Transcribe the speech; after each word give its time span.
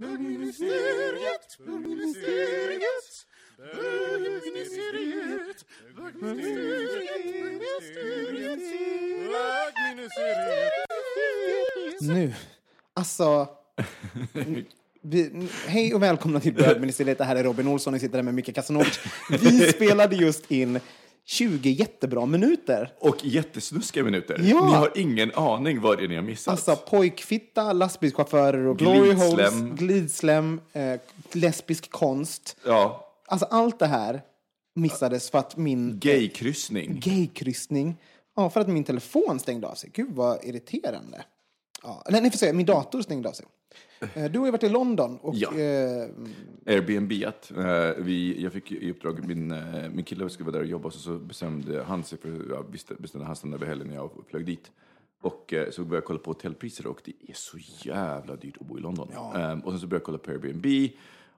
Bögministeriet, 0.00 1.58
bögministeriet, 1.66 3.26
bögministeriet, 3.56 5.64
bögministeriet, 5.96 8.60
Nu. 12.00 12.34
Alltså... 12.94 13.48
Vi, 15.02 15.48
hej 15.66 15.94
och 15.94 16.02
välkomna 16.02 16.40
till 16.40 16.54
Bögministeriet. 16.54 17.18
Det 17.18 17.24
här 17.24 17.36
är 17.36 17.44
Robin 17.44 17.68
Olsson. 17.68 17.92
Ni 17.92 18.00
sitter 18.00 18.18
här 18.18 18.22
med 18.22 18.34
Micke 18.34 18.54
Kasanovic. 18.54 19.00
Vi 19.30 19.60
spelade 19.72 20.16
just 20.16 20.50
in 20.50 20.80
20 21.30 21.70
jättebra 21.70 22.26
minuter. 22.26 22.92
Och 22.98 23.16
jättesnuskiga 23.24 24.04
minuter. 24.04 24.38
Ja. 24.44 24.66
Ni 24.66 24.72
har 24.74 24.92
ingen 24.98 25.32
aning 25.34 25.80
vad 25.80 25.98
det 25.98 26.04
är 26.04 26.08
ni 26.08 26.14
har 26.14 26.22
missat. 26.22 26.52
Alltså 26.52 26.76
pojkfitta, 26.76 27.72
lastbilschaufförer 27.72 28.66
och 28.66 28.78
glory 28.78 29.12
holes, 29.12 29.54
Glidslem. 29.78 30.60
eh, 30.72 31.00
lesbisk 31.32 31.90
konst. 31.90 32.56
ja, 32.66 33.06
Alltså 33.26 33.46
allt 33.50 33.78
det 33.78 33.86
här 33.86 34.22
missades 34.74 35.30
för 35.30 35.38
att 35.38 35.56
min... 35.56 35.98
gaykryssning. 35.98 37.00
Gaykryssning. 37.04 37.96
Ja, 38.36 38.50
för 38.50 38.60
att 38.60 38.68
min 38.68 38.84
telefon 38.84 39.38
stängde 39.40 39.66
av 39.66 39.74
sig. 39.74 39.90
Gud 39.94 40.10
vad 40.14 40.44
irriterande. 40.44 41.24
Ja, 41.82 42.02
nej, 42.10 42.22
ni 42.22 42.30
får 42.30 42.38
säga, 42.38 42.52
min 42.52 42.66
dator 42.66 43.02
stängde 43.02 43.28
av 43.28 43.32
sig. 43.32 43.46
Eh, 44.14 44.30
Du 44.30 44.38
har 44.38 44.46
ju 44.46 44.52
varit 44.52 44.62
i 44.62 44.68
London 44.68 45.18
och 45.22 45.34
Ja. 45.34 45.48
eh, 45.50 46.08
Airbnb. 46.66 47.12
eh, 47.12 48.04
vi, 48.04 48.42
jag 48.42 48.52
fick 48.52 48.72
i 48.72 48.90
uppdrag, 48.90 49.26
min, 49.28 49.50
eh, 49.50 49.90
min 49.92 50.04
kille 50.04 50.30
skulle 50.30 50.46
vara 50.46 50.56
där 50.56 50.60
och 50.64 50.70
jobba, 50.70 50.90
så, 50.90 50.98
så 50.98 51.18
bestämde 51.18 51.82
han 51.82 52.04
sig 52.04 52.18
för, 52.18 52.46
ja, 52.50 52.64
bestämde, 52.98 53.26
han 53.26 53.36
stanna 53.36 53.56
över 53.56 53.66
helgen 53.66 53.88
när 53.88 53.94
jag 53.94 54.10
flög 54.30 54.46
dit. 54.46 54.70
Och 55.22 55.52
eh, 55.52 55.70
så 55.70 55.82
började 55.82 55.96
jag 55.96 56.04
kolla 56.04 56.18
på 56.18 56.30
hotellpriser 56.30 56.86
och 56.86 57.00
det 57.04 57.12
är 57.28 57.34
så 57.34 57.58
jävla 57.88 58.36
dyrt 58.36 58.56
att 58.60 58.66
bo 58.66 58.78
i 58.78 58.80
London. 58.80 59.08
Ehm, 59.36 59.60
och 59.60 59.72
sen 59.72 59.80
så 59.80 59.86
började 59.86 59.96
jag 60.00 60.04
kolla 60.04 60.18
på 60.18 60.30
Airbnb 60.30 60.66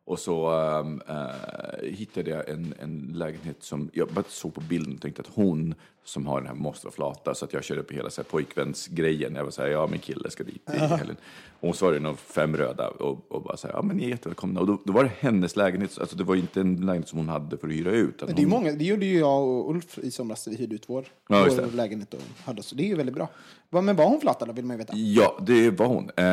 och 0.05 0.19
så 0.19 0.47
ehm, 0.51 1.03
eh, 1.09 1.89
hittade 1.89 2.31
jag 2.31 2.49
en, 2.49 2.75
en 2.81 3.13
lägenhet 3.15 3.57
som, 3.61 3.91
jag 3.93 4.09
bara 4.09 4.25
såg 4.29 4.55
på 4.55 4.61
bilden 4.61 4.95
och 4.95 5.01
tänkte 5.01 5.23
att 5.23 5.31
hon 5.35 5.75
som 6.05 6.27
har 6.27 6.41
den 6.41 6.47
här 6.47 6.55
måste 6.55 6.87
vara 6.87 6.95
flata. 6.95 7.35
Så 7.35 7.45
att 7.45 7.53
jag 7.53 7.65
körde 7.65 7.83
på 7.83 7.95
hela 7.95 8.11
så 8.11 8.23
här, 8.23 8.29
pojkvänsgrejen. 8.29 9.35
Jag 9.35 9.45
var 9.45 9.51
så 9.51 9.63
här, 9.63 9.69
ja 9.69 9.87
min 9.87 10.01
kille 10.01 10.31
ska 10.31 10.45
dit 10.45 10.71
i 10.75 10.79
helgen. 10.79 11.17
Och 11.61 11.69
hon 11.69 11.75
svarade 11.75 12.01
nog 12.01 12.19
fem 12.19 12.57
röda 12.57 12.89
och, 12.89 13.33
och 13.33 13.43
bara 13.43 13.57
så 13.57 13.67
här, 13.67 13.75
ja 13.75 13.83
men 13.83 13.97
ni 13.97 14.05
är 14.05 14.09
jättevälkomna. 14.09 14.61
Och 14.61 14.67
då, 14.67 14.79
då 14.85 14.93
var 14.93 15.05
det 15.05 15.11
hennes 15.19 15.57
lägenhet, 15.57 15.99
alltså 15.99 16.17
det 16.17 16.25
var 16.25 16.37
inte 16.37 16.61
en 16.61 16.77
lägenhet 16.77 17.09
som 17.09 17.19
hon 17.19 17.29
hade 17.29 17.59
för 17.59 17.69
att 17.69 17.75
hyra 17.75 17.91
ut. 17.91 18.23
Men 18.27 18.35
det, 18.35 18.43
är 18.43 18.45
hon, 18.45 18.51
många, 18.51 18.73
det 18.73 18.85
gjorde 18.85 19.07
ju 19.07 19.19
jag 19.19 19.43
och 19.43 19.71
Ulf 19.71 19.99
i 19.99 20.11
somras. 20.11 20.49
Vi 20.49 20.57
hyrde 20.57 20.75
ut 20.75 20.85
vår, 20.87 21.05
Ja, 21.29 21.47
vår 21.51 21.77
lägenhet 21.77 22.15
och 22.15 22.21
hade 22.45 22.63
så. 22.63 22.75
Det 22.75 22.83
är 22.83 22.89
ju 22.89 22.95
väldigt 22.95 23.15
bra. 23.15 23.29
Men 23.71 23.97
var 23.97 24.05
hon 24.05 24.21
flatad 24.21 24.49
då, 24.49 24.53
vill 24.53 24.65
man 24.65 24.77
ju 24.77 24.79
veta. 24.79 24.97
Ja, 24.97 25.39
det 25.41 25.71
var 25.71 25.87
hon. 25.87 26.11
Eh, 26.17 26.25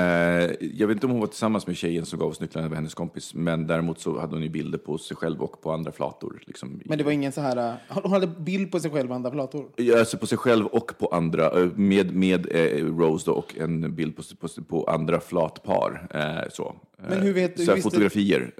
jag 0.78 0.88
vet 0.88 0.96
inte 0.96 1.06
om 1.06 1.12
hon 1.12 1.22
var 1.22 1.28
tillsammans 1.28 1.68
med 1.68 1.78
tjejen 1.78 2.06
som 2.06 2.19
gav 2.19 2.29
oss 2.29 2.40
nycklarna, 2.40 2.68
det 2.68 2.69
var 2.69 2.75
hennes 2.75 2.94
kompis. 2.94 3.34
Men 3.34 3.59
däremot 3.68 4.00
så 4.00 4.20
hade 4.20 4.36
hon 4.36 4.44
ju 4.44 4.50
bilder 4.50 4.78
på 4.78 4.97
sig 4.97 5.18
själv 5.18 5.42
och 5.42 5.62
på 5.62 5.72
andra 5.72 5.92
flator. 5.92 6.42
Liksom, 6.47 6.81
Men 6.86 6.97
det 6.97 7.03
var 7.03 7.12
ingen 7.12 7.31
så 7.31 7.42
här... 7.42 7.58
eh, 7.70 7.74
Hon 8.03 8.12
hade 8.12 8.28
bild 8.28 8.72
på 8.72 8.80
sig 8.80 8.92
själv 8.92 9.09
och 9.09 9.16
andra 9.16 9.31
flator. 9.31 9.66
Ja, 9.75 10.00
Alltså 10.00 10.18
på 10.18 10.28
sig 10.28 10.38
själv 10.38 10.66
och 10.66 10.92
på 11.00 11.08
andra, 11.08 11.59
eh, 11.62 11.70
med, 11.75 12.16
med 12.16 12.47
eh, 12.52 12.86
Rose 12.86 13.25
då, 13.25 13.34
och 13.34 13.58
en 13.58 13.96
bild 13.96 14.16
på, 14.16 14.24
på, 14.40 14.64
på 14.64 14.84
andra 14.92 15.20
flatpar. 15.20 16.08
Så. 16.52 16.75
Men 17.09 17.22
hur 17.22 17.34
vet- 17.34 17.59
så 17.59 17.66
hur 17.66 17.75
visste- 17.75 17.90
fotografier. 17.90 18.52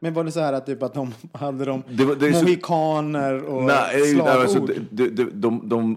Men 0.00 0.14
var 0.14 0.24
det 0.24 0.32
så 0.32 0.40
här 0.40 0.52
att, 0.52 0.66
typ, 0.66 0.82
att 0.82 0.94
de 0.94 1.14
hade 1.32 1.64
de 1.64 1.82
Det 1.90 2.04
var- 2.04 2.14
det 2.14 2.28
är 2.28 2.32
så- 2.32 2.42
mohikaner 2.42 3.42
och 3.44 3.62
Nej, 3.64 3.76
nej, 3.92 4.12
slagord? 4.14 4.28
alltså, 4.30 4.66
de, 4.90 5.08
de, 5.08 5.30
de, 5.40 5.68
de 5.68 5.96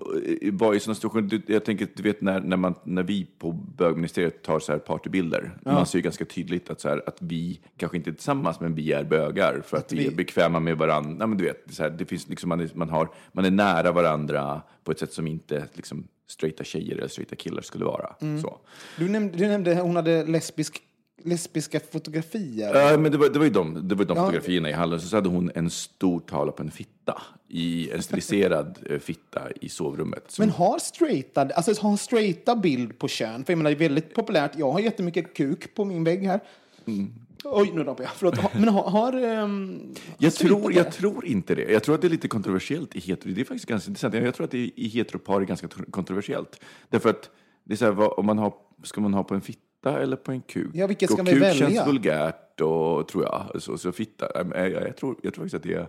var 0.58 0.74
i 0.76 0.80
sådana 0.80 0.96
situationer, 0.96 1.42
jag 1.48 1.66
tänker, 1.66 1.88
du 1.96 2.04
vet 2.04 2.22
när, 2.22 2.40
när, 2.40 2.58
man, 2.58 2.76
när 2.84 3.04
vi 3.04 3.28
på 3.40 3.52
bögministeriet 3.52 4.44
tar 4.44 4.59
så 4.59 4.72
här 4.72 4.80
partybilder, 4.80 5.52
man 5.66 5.86
ser 5.86 5.98
ju 5.98 6.02
ganska 6.02 6.26
tydligt 6.26 6.70
att, 6.70 6.82
så 6.82 6.90
här, 6.90 7.04
att 7.08 7.18
vi 7.22 7.59
kanske 7.78 7.98
inte 7.98 8.09
är 8.09 8.14
tillsammans, 8.14 8.59
men 8.59 8.76
vi 8.76 8.92
är 8.92 9.04
bögar 9.04 9.62
för 9.66 9.78
att, 9.78 9.92
vi, 9.94 9.98
vi- 9.98 10.08
är 10.08 10.12
bekväma 10.12 10.59
med 10.59 10.78
varandra. 10.78 11.12
Nej, 11.18 11.28
men 11.28 11.38
du 11.38 11.44
vet, 11.44 11.64
så 11.70 11.84
här, 11.84 11.90
det 11.90 12.06
finns 12.06 12.30
liksom, 12.30 12.50
man, 12.50 12.59
är, 12.59 12.70
man, 12.74 12.90
har, 12.90 13.09
man 13.32 13.46
är 13.46 13.52
nära 13.52 13.92
varandra 13.92 14.62
på 14.84 14.92
ett 14.92 15.00
sätt 15.00 15.14
som 15.14 15.28
inte 15.28 15.64
liksom, 15.74 16.08
straighta 16.28 16.64
tjejer 16.64 16.98
eller 16.98 17.08
straighta 17.08 17.36
killar 17.36 17.62
skulle 17.62 17.86
vara. 17.86 18.16
Mm. 18.22 18.42
Så. 18.42 18.58
Du 18.98 19.09
nämnde, 19.09 19.38
du 19.38 19.48
nämnde 19.48 19.76
hon 19.76 19.96
hade 19.96 20.26
lesbisk, 20.26 20.82
lesbiska 21.24 21.80
fotografier. 21.91 22.75
Ja, 22.75 22.97
men 22.97 23.12
det 23.12 23.18
var, 23.18 23.30
det 23.30 23.40
var 23.40 23.46
ju 23.46 23.52
de, 23.52 23.88
det 23.88 23.96
var 23.96 24.06
de 24.06 24.18
Ja. 24.18 24.24
fotografierna 24.25 24.69
i 24.69 24.74
hallen. 24.74 25.00
Så 25.02 25.16
hade 25.18 25.30
hon 25.30 25.52
en 25.56 25.69
stor 25.69 26.19
tavla 26.19 26.52
på 26.52 26.63
en 26.63 26.72
fitta, 26.72 27.22
i 27.47 27.91
en 27.91 28.03
stiliserad 28.03 28.80
eh, 28.90 29.00
fitta 29.00 29.41
i 29.62 29.69
sovrummet. 29.69 30.24
som- 30.31 30.46
Men 30.46 30.50
har 30.56 30.79
straighta, 30.79 31.41
alltså 31.41 31.81
har 31.81 31.97
straighta 31.97 32.56
bild 32.56 33.00
på 33.00 33.08
kön? 33.08 33.44
För 33.46 33.53
jag 33.53 33.58
menar, 33.58 33.69
det 33.72 33.75
är 33.78 33.90
väldigt 33.90 34.13
populärt. 34.13 34.52
Jag 34.58 34.72
har 34.72 34.79
jättemycket 34.79 35.34
kuk 35.34 35.75
på 35.75 35.85
min 35.85 36.03
vägg 36.03 36.24
här. 36.25 36.40
Mm. 36.88 37.13
Oj, 37.44 37.72
nu 37.74 37.84
rappar 37.84 38.03
jag. 38.03 38.12
Förlåt. 38.16 38.53
Men 38.53 38.68
har... 38.69 38.84
har 38.90 39.24
um, 39.44 39.96
Jag 40.18 40.34
tror, 40.34 40.74
jag 40.74 40.91
tror 40.91 41.25
inte 41.25 41.56
det. 41.56 41.72
Jag 41.72 41.84
tror 41.84 41.96
att 41.96 42.02
det 42.02 42.08
är 42.08 42.09
lite 42.09 42.28
kontroversiellt 42.28 42.96
i 42.96 43.00
hetero... 43.00 43.34
Det 43.34 43.41
är 43.41 43.46
faktiskt 43.46 43.66
ganska 43.66 43.90
intressant. 43.90 44.13
Jag 44.13 44.35
tror 44.35 44.44
att 44.46 44.52
det 44.52 44.72
i 44.75 44.88
heteropar 44.88 45.41
är 45.41 45.46
ganska 45.46 45.68
tr- 45.68 45.91
kontroversiellt. 45.91 46.59
Därför 46.90 47.09
att 47.09 47.29
det 47.63 47.74
är 47.74 47.78
så 47.78 47.85
här, 47.85 47.91
vad, 47.91 48.19
om 48.19 48.25
man 48.25 48.38
har, 48.38 48.53
ska 48.84 49.02
man 49.02 49.13
ha 49.13 49.24
på 49.24 49.34
en 49.35 49.41
fitta 49.41 49.59
eller 49.85 50.17
på 50.17 50.31
en 50.31 50.41
kuk? 50.41 50.72
Ja, 50.73 50.88
vilket 50.88 51.12
ska 51.12 51.22
och 51.22 51.28
vi 51.28 51.31
kuk 51.31 51.41
välja? 51.41 51.69
känns 51.69 51.88
vulgärt 51.88 52.62
och 52.62 53.07
tror 53.07 53.23
jag. 53.23 53.62
Så, 53.62 53.78
så 53.78 53.91
fitta, 53.91 54.28
jag, 54.35 54.72
jag, 54.72 54.97
tror, 54.97 55.16
jag 55.23 55.34
tror 55.34 55.44
faktiskt 55.44 55.56
att 55.56 55.63
det 55.63 55.73
är... 55.73 55.88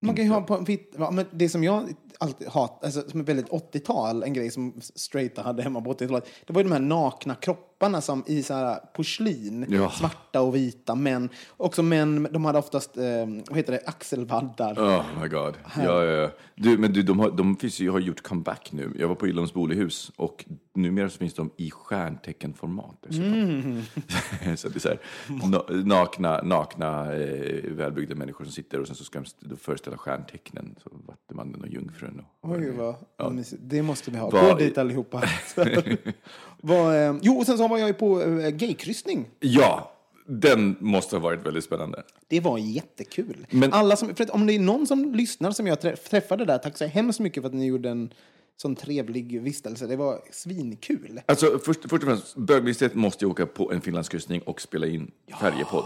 Man 0.00 0.14
kan 0.14 0.24
ju 0.24 0.30
ha 0.30 0.40
på 0.40 0.54
en 0.54 0.66
fitt, 0.66 0.94
ja, 0.98 1.10
men 1.10 1.26
det 1.30 1.48
som 1.48 1.64
jag 1.64 1.88
alltid 2.18 2.48
hat, 2.48 2.84
alltså 2.84 3.08
som 3.08 3.20
är 3.20 3.24
väldigt 3.24 3.48
80-tal, 3.48 4.22
en 4.22 4.32
grej 4.32 4.50
som 4.50 4.80
straighta 4.80 5.42
hade 5.42 5.62
hemma 5.62 5.80
på 5.80 5.92
80-talet, 5.92 6.28
det 6.46 6.52
var 6.52 6.62
ju 6.62 6.68
de 6.68 6.72
här 6.72 6.80
nakna 6.80 7.34
kropparna 7.34 7.67
som 8.02 8.24
i 8.26 8.42
så 8.42 8.54
här 8.54 8.78
porslin, 8.94 9.66
Ja. 9.68 9.90
svarta 9.90 10.40
och 10.40 10.54
vita 10.54 10.94
män. 10.94 11.28
Också 11.56 11.82
män, 11.82 12.28
de 12.32 12.44
hade 12.44 12.58
oftast, 12.58 12.96
eh, 12.96 13.04
vad 13.48 13.56
heter 13.56 13.72
det, 13.72 13.80
axelvaddar. 13.86 14.74
Oh 14.78 15.04
my 15.22 15.28
god. 15.28 15.54
Ja, 15.76 16.04
ja, 16.04 16.04
ja. 16.04 16.30
Du, 16.54 16.78
men 16.78 16.92
du, 16.92 17.02
de, 17.02 17.18
har, 17.18 17.30
de 17.30 17.56
finns 17.56 17.80
ju, 17.80 17.90
har 17.90 17.98
gjort 18.00 18.22
comeback 18.22 18.68
nu. 18.72 18.92
Jag 18.98 19.08
var 19.08 19.14
på 19.14 19.26
Illums 19.28 19.52
Bolihus 19.54 20.12
och 20.16 20.44
numera 20.74 21.08
så 21.10 21.18
finns 21.18 21.34
de 21.34 21.50
i 21.56 21.70
stjärnteckenformat. 21.70 22.96
dessutom. 23.02 23.32
Mm. 23.32 23.82
så 24.56 24.68
det 24.68 24.76
är 24.76 24.80
så 24.80 24.88
här, 24.88 24.98
na- 25.28 25.84
nakna, 25.84 26.42
nakna 26.42 27.14
eh, 27.14 27.62
välbyggda 27.72 28.14
människor 28.14 28.44
som 28.44 28.52
sitter 28.52 28.80
och 28.80 28.86
sen 28.86 28.96
så 28.96 29.04
ska 29.04 29.18
de 29.18 29.24
st- 29.24 29.56
föreställa 29.60 29.96
stjärntecknen. 29.98 30.74
Så 30.82 30.90
Vattumannen 31.06 31.60
och 31.60 31.68
Jungfrun. 31.68 32.24
Och, 32.40 32.50
Oj, 32.50 32.70
vad 33.16 33.32
mysigt. 33.34 33.62
Det 33.64 33.82
måste 33.82 34.10
vi 34.10 34.18
ha. 34.18 34.30
Gå 34.30 34.54
dit 34.54 34.78
allihopa. 34.78 35.22
vad, 36.62 36.94
eh, 37.08 37.16
jo, 37.22 37.38
och 37.38 37.46
sen 37.46 37.58
så 37.58 37.67
var 37.68 37.78
jag 37.78 37.88
ju 37.88 37.94
på 37.94 38.22
eh, 38.22 38.48
gaykryssning. 38.50 39.26
Ja, 39.40 39.92
den 40.26 40.76
måste 40.80 41.16
ha 41.16 41.20
varit 41.20 41.46
väldigt 41.46 41.64
spännande. 41.64 42.02
Det 42.28 42.40
var 42.40 42.58
jättekul. 42.58 43.46
Men- 43.50 43.72
Alla 43.72 43.96
som, 43.96 44.14
för 44.14 44.24
att 44.24 44.30
om 44.30 44.46
det 44.46 44.52
är 44.52 44.58
någon 44.58 44.86
som 44.86 45.14
lyssnar 45.14 45.50
som 45.50 45.66
jag 45.66 45.78
träff- 45.78 46.08
träffade 46.10 46.44
där, 46.44 46.58
tack 46.58 46.76
så 46.76 46.84
hemskt 46.86 47.20
mycket 47.20 47.42
för 47.42 47.48
att 47.48 47.54
ni 47.54 47.66
gjorde 47.66 47.90
en 47.90 48.12
sån 48.56 48.76
trevlig 48.76 49.42
vistelse. 49.42 49.86
Det 49.86 49.96
var 49.96 50.20
svinkul. 50.32 51.20
Alltså, 51.26 51.58
först, 51.64 51.80
först 51.82 51.92
och 51.92 52.02
främst, 52.08 52.36
bögministeriet 52.36 52.94
måste 52.94 53.24
ju 53.24 53.30
åka 53.30 53.46
på 53.46 53.72
en 53.72 53.80
finlandskryssning 53.80 54.40
och 54.42 54.60
spela 54.60 54.86
in 54.86 55.10
färjepodd. 55.40 55.84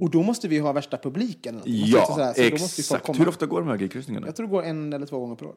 Och 0.00 0.10
då 0.10 0.22
måste 0.22 0.48
vi 0.48 0.58
ha 0.58 0.72
värsta 0.72 0.96
publiken. 0.96 1.56
också 1.56 1.68
Ja, 1.70 2.32
så 2.36 2.40
exakt. 2.42 3.18
Hur 3.20 3.28
ofta 3.28 3.46
går 3.46 3.60
de 3.60 3.68
här 3.68 3.76
gaykryssningarna? 3.76 4.26
Jag 4.26 4.36
tror 4.36 4.46
det 4.46 4.50
går 4.50 4.62
en 4.62 4.92
eller 4.92 5.06
två 5.06 5.18
gånger 5.18 5.34
per 5.36 5.46
år. 5.46 5.54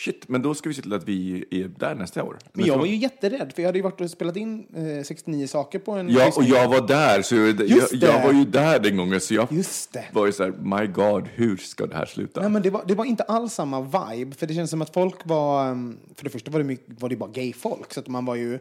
Shit, 0.00 0.28
men 0.28 0.42
då 0.42 0.54
ska 0.54 0.68
vi 0.68 0.74
se 0.74 0.82
till 0.82 0.92
att 0.92 1.08
vi 1.08 1.44
är 1.50 1.68
där 1.78 1.94
nästa 1.94 2.22
år. 2.22 2.38
Men 2.52 2.66
jag 2.66 2.78
var 2.78 2.86
ju 2.86 2.96
jätterädd, 2.96 3.52
för 3.54 3.62
jag 3.62 3.68
hade 3.68 3.78
ju 3.78 3.82
varit 3.82 4.00
och 4.00 4.10
spelat 4.10 4.36
in 4.36 4.66
eh, 4.98 5.04
69 5.04 5.46
saker 5.46 5.78
på 5.78 5.92
en 5.92 6.08
Ja, 6.08 6.32
och 6.36 6.44
jag 6.44 6.68
var 6.68 6.86
där, 6.88 7.22
så 7.22 7.34
jag, 7.36 7.60
jag, 7.68 7.88
jag 7.92 8.22
var 8.22 8.32
ju 8.32 8.44
där 8.44 8.78
den 8.78 8.96
gången, 8.96 9.20
så 9.20 9.34
jag 9.34 9.52
Just 9.52 9.92
det. 9.92 10.04
var 10.12 10.26
ju 10.26 10.32
så 10.32 10.42
här, 10.44 10.50
my 10.80 10.86
God, 10.86 11.28
hur 11.34 11.56
ska 11.56 11.86
det 11.86 11.94
här 11.96 12.06
sluta? 12.06 12.40
Nej, 12.40 12.50
men 12.50 12.62
det, 12.62 12.70
var, 12.70 12.82
det 12.86 12.94
var 12.94 13.04
inte 13.04 13.22
alls 13.22 13.52
samma 13.54 13.80
vibe, 13.80 14.36
för 14.36 14.46
det 14.46 14.54
känns 14.54 14.70
som 14.70 14.82
att 14.82 14.94
folk 14.94 15.16
var... 15.24 15.70
um, 15.70 15.98
För 16.16 16.24
det 16.24 16.30
första 16.30 16.50
var 16.50 16.58
det, 16.58 16.64
mycket, 16.64 17.02
var 17.02 17.08
det 17.08 17.16
bara 17.16 17.30
gay-folk, 17.30 17.92
så 17.94 18.00
att 18.00 18.08
man 18.08 18.24
var 18.24 18.34
ju... 18.34 18.58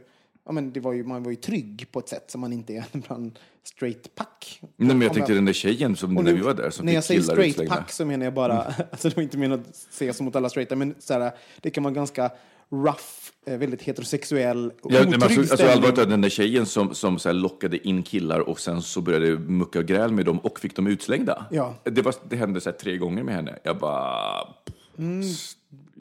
Ja, 0.48 0.54
men 0.54 0.72
det 0.74 0.80
var 0.80 0.94
ju, 0.94 1.04
man 1.04 1.24
var 1.24 1.32
ju 1.32 1.36
trygg 1.36 1.88
på 1.92 2.00
ett 2.00 2.10
sätt 2.10 2.32
som 2.32 2.42
man 2.42 2.54
inte 2.54 2.74
är 2.74 2.86
bland 3.08 3.40
straight 3.64 4.16
pack. 4.16 4.60
Nej, 4.62 4.88
men 4.96 5.02
jag 5.02 5.14
tänkte 5.14 5.34
den 5.34 5.46
där 5.46 5.54
tjejen 5.54 5.96
som 5.96 6.18
Och 6.18 6.24
när 6.24 6.32
nu- 6.32 6.38
vi 6.38 6.44
var 6.44 6.54
där 6.54 6.70
som 6.70 6.86
När 6.86 6.94
jag 6.94 7.04
säger 7.04 7.22
straight 7.22 7.50
utslängda. 7.50 7.76
pack 7.76 7.92
så 7.92 8.06
menar 8.06 8.26
jag 8.26 8.34
bara, 8.34 8.62
alltså 8.92 9.10
det 9.10 9.16
var 9.16 9.24
inte 9.24 9.38
menat 9.38 9.60
att 9.70 9.76
säga 9.76 10.14
så 10.14 10.24
mot 10.24 10.36
alla 10.36 10.50
straighta, 10.50 10.76
men 10.76 10.96
så 11.00 11.14
här, 11.14 11.32
det 11.62 11.70
kan 11.70 11.84
vara 11.84 11.94
ganska 11.94 12.32
rough, 12.70 13.04
eh, 13.48 13.58
väldigt 13.58 13.82
heterosexuell, 13.82 14.72
Ja, 14.84 15.00
otrygg 15.00 15.14
alltså, 15.24 15.40
alltså 15.40 15.56
stämning. 15.56 15.74
allvarligt 15.74 15.96
talat, 15.96 16.10
den 16.10 16.22
där 16.22 16.30
tjejen 16.30 16.66
som, 16.66 16.96
som 16.96 17.20
så 17.20 17.32
lockade 17.32 17.88
in 17.88 18.04
killar 18.04 18.40
och 18.40 18.60
sen 18.60 18.82
så 18.82 19.02
började 19.02 19.38
mucka 19.40 19.80
och 19.80 19.86
gräl 19.86 20.12
med 20.12 20.26
dem 20.26 20.40
och 20.40 20.60
fick 20.60 20.76
dem 20.76 20.88
utslängda. 20.88 21.46
Ja. 21.52 21.76
Det, 21.84 22.02
var, 22.02 22.16
det 22.30 22.36
hände 22.36 22.62
så 22.62 22.72
tre 22.72 22.98
gånger 22.98 23.24
med 23.24 23.36
henne. 23.36 23.60
Jag 23.64 23.78
bara... 23.78 24.24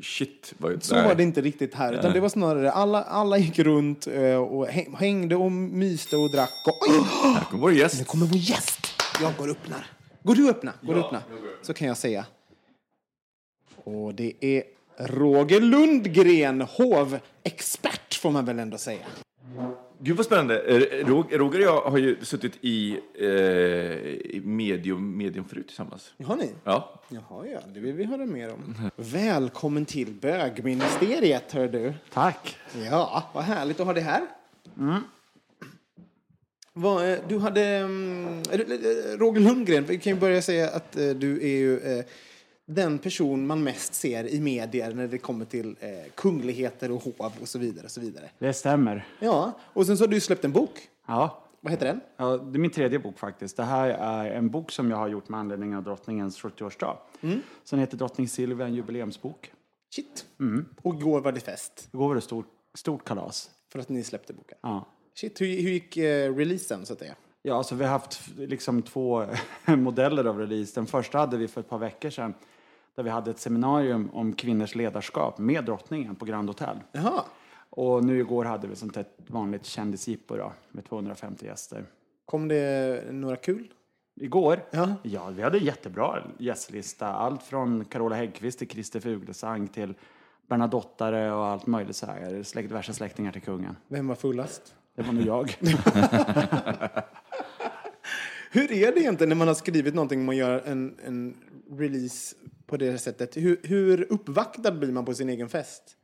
Shit. 0.02 0.54
Vad. 0.58 0.82
Så 0.82 0.94
nej. 0.94 1.04
var 1.04 1.14
det 1.14 1.22
inte 1.22 1.40
riktigt 1.40 1.74
här, 1.74 1.92
utan 1.92 2.12
det 2.12 2.20
var 2.20 2.28
snarare 2.28 2.70
alla, 2.72 3.02
alla 3.02 3.38
gick 3.38 3.58
runt 3.58 4.06
eh, 4.06 4.34
och 4.36 4.66
häng- 4.68 4.96
hängde 4.96 5.36
och 5.36 5.52
myste 5.52 6.16
och 6.16 6.30
drack. 6.30 6.50
Och, 6.66 6.88
oj, 6.94 7.00
Här 7.34 7.44
kommer 7.44 7.60
vår 7.62 7.72
gäst. 7.72 7.98
nu 7.98 8.04
kommer 8.04 8.26
vår 8.26 8.36
gäst! 8.38 8.80
Jag 9.22 9.32
går 9.36 9.44
och 9.44 9.50
öppnar. 9.50 9.86
Går 10.22 10.34
du 10.34 10.44
och 10.44 10.50
öppna? 10.50 10.72
Går 10.82 10.94
du 10.94 11.00
och 11.00 11.06
öppna? 11.06 11.22
Så 11.62 11.74
kan 11.74 11.88
jag 11.88 11.96
säga. 11.96 12.26
Och 13.84 14.14
det 14.14 14.32
är 14.40 14.62
Roger 14.98 15.60
Lundgren, 15.60 16.60
hovexpert 16.60 18.14
får 18.14 18.30
man 18.30 18.44
väl 18.44 18.58
ändå 18.58 18.78
säga. 18.78 19.06
Gud 19.98 20.16
vad 20.16 20.26
spännande. 20.26 20.60
Eh, 20.60 21.06
Rog- 21.06 21.32
Roger 21.38 21.58
och 21.58 21.64
jag 21.64 21.80
har 21.90 21.98
ju 21.98 22.16
suttit 22.24 22.52
i, 22.60 22.98
eh, 23.14 23.26
i 23.26 24.40
medium, 24.44 25.16
medium 25.16 25.44
förut 25.48 25.66
tillsammans. 25.66 26.12
Har 26.24 26.36
ni? 26.36 26.50
Ja. 26.64 27.00
Jaha, 27.08 27.46
ja, 27.46 27.58
det 27.74 27.80
vill 27.80 27.92
vi 27.94 28.04
höra 28.04 28.26
mer 28.26 28.52
om. 28.52 28.90
Välkommen 28.96 29.84
till 29.84 30.12
bögministeriet, 30.12 31.52
hör 31.52 31.68
du. 31.68 31.94
Tack. 32.12 32.56
Ja, 32.90 33.30
vad 33.34 33.44
härligt 33.44 33.80
att 33.80 33.86
ha 33.86 33.92
det 33.94 34.00
här. 34.00 34.22
Vad, 36.72 37.12
eh, 37.12 37.18
du 37.28 37.38
hade... 37.38 37.62
mm, 37.66 38.42
eh, 38.52 38.58
Roger 39.18 39.40
Lundgren, 39.40 39.84
vi 39.84 39.98
kan 39.98 40.12
ju 40.12 40.18
börja 40.20 40.42
säga 40.42 40.68
att 40.70 40.92
du 40.92 41.40
är 41.42 41.56
ju 41.58 42.04
den 42.66 42.98
person 42.98 43.46
man 43.46 43.62
mest 43.62 43.94
ser 43.94 44.26
i 44.26 44.40
medier 44.40 44.94
när 44.94 45.08
det 45.08 45.18
kommer 45.18 45.44
till 45.44 45.76
eh, 45.80 45.90
kungligheter 46.14 46.90
och 46.90 47.02
hov 47.02 47.32
och 47.40 47.48
så 47.48 47.58
vidare. 47.58 47.84
Och 47.84 47.90
så 47.90 48.00
vidare. 48.00 48.30
Det 48.38 48.52
stämmer. 48.52 49.06
Ja, 49.20 49.52
och 49.62 49.86
sen 49.86 49.96
så 49.96 50.04
har 50.04 50.08
du 50.08 50.20
släppt 50.20 50.44
en 50.44 50.52
bok. 50.52 50.88
Ja. 51.06 51.42
Vad 51.60 51.72
heter 51.72 51.86
den? 51.86 52.00
ja, 52.16 52.36
det 52.36 52.56
är 52.56 52.60
min 52.60 52.70
tredje 52.70 52.98
bok 52.98 53.18
faktiskt. 53.18 53.56
Det 53.56 53.64
här 53.64 53.88
är 53.88 54.30
en 54.30 54.50
bok 54.50 54.72
som 54.72 54.90
jag 54.90 54.96
har 54.96 55.08
gjort 55.08 55.28
med 55.28 55.40
anledning 55.40 55.76
av 55.76 55.82
drottningens 55.82 56.42
70-årsdag. 56.42 56.96
Mm. 57.20 57.40
Den 57.70 57.78
heter 57.80 57.96
Drottning 57.96 58.28
Silvia, 58.28 58.66
en 58.66 58.74
jubileumsbok. 58.74 59.52
Shit. 59.94 60.24
Och 60.82 60.94
igår 60.94 61.20
var 61.20 61.32
det 61.32 61.40
fest 61.40 61.88
Igår 61.92 62.08
var 62.08 62.14
det 62.14 62.20
stort, 62.20 62.46
stort 62.74 63.04
kalas. 63.04 63.50
för 63.72 63.78
att 63.78 63.88
ni 63.88 64.02
släppte 64.02 64.32
boken. 64.32 64.58
Ja. 64.60 64.86
Shit, 65.14 65.40
hur, 65.40 65.46
hur 65.46 65.70
gick 65.70 65.96
eh, 65.96 66.34
releasen 66.34 66.86
så 66.86 66.92
att 66.92 66.98
säga? 66.98 67.14
Ja, 67.42 67.54
alltså 67.56 67.74
vi 67.74 67.84
har 67.84 67.90
haft 67.90 68.20
liksom 68.36 68.82
två 68.82 69.26
modeller 69.66 70.24
av 70.24 70.38
release. 70.38 70.72
Den 70.74 70.86
första 70.86 71.18
hade 71.18 71.36
vi 71.36 71.48
för 71.48 71.60
ett 71.60 71.68
par 71.68 71.78
veckor 71.78 72.10
sedan. 72.10 72.34
Där 72.96 73.02
vi 73.02 73.10
hade 73.10 73.30
ett 73.30 73.38
seminarium 73.38 74.10
om 74.12 74.32
kvinnors 74.32 74.74
ledarskap 74.74 75.38
med 75.38 75.64
drottningen 75.64 76.16
på 76.16 76.24
Grand 76.24 76.48
Hotel. 76.48 76.80
Jaha. 76.92 77.24
Och 77.70 78.04
nu 78.04 78.18
igår 78.18 78.44
hade 78.44 78.68
vi 78.68 78.76
sånt 78.76 78.96
ett 78.96 79.16
vanligt 79.26 79.66
kändisjippo 79.66 80.36
då, 80.36 80.52
med 80.70 80.84
250 80.84 81.46
gäster. 81.46 81.84
Kom 82.24 82.48
det 82.48 83.04
några 83.12 83.36
kul? 83.36 83.72
Igår? 84.20 84.64
Ja. 84.70 84.94
ja, 85.02 85.28
vi 85.28 85.42
hade 85.42 85.58
en 85.58 85.64
jättebra 85.64 86.22
gästlista. 86.38 87.08
Allt 87.08 87.42
från 87.42 87.84
Carola 87.84 88.16
Häggkvist 88.16 88.58
till 88.58 88.68
Christer 88.68 89.00
Fuglesang 89.00 89.68
till 89.68 89.94
Bernadottare 90.48 91.32
och 91.32 91.46
allt 91.46 91.66
möjligt 91.66 91.96
så 91.96 92.06
här. 92.06 92.42
Släkt, 92.42 92.68
diverse 92.68 92.92
släktingar 92.94 93.32
till 93.32 93.42
kungen. 93.42 93.76
Vem 93.88 94.08
var 94.08 94.14
fullast? 94.14 94.74
Det 94.94 95.02
var 95.02 95.12
nog 95.12 95.22
jag. 95.22 95.58
Hur 98.56 98.72
är 98.72 98.92
det 98.92 99.00
egentligen 99.00 99.28
när 99.28 99.36
man 99.36 99.48
har 99.48 99.54
skrivit 99.54 99.94
någonting 99.94 100.18
och 100.18 100.24
man 100.26 100.36
gör 100.36 100.62
en, 100.66 100.98
en 101.04 101.36
release 101.70 102.36
på 102.66 102.76
det 102.76 102.98
sättet? 102.98 103.36
Hur, 103.36 103.60
hur 103.62 104.12
uppvaktad 104.12 104.72
blir 104.72 104.92
man 104.92 105.04
på 105.04 105.14
sin 105.14 105.28
egen 105.28 105.48
fest? 105.48 105.96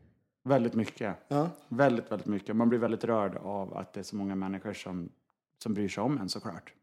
väldigt 0.43 0.75
mycket. 0.75 1.17
Ja. 1.29 1.51
Väldigt, 1.69 2.13
väldigt 2.13 2.27
mycket. 2.27 2.57
Man 2.57 2.69
blir 2.69 2.79
väldigt 2.79 3.05
rörd 3.05 3.37
av 3.37 3.77
att 3.77 3.93
det 3.93 4.01
är 4.01 4.05
så 4.05 4.17
många 4.17 4.35
människor 4.35 4.73
som, 4.73 5.09
som 5.63 5.75
bryr 5.75 5.89
sig 5.89 6.03
om 6.03 6.19
en 6.19 6.29
såklart. 6.29 6.75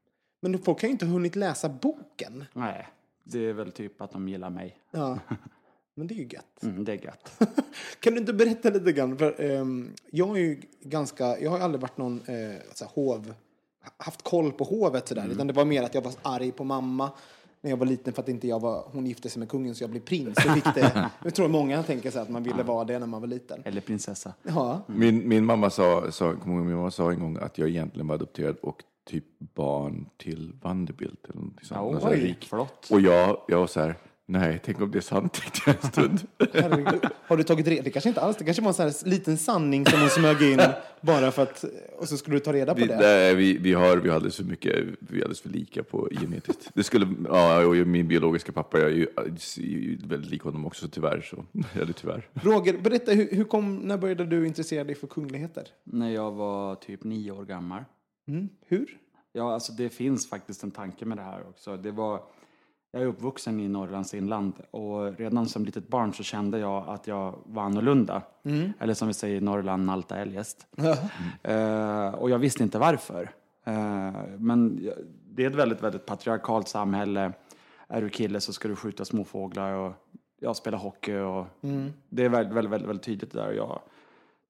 Men 0.42 0.60
folk 0.60 0.82
har 0.82 0.88
ju 0.88 0.92
inte 0.92 1.06
hunnit 1.06 1.36
läsa 1.36 1.70
boken. 1.70 2.46
Nej, 2.54 2.88
det 3.24 3.40
är 3.40 3.54
väl 3.54 3.72
typ 3.72 4.02
att 4.02 4.12
de 4.12 4.30
gillar 4.30 4.50
mig. 4.50 4.78
Ja. 4.92 5.20
Men 5.96 6.08
det 6.08 6.14
är 6.14 6.16
ju 6.16 6.28
gött. 6.28 6.64
Mm, 6.64 6.84
det 6.84 6.92
är 6.92 7.06
gött. 7.06 7.40
Kan 8.00 8.14
du 8.14 8.20
inte 8.20 8.34
berätta 8.34 8.70
lite 8.70 8.92
grann? 8.92 9.18
För, 9.18 9.42
ehm, 9.42 9.92
jag 10.12 10.38
är 10.38 10.42
ju 10.42 10.62
ganska, 10.82 11.40
jag 11.40 11.52
har 11.52 11.60
aldrig 11.60 11.82
varit 11.82 11.98
någon 11.98 12.18
eh, 12.18 12.56
så 12.74 12.86
här, 12.86 12.92
hov, 12.94 13.34
haft 13.98 14.22
koll 14.24 14.52
på 14.52 14.64
hovet 14.64 15.08
sådär. 15.08 15.28
Utan 15.32 15.48
det 15.48 15.54
var 15.54 15.66
mer 15.66 15.84
att 15.84 15.94
jag 15.94 16.02
var 16.02 16.14
arg 16.22 16.52
på 16.52 16.64
mamma 16.64 17.12
när 17.62 17.70
jag 17.70 17.78
var 17.78 17.86
liten 17.86 18.14
för 18.14 18.22
att 18.22 18.30
inte 18.30 18.48
jag 18.48 18.60
var, 18.60 18.84
hon 18.92 19.06
gifte 19.06 19.30
sig 19.30 19.40
med 19.40 19.50
kungen 19.50 19.76
så 19.76 19.84
jag 19.84 19.90
blev 19.92 20.02
prins. 20.02 20.44
Så 20.44 20.50
fick 20.50 20.64
det, 20.76 21.10
jag 21.24 21.36
tror 21.36 21.48
många 21.48 21.84
tänker 21.84 22.12
sig 22.12 22.22
att 22.22 22.30
man 22.30 22.44
ville 22.44 22.64
vara 22.64 22.84
det 22.86 23.00
när 23.00 23.08
man 23.08 23.22
var 23.22 23.28
liten. 23.28 23.62
Eller 23.66 23.82
prinsessa. 23.82 24.34
Ja. 24.44 24.82
Min, 24.88 25.28
min 25.28 25.46
mamma 25.46 25.70
sa, 25.70 26.12
sa, 26.12 26.36
min 26.46 26.76
mamma 26.76 26.92
sa 26.92 27.12
en 27.12 27.20
gång 27.20 27.38
att 27.38 27.58
jag 27.58 27.70
egentligen 27.70 28.08
var 28.08 28.16
adopterad 28.16 28.56
och 28.62 28.84
typ 29.10 29.26
barn 29.40 30.10
till 30.18 30.54
Vanderbilt 30.62 31.26
eller 31.26 31.36
någonting 31.36 31.66
sånt. 31.66 32.02
Ja, 32.02 32.10
här 32.10 32.16
oj, 32.16 32.20
rik. 32.20 32.48
förlåt. 32.50 32.88
Och 32.92 33.02
jag, 33.02 33.38
jag 33.48 33.60
var 33.60 33.68
så 33.68 33.80
här, 33.80 33.96
nej, 34.30 34.62
tänk 34.66 34.82
om 34.82 34.92
det 34.92 35.00
är 35.00 35.02
sant, 35.02 35.34
tänkte 35.34 35.62
jag 35.66 35.76
en 35.84 35.92
stund. 35.92 36.20
Herregud. 36.54 37.06
Har 37.28 37.38
du 37.38 37.44
tagit 37.44 37.68
reda? 37.68 37.84
Det 37.84 37.90
kanske 37.90 38.10
inte 38.10 38.22
alls. 38.22 38.38
Det 38.38 38.44
kanske 38.44 38.62
var 38.62 38.70
en 38.70 38.74
sån 38.74 38.86
här 38.86 39.10
liten 39.10 39.38
sanning 39.38 39.86
som 39.86 40.00
hon 40.00 40.10
smög 40.10 40.42
in 40.42 40.60
bara 41.02 41.32
för 41.32 41.44
att... 41.44 41.66
Och 41.98 42.08
så 42.08 42.18
skulle 42.18 42.36
du 42.36 42.40
ta 42.40 42.54
reda 42.54 42.74
på 42.74 42.80
Vi, 42.80 42.88
det. 42.88 42.98
nej, 42.98 43.36
vi, 43.36 43.58
vi, 43.58 43.74
har, 43.74 43.98
vi 43.98 44.10
har 44.10 44.16
alldeles 44.16 44.36
för 44.36 44.44
mycket, 44.44 44.76
vi 45.00 45.18
är 45.18 45.24
alldeles 45.24 45.42
för 45.42 45.50
lika 45.50 45.84
på 45.84 46.10
genetiskt. 46.22 46.70
Det 46.74 46.84
skulle, 46.84 47.08
ja, 47.26 47.66
och 47.66 47.76
min 47.76 48.08
biologiska 48.08 48.52
pappa, 48.52 48.80
jag 48.80 48.88
är 48.92 48.96
ju, 48.96 49.08
är 49.58 49.62
ju 49.62 49.98
väldigt 50.04 50.32
lik 50.32 50.42
honom 50.42 50.66
också, 50.66 50.82
så 50.86 50.88
tyvärr 50.92 51.22
så, 51.22 51.46
eller 51.82 51.94
tyvärr. 51.94 52.28
Roger, 52.34 52.78
berätta, 52.78 53.12
hur, 53.12 53.30
hur 53.32 53.44
kom, 53.44 53.76
när 53.76 53.98
började 53.98 54.26
du 54.26 54.48
intressera 54.48 54.84
dig 54.84 54.96
för 54.96 55.08
kungligheter? 55.08 55.68
När 55.84 56.10
jag 56.10 56.32
var 56.32 56.76
typ 56.76 57.04
nio 57.04 57.32
år 57.32 57.46
gammal. 57.46 57.84
Mm. 58.28 58.50
Hur? 58.68 58.98
Ja, 59.34 59.54
alltså 59.54 59.74
det 59.74 59.90
finns 59.90 60.30
faktiskt 60.30 60.64
en 60.64 60.72
tanke 60.72 61.06
med 61.06 61.18
det 61.18 61.24
här 61.24 61.42
också. 61.50 61.78
Det 61.78 61.92
var, 61.92 62.22
jag 62.92 63.02
är 63.02 63.06
uppvuxen 63.06 63.60
i 63.60 63.68
Norrlands 63.68 64.14
inland 64.14 64.54
och 64.72 65.18
redan 65.18 65.46
som 65.50 65.66
litet 65.66 65.88
barn 65.88 66.14
så 66.14 66.24
kände 66.24 66.60
jag 66.60 66.90
att 66.90 67.08
jag 67.08 67.36
var 67.46 67.64
annorlunda. 67.64 68.22
Eller 68.80 68.94
som 68.94 69.08
vi 69.08 69.14
säger 69.14 69.36
i 69.38 69.42
Norrland, 69.42 69.86
nalta 69.86 70.18
eljest. 70.18 70.68
Eh, 71.44 72.08
och 72.14 72.30
jag 72.30 72.40
visste 72.40 72.64
inte 72.64 72.80
varför. 72.80 73.30
Eh, 73.64 74.14
men 74.38 74.80
jag- 74.82 74.94
det 75.32 75.44
är 75.46 75.50
ett 75.50 75.56
väldigt, 75.56 75.82
väldigt 75.84 76.06
patriarkalt 76.06 76.68
samhälle. 76.68 77.32
Är 77.88 78.02
du 78.02 78.10
kille 78.10 78.42
så 78.42 78.54
ska 78.54 78.68
du 78.68 78.76
skjuta 78.76 79.06
småfåglar 79.06 79.74
och 79.74 79.94
ja, 80.40 80.54
spela 80.54 80.78
hockey. 80.78 81.16
Och 81.18 81.46
Det 82.10 82.26
är 82.26 82.30
väldigt, 82.30 82.54
väldigt, 82.54 82.72
väldigt, 82.72 82.90
väldigt 82.90 83.06
tydligt 83.06 83.32
där. 83.32 83.52
Jag 83.52 83.80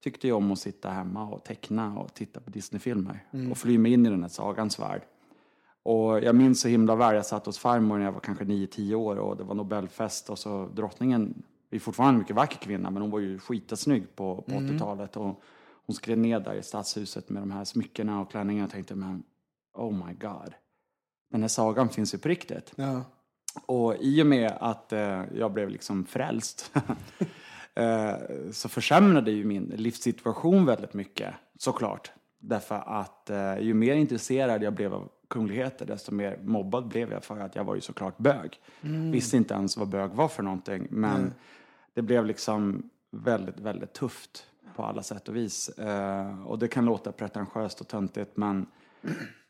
tyckte 0.04 0.28
ju 0.28 0.34
om 0.34 0.52
att 0.52 0.60
sitta 0.60 0.90
hemma 0.90 1.28
och 1.30 1.44
teckna 1.44 2.00
och 2.00 2.14
titta 2.14 2.40
på 2.40 2.50
Disneyfilmer 2.50 3.26
och 3.52 3.58
fly 3.58 3.78
mig 3.78 3.94
in 3.94 4.06
i 4.06 4.10
den 4.10 4.22
här 4.22 4.30
sagans 4.30 4.80
värld. 4.80 5.02
Och 5.90 6.24
jag 6.24 6.36
minns 6.36 6.62
så 6.62 6.68
himla 6.68 6.96
väl, 6.96 7.16
jag 7.16 7.26
satt 7.26 7.46
hos 7.46 7.60
farmor 7.60 7.98
när 7.98 8.06
jag 8.06 8.12
var 8.12 8.20
kanske 8.20 8.44
9-10 8.44 8.94
år 8.94 9.16
och 9.16 9.38
det 9.38 9.44
var 9.44 9.56
Nobelfest 9.56 10.30
och 10.30 10.40
så 10.40 10.70
drottningen, 10.76 11.44
är 11.70 11.80
fortfarande 11.80 12.16
en 12.16 12.20
mycket 12.20 12.36
vacker 12.36 12.58
kvinna 12.58 12.90
men 12.90 13.02
hon 13.02 13.12
var 13.12 13.20
ju 13.20 13.40
skitasnygg 13.40 14.16
på, 14.16 14.36
på 14.36 14.52
80-talet 14.52 15.18
och 15.18 15.42
hon 15.86 15.96
skrev 15.96 16.18
ner 16.18 16.40
där 16.40 16.54
i 16.54 16.64
stadshuset 16.64 17.30
med 17.30 17.42
de 17.42 17.52
här 17.52 17.66
smyckena 17.66 18.22
och 18.22 18.32
klänningarna 18.32 18.66
och 18.66 18.72
tänkte 18.72 18.96
men 18.96 19.24
oh 19.74 20.08
my 20.08 20.14
god, 20.14 20.54
den 21.32 21.42
här 21.42 21.48
sagan 21.48 21.90
finns 21.90 22.14
ju 22.14 22.18
på 22.18 22.28
riktigt. 22.30 22.74
Ja. 22.76 23.02
Och 23.66 23.96
i 24.00 24.22
och 24.22 24.28
med 24.28 24.58
att 24.60 24.94
eh, 24.94 25.24
jag 25.36 25.54
blev 25.54 25.70
liksom 25.70 26.06
frälst 26.06 26.72
eh, 27.76 28.14
så 28.52 28.70
försämrade 28.70 29.32
ju 29.32 29.46
min 29.46 29.64
livssituation 29.64 30.66
väldigt 30.66 30.94
mycket, 30.94 31.34
såklart. 31.58 32.12
Därför 32.40 32.76
att 32.76 33.30
eh, 33.30 33.60
ju 33.60 33.74
mer 33.74 33.96
intresserad 33.96 34.64
jag 34.64 34.74
blev 34.74 34.94
av 34.94 35.10
kungligheter, 35.30 35.86
desto 35.86 36.12
mer 36.12 36.40
mobbad 36.44 36.88
blev 36.88 37.12
jag 37.12 37.24
för 37.24 37.40
att 37.40 37.56
jag 37.56 37.64
var 37.64 37.76
ju 37.76 37.82
såklart 37.82 38.18
bög. 38.18 38.60
Visste 39.12 39.38
inte 39.38 39.54
ens 39.54 39.78
vad 39.78 39.88
bög 39.88 40.12
var 40.12 40.28
för 40.28 40.44
någonting, 40.44 40.88
men 40.90 41.34
det 41.94 42.02
blev 42.02 42.26
liksom 42.26 42.90
väldigt, 43.12 43.60
väldigt 43.60 43.94
tufft 43.94 44.46
på 44.76 44.84
alla 44.84 45.04
sätt 45.04 45.30
och 45.30 45.36
vis. 45.36 45.70
Eh, 45.70 46.48
och 46.48 46.60
det 46.60 46.68
kan 46.68 46.86
låta 46.86 47.12
pretentiöst 47.12 47.82
och 47.82 47.88
töntigt, 47.88 48.38
men 48.38 48.66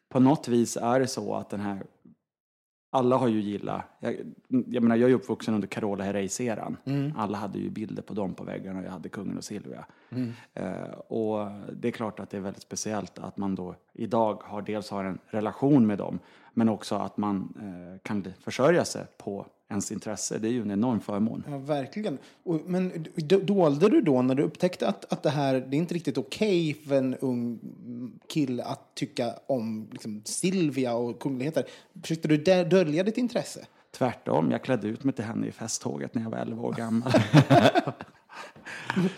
på 0.09 0.19
något 0.19 0.47
vis 0.47 0.77
är 0.77 0.99
det 0.99 1.07
så 1.07 1.35
att 1.35 1.49
den 1.49 1.59
här 1.59 1.83
alla 2.89 3.17
har 3.17 3.27
ju 3.27 3.41
gillat, 3.41 3.81
jag, 3.99 4.15
jag 4.47 4.83
menar 4.83 4.95
jag 4.95 5.09
är 5.09 5.13
uppvuxen 5.13 5.53
under 5.53 5.67
Carola 5.67 6.03
Herreys-eran. 6.03 6.77
Alla 7.17 7.37
hade 7.37 7.59
ju 7.59 7.69
bilder 7.69 8.01
på 8.01 8.13
dem 8.13 8.33
på 8.33 8.43
väggarna 8.43 8.79
och 8.79 8.85
jag 8.85 8.91
hade 8.91 9.09
kungen 9.09 9.37
och 9.37 9.43
Silvia. 9.43 9.85
Eh, 10.53 10.91
och 11.07 11.51
det 11.73 11.87
är 11.87 11.91
klart 11.91 12.19
att 12.19 12.29
det 12.29 12.37
är 12.37 12.41
väldigt 12.41 12.63
speciellt 12.63 13.19
att 13.19 13.37
man 13.37 13.55
då 13.55 13.75
idag 13.93 14.41
har 14.45 14.61
dels 14.61 14.89
har 14.89 15.03
en 15.03 15.19
relation 15.27 15.87
med 15.87 15.97
dem 15.97 16.19
men 16.59 16.69
också 16.69 16.95
att 16.95 17.17
man 17.17 17.53
eh, 17.59 17.99
kan 18.03 18.33
försörja 18.43 18.85
sig 18.85 19.05
på 19.17 19.45
ens 19.69 19.91
intresse. 19.91 20.37
Det 20.37 20.47
är 20.47 20.51
ju 20.51 20.61
en 20.61 20.71
enorm 20.71 20.99
förmån. 20.99 21.43
Ja, 21.47 21.57
verkligen. 21.57 22.17
Och, 22.43 22.61
men 22.65 23.07
dolde 23.41 23.89
du 23.89 24.01
då 24.01 24.21
när 24.21 24.35
du 24.35 24.43
upptäckte 24.43 24.87
att, 24.87 25.13
att 25.13 25.23
det 25.23 25.29
här, 25.29 25.53
det 25.53 25.75
är 25.75 25.77
inte 25.77 25.93
riktigt 25.93 26.17
okej 26.17 26.73
för 26.73 26.95
en 26.95 27.15
ung 27.15 27.59
kille 28.27 28.63
att 28.63 28.95
tycka 28.95 29.33
om 29.47 29.87
liksom, 29.91 30.21
Silvia 30.25 30.93
och 30.93 31.19
kungligheter. 31.19 31.65
Försökte 32.01 32.27
du 32.27 32.37
dö- 32.37 32.63
dölja 32.63 33.03
ditt 33.03 33.17
intresse? 33.17 33.65
Tvärtom, 33.91 34.51
jag 34.51 34.63
klädde 34.63 34.87
ut 34.87 35.03
mig 35.03 35.13
till 35.13 35.25
henne 35.25 35.47
i 35.47 35.51
festtåget 35.51 36.15
när 36.15 36.21
jag 36.21 36.29
var 36.29 36.37
11 36.37 36.63
år 36.63 36.73
gammal. 36.73 37.11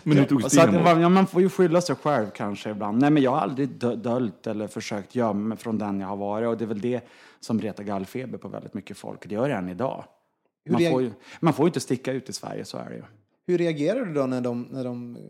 Men 0.04 0.18
hur 0.18 0.26
togs 0.26 0.54
det 0.54 0.64
att, 0.64 1.02
ja, 1.02 1.10
man 1.10 1.28
får 1.28 1.42
ju 1.42 1.50
skylla 1.50 1.82
sig 1.82 1.96
själv 1.96 2.30
kanske 2.30 2.70
ibland. 2.70 3.02
Nej, 3.02 3.10
men 3.10 3.24
jag 3.24 3.32
har 3.32 3.38
aldrig 3.40 3.70
döljt 3.98 4.48
eller 4.48 4.68
försökt 4.68 5.16
gömma 5.16 5.34
mig 5.48 5.58
från 5.58 5.78
den 5.78 6.00
jag 6.00 6.08
har 6.08 6.18
varit. 6.18 6.48
Och 6.48 6.58
det 6.58 6.64
är 6.64 6.68
väl 6.68 6.82
det 6.82 7.08
som 7.40 7.62
retar 7.62 7.84
gallfeber 7.84 8.38
på 8.38 8.48
väldigt 8.48 8.74
mycket 8.74 8.98
folk. 8.98 9.30
Det 9.30 9.36
gör 9.36 9.50
det 9.50 9.56
än 9.56 9.70
idag. 9.70 10.04
Hur 10.66 10.72
Man 10.72 10.92
får, 10.92 11.02
ju, 11.02 11.12
man 11.40 11.54
får 11.54 11.66
ju 11.66 11.68
inte 11.68 11.80
sticka 11.80 12.12
ut 12.12 12.30
i 12.30 12.34
Sverige, 12.34 12.66
så 12.66 12.78
är 12.78 12.90
det 12.90 12.96
ju. 12.96 13.04
Hur 13.48 13.58
reagerade 13.58 14.06
du 14.06 14.14
då 14.14 14.26
när 14.26 14.42
de, 14.42 14.68
när 14.72 14.84
de 14.84 15.16
eh, 15.16 15.22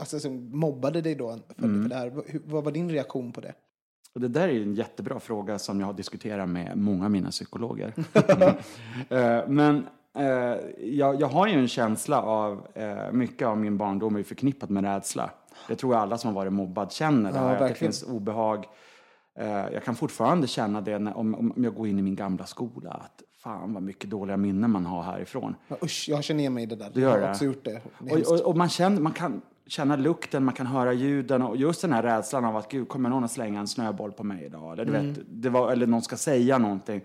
alltså, 0.00 0.20
så 0.20 0.30
mobbade 0.30 1.00
dig 1.00 1.14
då 1.14 1.38
för, 1.58 1.64
Mm. 1.64 1.82
för 1.82 1.88
det 1.88 1.94
här? 1.96 2.12
Vad 2.44 2.64
var 2.64 2.72
din 2.72 2.90
reaktion 2.90 3.32
på 3.32 3.40
det? 3.40 3.54
Och 4.14 4.20
det 4.20 4.28
där 4.28 4.48
är 4.48 4.62
en 4.62 4.74
jättebra 4.74 5.20
fråga 5.20 5.58
som 5.58 5.80
jag 5.80 5.86
har 5.86 5.94
diskuterat 5.94 6.48
med 6.48 6.76
många 6.76 7.04
av 7.04 7.10
mina 7.10 7.30
psykologer. 7.30 7.94
Eh, 9.08 9.48
Men 9.48 9.86
jag, 10.78 11.20
jag 11.20 11.26
har 11.28 11.46
ju 11.46 11.54
en 11.58 11.68
känsla 11.68 12.22
av, 12.22 12.66
eh, 12.74 13.12
mycket 13.12 13.48
av 13.48 13.58
min 13.58 13.76
barndom 13.78 14.16
är 14.16 14.22
förknippat 14.22 14.70
med 14.70 14.84
rädsla. 14.84 15.30
Det 15.68 15.74
tror 15.76 15.94
jag 15.94 16.02
alla 16.02 16.18
som 16.18 16.28
har 16.28 16.34
varit 16.34 16.52
mobbad 16.52 16.92
känner, 16.92 17.32
det 17.32 17.38
här, 17.38 17.52
att 17.56 17.68
det 17.68 17.74
finns 17.74 18.02
obehag. 18.02 18.64
Eh, 19.38 19.46
Jag 19.48 19.84
kan 19.84 19.94
fortfarande 19.94 20.46
känna 20.46 20.80
det 20.80 20.98
när, 20.98 21.16
om, 21.16 21.34
om 21.34 21.64
jag 21.64 21.74
går 21.74 21.88
in 21.88 21.98
i 21.98 22.02
min 22.02 22.14
gamla 22.16 22.46
skola, 22.46 22.90
att 22.90 23.22
fan 23.42 23.72
vad 23.74 23.82
mycket 23.82 24.10
dåliga 24.10 24.36
minnen 24.36 24.70
man 24.70 24.86
har 24.86 25.02
härifrån. 25.02 25.54
Ja, 25.68 25.76
usch, 25.82 26.06
jag 26.08 26.24
känner 26.24 26.40
igen 26.40 26.54
mig 26.54 26.62
i 26.62 26.66
det 26.66 26.76
där. 26.76 26.90
Du 26.94 27.00
gör 27.00 27.08
jag 27.08 27.16
har 27.16 27.20
det? 27.26 27.30
också 27.30 27.44
gjort 27.44 27.64
det. 27.64 27.80
det 27.98 28.12
Och, 28.26 28.32
och, 28.34 28.40
och 28.40 28.56
man, 28.56 28.68
känner, 28.68 29.00
man 29.00 29.12
kan 29.12 29.40
känna 29.66 29.96
lukten, 29.96 30.44
man 30.44 30.54
kan 30.54 30.66
höra 30.66 30.92
ljuden 30.92 31.42
och 31.42 31.56
just 31.56 31.82
den 31.82 31.92
här 31.92 32.02
rädslan 32.02 32.44
av 32.44 32.56
att 32.56 32.70
gud, 32.70 32.88
kommer 32.88 33.08
någon 33.10 33.24
att 33.24 33.30
slänga 33.32 33.60
en 33.60 33.68
snöboll 33.68 34.12
på 34.12 34.24
mig 34.24 34.44
idag? 34.44 34.72
Eller, 34.72 34.84
du 34.84 34.94
Mm. 34.94 35.12
vet, 35.12 35.22
det 35.28 35.48
var, 35.50 35.72
eller 35.72 35.86
någon 35.86 36.02
ska 36.02 36.16
säga 36.16 36.58
någonting. 36.58 37.00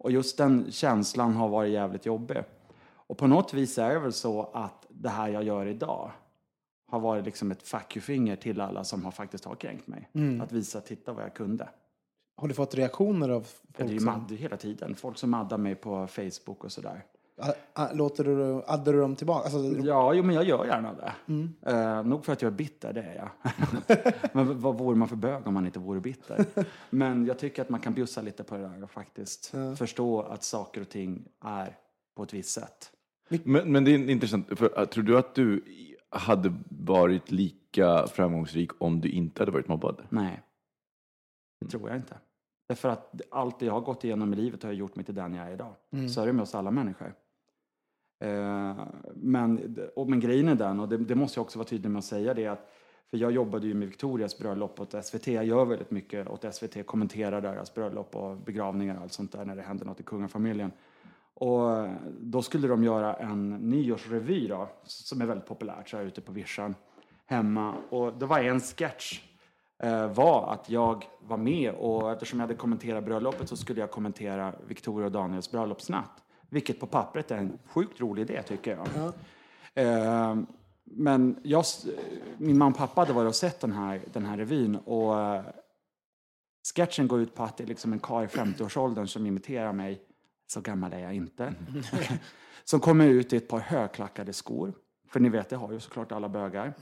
Och 0.00 0.10
just 0.10 0.38
den 0.38 0.72
känslan 0.72 1.36
har 1.36 1.48
varit 1.48 1.72
jävligt 1.72 2.06
jobbig. 2.06 2.36
Och 2.92 3.18
på 3.18 3.26
något 3.26 3.54
vis 3.54 3.78
är 3.78 3.94
det 3.94 4.00
väl 4.00 4.12
så 4.12 4.50
att 4.52 4.86
det 4.88 5.08
här 5.08 5.28
jag 5.28 5.44
gör 5.44 5.66
idag 5.66 6.10
har 6.86 7.00
varit 7.00 7.24
liksom 7.24 7.50
ett 7.50 7.62
fuck 7.62 7.96
you-finger 7.96 8.36
till 8.36 8.60
alla 8.60 8.84
som 8.84 9.04
har 9.04 9.10
faktiskt 9.10 9.44
har 9.44 9.54
kränkt 9.54 9.86
mig. 9.86 10.08
Mm. 10.12 10.40
Att 10.40 10.52
visa, 10.52 10.80
titta 10.80 11.12
vad 11.12 11.24
jag 11.24 11.34
kunde. 11.34 11.68
Har 12.36 12.48
du 12.48 12.54
fått 12.54 12.74
reaktioner 12.74 13.28
av 13.28 13.46
Ja, 13.62 13.68
det 13.76 13.82
är 13.82 13.86
folk 13.86 13.92
ju 13.92 14.00
som... 14.00 14.36
hela 14.36 14.56
tiden. 14.56 14.94
Folk 14.94 15.18
som 15.18 15.30
maddar 15.30 15.58
mig 15.58 15.74
på 15.74 16.06
Facebook 16.06 16.64
och 16.64 16.72
sådär. 16.72 17.04
Låter 17.92 18.24
du, 18.24 18.62
addar 18.66 18.92
du 18.92 19.00
dem 19.00 19.16
tillbaka? 19.16 19.44
Alltså, 19.44 19.86
Ja, 19.86 20.14
jo, 20.14 20.22
men 20.22 20.34
jag 20.34 20.44
gör 20.44 20.64
gärna 20.64 20.94
det. 20.94 21.12
Mm. 21.26 21.54
Eh, 21.62 22.04
nog 22.04 22.24
för 22.24 22.32
att 22.32 22.42
jag 22.42 22.52
är 22.52 22.56
bitter, 22.56 22.92
det 22.92 23.02
är 23.02 23.14
jag. 23.14 23.30
men 24.32 24.60
vad 24.60 24.78
vore 24.78 24.96
man 24.96 25.08
för 25.08 25.16
bög 25.16 25.46
om 25.46 25.54
man 25.54 25.66
inte 25.66 25.78
vore 25.78 26.00
bitter? 26.00 26.44
men 26.90 27.26
jag 27.26 27.38
tycker 27.38 27.62
att 27.62 27.68
man 27.68 27.80
kan 27.80 27.94
bjussa 27.94 28.22
lite 28.22 28.44
på 28.44 28.56
det 28.56 28.62
där 28.62 28.82
och 28.82 28.90
faktiskt 28.90 29.54
förstå 29.76 30.20
att 30.20 30.42
saker 30.42 30.80
och 30.80 30.88
ting 30.88 31.24
är 31.44 31.76
på 32.16 32.22
ett 32.22 32.34
visst 32.34 32.50
sätt. 32.50 32.92
Men, 33.44 33.72
men 33.72 33.84
det 33.84 33.90
är 33.90 34.10
intressant, 34.10 34.58
för, 34.58 34.80
uh, 34.80 34.84
tror 34.84 35.04
du 35.04 35.18
att 35.18 35.34
du 35.34 35.64
hade 36.10 36.54
varit 36.68 37.30
lika 37.30 38.06
framgångsrik 38.06 38.70
om 38.78 39.00
du 39.00 39.08
inte 39.08 39.42
hade 39.42 39.52
varit 39.52 39.68
mobbad? 39.68 40.02
Nej, 40.08 40.42
det 41.60 41.66
tror 41.70 41.88
jag 41.88 41.98
inte. 41.98 42.14
Därför 42.68 42.88
att 42.88 43.20
allt 43.30 43.58
det 43.58 43.66
jag 43.66 43.72
har 43.72 43.80
gått 43.80 44.04
igenom 44.04 44.32
i 44.32 44.36
livet 44.36 44.62
har 44.62 44.72
gjort 44.72 44.96
mig 44.96 45.04
till 45.04 45.14
den 45.14 45.34
jag 45.34 45.46
är 45.48 45.52
idag. 45.52 45.74
Så 46.10 46.22
är 46.22 46.26
det 46.26 46.32
med 46.32 46.42
oss 46.42 46.54
alla 46.54 46.70
människor. 46.70 47.14
Eh, 48.20 48.86
men, 49.14 49.76
och, 49.96 50.10
men 50.10 50.20
grejen 50.20 50.48
är 50.48 50.54
den, 50.54 50.80
och 50.80 50.88
det, 50.88 50.96
det 50.96 51.14
måste 51.14 51.38
jag 51.38 51.44
också 51.44 51.58
vara 51.58 51.68
tydlig 51.68 51.90
med 51.90 51.98
att 51.98 52.04
säga 52.04 52.34
det, 52.34 52.46
att 52.46 52.70
för 53.10 53.16
jag 53.16 53.32
jobbade 53.32 53.66
ju 53.66 53.74
med 53.74 53.88
Victorias 53.88 54.38
bröllop 54.38 54.80
åt 54.80 55.04
SVT. 55.04 55.26
Jag 55.26 55.44
gör 55.44 55.64
väldigt 55.64 55.90
mycket 55.90 56.28
åt 56.28 56.54
SVT, 56.54 56.86
kommenterar 56.86 57.40
deras 57.40 57.74
bröllop 57.74 58.16
och 58.16 58.36
begravningar 58.36 58.96
och 58.96 59.02
allt 59.02 59.12
sånt 59.12 59.32
där 59.32 59.44
när 59.44 59.56
det 59.56 59.62
händer 59.62 59.86
något 59.86 60.00
i 60.00 60.02
kungafamiljen. 60.02 60.72
Och 61.34 61.88
då 62.20 62.42
skulle 62.42 62.68
de 62.68 62.84
göra 62.84 63.14
en 63.14 63.50
nyårsrevy 63.50 64.48
då, 64.48 64.68
som 64.84 65.20
är 65.20 65.26
väldigt 65.26 65.46
populärt 65.46 65.88
så 65.88 65.96
här 65.96 66.04
ute 66.04 66.20
på 66.20 66.32
vischan 66.32 66.74
hemma. 67.26 67.74
Och 67.90 68.12
det 68.12 68.26
var 68.26 68.38
en 68.38 68.60
sketch 68.60 69.20
eh, 69.82 70.12
var 70.12 70.52
att 70.52 70.70
jag 70.70 71.04
var 71.20 71.36
med 71.36 71.72
och 71.74 72.12
eftersom 72.12 72.40
jag 72.40 72.46
hade 72.46 72.54
kommenterat 72.58 73.04
bröllopet 73.04 73.48
så 73.48 73.56
skulle 73.56 73.80
jag 73.80 73.90
kommentera 73.90 74.54
Victoria 74.66 75.06
och 75.06 75.12
Daniels 75.12 75.50
bröllopsnatt. 75.50 76.22
Vilket 76.50 76.80
på 76.80 76.86
pappret 76.86 77.30
är 77.30 77.36
en 77.36 77.58
sjukt 77.66 78.00
rolig 78.00 78.22
idé 78.22 78.42
tycker 78.42 78.76
jag. 78.76 79.12
Eh, 79.74 80.36
men 80.84 81.40
jag, 81.42 81.64
min 82.38 82.58
mamma 82.58 82.70
och 82.70 82.78
pappa 82.78 83.00
hade 83.00 83.12
varit 83.12 83.28
och 83.28 83.34
sett 83.34 83.60
den 83.60 83.72
här, 83.72 84.02
den 84.12 84.26
här 84.26 84.36
revyn 84.36 84.76
och 84.76 85.20
eh, 85.20 85.44
sketchen 86.74 87.08
går 87.08 87.20
ut 87.20 87.34
på 87.34 87.42
att 87.42 87.56
det 87.56 87.64
är 87.64 87.68
liksom 87.68 87.92
en 87.92 87.98
karl 87.98 88.24
i 88.24 88.26
50-årsåldern 88.26 89.06
som 89.06 89.26
imiterar 89.26 89.72
mig. 89.72 90.02
Så 90.46 90.60
gammal 90.60 90.92
är 90.92 90.98
jag 90.98 91.14
inte. 91.14 91.54
som 92.64 92.80
kommer 92.80 93.06
ut 93.06 93.32
i 93.32 93.36
ett 93.36 93.48
par 93.48 93.60
högklackade 93.60 94.32
skor. 94.32 94.72
För 95.08 95.20
ni 95.20 95.28
vet, 95.28 95.48
det 95.48 95.56
har 95.56 95.72
ju 95.72 95.80
såklart 95.80 96.12
alla 96.12 96.28
bögar. 96.28 96.74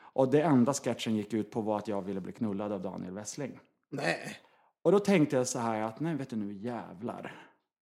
Och 0.00 0.30
det 0.30 0.42
enda 0.42 0.74
sketchen 0.74 1.16
gick 1.16 1.32
ut 1.32 1.50
på 1.50 1.60
var 1.60 1.76
att 1.76 1.88
jag 1.88 2.02
ville 2.02 2.20
bli 2.20 2.32
knullad 2.32 2.72
av 2.72 2.82
Daniel 2.82 3.14
Wessling. 3.14 3.58
nej. 3.90 4.36
Och 4.82 4.92
då 4.92 4.98
tänkte 4.98 5.36
jag 5.36 5.46
så 5.46 5.58
här 5.58 5.82
att, 5.82 6.00
nej 6.00 6.14
vet 6.14 6.30
du 6.30 6.36
nu 6.36 6.52
jävlar. 6.52 7.34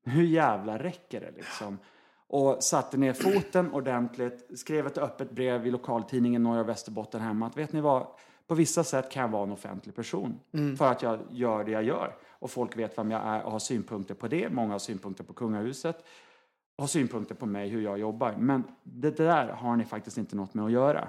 Hur 0.03 0.23
jävlar 0.23 0.79
räcker 0.79 1.21
det 1.21 1.31
liksom? 1.31 1.77
Och 2.27 2.63
satte 2.63 2.97
ner 2.97 3.13
foten 3.13 3.71
ordentligt, 3.73 4.59
skrev 4.59 4.87
ett 4.87 4.97
öppet 4.97 5.31
brev 5.31 5.67
i 5.67 5.71
lokaltidningen 5.71 6.43
Norra 6.43 6.63
Västerbotten 6.63 7.21
hemma 7.21 7.47
att 7.47 7.57
vet 7.57 7.73
ni 7.73 7.81
vad, 7.81 8.07
på 8.47 8.55
vissa 8.55 8.83
sätt 8.83 9.11
kan 9.11 9.21
jag 9.21 9.29
vara 9.29 9.43
en 9.43 9.51
offentlig 9.51 9.95
person. 9.95 10.39
För 10.77 10.91
att 10.91 11.01
jag 11.01 11.19
gör 11.29 11.63
det 11.63 11.71
jag 11.71 11.83
gör. 11.83 12.15
Och 12.29 12.51
folk 12.51 12.77
vet 12.77 12.97
vem 12.97 13.11
jag 13.11 13.21
är 13.25 13.43
och 13.43 13.51
har 13.51 13.59
synpunkter 13.59 14.15
på 14.15 14.27
det. 14.27 14.49
Många 14.49 14.71
har 14.71 14.79
synpunkter 14.79 15.23
på 15.23 15.33
kungahuset. 15.33 16.05
Har 16.77 16.87
synpunkter 16.87 17.35
på 17.35 17.45
mig, 17.45 17.69
hur 17.69 17.81
jag 17.81 17.99
jobbar. 17.99 18.35
Men 18.39 18.63
det 18.83 19.17
där 19.17 19.47
har 19.47 19.75
ni 19.75 19.85
faktiskt 19.85 20.17
inte 20.17 20.35
något 20.35 20.53
med 20.53 20.65
att 20.65 20.71
göra. 20.71 21.07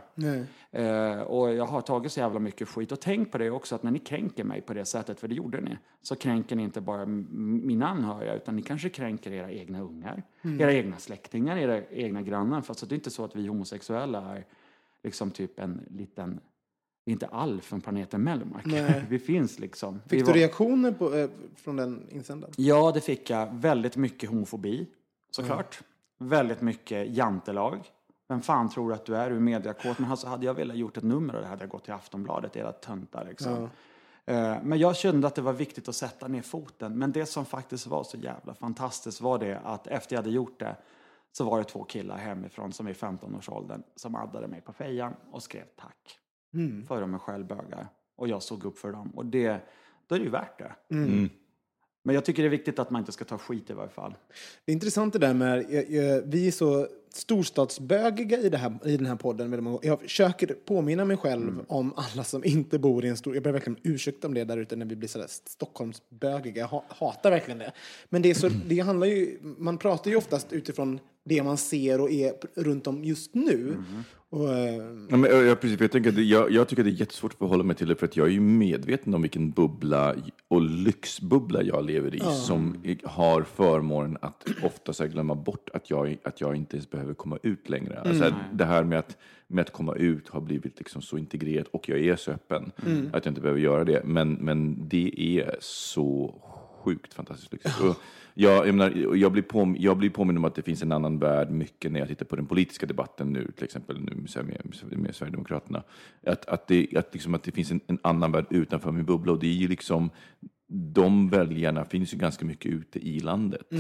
Eh, 0.71 1.21
och 1.21 1.55
jag 1.55 1.67
har 1.67 1.81
tagit 1.81 2.13
så 2.13 2.21
jävla 2.21 2.39
mycket 2.41 2.69
skit. 2.69 2.93
Och 2.93 3.01
tänk 3.01 3.33
på 3.33 3.39
det 3.39 3.51
också 3.51 3.75
att 3.75 3.83
när 3.83 3.91
ni 3.91 3.99
kränker 3.99 4.45
mig 4.45 4.61
på 4.61 4.75
det 4.75 4.85
sättet, 4.85 5.21
för 5.21 5.29
det 5.29 5.35
gjorde 5.35 5.61
ni, 5.61 5.79
så 6.03 6.17
kränker 6.17 6.57
ni 6.57 6.63
inte 6.63 6.81
bara 6.81 7.07
mina 7.07 7.87
anhöriga, 7.89 8.35
utan 8.35 8.57
ni 8.57 8.63
kanske 8.63 8.89
kränker 8.89 9.33
era 9.33 9.51
egna 9.53 9.81
ungar, 9.81 10.23
era 10.59 10.73
egna 10.73 10.97
släktingar, 10.99 11.57
era 11.57 11.83
egna 11.91 12.23
grannar. 12.23 12.61
Fast 12.61 12.89
det 12.89 12.93
är 12.93 12.97
inte 12.97 13.11
så 13.11 13.25
att 13.25 13.37
vi 13.37 13.47
homosexuella 13.47 14.37
är 14.37 14.45
liksom 15.03 15.31
typ 15.31 15.59
en 15.61 15.81
liten, 15.91 16.41
inte 17.07 17.27
all 17.27 17.61
från 17.61 17.81
planeten 17.81 18.23
Mellmark. 18.23 18.67
Vi 19.09 19.19
finns 19.19 19.59
liksom. 19.59 20.01
Fick 20.07 20.27
var- 20.27 20.33
du 20.33 20.39
reaktioner 20.41 20.93
på, 20.93 21.15
eh, 21.15 21.31
från 21.57 21.77
den 21.77 22.07
insändaren? 22.11 22.55
Ja, 22.57 22.93
det 22.95 23.01
fick 23.01 23.31
jag. 23.31 23.55
Väldigt 23.55 23.97
mycket 23.97 24.31
homofobi, 24.31 24.87
såklart. 25.35 25.81
Väldigt 26.19 26.61
mycket 26.61 27.09
jantelag. 27.09 27.81
Vem 28.29 28.43
fan 28.43 28.69
tror 28.69 28.89
du 28.89 28.95
att 28.95 29.05
du 29.07 29.17
är? 29.17 29.31
Du 29.31 29.37
är 29.37 29.41
mediakåt. 29.41 29.99
Men 29.99 30.11
alltså, 30.11 30.27
hade 30.27 30.47
jag 30.47 30.55
velat 30.55 30.77
gjort 30.77 30.97
ett 30.97 31.03
nummer 31.05 31.35
av 31.35 31.41
det 31.41 31.47
hade 31.47 31.63
jag 31.63 31.71
gått 31.71 31.85
till 31.85 31.93
Aftonbladet, 31.93 32.57
era 32.57 32.73
töntar 32.73 33.25
liksom. 33.25 33.69
Eh, 34.25 34.57
Men 34.63 34.79
jag 34.79 34.97
kände 34.97 35.27
att 35.27 35.35
det 35.35 35.43
var 35.43 35.53
viktigt 35.53 35.89
att 35.89 35.95
sätta 35.95 36.29
ner 36.29 36.43
foten. 36.43 36.99
Men 36.99 37.13
det 37.13 37.27
som 37.27 37.45
faktiskt 37.45 37.87
var 37.87 38.05
så 38.05 38.17
jävla 38.17 38.55
fantastiskt 38.55 39.21
var 39.21 39.39
det 39.39 39.59
att 39.65 39.87
efter 39.87 40.17
jag 40.17 40.23
hade 40.23 40.31
gjort 40.35 40.61
det 40.61 40.77
så 41.33 41.45
var 41.45 41.59
det 41.59 41.65
två 41.65 41.85
killar 41.85 42.17
hemifrån 42.17 42.73
som 42.73 42.87
är 42.87 42.91
i 42.91 42.95
15-årsåldern 42.95 43.83
som 43.97 44.15
addade 44.15 44.49
mig 44.49 44.61
på 44.61 44.73
fejan 44.73 45.15
och 45.31 45.43
skrev 45.43 45.65
tack. 45.77 46.19
För 46.89 47.01
de 47.01 47.15
är 47.15 47.19
självbögar. 47.19 47.87
Och 48.17 48.29
jag 48.29 48.43
såg 48.43 48.65
upp 48.65 48.79
för 48.79 48.93
dem. 48.93 49.11
Och 49.15 49.27
det, 49.27 49.61
då 50.07 50.15
är 50.15 50.19
det 50.19 50.25
ju 50.25 50.31
värt 50.31 50.59
det. 50.59 50.75
Men 52.03 52.15
jag 52.15 52.25
tycker 52.25 52.43
det 52.43 52.49
är 52.49 52.51
viktigt 52.51 52.79
att 52.79 52.91
man 52.91 53.01
inte 53.03 53.13
ska 53.13 53.25
ta 53.25 53.39
skit 53.39 53.71
i 53.71 53.73
varje 53.73 53.91
fall. 53.91 54.15
Det 54.65 54.73
är 54.73 54.75
intressant 54.75 55.13
det 55.13 55.19
där 55.19 55.35
med, 55.35 55.67
vi 56.27 56.47
är 56.47 56.51
så 56.51 56.89
storstadsbögiga 57.15 58.39
i, 58.39 58.49
det 58.49 58.57
här, 58.57 58.89
i 58.89 58.97
den 58.97 59.07
här 59.07 59.17
podden. 59.17 59.79
Jag 59.83 60.01
försöker 60.01 60.47
påminna 60.47 61.05
mig 61.05 61.17
själv 61.17 61.49
Mm. 61.49 61.65
om 61.69 61.95
alla 61.97 62.25
som 62.25 62.45
inte 62.45 62.79
bor 62.79 63.05
i 63.05 63.09
en 63.09 63.17
stor... 63.17 63.35
Jag 63.35 63.43
ber 63.43 63.53
verkligen 63.53 63.77
om 63.77 63.91
ursäkt 63.93 64.25
om 64.25 64.35
det 64.35 64.45
där 64.45 64.57
ute 64.59 64.77
när 64.77 64.87
vi 64.87 64.97
blir 64.97 65.09
sådär 65.09 65.27
Stockholmsbögiga. 65.29 66.61
Jag 66.61 66.69
ha, 66.69 66.85
hatar 66.89 67.31
verkligen 67.31 67.59
det. 67.59 67.73
Men 68.09 68.23
det, 68.23 68.31
är 68.31 68.35
så, 68.35 68.49
det 68.67 68.81
handlar 68.81 69.07
ju... 69.07 69.39
Man 69.43 69.79
pratar 69.79 70.11
ju 70.11 70.17
oftast 70.17 70.53
utifrån 70.53 71.01
det 71.25 71.43
man 71.43 71.57
ser 71.57 72.01
och 72.01 72.11
är 72.11 72.33
runt 72.55 72.87
om 72.87 73.05
just 73.05 73.35
nu. 73.35 73.77
Och, 74.31 74.49
eh, 74.55 74.75
Ja, 75.11 75.17
men, 75.17 75.31
jag, 75.31 75.45
jag, 75.45 75.61
precis, 75.61 75.81
jag, 75.81 75.91
tänker 75.93 76.21
jag, 76.21 76.51
jag 76.51 76.69
tycker 76.69 76.85
det 76.85 76.91
är 76.91 77.01
jättesvårt 77.01 77.33
att 77.33 77.39
förhålla 77.39 77.65
mig 77.65 77.77
till 77.77 77.89
det 77.89 77.95
för 77.97 78.07
att 78.07 78.17
jag 78.17 78.27
är 78.27 78.31
ju 78.31 78.41
medveten 78.41 79.15
om 79.15 79.23
vilken 79.23 79.51
bubbla 79.51 80.15
och 80.49 80.63
lyxbubbla 80.63 81.63
jag 81.63 81.85
lever 81.85 82.15
i 82.15 82.21
som 82.21 82.77
i- 82.85 82.99
har 83.05 83.43
förmånen 83.43 84.19
att 84.21 84.45
ofta 84.63 84.93
så 84.93 85.03
här, 85.05 85.11
glömma 85.11 85.35
bort 85.35 85.71
att 85.75 85.91
jag, 85.91 86.17
att 86.25 86.41
jag 86.41 86.57
inte 86.57 86.77
ens 86.77 86.91
behöver 86.91 87.15
komma 87.15 87.39
ut 87.43 87.69
längre. 87.69 88.01
Alltså, 88.01 88.25
att 88.25 88.35
det 88.53 88.65
här 88.65 88.85
med 88.85 88.99
att, 88.99 89.17
med 89.47 89.63
att 89.63 89.73
komma 89.73 89.95
ut 89.95 90.29
har 90.29 90.41
blivit 90.41 90.79
liksom 90.79 91.03
så 91.03 91.19
integrerat 91.19 91.67
och 91.71 91.89
jag 91.89 91.99
är 92.01 92.17
så 92.17 92.31
öppen 92.31 92.73
att 93.13 93.25
jag 93.25 93.31
inte 93.31 93.41
behöver 93.41 93.61
göra 93.61 93.85
det. 93.85 94.03
Men, 94.05 94.33
men 94.33 94.89
det 94.89 95.13
är 95.39 95.57
så 95.61 96.35
sjukt 96.85 97.15
fantastiskt 97.15 97.53
lyxigt. 97.53 97.75
Jag, 98.35 98.69
jag, 98.69 98.75
menar, 98.75 99.17
jag, 99.17 99.33
blir 99.33 99.43
på, 99.43 99.75
jag 99.79 99.97
blir 99.97 100.11
påmind 100.11 100.39
om 100.39 100.45
att 100.45 100.55
det 100.55 100.63
finns 100.63 100.83
en 100.83 100.93
annan 100.93 101.19
värld 101.19 101.51
mycket 101.51 101.93
när 101.93 102.01
jag 102.01 102.09
tittar 102.09 102.27
på 102.27 102.37
den 102.37 102.47
politiska 102.47 102.87
debatten 102.87 103.33
nu, 103.33 103.53
till 103.57 103.65
exempel 103.65 104.01
nu 104.01 104.15
med, 104.43 104.99
med, 104.99 105.15
Sverigedemokraterna. 105.15 105.83
Att, 106.27 106.47
att, 106.47 106.67
det, 106.67 106.87
att, 106.97 107.15
liksom, 107.15 107.35
att 107.35 107.43
det 107.43 107.53
finns 107.53 107.71
en, 107.71 107.81
en 107.87 107.99
annan 108.03 108.33
värld 108.33 108.47
utanför 108.51 108.93
min 108.93 109.05
bubbla 109.05 109.33
och 109.33 109.39
det 109.39 109.47
är 109.47 109.55
ju 109.55 109.69
liksom, 109.69 110.11
de 110.69 111.29
väljarna 111.29 111.85
finns 111.85 112.15
ju 112.15 112.19
ganska 112.19 112.45
mycket 112.47 112.73
ute 112.73 112.99
i 112.99 113.21
landet. 113.21 113.73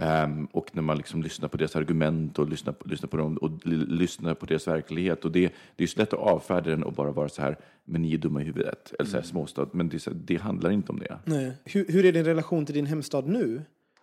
Ehm, 0.00 0.46
och 0.46 0.70
när 0.72 0.82
man 0.82 0.96
liksom 0.96 1.22
lyssnar 1.22 1.48
på 1.48 1.56
deras 1.56 1.76
argument 1.76 2.38
och 2.38 2.48
lyssnar 2.48 2.72
på, 2.72 2.88
lyssnar 2.88 3.08
på 3.08 3.16
dem 3.16 3.36
och 3.36 3.50
lyssnar 3.66 4.34
på 4.34 4.46
deras 4.46 4.68
verklighet. 4.68 5.24
Och 5.24 5.32
det, 5.32 5.40
det 5.40 5.50
är 5.76 5.82
ju 5.82 5.86
så 5.86 5.98
lätt 5.98 6.12
att 6.12 6.18
avfärda 6.18 6.70
den 6.70 6.82
och 6.84 6.92
bara 6.92 7.10
vara 7.10 7.28
så 7.28 7.42
här, 7.42 7.58
men 7.84 8.02
ni 8.02 8.14
är 8.14 8.18
dumma 8.18 8.40
i 8.42 8.44
huvudet. 8.44 8.94
Eller 8.98 9.10
så 9.10 9.16
här 9.16 9.24
småstad. 9.24 9.68
Men 9.72 9.88
det, 9.88 9.96
är 9.96 9.98
så 9.98 10.10
här, 10.10 10.18
det 10.24 10.36
handlar 10.36 10.70
inte 10.70 10.92
om 10.92 10.98
det. 10.98 11.18
nej. 11.24 11.52
Hur, 11.64 11.86
hur 11.88 12.04
är 12.04 12.12
din 12.12 12.24
relation 12.24 12.66
till 12.66 12.74
din 12.74 12.86
hemstad 12.86 13.28
nu? 13.28 13.62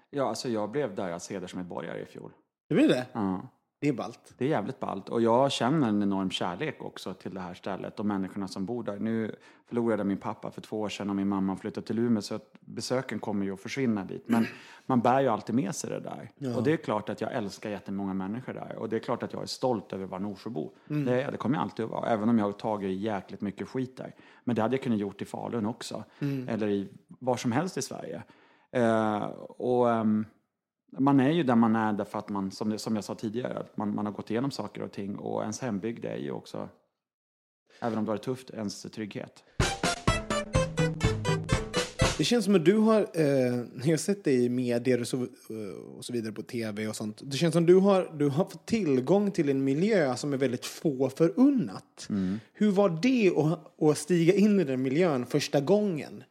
Ja, 0.09 0.29
alltså 0.29 0.49
jag 0.49 0.71
blev 0.71 0.95
deras 0.95 1.29
hedersmedborgare 1.29 2.01
i 2.01 2.05
fjol. 2.05 2.31
Det 2.69 2.75
blir 2.75 2.87
det? 2.87 3.05
Ja. 3.13 3.49
Det 3.79 3.87
är 3.89 3.93
ballt. 3.93 4.33
Det 4.37 4.45
är 4.45 4.49
jävligt 4.49 4.79
ballt. 4.79 5.09
Och 5.09 5.21
jag 5.21 5.51
känner 5.51 5.87
en 5.89 6.03
enorm 6.03 6.29
kärlek 6.29 6.83
också 6.83 7.13
till 7.13 7.33
det 7.33 7.39
här 7.39 7.53
stället 7.53 7.99
och 7.99 8.05
människorna 8.05 8.47
som 8.47 8.65
bor 8.65 8.83
där. 8.83 8.99
Nu 8.99 9.35
förlorade 9.67 9.99
jag 9.99 10.07
min 10.07 10.17
pappa 10.17 10.51
för 10.51 10.61
två 10.61 10.79
år 10.81 10.89
sedan 10.89 11.09
och 11.09 11.15
min 11.15 11.27
mamma 11.27 11.55
flyttade 11.57 11.87
till 11.87 11.99
Umeå 11.99 12.21
så 12.21 12.35
att 12.35 12.53
besöken 12.59 13.19
kommer 13.19 13.45
ju 13.45 13.53
att 13.53 13.59
försvinna 13.59 14.05
dit. 14.05 14.23
Men 14.27 14.45
man 14.85 15.01
bär 15.01 15.21
ju 15.21 15.27
alltid 15.27 15.55
med 15.55 15.75
sig 15.75 15.89
det 15.89 15.99
där. 15.99 16.31
Och 16.57 16.63
det 16.63 16.73
är 16.73 16.77
klart 16.77 17.09
att 17.09 17.21
jag 17.21 17.33
älskar 17.33 17.69
jättemånga 17.69 18.13
människor 18.13 18.53
där. 18.53 18.75
Och 18.75 18.89
det 18.89 18.95
är 18.95 18.99
klart 18.99 19.23
att 19.23 19.33
jag 19.33 19.41
är 19.41 19.45
stolt 19.47 19.93
över 19.93 20.03
att 20.03 20.09
vara 20.09 20.21
Norsjöbo. 20.21 20.71
Det, 21.05 21.21
är- 21.23 21.31
det 21.31 21.37
kommer 21.37 21.55
jag 21.55 21.63
alltid 21.63 21.85
att 21.85 21.91
vara. 21.91 22.09
Även 22.09 22.29
om 22.29 22.37
jag 22.37 22.45
har 22.45 22.51
tagit 22.51 22.99
jäkligt 22.99 23.41
mycket 23.41 23.67
skit 23.67 23.97
där. 23.97 24.15
Men 24.43 24.55
det 24.55 24.61
hade 24.61 24.75
jag 24.75 24.83
kunnat 24.83 24.99
gjort 24.99 25.21
i 25.21 25.25
Falun 25.25 25.65
också. 25.65 26.03
Eller 26.47 26.67
i 26.67 26.89
var 27.07 27.35
som 27.37 27.51
helst 27.51 27.77
i 27.77 27.81
Sverige. 27.81 28.23
Eh, 28.71 29.23
och... 29.49 29.91
ehm, 29.91 30.25
man 30.91 31.19
är 31.19 31.31
ju 31.31 31.43
där 31.43 31.55
man 31.55 31.75
är 31.75 31.93
därför 31.93 32.19
att 32.19 32.29
man, 32.29 32.51
som, 32.51 32.79
som 32.79 32.95
jag 32.95 33.03
sa 33.03 33.15
tidigare, 33.15 33.59
att 33.59 33.77
man, 33.77 33.95
man 33.95 34.05
har 34.05 34.13
gått 34.13 34.31
igenom 34.31 34.51
saker 34.51 34.81
och 34.81 34.91
ting 34.91 35.15
och 35.15 35.41
ens 35.41 35.59
hembygd 35.61 36.05
är 36.05 36.17
ju 36.17 36.31
också, 36.31 36.69
även 37.79 37.97
om 37.97 38.05
det 38.05 38.11
var 38.11 38.17
tufft, 38.17 38.49
ens 38.49 38.81
trygghet. 38.81 39.43
Det 42.17 42.23
känns 42.23 42.45
som 42.45 42.55
att 42.55 42.65
du 42.65 42.77
har, 42.77 42.99
eh, 43.01 43.53
när 43.53 43.83
jag 43.83 43.91
har 43.91 43.97
sett 43.97 44.23
dig 44.23 44.45
i 44.45 44.49
medier 44.49 45.01
och 45.01 45.07
så, 45.07 45.17
eh, 45.23 45.95
och 45.97 46.05
så 46.05 46.13
vidare 46.13 46.31
på 46.31 46.41
tv 46.41 46.87
och 46.87 46.95
sånt. 46.95 47.21
Det 47.23 47.37
känns 47.37 47.53
som 47.53 47.63
att 47.63 47.67
du 47.67 47.75
har, 47.75 48.15
du 48.17 48.29
har 48.29 48.45
fått 48.45 48.65
tillgång 48.65 49.31
till 49.31 49.49
en 49.49 49.63
miljö 49.63 50.15
som 50.15 50.33
är 50.33 50.37
väldigt 50.37 50.65
få 50.65 51.09
förunnat. 51.09 52.07
Hur 52.53 52.71
var 52.71 52.99
det 53.01 53.29
att, 53.37 53.81
att 53.81 53.97
stiga 53.97 54.33
in 54.33 54.59
i 54.59 54.63
den 54.63 54.81
miljön 54.81 55.25
första 55.25 55.61
gången? 55.61 56.23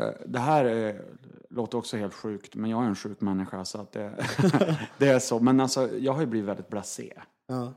Eh, 0.00 0.08
Det 0.26 0.38
här 0.38 0.64
är, 0.64 1.02
låter 1.50 1.78
också 1.78 1.96
helt 1.96 2.14
sjukt, 2.14 2.54
men 2.54 2.70
jag 2.70 2.82
är 2.82 2.86
en 2.86 2.94
sjuk 2.96 3.20
människa 3.20 3.64
så 3.64 3.80
att 3.80 3.92
det, 3.92 4.26
det 4.98 5.08
är 5.08 5.18
så. 5.18 5.40
Men 5.40 5.60
alltså, 5.60 5.98
jag 5.98 6.12
har 6.12 6.20
ju 6.20 6.26
blivit 6.26 6.48
väldigt 6.48 6.68
blasé. 6.68 7.12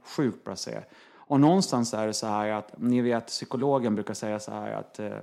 Sjukt 0.03 0.43
blasé. 0.43 0.81
Och 1.29 1.39
någonstans 1.39 1.93
är 1.93 2.07
det 2.07 2.13
så 2.13 2.27
här 2.27 2.49
att, 2.49 2.73
ni 2.77 3.01
vet 3.01 3.27
psykologen 3.27 3.95
brukar 3.95 4.13
säga 4.13 4.39
så 4.39 4.51
här 4.51 4.71
att 4.71 4.99
eh, 4.99 5.17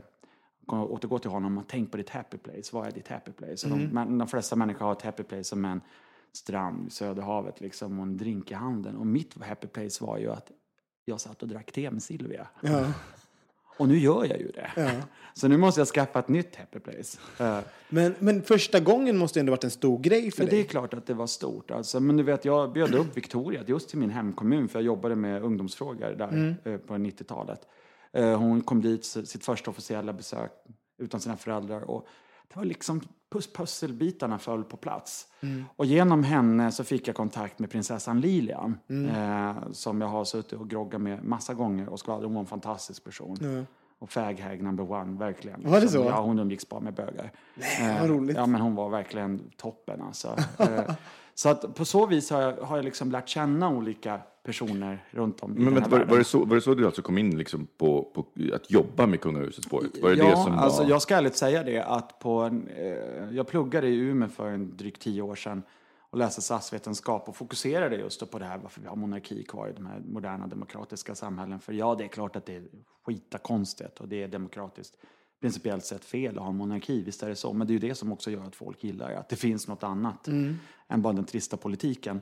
kommer 0.67 0.85
återgå 0.93 1.19
till 1.19 1.31
honom, 1.31 1.59
och 1.59 1.65
tänk 1.69 1.91
på 1.91 1.97
ditt 1.97 2.11
happy 2.11 2.39
place. 2.39 2.71
Vad 2.73 2.87
är 2.87 2.91
ditt 2.91 3.09
happy 3.09 3.33
place? 3.33 3.67
Och 3.67 3.79
De, 3.79 4.19
de 4.19 4.29
flesta 4.29 4.57
människor 4.57 4.85
har 4.87 4.93
ett 4.93 5.03
happy 5.03 5.23
place 5.23 5.45
som 5.45 5.65
en 5.65 5.81
strand 6.33 6.83
vid 6.83 6.93
Söderhavet 6.93 7.61
liksom, 7.61 7.99
och 7.99 8.03
en 8.07 8.17
drink 8.17 8.51
i 8.51 8.55
handen. 8.55 8.97
Och 8.97 9.07
mitt 9.07 9.43
happy 9.45 9.67
place 9.67 10.05
var 10.05 10.19
ju 10.19 10.31
att 10.31 10.51
jag 11.05 11.21
satt 11.21 11.43
och 11.43 11.49
drack 11.49 11.73
te 11.73 11.91
med 11.91 12.03
Silvia. 12.03 12.47
Ja. 12.61 12.87
Och 13.77 13.89
nu 13.89 13.99
gör 13.99 14.25
jag 14.25 14.39
ju 14.39 14.51
det. 14.51 15.03
Så 15.35 15.49
nu 15.49 15.57
måste 15.57 15.81
jag 15.81 15.89
skaffa 15.89 16.19
ett 16.19 16.29
nytt 16.29 16.57
happy 16.57 16.79
place. 16.79 17.19
Men, 17.89 18.15
men 18.19 18.43
första 18.43 18.81
gången 18.81 19.17
måste 19.19 19.41
ändå 19.41 19.51
varit 19.51 19.65
en 19.65 19.71
stor 19.71 19.99
grej 19.99 20.31
för 20.31 20.39
men 20.39 20.51
det 20.51 20.57
är 20.57 20.59
dig. 20.59 20.67
klart 20.67 20.95
att 20.95 21.07
det 21.07 21.15
var 21.15 21.27
stort. 21.27 21.71
Alltså, 21.71 22.01
men 22.01 22.17
du 22.17 22.23
vet, 22.23 22.45
jag 22.45 22.73
bjöd 22.73 22.95
upp 22.95 23.17
Victoria 23.17 23.65
just 23.67 23.89
till 23.89 23.99
min 23.99 24.11
hemkommun 24.11 24.69
för 24.69 24.79
jag 24.79 24.87
jobbade 24.87 25.17
med 25.17 25.43
ungdomsfrågor 25.43 26.11
där 26.11 26.57
eh, 26.65 26.77
på 26.77 26.95
90-talet. 26.95 27.61
Eh, 28.13 28.39
hon 28.39 28.61
kom 28.61 28.83
dit, 28.83 29.05
sitt 29.05 29.45
första 29.45 29.71
officiella 29.71 30.13
besök 30.13 30.53
utan 30.99 31.21
sina 31.21 31.37
föräldrar. 31.37 31.81
Och 31.91 32.07
det 32.49 32.57
var 32.57 32.65
liksom 32.65 33.01
pusselbitarna 33.41 34.39
föll 34.39 34.65
på 34.65 34.77
plats. 34.77 35.27
Och 35.77 35.87
genom 35.87 36.25
henne 36.25 36.73
så 36.73 36.85
fick 36.85 37.09
jag 37.09 37.17
kontakt 37.17 37.59
med 37.59 37.71
prinsessan 37.71 38.21
Lilian. 38.21 38.79
Eh, 38.89 39.57
som 39.73 40.01
jag 40.01 40.09
har 40.09 40.25
suttit 40.25 40.53
och 40.53 40.71
groggat 40.71 41.01
med 41.01 41.25
massa 41.25 41.55
gånger 41.55 41.89
och 41.89 41.99
skvallrat. 41.99 42.25
Hon 42.25 42.35
var 42.35 42.41
en 42.41 42.47
fantastisk 42.47 43.05
person. 43.05 43.37
Och 44.05 44.11
faghag 44.11 44.63
number 44.63 44.93
one, 44.93 45.19
verkligen. 45.19 45.71
Var 45.71 45.81
det 45.81 45.89
så? 45.89 45.99
Ja, 45.99 46.21
hon 46.21 46.39
umgicks 46.39 46.69
bara 46.69 46.81
med 46.81 46.95
bögar. 46.95 47.33
Nej, 47.55 48.01
vad 48.01 48.11
roligt. 48.11 48.37
Ja, 48.37 48.47
men 48.47 48.61
hon 48.61 48.75
var 48.75 48.89
verkligen 48.89 49.51
toppen 49.57 50.03
alltså. 50.03 50.37
Eh, 50.59 50.91
så 51.35 51.49
att 51.49 51.75
på 51.75 51.85
så 51.85 52.07
vis 52.07 52.31
har 52.31 52.43
jag, 52.43 52.53
har 52.53 52.77
jag 52.77 52.85
liksom 52.85 53.11
lärt 53.11 53.29
känna 53.29 53.69
olika 53.69 54.21
personer 54.43 55.05
runt 55.11 55.41
om 55.41 55.51
i 55.51 55.55
Men 55.55 55.65
den 55.65 55.75
vänta, 55.75 55.97
här 55.97 56.05
var, 56.05 56.11
var, 56.11 56.19
det 56.19 56.25
så, 56.25 56.45
var 56.45 56.55
det 56.55 56.61
så 56.61 56.75
du 56.75 56.87
alltså 56.87 57.03
kom 57.03 57.19
in 57.19 57.39
liksom 57.39 57.67
på, 57.77 58.11
på 58.15 58.25
att 58.55 58.71
jobba 58.71 59.07
med 59.07 59.21
kungahuset 59.21 59.65
spåret? 59.65 60.03
Var 60.03 60.11
det 60.11 60.17
ja, 60.17 60.31
det 60.31 60.37
som 60.37 60.53
alltså 60.53 60.83
var... 60.83 60.91
jag 60.91 61.03
ska 61.03 61.17
ärligt 61.17 61.37
säga 61.37 61.63
det 61.63 61.81
att 61.81 62.19
på 62.19 62.41
en, 62.41 62.69
eh, 62.69 63.37
jag 63.37 63.47
pluggade 63.47 63.89
i 63.89 63.97
Umeå 63.97 64.29
för 64.29 64.51
en 64.51 64.77
drygt 64.77 65.03
tio 65.03 65.23
år 65.23 65.35
sedan 65.35 65.63
och 66.15 66.19
läste 66.19 66.43
statsvetenskap 66.43 67.29
och 67.29 67.37
fokuserade 67.37 67.97
just 67.97 68.21
då 68.21 68.27
på 68.27 68.39
det 68.39 68.45
här 68.45 68.59
varför 68.59 68.81
vi 68.81 68.87
har 68.87 68.97
monarki 68.97 69.45
kvar 69.45 69.69
i 69.69 69.73
de 69.73 69.87
här 69.87 70.01
moderna 70.01 70.47
demokratiska 70.47 71.15
samhällen. 71.15 71.61
För 71.61 71.73
ja, 71.73 71.95
det 71.95 72.05
är 72.05 72.09
klart 72.09 72.37
att 72.37 72.47
det 72.47 72.57
är 72.57 72.65
skitakonstigt 73.07 74.01
och 74.01 74.09
det 74.09 74.23
är 74.23 74.29
demokratiskt 74.29 74.97
principiellt 75.41 75.85
sett 75.85 76.05
fel 76.05 76.37
att 76.37 76.43
ha 76.43 76.51
en 76.51 76.57
monarki, 76.57 77.03
visst 77.03 77.23
är 77.23 77.29
det 77.29 77.37
så. 77.37 77.53
Men 77.53 77.67
det 77.67 77.71
är 77.71 77.75
ju 77.75 77.89
det 77.89 77.95
som 77.95 78.13
också 78.13 78.31
gör 78.31 78.45
att 78.45 78.57
folk 78.57 78.85
gillar 78.85 79.11
det, 79.11 79.19
att 79.19 79.29
det 79.29 79.37
finns 79.37 79.69
något 79.69 79.83
annat 79.83 80.29
än 80.89 81.03
bara 81.03 81.13
den 81.13 81.25
trista 81.25 81.57
politiken. 81.57 82.21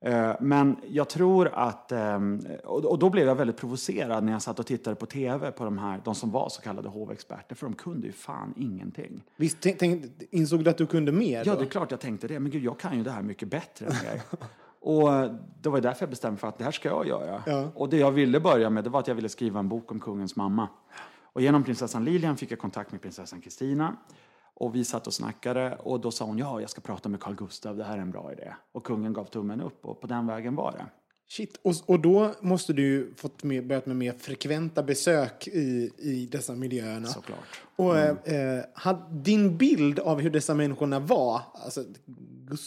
Eh, 0.00 0.32
Men 0.40 0.76
jag 0.88 1.08
tror 1.08 1.48
att, 1.54 1.92
ehm, 1.92 2.46
och 2.64 2.98
då 2.98 3.10
blev 3.10 3.26
jag 3.26 3.34
väldigt 3.34 3.56
provocerad 3.56 4.24
när 4.24 4.32
jag 4.32 4.42
satt 4.42 4.58
och 4.58 4.66
tittade 4.66 4.96
på 4.96 5.06
tv 5.06 5.52
på 5.52 5.64
de 5.64 5.78
här, 5.78 6.00
de 6.04 6.14
som 6.14 6.30
var 6.30 6.48
så 6.48 6.62
kallade 6.62 6.88
hovexperter, 6.88 7.54
för 7.54 7.66
de 7.66 7.74
kunde 7.74 8.06
ju 8.06 8.12
fan 8.12 8.54
ingenting. 8.56 9.22
Visst, 9.36 9.56
tänk, 9.60 9.78
tänk, 9.78 10.04
insåg 10.30 10.64
du 10.64 10.70
att 10.70 10.78
du 10.78 10.86
kunde 10.86 11.12
mer? 11.12 11.42
Ja, 11.46 11.52
då? 11.54 11.60
det 11.60 11.66
är 11.66 11.70
klart 11.70 11.90
jag 11.90 12.00
tänkte 12.00 12.28
det, 12.28 12.40
men 12.40 12.50
gud, 12.50 12.64
jag 12.64 12.78
kan 12.78 12.96
ju 12.96 13.02
det 13.02 13.10
här 13.10 13.22
mycket 13.22 13.48
bättre 13.48 13.86
än 13.86 13.92
er. 13.92 14.22
Och 14.80 15.14
eh, 15.14 15.32
det 15.62 15.68
var 15.68 15.80
därför 15.80 16.02
jag 16.02 16.10
bestämde 16.10 16.40
för 16.40 16.48
att 16.48 16.58
det 16.58 16.64
här 16.64 16.70
ska 16.70 16.88
jag 16.88 17.06
göra. 17.06 17.42
Ja. 17.46 17.70
Och 17.74 17.88
det 17.88 17.96
jag 17.96 18.10
ville 18.10 18.40
börja 18.40 18.70
med, 18.70 18.84
det 18.84 18.90
var 18.90 19.00
att 19.00 19.08
jag 19.08 19.14
ville 19.14 19.28
skriva 19.28 19.60
en 19.60 19.68
bok 19.68 19.92
om 19.92 20.00
kungens 20.00 20.36
mamma. 20.36 20.68
Och 21.32 21.42
genom 21.42 21.64
prinsessan 21.64 22.04
Lilian 22.04 22.36
fick 22.36 22.50
jag 22.50 22.58
kontakt 22.58 22.92
med 22.92 23.02
prinsessan 23.02 23.40
Kristina. 23.40 23.96
Och 24.60 24.74
vi 24.74 24.84
satt 24.84 25.06
och 25.06 25.14
snackade 25.14 25.76
och 25.76 26.00
då 26.00 26.10
sa 26.10 26.24
hon, 26.24 26.38
ja, 26.38 26.60
jag 26.60 26.70
ska 26.70 26.80
prata 26.80 27.08
med 27.08 27.20
Carl 27.20 27.34
Gustav, 27.34 27.76
det 27.76 27.84
här 27.84 27.96
är 27.98 28.02
en 28.02 28.10
bra 28.10 28.32
idé. 28.32 28.52
Och 28.72 28.84
kungen 28.84 29.12
gav 29.12 29.24
tummen 29.24 29.60
upp 29.60 29.84
och 29.86 30.00
på 30.00 30.06
den 30.06 30.26
vägen 30.26 30.54
var 30.56 30.72
det. 30.72 30.86
Shit. 31.28 31.58
Och, 31.62 31.74
och 31.86 32.00
då 32.00 32.32
måste 32.40 32.72
du 32.72 33.12
fått 33.16 33.42
med, 33.42 33.66
börjat 33.66 33.86
med 33.86 33.96
mer 33.96 34.12
frekventa 34.12 34.82
besök 34.82 35.48
i, 35.48 35.90
i 35.98 36.28
dessa 36.32 36.54
miljöerna. 36.54 37.06
Såklart. 37.06 37.38
Och 37.76 37.98
Mm. 37.98 38.16
eh, 38.58 38.64
hade 38.74 39.02
din 39.22 39.56
bild 39.56 39.98
av 39.98 40.20
hur 40.20 40.30
dessa 40.30 40.54
människorna 40.54 40.98
var, 41.00 41.40
alltså 41.64 41.84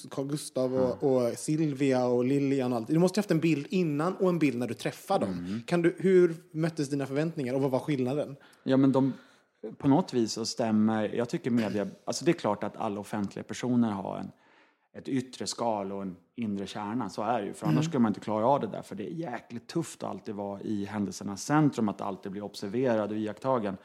Carl 0.09 0.27
Gustav 0.27 0.73
och, 0.75 1.03
och 1.03 1.37
Silvia 1.37 2.05
och 2.05 2.25
Lilian 2.25 2.71
och 2.73 2.77
allt. 2.77 2.87
Du 2.87 2.99
måste 2.99 3.17
ha 3.17 3.21
haft 3.21 3.31
en 3.31 3.39
bild 3.39 3.67
innan 3.69 4.15
och 4.15 4.29
en 4.29 4.39
bild 4.39 4.57
när 4.57 4.67
du 4.67 4.73
träffade 4.73 5.25
dem. 5.25 5.37
Mm. 5.47 5.61
Kan 5.65 5.81
du, 5.81 5.95
hur 5.99 6.35
möttes 6.51 6.89
dina 6.89 7.05
förväntningar 7.05 7.53
och 7.53 7.61
vad 7.61 7.71
var 7.71 7.79
skillnaden? 7.79 8.35
Ja, 8.63 8.77
men 8.77 8.91
de, 8.91 9.13
på 9.77 9.87
något 9.87 10.13
vis 10.13 10.31
så 10.31 10.45
stämmer, 10.45 11.15
jag 11.15 11.29
tycker 11.29 11.51
media, 11.51 11.87
alltså 12.05 12.25
det 12.25 12.31
är 12.31 12.33
klart 12.33 12.63
att 12.63 12.77
alla 12.77 12.99
offentliga 12.99 13.43
personer 13.43 13.91
har 13.91 14.17
en, 14.17 14.31
ett 14.93 15.09
yttre 15.09 15.47
skal 15.47 15.91
och 15.91 16.01
en 16.01 16.15
inre 16.35 16.67
kärna, 16.67 17.09
så 17.09 17.23
är 17.23 17.41
det 17.41 17.47
ju. 17.47 17.53
För 17.53 17.67
annars 17.67 17.85
skulle 17.85 18.01
man 18.01 18.09
inte 18.09 18.19
klara 18.19 18.47
av 18.47 18.59
det 18.59 18.67
där, 18.67 18.81
för 18.81 18.95
det 18.95 19.11
är 19.11 19.13
jäkligt 19.13 19.67
tufft 19.67 20.03
att 20.03 20.09
alltid 20.09 20.35
vara 20.35 20.61
i 20.61 20.85
händelsernas 20.85 21.43
centrum, 21.43 21.89
att 21.89 22.01
alltid 22.01 22.31
bli 22.31 22.41
observerad 22.41 23.11
och 23.11 23.17
iakttagen. 23.17 23.77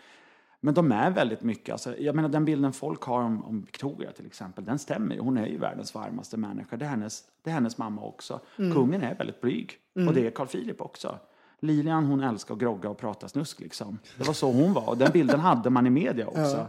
Men 0.61 0.75
de 0.75 0.93
är 0.93 1.11
väldigt 1.11 1.43
mycket, 1.43 1.73
alltså, 1.73 1.99
jag 1.99 2.15
menar 2.15 2.29
den 2.29 2.45
bilden 2.45 2.73
folk 2.73 3.03
har 3.03 3.23
om, 3.23 3.45
om 3.45 3.61
Victoria 3.61 4.13
till 4.13 4.27
exempel, 4.27 4.65
den 4.65 4.79
stämmer 4.79 5.15
ju. 5.15 5.21
Hon 5.21 5.39
är 5.39 5.47
ju 5.47 5.59
världens 5.59 5.95
varmaste 5.95 6.37
människa, 6.37 6.77
det 6.77 6.85
är 6.85 6.89
hennes, 6.89 7.25
det 7.43 7.51
är 7.51 7.55
hennes 7.55 7.79
mamma 7.79 8.03
också. 8.03 8.41
Kungen 8.57 9.03
är 9.03 9.15
väldigt 9.15 9.41
blyg, 9.41 9.73
och 10.09 10.15
det 10.15 10.27
är 10.27 10.31
Carl 10.31 10.47
Philip 10.47 10.81
också. 10.81 11.19
Lilian 11.65 12.05
hon 12.05 12.21
älskar 12.21 12.55
att 12.55 12.61
grogga 12.61 12.91
och 12.91 12.99
prata 12.99 13.29
snusk 13.29 13.61
liksom. 13.61 13.99
Det 14.19 14.27
var 14.27 14.35
så 14.35 14.53
hon 14.53 14.73
var 14.73 14.89
och 14.89 14.99
den 14.99 15.13
bilden 15.13 15.41
hade 15.41 15.71
man 15.71 15.87
i 15.87 15.91
media 15.91 16.27
också. 16.27 16.69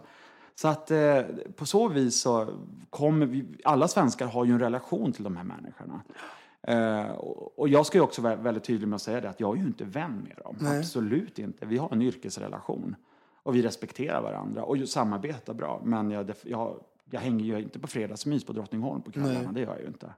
Så 0.55 0.67
att 0.67 0.91
eh, 0.91 1.21
på 1.55 1.65
så 1.65 1.87
vis 1.87 2.21
så 2.21 2.47
kommer 2.89 3.25
vi, 3.25 3.45
alla 3.63 3.87
svenskar 3.87 4.27
har 4.27 4.45
ju 4.45 4.51
en 4.51 4.59
relation 4.59 5.13
till 5.13 5.23
de 5.23 5.37
här 5.37 5.43
människorna. 5.43 6.01
Eh, 6.61 7.11
och 7.11 7.59
och 7.59 7.69
jag 7.69 7.85
ska 7.85 7.97
ju 7.97 8.01
också 8.01 8.21
vara 8.21 8.35
väldigt 8.35 8.63
tydlig 8.63 8.87
med 8.87 8.95
att 8.95 9.01
säga 9.01 9.21
det 9.21 9.29
att 9.29 9.39
jag 9.39 9.57
är 9.57 9.61
ju 9.61 9.67
inte 9.67 9.85
vän 9.85 10.27
med 10.27 10.37
dem. 10.43 10.77
Absolut 10.77 11.39
inte. 11.39 11.65
Vi 11.65 11.77
har 11.77 11.89
en 11.91 12.01
yrkesrelation. 12.01 12.95
Och 13.43 13.55
vi 13.55 13.61
respekterar 13.61 14.21
varandra 14.21 14.63
och 14.63 14.89
samarbetar 14.89 15.53
bra. 15.53 15.81
Men 15.83 16.11
jag, 16.11 16.31
jag, 16.43 16.79
jag 17.09 17.19
hänger 17.19 17.45
ju 17.45 17.61
inte 17.61 17.79
på 17.79 17.87
fredagsmys 17.87 18.45
på 18.45 18.53
Drottningholm 18.53 19.01
på 19.01 19.11
kvällarna. 19.11 19.51
Det 19.51 19.59
gör 19.59 19.71
jag 19.71 19.81
ju 19.81 19.87
inte. 19.87 20.13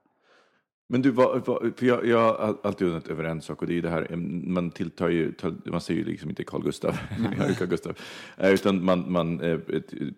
Men 0.89 1.01
du, 1.01 1.11
vad, 1.11 1.45
vad, 1.45 1.73
för 1.77 1.85
jag, 1.85 2.05
jag 2.05 2.19
har 2.19 2.57
alltid 2.63 2.87
undrat 2.87 3.07
över 3.07 3.23
en 3.23 3.41
sak 3.41 3.61
och 3.61 3.67
det 3.67 3.73
är 3.73 3.75
ju 3.75 3.81
det 3.81 3.89
här, 3.89 4.15
man 4.47 4.71
tilltar 4.71 5.09
ju, 5.09 5.33
man 5.65 5.81
säger 5.81 5.99
ju 5.99 6.05
liksom 6.05 6.29
inte 6.29 6.43
Carl 6.43 6.63
Gustav, 6.63 6.97
Carl 7.57 7.67
Gustav 7.67 7.97
eh, 8.37 8.49
utan 8.51 8.85
man, 8.85 9.11
man 9.11 9.41
eh, 9.41 9.57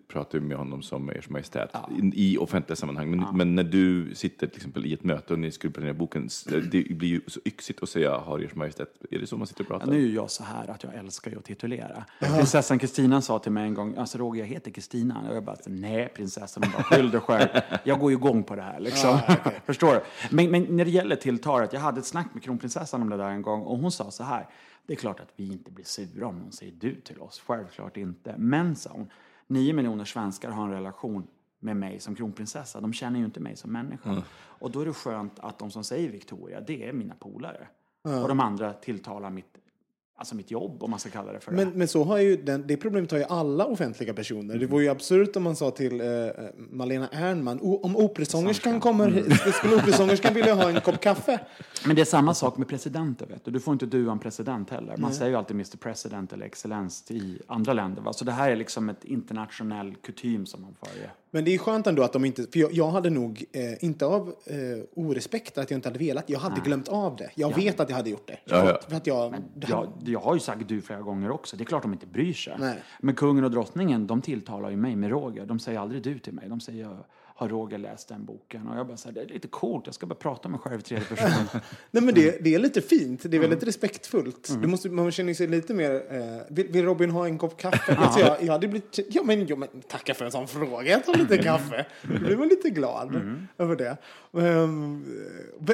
pratar 0.08 0.38
ju 0.38 0.44
med 0.44 0.56
honom 0.56 0.82
som 0.82 1.10
Ers 1.10 1.28
Majestät 1.28 1.70
i, 2.14 2.32
i 2.32 2.38
offentliga 2.38 2.76
sammanhang. 2.76 3.10
Men, 3.10 3.24
men 3.36 3.54
när 3.54 3.64
du 3.64 4.14
sitter 4.14 4.46
till 4.46 4.56
exempel 4.56 4.86
i 4.86 4.92
ett 4.92 5.04
möte 5.04 5.32
och 5.32 5.38
ni 5.38 5.50
skulle 5.50 5.72
planera 5.72 5.94
boken, 5.94 6.26
s- 6.26 6.44
det 6.72 6.88
blir 6.96 7.08
ju 7.08 7.20
så 7.26 7.40
yxigt 7.44 7.82
att 7.82 7.88
säga 7.88 8.16
har 8.18 8.38
Ers 8.40 8.54
Majestät, 8.54 8.88
är 9.10 9.18
det 9.18 9.26
så 9.26 9.36
man 9.36 9.46
sitter 9.46 9.62
och 9.62 9.68
pratar? 9.68 9.86
Ja, 9.86 9.92
nu 9.92 10.10
är 10.10 10.14
jag 10.14 10.30
så 10.30 10.44
här 10.44 10.70
att 10.70 10.84
jag 10.84 10.94
älskar 10.94 11.30
ju 11.30 11.38
att 11.38 11.44
titulera. 11.44 12.04
Prinsessan 12.20 12.78
Kristina 12.78 13.22
sa 13.22 13.38
till 13.38 13.52
mig 13.52 13.64
en 13.64 13.74
gång, 13.74 13.96
alltså 13.96 14.18
Roger, 14.18 14.40
jag 14.42 14.48
heter 14.48 14.70
Kristina. 14.70 15.20
Och 15.30 15.36
jag 15.36 15.44
bara, 15.44 15.56
nej 15.66 16.12
prinsessan, 16.16 16.62
hon 16.62 16.72
bara, 16.72 16.82
skyll 16.82 17.10
dig 17.10 17.20
själv. 17.20 17.48
Jag 17.84 17.98
går 17.98 18.10
ju 18.10 18.16
igång 18.16 18.42
på 18.42 18.56
det 18.56 18.62
här 18.62 18.80
liksom. 18.80 19.18
Förstår 19.66 19.94
du? 19.94 20.00
Men, 20.30 20.50
men 20.50 20.59
när 20.62 20.84
det 20.84 20.90
gäller 20.90 21.16
tilltalet, 21.16 21.72
jag 21.72 21.80
hade 21.80 22.00
ett 22.00 22.06
snack 22.06 22.34
med 22.34 22.42
kronprinsessan 22.42 23.02
om 23.02 23.08
det 23.10 23.16
där 23.16 23.28
en 23.30 23.42
gång 23.42 23.62
och 23.62 23.78
hon 23.78 23.92
sa 23.92 24.10
så 24.10 24.24
här, 24.24 24.48
det 24.86 24.92
är 24.92 24.96
klart 24.96 25.20
att 25.20 25.32
vi 25.36 25.52
inte 25.52 25.70
blir 25.70 25.84
sura 25.84 26.26
om 26.26 26.38
någon 26.38 26.52
säger 26.52 26.72
du 26.72 27.00
till 27.00 27.20
oss, 27.20 27.42
självklart 27.46 27.96
inte. 27.96 28.34
Men 28.38 28.76
sa 28.76 28.90
hon, 28.92 29.10
nio 29.46 29.72
miljoner 29.72 30.04
svenskar 30.04 30.50
har 30.50 30.64
en 30.64 30.72
relation 30.72 31.26
med 31.60 31.76
mig 31.76 32.00
som 32.00 32.14
kronprinsessa. 32.14 32.80
De 32.80 32.92
känner 32.92 33.18
ju 33.18 33.24
inte 33.24 33.40
mig 33.40 33.56
som 33.56 33.72
människa. 33.72 34.22
Och 34.34 34.70
då 34.70 34.80
är 34.80 34.86
det 34.86 34.92
skönt 34.92 35.38
att 35.38 35.58
de 35.58 35.70
som 35.70 35.84
säger 35.84 36.10
Victoria, 36.10 36.60
det 36.60 36.88
är 36.88 36.92
mina 36.92 37.14
polare. 37.14 37.68
Och 38.02 38.28
de 38.28 38.40
andra 38.40 38.72
tilltalar 38.72 39.30
mitt, 39.30 39.58
alltså 40.20 40.34
mitt 40.36 40.50
jobb, 40.50 40.82
om 40.82 40.90
man 40.90 40.98
ska 40.98 41.10
kalla 41.10 41.32
det 41.32 41.40
för 41.40 41.50
det. 41.50 41.56
Men, 41.56 41.68
men 41.70 41.88
så 41.88 42.04
har 42.04 42.18
ju 42.18 42.36
den, 42.36 42.64
det 42.66 42.76
problemet 42.76 43.10
har 43.10 43.18
ju 43.18 43.24
alla 43.24 43.64
offentliga 43.66 44.14
personer. 44.14 44.58
Det 44.58 44.66
vore 44.66 44.82
ju 44.84 44.88
absurt 44.90 45.36
om 45.36 45.42
man 45.42 45.56
sa 45.56 45.70
till 45.70 46.00
eh, 46.00 46.06
Malena 46.70 47.08
Ernman, 47.12 47.58
"O- 47.62 47.80
om 47.82 47.96
operasångerskan 47.96 48.80
kommer 48.80 49.08
hit, 49.10 49.54
skulle 49.54 49.74
operasångerskan 49.76 50.34
vilja 50.34 50.54
ha 50.54 50.70
en 50.70 50.80
kopp 50.80 51.00
kaffe? 51.00 51.40
Men 51.86 51.96
det 51.96 52.02
är 52.02 52.06
samma 52.06 52.34
sak 52.34 52.56
med 52.56 52.68
presidenter. 52.68 53.26
Vet 53.26 53.44
du. 53.44 53.50
du 53.50 53.60
får 53.60 53.72
inte 53.72 53.86
dua 53.86 54.12
en 54.12 54.18
president 54.18 54.70
heller. 54.70 54.96
Man 54.96 55.12
säger 55.12 55.30
ju 55.30 55.36
alltid 55.36 55.54
Mr 55.56 55.76
President 55.76 56.32
eller 56.32 56.46
excellens 56.46 57.10
i 57.10 57.38
andra 57.46 57.72
länder. 57.72 58.02
Va? 58.02 58.12
Så 58.12 58.24
det 58.24 58.32
här 58.32 58.50
är 58.50 58.56
liksom 58.56 58.88
ett 58.88 59.04
internationell 59.04 59.94
kutym 59.94 60.46
som 60.46 60.62
man 60.62 60.74
följer. 60.84 61.12
Men 61.30 61.44
det 61.44 61.54
är 61.54 61.58
skönt 61.58 61.86
ändå 61.86 62.02
att 62.02 62.12
de 62.12 62.24
inte, 62.24 62.42
för 62.52 62.58
jag, 62.60 62.72
jag 62.72 62.90
hade 62.90 63.10
nog, 63.10 63.44
eh, 63.52 63.84
inte 63.84 64.06
av 64.06 64.28
eh, 64.46 64.56
orespekt 64.94 65.58
att 65.58 65.70
jag 65.70 65.78
inte 65.78 65.88
hade 65.88 65.98
velat, 65.98 66.30
jag 66.30 66.38
hade 66.38 66.60
glömt 66.60 66.88
av 66.88 67.16
det. 67.16 67.30
Jag 67.34 67.54
vet 67.56 67.80
att 67.80 67.88
jag 67.90 67.96
hade 67.96 68.10
gjort 68.10 68.26
det. 68.26 68.38
Ja, 68.44 68.68
ja. 68.68 68.80
För 68.88 68.96
att 68.96 69.06
jag, 69.06 69.30
här- 69.30 69.42
Jag, 69.68 69.88
jag 70.04 70.20
har 70.20 70.34
ju 70.34 70.40
sagt 70.40 70.68
du 70.68 70.80
flera 70.80 71.00
gånger 71.00 71.30
också. 71.30 71.56
Det 71.56 71.62
är 71.62 71.66
klart 71.66 71.82
de 71.82 71.92
inte 71.92 72.06
bryr 72.06 72.32
sig. 72.32 72.56
Nej. 72.58 72.76
Men 73.00 73.14
kungen 73.14 73.44
och 73.44 73.50
drottningen, 73.50 74.06
de 74.06 74.22
tilltalar 74.22 74.70
ju 74.70 74.76
mig 74.76 74.96
med 74.96 75.10
Roger. 75.10 75.46
De 75.46 75.58
säger 75.58 75.78
aldrig 75.78 76.02
du 76.02 76.18
till 76.18 76.32
mig. 76.32 76.48
De 76.48 76.60
säger 76.60 76.98
har 77.40 77.48
Roger 77.48 77.78
läst 77.78 78.08
den 78.08 78.24
boken? 78.24 78.68
Och 78.68 78.78
jag 78.78 78.86
bara 78.86 78.96
säger 78.96 79.14
det 79.14 79.20
är 79.20 79.34
lite 79.34 79.48
coolt. 79.48 79.86
Jag 79.86 79.94
ska 79.94 80.06
bara 80.06 80.14
prata 80.14 80.48
med 80.48 80.50
mig 80.50 80.60
själv 80.60 80.80
i 80.80 80.82
tredje 80.82 81.04
person. 81.06 81.60
Nej, 81.90 82.02
men 82.02 82.14
det, 82.14 82.44
det 82.44 82.54
är 82.54 82.58
lite 82.58 82.80
fint. 82.80 83.22
Det 83.22 83.36
är 83.36 83.40
väldigt 83.40 83.62
respektfullt. 83.62 84.50
Du 84.62 84.68
måste, 84.68 84.90
man 84.90 85.10
känner 85.10 85.34
sig 85.34 85.46
lite 85.46 85.74
mer... 85.74 85.90
Eh, 86.10 86.54
vill, 86.54 86.68
vill 86.68 86.84
Robin 86.84 87.10
ha 87.10 87.26
en 87.26 87.38
kopp 87.38 87.56
kaffe? 87.56 87.94
Alltså, 87.98 88.20
jag, 88.20 88.42
jag 88.42 88.52
hade 88.52 88.68
blivit... 88.68 88.98
Ja 89.08 89.22
men, 89.22 89.46
jo, 89.46 89.56
men 89.56 89.68
tacka 89.88 90.14
för 90.14 90.24
en 90.24 90.30
sån 90.30 90.48
fråga. 90.48 90.90
Jag 90.90 91.04
tar 91.04 91.14
lite 91.14 91.38
kaffe. 91.38 91.86
Då 92.02 92.18
blir 92.18 92.36
man 92.36 92.48
lite 92.48 92.70
glad 92.70 93.40
över 93.58 93.76
det. 93.76 93.96
Ehm, 94.40 95.04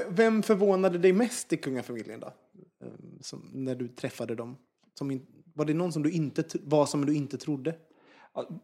vem 0.08 0.42
förvånade 0.42 0.98
dig 0.98 1.12
mest 1.12 1.52
i 1.52 1.56
kungafamiljen 1.56 2.20
då? 2.20 2.26
Ehm, 2.26 3.18
som, 3.20 3.50
när 3.52 3.74
du 3.74 3.88
träffade 3.88 4.34
dem? 4.34 4.56
Som 4.98 5.20
var 5.54 5.64
det 5.64 5.74
någon 5.74 5.92
som 5.92 6.02
du 6.02 6.10
inte, 6.10 6.44
var 6.62 6.86
som 6.86 7.06
du 7.06 7.14
inte 7.14 7.38
trodde? 7.38 7.74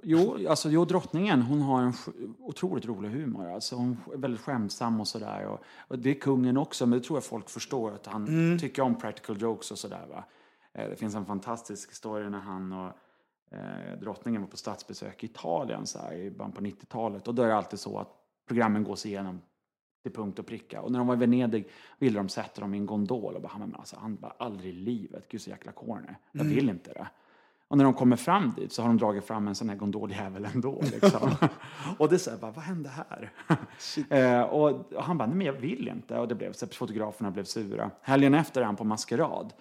Jo, 0.02 0.48
alltså, 0.48 0.70
jo, 0.70 0.84
drottningen 0.84 1.42
hon 1.42 1.60
har 1.60 1.82
en 1.82 1.92
otroligt 2.38 2.86
rolig 2.86 3.08
humor. 3.10 3.50
Alltså, 3.50 3.76
hon 3.76 3.96
är 4.12 4.16
väldigt 4.16 4.40
skämtsam 4.40 5.00
och 5.00 5.08
sådär. 5.08 5.46
Och, 5.46 5.60
och 5.88 5.98
det 5.98 6.10
är 6.10 6.14
kungen 6.20 6.56
också, 6.56 6.86
men 6.86 6.98
det 6.98 7.04
tror 7.04 7.16
jag 7.16 7.24
folk 7.24 7.50
förstår. 7.50 7.92
Att 7.94 8.06
han 8.06 8.26
tycker 8.60 8.82
om 8.82 8.94
practical 8.98 9.40
jokes 9.42 9.70
och 9.70 9.78
sådär. 9.78 10.06
Va? 10.10 10.24
Eh, 10.72 10.88
Det 10.88 10.96
finns 10.96 11.14
en 11.14 11.26
fantastisk 11.26 11.90
historia 11.90 12.28
när 12.28 12.40
han 12.40 12.72
och 12.72 12.92
eh, 13.50 13.98
drottningen 14.00 14.40
var 14.42 14.48
på 14.48 14.56
statsbesök 14.56 15.22
i 15.24 15.26
Italien 15.26 15.86
så 15.86 15.98
här, 15.98 16.12
i 16.12 16.30
början 16.30 16.52
på 16.52 16.60
90-talet. 16.60 17.28
Och 17.28 17.34
då 17.34 17.42
är 17.42 17.46
det 17.48 17.56
alltid 17.56 17.78
så 17.80 17.98
att 17.98 18.08
programmen 18.48 18.84
gås 18.84 19.06
igenom 19.06 19.40
till 20.02 20.12
punkt 20.12 20.38
och 20.38 20.46
pricka. 20.46 20.80
Och 20.82 20.92
när 20.92 20.98
de 20.98 21.06
var 21.08 21.14
i 21.14 21.18
Venedig 21.18 21.68
ville 21.98 22.18
de 22.18 22.28
sätta 22.28 22.60
dem 22.60 22.74
i 22.74 22.78
en 22.78 22.86
gondol. 22.86 23.34
Och 23.34 23.42
bara, 23.42 23.58
men 23.58 23.74
alltså, 23.74 23.96
han 24.00 24.16
bara, 24.16 24.34
aldrig 24.38 24.74
i 24.74 24.76
livet, 24.78 25.28
gud 25.28 25.40
så 25.42 25.50
jäkla 25.50 25.72
corny. 25.72 26.08
Jag 26.32 26.44
vill 26.44 26.68
inte 26.68 26.92
det. 26.92 27.08
Och 27.72 27.78
när 27.78 27.84
de 27.84 27.94
kommer 27.94 28.16
fram 28.16 28.52
dit 28.56 28.72
så 28.72 28.82
har 28.82 28.88
de 28.88 28.98
dragit 28.98 29.24
fram 29.24 29.48
en 29.48 29.54
sån 29.54 29.68
här 29.68 29.76
gondoljävel 29.76 30.48
ändå. 30.54 30.82
Liksom. 30.92 31.30
och 31.98 32.08
det 32.08 32.16
är 32.16 32.18
så 32.18 32.30
här, 32.30 32.38
bara, 32.38 32.50
vad 32.50 32.64
hände 32.64 32.90
här? 32.90 33.30
eh, 34.18 34.42
och, 34.42 34.92
och 34.92 35.04
han 35.04 35.18
bara, 35.18 35.26
nej 35.26 35.36
men 35.36 35.46
jag 35.46 35.52
vill 35.52 35.88
inte. 35.88 36.18
Och 36.18 36.28
det 36.28 36.34
blev 36.34 36.52
så 36.52 36.64
att 36.64 36.74
fotograferna 36.74 37.30
blev 37.30 37.44
sura. 37.44 37.90
Helgen 38.02 38.34
efter 38.34 38.60
är 38.60 38.64
han 38.64 38.76
på 38.76 38.84
maskerad. 38.84 39.52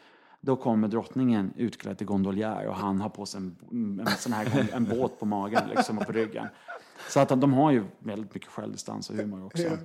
Då 0.41 0.55
kommer 0.55 0.87
drottningen 0.87 1.53
utklädd 1.57 1.97
till 1.97 2.07
gondoljär 2.07 2.67
och 2.67 2.75
han 2.75 3.01
har 3.01 3.09
på 3.09 3.25
sig 3.25 3.41
en, 3.41 3.55
en, 3.99 4.07
sån 4.17 4.33
här, 4.33 4.69
en 4.73 4.85
båt 4.85 5.19
på 5.19 5.25
magen 5.25 5.63
liksom, 5.75 5.97
och 5.97 6.05
på 6.05 6.11
ryggen. 6.11 6.47
Så 7.13 7.19
att 7.19 7.41
de 7.41 7.53
har 7.53 7.71
ju 7.71 7.83
väldigt 7.99 8.33
mycket 8.33 8.49
självdistans 8.49 9.09
och 9.09 9.15
humor 9.15 9.45
också. 9.45 9.77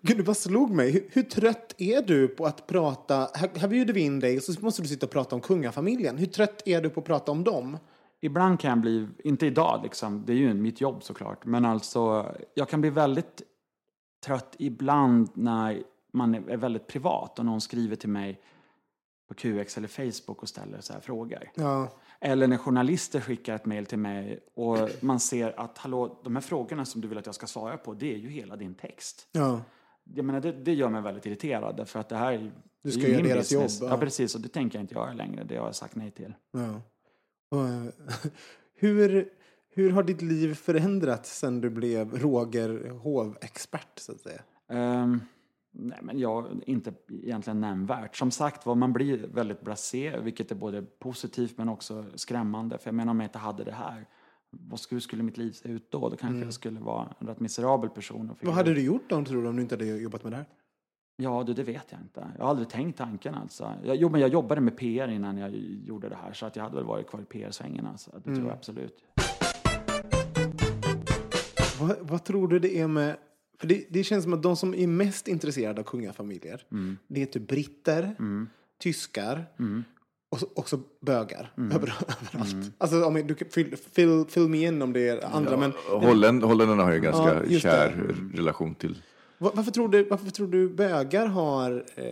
Gud, 0.00 0.16
det 0.16 0.22
bara 0.22 0.34
slog 0.34 0.70
mig. 0.70 0.90
Hur, 0.90 1.08
hur 1.12 1.22
trött 1.22 1.74
är 1.78 2.02
du 2.02 2.28
på 2.28 2.46
att 2.46 2.66
prata? 2.66 3.28
Här, 3.34 3.50
här 3.56 3.68
bjuder 3.68 3.94
vi 3.94 4.00
in 4.00 4.20
dig 4.20 4.36
och 4.36 4.42
så 4.42 4.52
måste 4.60 4.82
du 4.82 4.88
sitta 4.88 5.06
och 5.06 5.12
prata 5.12 5.34
om 5.34 5.40
kungafamiljen. 5.40 6.18
Hur 6.18 6.26
trött 6.26 6.62
är 6.66 6.80
du 6.80 6.90
på 6.90 7.00
att 7.00 7.06
prata 7.06 7.32
om 7.32 7.44
dem? 7.44 7.78
Ibland 8.20 8.60
kan 8.60 8.70
jag 8.70 8.80
bli, 8.80 9.08
inte 9.24 9.46
idag 9.46 9.80
liksom, 9.82 10.22
det 10.26 10.32
är 10.32 10.36
ju 10.36 10.54
mitt 10.54 10.80
jobb 10.80 11.02
såklart, 11.02 11.44
men 11.44 11.64
alltså 11.64 12.34
jag 12.54 12.68
kan 12.68 12.80
bli 12.80 12.90
väldigt 12.90 13.42
trött 14.26 14.56
ibland 14.58 15.28
när 15.34 15.82
man 16.12 16.34
är 16.34 16.50
är 16.50 16.56
väldigt 16.56 16.86
privat 16.86 17.38
och 17.38 17.44
någon 17.44 17.60
skriver 17.60 17.96
till 17.96 18.08
mig 18.08 18.40
på 19.28 19.34
QX 19.34 19.78
eller 19.78 19.88
Facebook 19.88 20.42
och 20.42 20.48
ställer 20.48 20.80
så 20.80 20.92
här 20.92 21.00
frågor. 21.00 21.50
Ja. 21.54 21.88
Eller 22.24 22.46
när 22.48 22.56
journalister 22.56 23.20
skickar 23.20 23.54
ett 23.54 23.66
mejl 23.66 23.86
till 23.86 23.98
mig 23.98 24.40
och 24.54 24.78
man 25.00 25.20
ser 25.20 25.60
att 25.60 25.78
hallå, 25.78 26.20
de 26.24 26.36
här 26.36 26.40
frågorna 26.42 26.84
som 26.84 27.00
du 27.00 27.08
vill 27.08 27.18
att 27.18 27.26
jag 27.26 27.34
ska 27.34 27.46
svara 27.46 27.76
på, 27.76 27.94
det 27.94 28.14
är 28.14 28.18
ju 28.18 28.28
hela 28.28 28.56
din 28.56 28.74
text. 28.74 29.28
Ja. 29.32 29.60
Jag 30.14 30.24
menar, 30.24 30.40
det, 30.40 30.52
det 30.52 30.74
gör 30.74 30.88
mig 30.88 31.02
väldigt 31.02 31.26
irriterad 31.26 31.88
för 31.88 32.00
att 32.00 32.08
det 32.08 32.16
här 32.16 32.32
är 32.32 32.52
Du 32.82 32.90
ska 32.90 33.08
göra 33.08 33.22
deras 33.22 33.50
business. 33.50 33.80
jobb, 33.80 33.90
Ja. 33.90 33.94
ja. 33.94 34.00
precis, 34.00 34.34
och 34.34 34.40
det 34.40 34.48
tänker 34.48 34.78
jag 34.78 34.82
inte 34.84 34.94
göra 34.94 35.12
längre. 35.12 35.44
Det 35.44 35.56
har 35.56 35.66
jag 35.66 35.74
sagt 35.74 35.94
nej 35.96 36.10
till. 36.10 36.34
Ja. 36.52 36.80
Och, 37.58 37.92
hur, 38.74 39.28
hur 39.74 39.90
har 39.90 40.02
ditt 40.02 40.22
liv 40.22 40.54
förändrats 40.54 41.38
sen 41.38 41.60
du 41.60 41.70
blev 41.70 42.18
Roger 42.18 42.90
hovexpert 42.90 43.98
så 43.98 44.12
att 44.12 44.20
säga? 44.20 44.42
Ehm, 44.68 45.20
nej, 45.72 45.98
men 46.02 46.18
jag, 46.18 46.60
inte 46.66 46.92
egentligen 47.08 47.60
nämnvärt. 47.60 48.16
Som 48.16 48.30
sagt 48.30 48.66
var, 48.66 48.74
man 48.74 48.92
blir 48.92 49.26
väldigt 49.26 49.60
blasé, 49.60 50.20
vilket 50.20 50.50
är 50.50 50.54
både 50.54 50.82
positivt 50.82 51.58
men 51.58 51.68
också 51.68 52.04
skrämmande. 52.14 52.78
För 52.78 52.88
jag 52.88 52.94
menar, 52.94 53.10
om 53.10 53.20
jag 53.20 53.26
inte 53.26 53.38
hade 53.38 53.64
det 53.64 53.72
här, 53.72 54.06
hur 54.90 55.00
skulle 55.00 55.22
mitt 55.22 55.36
liv 55.36 55.52
se 55.52 55.68
ut 55.68 55.90
då? 55.90 56.08
Då 56.08 56.16
kanske 56.16 56.44
jag 56.44 56.54
skulle 56.54 56.80
vara 56.80 57.14
en 57.18 57.26
rätt 57.26 57.40
miserabel 57.40 57.90
person. 57.90 58.36
Vad 58.40 58.54
hade 58.54 58.74
du 58.74 58.82
gjort 58.82 59.02
då, 59.08 59.24
tror 59.24 59.42
du, 59.42 59.48
om 59.48 59.56
du 59.56 59.62
inte 59.62 59.74
hade 59.74 59.86
jobbat 59.86 60.22
med 60.22 60.32
det 60.32 60.36
här? 60.36 60.46
Ja, 61.16 61.42
du, 61.46 61.54
det 61.54 61.62
vet 61.62 61.86
jag 61.92 62.00
inte. 62.00 62.26
Jag 62.36 62.44
har 62.44 62.50
aldrig 62.50 62.68
tänkt 62.68 62.98
tanken 62.98 63.34
alltså. 63.34 63.74
Jag, 63.84 63.96
jo, 63.96 64.08
men 64.08 64.20
jag 64.20 64.30
jobbade 64.30 64.60
med 64.60 64.76
PR 64.76 65.08
innan 65.08 65.38
jag 65.38 65.50
gjorde 65.86 66.08
det 66.08 66.16
här, 66.16 66.32
så 66.32 66.46
att 66.46 66.56
jag 66.56 66.62
hade 66.62 66.76
väl 66.76 66.84
varit 66.84 67.06
kvar 67.06 67.20
i 67.20 67.24
PR-svängen. 67.24 67.86
Alltså. 67.86 68.10
Det 68.24 68.34
tror 68.34 68.46
jag 68.46 68.52
absolut. 68.52 69.04
Vad, 71.80 71.96
vad 72.00 72.24
tror 72.24 72.48
du 72.48 72.58
det 72.58 72.78
är 72.78 72.88
med... 72.88 73.16
För 73.58 73.66
det, 73.66 73.84
det 73.90 74.04
känns 74.04 74.24
som 74.24 74.32
att 74.32 74.42
de 74.42 74.56
som 74.56 74.74
är 74.74 74.86
mest 74.86 75.28
intresserade 75.28 75.80
av 75.80 75.84
kungafamiljer, 75.84 76.64
det 77.08 77.22
är 77.22 77.26
typ 77.26 77.48
britter, 77.48 78.14
tyskar 78.78 79.44
och 80.30 80.38
så- 80.40 80.48
också 80.54 80.80
bögar 81.00 81.52
över, 81.56 81.94
överallt. 82.10 82.72
Alltså, 82.78 83.04
om 83.04 83.14
du 83.26 83.34
kan 83.34 83.48
fill, 83.48 83.76
fill, 83.76 84.24
fill 84.28 84.48
me 84.48 84.66
in 84.66 84.82
om 84.82 84.92
det 84.92 85.08
är 85.08 85.34
andra, 85.36 85.56
men 85.56 85.72
Holländ, 85.88 86.42
holländarna 86.42 86.82
har 86.82 86.90
ju 86.90 86.96
en 86.96 87.02
ganska 87.02 87.34
Ja, 87.34 87.40
just 87.44 87.64
det. 87.64 87.70
kär 87.70 88.14
relation 88.34 88.74
till 88.74 89.02
va- 89.38 89.52
varför 89.54 89.70
tror 89.70 89.88
du, 89.88 90.04
varför 90.04 90.30
tror 90.30 90.46
du 90.48 90.68
bögar 90.68 91.26
har 91.26 91.84
eh, 91.94 92.04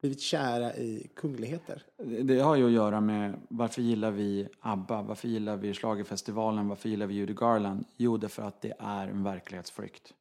blivit 0.00 0.20
kära 0.20 0.74
i 0.76 1.10
kungligheter? 1.16 1.82
Det- 2.22 2.40
har 2.40 2.56
ju 2.56 2.66
att 2.66 2.72
göra 2.72 3.00
med 3.00 3.40
varför 3.48 3.82
gillar 3.82 4.10
vi 4.10 4.48
ABBA, 4.60 5.02
varför 5.02 5.28
gillar 5.28 5.56
vi 5.56 5.74
Schlagerfestivalen, 5.74 6.68
varför 6.68 6.88
gillar 6.88 7.06
vi 7.06 7.14
Judy 7.14 7.34
Garland? 7.34 7.84
Jo, 7.96 8.16
det 8.16 8.26
är 8.26 8.28
för 8.28 8.42
att 8.42 8.60
det 8.60 8.74
är 8.78 9.08
en 9.08 9.22
verklighetsflykt. 9.24 10.14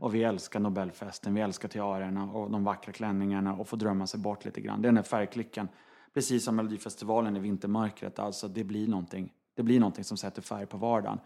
Och 0.00 0.14
vi 0.14 0.22
älskar 0.24 0.60
Nobelfesten, 0.60 1.34
vi 1.34 1.40
älskar 1.40 1.68
tiarerna 1.68 2.32
och 2.32 2.50
de 2.50 2.64
vackra 2.64 2.92
klänningarna 2.92 3.54
och 3.56 3.68
få 3.68 3.76
drömma 3.76 4.06
sig 4.06 4.20
bort 4.20 4.44
lite 4.44 4.60
grann. 4.60 4.82
Det 4.82 4.86
är 4.86 4.88
den 4.88 4.96
här 4.96 5.02
färgklicken. 5.04 5.68
Precis 6.14 6.44
som 6.44 6.56
Melodifestivalen 6.56 7.36
i 7.36 7.40
vintermörkret, 7.40 8.18
alltså 8.18 8.48
det 8.48 8.64
blir 8.64 8.88
någonting. 8.88 9.32
Det 9.56 9.62
blir 9.62 9.80
någonting 9.80 10.04
som 10.04 10.16
sätter 10.16 10.42
färg 10.42 10.66
på 10.66 10.76
vardagen. 10.76 11.18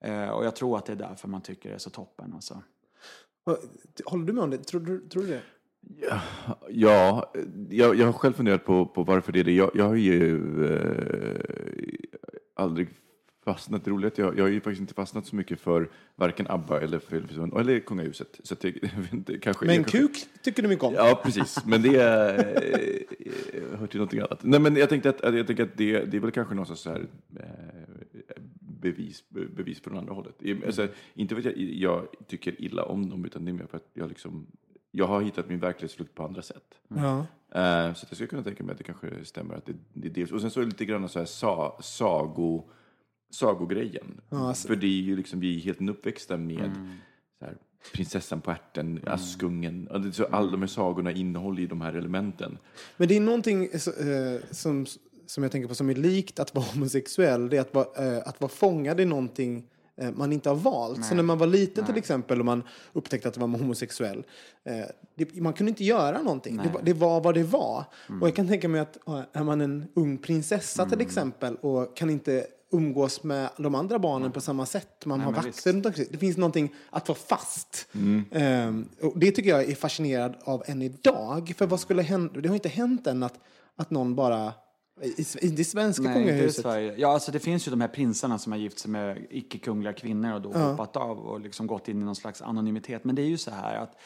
Eh, 0.00 0.28
och 0.28 0.44
jag 0.44 0.56
tror 0.56 0.78
att 0.78 0.86
det 0.86 0.92
är 0.92 0.96
därför 0.96 1.28
man 1.28 1.40
tycker 1.40 1.68
det 1.68 1.74
är 1.74 1.78
så 1.78 1.90
toppen. 1.90 2.32
Alltså. 2.34 2.62
Håller 4.04 4.24
du 4.26 4.32
med 4.32 4.44
om 4.44 4.50
det? 4.50 4.58
Tror, 4.58 4.80
du- 4.80 5.08
tror 5.08 5.22
du 5.22 5.28
det? 5.28 5.42
Ja, 6.68 7.32
jag, 7.70 7.96
jag 7.96 8.06
har 8.06 8.12
själv 8.12 8.32
funderat 8.32 8.64
på, 8.64 8.86
på 8.86 9.02
varför 9.02 9.32
det 9.32 9.40
är 9.40 9.44
det. 9.44 9.52
Jag, 9.52 9.70
jag 9.74 9.84
har 9.84 9.94
ju 9.94 10.38
eh, 10.64 11.40
aldrig 12.54 12.88
fastnat, 13.44 13.84
det 13.84 13.88
är 13.88 13.92
roligt, 13.92 14.18
jag, 14.18 14.38
jag 14.38 14.44
har 14.44 14.48
ju 14.48 14.60
faktiskt 14.60 14.80
inte 14.80 14.94
fastnat 14.94 15.26
så 15.26 15.36
mycket 15.36 15.60
för 15.60 15.90
varken 16.16 16.46
ABBA 16.48 16.80
eller, 16.80 16.98
för, 16.98 17.58
eller 17.60 17.80
kungahuset. 17.80 18.40
Så 18.42 18.54
det, 18.60 18.74
inte, 19.12 19.38
kanske, 19.38 19.66
Men 19.66 19.76
kanske, 19.76 19.98
kuk 19.98 20.16
tycker 20.42 20.62
du 20.62 20.68
mycket 20.68 20.84
om? 20.84 20.94
Ja, 20.94 21.20
precis. 21.24 21.58
Men 21.66 21.82
det 21.82 21.88
eh, 21.88 23.78
hör 23.78 23.86
till 23.86 23.98
någonting 23.98 24.20
annat. 24.20 24.40
Nej, 24.42 24.60
men 24.60 24.76
jag 24.76 24.88
tänkte 24.88 25.08
att, 25.10 25.34
jag 25.34 25.46
tänker 25.46 25.62
att 25.62 25.76
det, 25.76 26.04
det 26.04 26.16
är 26.16 26.20
väl 26.20 26.30
kanske 26.30 26.54
någon 26.54 26.76
så 26.76 26.90
här, 26.90 27.06
eh, 27.36 28.42
bevis, 28.60 29.24
be- 29.28 29.46
bevis 29.56 29.80
på 29.80 29.90
den 29.90 29.98
andra 29.98 30.14
hållet. 30.14 30.34
Alltså, 30.66 30.88
inte 31.14 31.34
för 31.34 31.40
att 31.48 31.56
jag, 31.56 31.56
jag 31.58 32.06
tycker 32.26 32.62
illa 32.62 32.84
om 32.84 33.08
dem, 33.10 33.24
utan 33.24 33.44
det 33.44 33.50
är 33.50 33.52
mer 33.52 33.66
för 33.70 33.76
att 33.76 33.90
jag, 33.94 34.08
liksom, 34.08 34.46
jag 34.94 35.06
har 35.06 35.20
hittat 35.22 35.48
min 35.48 35.58
verklighetsflykt 35.60 36.14
på 36.14 36.24
andra 36.24 36.42
sätt. 36.42 36.74
Ja. 36.88 37.18
Eh, 37.54 37.94
så 37.94 38.06
jag 38.08 38.14
skulle 38.14 38.26
kunna 38.26 38.42
tänka 38.42 38.64
mig 38.64 38.72
att 38.72 38.78
det 38.78 38.84
kanske 38.84 39.24
stämmer. 39.24 39.54
Att 39.54 39.66
det, 39.66 39.72
det 39.92 40.08
är 40.08 40.12
dels, 40.12 40.32
och 40.32 40.40
sen 40.40 40.50
så 40.50 40.60
är 40.60 40.64
det 40.64 40.70
lite 40.70 40.84
grann 40.84 41.08
så 41.08 41.18
här 41.18 41.26
sa, 41.26 41.78
sago, 41.82 42.64
sagogrejen. 43.30 44.20
alltså- 44.28 44.68
För 44.68 44.76
det 44.76 44.86
är 44.86 45.02
ju 45.02 45.16
liksom, 45.16 45.40
vi 45.40 45.56
är 45.56 45.60
helt 45.60 45.80
uppväxta 45.90 46.36
med 46.36 46.70
så 47.38 47.44
här, 47.44 47.56
prinsessan 47.94 48.40
på 48.40 48.50
ärten, 48.50 49.00
Askungen. 49.06 49.88
Ja, 49.90 49.98
det 49.98 50.08
är 50.08 50.12
Så 50.12 50.24
alla 50.24 50.50
de 50.50 50.60
här 50.60 50.66
sagorna 50.68 51.12
innehåller 51.12 51.60
ju 51.60 51.66
de 51.66 51.80
här 51.80 51.92
elementen. 51.92 52.58
Men 52.96 53.08
det 53.08 53.16
är 53.16 53.20
någonting 53.20 53.68
så, 53.78 53.90
eh, 53.90 54.40
som, 54.50 54.86
som 55.26 55.42
jag 55.42 55.52
tänker 55.52 55.68
på 55.68 55.74
som 55.74 55.90
är 55.90 55.94
likt 55.94 56.38
att 56.38 56.54
vara 56.54 56.64
homosexuell. 56.74 57.48
Det 57.48 57.56
är 57.56 57.60
att 57.60 57.74
vara, 57.74 58.06
eh, 58.16 58.22
att 58.28 58.40
vara 58.40 58.48
fångad 58.50 59.00
i 59.00 59.04
någonting 59.04 59.68
man 60.10 60.32
inte 60.32 60.48
har 60.48 60.56
valt. 60.56 61.04
Så 61.04 61.14
när 61.14 61.22
man 61.22 61.38
var 61.38 61.46
liten 61.46 61.86
till 61.86 61.96
exempel 61.96 62.38
och 62.38 62.44
man 62.46 62.62
upptäckte 62.92 63.28
att 63.28 63.38
man 63.38 63.52
var 63.52 63.58
homosexuell. 63.58 64.24
Eh, 64.64 64.74
det, 65.14 65.34
man 65.40 65.52
kunde 65.52 65.70
inte 65.70 65.84
göra 65.84 66.22
någonting. 66.22 66.56
Det, 66.56 66.68
var- 66.68 66.82
det 66.82 66.92
var 66.92 67.20
vad 67.20 67.34
det 67.34 67.42
var. 67.42 67.84
Och 68.20 68.28
jag 68.28 68.36
kan 68.36 68.48
tänka 68.48 68.68
mig 68.68 68.80
att 68.80 69.08
eh, 69.08 69.20
är 69.32 69.44
man 69.44 69.60
en 69.60 69.84
ung 69.94 70.18
prinsessa 70.18 70.86
till 70.88 71.00
exempel 71.00 71.56
och 71.56 71.96
kan 71.96 72.10
inte 72.10 72.46
umgås 72.74 73.22
med 73.22 73.48
de 73.58 73.74
andra 73.74 73.98
barnen 73.98 74.32
på 74.32 74.40
samma 74.40 74.66
sätt. 74.66 75.06
Man 75.06 75.20
har 75.20 75.32
men 75.32 75.42
vakter 75.44 75.72
runt 75.72 75.86
omkring. 75.86 76.06
Det 76.10 76.18
finns 76.18 76.36
någonting 76.36 76.74
att 76.90 77.08
vara 77.08 77.18
fast. 77.18 77.86
Ehm, 78.30 78.88
och 79.02 79.18
det 79.18 79.30
tycker 79.30 79.50
jag 79.50 79.70
är 79.70 79.74
fascinerad 79.74 80.34
av 80.44 80.62
än 80.66 80.82
idag. 80.82 81.52
För 81.56 81.66
vad 81.66 81.80
skulle 81.80 82.02
hända? 82.02 82.40
Det 82.40 82.48
har 82.48 82.54
inte 82.56 82.68
hänt 82.68 83.06
än 83.06 83.22
att, 83.22 83.34
att 83.76 83.90
någon 83.90 84.14
bara... 84.14 84.52
I, 85.00 85.24
i 85.40 85.48
det 85.48 85.64
svenska 85.64 86.02
Nej, 86.02 86.18
inte 86.18 86.28
i 86.28 86.32
kungahuset. 86.32 86.62
Sverige. 86.62 86.94
Ja, 86.96 87.12
alltså 87.12 87.32
det 87.32 87.38
finns 87.38 87.68
ju 87.68 87.70
de 87.70 87.80
här 87.80 87.88
prinsarna 87.88 88.38
som 88.38 88.52
har 88.52 88.58
gift 88.58 88.78
sig 88.78 88.90
med 88.90 89.26
icke-kungliga 89.30 89.92
kvinnor 89.92 90.34
och 90.34 90.42
då 90.42 90.52
hoppat 90.52 90.96
av 90.96 91.18
och 91.18 91.40
liksom 91.40 91.66
gått 91.66 91.88
in 91.88 92.02
i 92.02 92.04
någon 92.04 92.16
slags 92.16 92.42
anonymitet. 92.42 93.04
Men 93.04 93.14
det 93.14 93.22
är 93.22 93.26
ju 93.26 93.38
så 93.38 93.50
här 93.50 93.76
att 93.76 93.96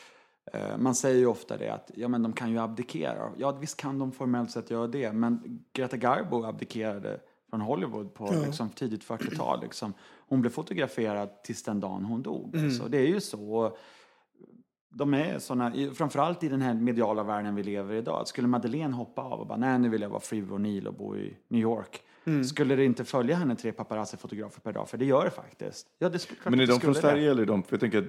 eh, 0.53 0.79
man 0.79 0.94
säger 0.94 1.18
ju 1.18 1.27
ofta 1.27 1.57
det 1.57 1.68
att 1.68 1.90
ja, 1.94 2.09
men 2.09 2.22
de 2.22 2.33
kan 2.33 2.51
ju 2.51 2.59
abdikera. 2.59 3.33
Ja, 3.38 3.53
visst 3.53 3.77
kan 3.77 3.99
de 3.99 4.12
formellt 4.12 4.51
sett 4.51 4.70
göra 4.70 4.87
det, 4.87 5.12
men 5.12 5.61
Greta 5.72 5.96
Garbo 5.96 6.44
abdikerade 6.44 7.20
från 7.51 7.61
Hollywood 7.61 8.14
på 8.14 8.35
liksom, 8.46 8.70
tidigt 8.70 9.05
40-tal. 9.05 9.61
Liksom. 9.62 9.94
Hon 10.29 10.40
blev 10.40 10.51
fotograferad 10.51 11.42
tills 11.42 11.62
den 11.62 11.81
dagen 11.81 12.05
hon 12.05 12.22
dog. 12.22 12.57
Så 12.79 12.88
det 12.88 12.99
är 12.99 13.07
ju 13.07 13.20
så. 13.20 13.77
De 14.99 15.15
är 15.15 15.39
såna, 15.39 15.73
framförallt 15.95 16.43
i 16.43 16.49
den 16.49 16.63
här 16.63 16.75
mediala 16.75 17.23
världen 17.23 17.55
vi 17.55 17.63
lever 17.63 17.95
i 17.95 17.99
idag. 17.99 18.29
Skulle 18.29 18.49
Madeleine 18.49 18.95
hoppa 18.95 19.23
av 19.23 19.41
och 19.41 19.47
bara, 19.47 19.59
nej 19.59 19.79
nu 19.79 19.89
vill 19.89 20.03
jag 20.03 20.09
vara 20.09 20.21
Free 20.21 20.43
O'Neill 20.43 20.87
och 20.87 20.95
bo 20.95 21.17
i 21.17 21.37
New 21.49 21.61
York. 21.61 22.03
Skulle 22.49 22.77
det 22.77 22.85
inte 22.85 23.05
följa 23.05 23.37
henne 23.37 23.57
tre 23.57 23.73
paparazzi-fotografer 23.73 24.61
per 24.61 24.73
dag? 24.73 24.89
För 24.89 24.99
det 24.99 25.05
gör 25.05 25.25
det 25.25 25.31
faktiskt. 25.31 25.87
Ja, 25.99 26.09
det 26.09 26.19
skulle, 26.19 26.39
Men 26.45 26.61
är 26.61 26.67
de 26.67 26.81
från 26.81 26.95
Sverige 26.95 27.25
det. 27.25 27.31
eller 27.31 27.43
är 27.43 27.47
de... 27.47 27.62
För 27.62 27.73
jag 27.73 27.81
tänker 27.81 27.99
att, 27.99 28.05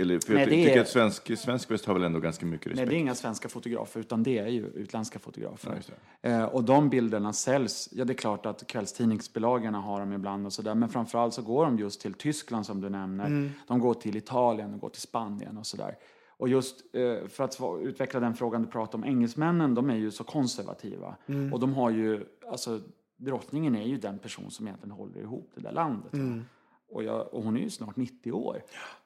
eller, 0.00 0.18
för 0.26 0.32
Nej, 0.34 0.40
jag 0.42 0.50
tycker 0.50 0.76
är- 0.76 0.80
att 0.80 0.88
svensk, 0.88 1.38
svensk 1.38 1.70
väst 1.70 1.84
har 1.86 1.94
väl 1.94 2.02
ändå 2.02 2.20
ganska 2.20 2.46
mycket 2.46 2.66
Nej, 2.66 2.72
respekt. 2.72 2.90
det 2.90 2.96
är 2.96 2.98
inga 2.98 3.14
svenska 3.14 3.48
fotografer, 3.48 4.00
utan 4.00 4.22
det 4.22 4.38
är 4.38 4.46
ju 4.48 4.66
utländska 4.66 5.18
fotografer. 5.18 5.82
Ja, 6.20 6.30
eh, 6.30 6.44
och 6.44 6.64
de 6.64 6.88
bilderna 6.90 7.32
säljs, 7.32 7.88
ja 7.92 8.04
det 8.04 8.12
är 8.12 8.14
klart 8.14 8.46
att 8.46 8.66
kvällstidningsbilagorna 8.66 9.80
har 9.80 10.00
dem 10.00 10.12
ibland 10.12 10.46
och 10.46 10.52
sådär, 10.52 10.74
men 10.74 10.88
framförallt 10.88 11.34
så 11.34 11.42
går 11.42 11.64
de 11.64 11.78
just 11.78 12.00
till 12.00 12.14
Tyskland 12.14 12.66
som 12.66 12.80
du 12.80 12.88
nämner. 12.88 13.50
De 13.66 13.80
går 13.80 13.94
till 13.94 14.16
Italien 14.16 14.74
och 14.74 14.80
går 14.80 14.88
till 14.88 15.02
Spanien 15.02 15.58
och 15.58 15.66
sådär. 15.66 15.94
Och 16.38 16.48
just 16.48 16.94
eh, 16.94 17.28
för 17.28 17.44
att 17.44 17.58
utveckla 17.82 18.20
den 18.20 18.34
frågan 18.34 18.62
du 18.62 18.68
pratade 18.68 19.02
om, 19.02 19.04
engelsmännen, 19.10 19.74
de 19.74 19.90
är 19.90 19.96
ju 19.96 20.10
så 20.10 20.24
konservativa. 20.24 21.16
Och 21.52 21.60
de 21.60 21.74
har 21.74 21.90
ju, 21.90 22.24
alltså 22.50 22.80
drottningen 23.16 23.76
är 23.76 23.86
ju 23.86 23.96
den 23.98 24.18
person 24.18 24.50
som 24.50 24.66
egentligen 24.66 24.90
håller 24.96 25.20
ihop 25.20 25.50
det 25.54 25.60
där 25.60 25.72
landet. 25.72 26.14
va. 26.14 26.40
Och, 26.88 27.04
jag, 27.04 27.34
och 27.34 27.42
hon 27.42 27.56
är 27.56 27.60
ju 27.60 27.70
snart 27.70 27.96
90 27.96 28.32
år. 28.32 28.62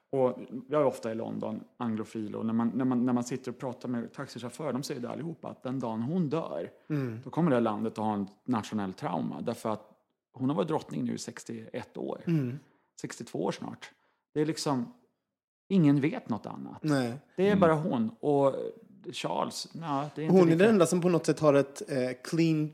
Och 0.09 0.39
jag 0.69 0.81
är 0.81 0.85
ofta 0.85 1.11
i 1.11 1.15
London, 1.15 1.63
anglofil, 1.77 2.35
och 2.35 2.45
när 2.45 2.53
man, 2.53 2.71
när, 2.75 2.85
man, 2.85 3.05
när 3.05 3.13
man 3.13 3.23
sitter 3.23 3.51
och 3.51 3.57
pratar 3.57 3.89
med 3.89 4.13
taxichaufförer, 4.13 4.73
de 4.73 4.83
säger 4.83 5.01
det 5.01 5.09
allihopa, 5.09 5.47
att 5.47 5.63
den 5.63 5.79
dagen 5.79 6.01
hon 6.01 6.29
dör, 6.29 6.69
då 7.23 7.29
kommer 7.29 7.49
det 7.49 7.55
här 7.55 7.61
landet 7.61 7.91
att 7.93 8.05
ha 8.05 8.13
en 8.13 8.27
nationell 8.45 8.93
trauma. 8.93 9.41
Därför 9.41 9.69
att 9.69 9.87
hon 10.33 10.49
har 10.49 10.55
varit 10.55 10.67
drottning 10.67 11.03
nu 11.05 11.13
i 11.13 11.17
61 11.17 11.97
år. 11.97 12.21
62 13.01 13.43
år 13.43 13.51
snart. 13.51 13.91
Det 14.33 14.41
är 14.41 14.45
liksom, 14.45 14.93
ingen 15.67 16.01
vet 16.01 16.29
något 16.29 16.45
annat. 16.45 16.83
Nej. 16.83 17.13
Det 17.37 17.49
är 17.49 17.55
bara 17.55 17.73
hon. 17.73 18.09
Och 18.19 18.55
Charles, 19.13 19.67
nej, 19.73 20.09
det 20.15 20.21
är 20.21 20.25
inte 20.25 20.33
Hon 20.37 20.41
är 20.47 20.51
lika- 20.51 20.57
den 20.63 20.69
enda 20.73 20.85
som 20.85 21.01
på 21.01 21.09
något 21.09 21.25
sätt 21.25 21.39
har 21.39 21.53
ett 21.53 21.91
eh, 21.91 21.97
clean 22.23 22.71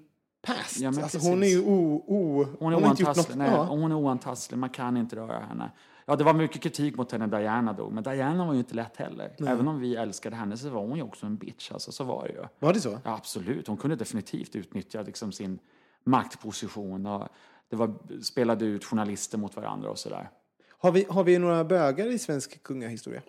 past. 0.47 0.79
Ja, 0.79 0.87
alltså, 1.03 1.17
hon 1.17 1.43
är 1.43 1.47
ju 1.47 1.61
o, 1.61 2.03
o, 2.07 2.45
Hon 2.59 2.73
är 2.73 2.77
gjort 2.77 2.87
oantastlig. 2.87 3.37
Nej, 3.37 3.51
Ja. 3.51 3.63
hon 3.63 3.91
är 3.91 3.95
oantastlig. 3.95 4.57
Man 4.57 4.69
kan 4.69 4.97
inte 4.97 5.15
röra 5.15 5.39
henne. 5.39 5.71
Ja, 6.05 6.15
det 6.15 6.23
var 6.23 6.33
mycket 6.33 6.61
kritik 6.61 6.97
mot 6.97 7.11
henne 7.11 7.27
när 7.27 7.39
Diana 7.39 7.73
dog, 7.73 7.93
men 7.93 8.03
Diana 8.03 8.45
var 8.45 8.53
ju 8.53 8.59
inte 8.59 8.75
lätt 8.75 8.97
heller. 8.97 9.35
Även 9.47 9.67
om 9.67 9.79
vi 9.79 9.95
älskade 9.95 10.35
henne 10.35 10.57
så 10.57 10.69
var 10.69 10.81
hon 10.81 10.97
ju 10.97 11.03
också 11.03 11.25
en 11.25 11.37
bitch. 11.37 11.71
Alltså, 11.71 11.91
så 11.91 12.03
var 12.03 12.23
det 12.27 12.33
ju. 12.33 12.45
Var 12.59 12.73
det 12.73 12.81
så? 12.81 12.99
Ja, 13.03 13.13
absolut. 13.13 13.67
Hon 13.67 13.77
kunde 13.77 13.95
definitivt 13.95 14.55
utnyttja 14.55 15.01
liksom, 15.01 15.31
sin 15.31 15.59
maktposition. 16.03 17.05
Och 17.05 17.27
det 17.69 17.75
var, 17.75 17.93
spelade 18.21 18.65
ut 18.65 18.85
journalister 18.85 19.37
mot 19.37 19.55
varandra 19.55 19.89
och 19.89 19.97
sådär. 19.97 20.29
Har 20.79 20.91
vi, 20.91 21.05
har 21.09 21.23
vi 21.23 21.37
några 21.39 21.63
bögar 21.63 22.07
i 22.07 22.19
svensk 22.19 22.63
kungahistoria? 22.63 23.21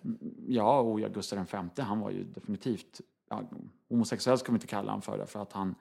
Ja, 0.47 0.79
och 0.79 0.99
Gustav 0.99 1.45
V, 1.51 1.81
han 1.81 1.99
var 1.99 2.11
ju 2.11 2.23
definitivt... 2.23 3.01
Ja, 3.29 3.43
homosexuell 3.89 4.37
ska 4.37 4.51
vi 4.51 4.55
inte 4.55 4.67
kalla 4.67 4.91
honom 4.91 5.01
för, 5.01 5.25
för 5.25 5.41
att 5.41 5.53
han, 5.53 5.75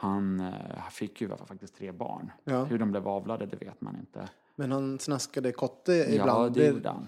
han 0.00 0.40
eh, 0.40 0.88
fick 0.90 1.20
ju 1.20 1.28
faktiskt 1.28 1.76
tre 1.76 1.92
barn. 1.92 2.30
Ja. 2.44 2.64
Hur 2.64 2.78
de 2.78 2.90
blev 2.90 3.08
avlade, 3.08 3.46
det 3.46 3.56
vet 3.56 3.80
man 3.80 3.96
inte. 3.96 4.28
Men 4.56 4.72
han 4.72 4.98
snaskade 4.98 5.52
kotte 5.52 5.92
Ja, 5.92 6.04
ibland. 6.08 6.54
det 6.54 6.66
gjorde 6.66 6.88
han. 6.88 7.06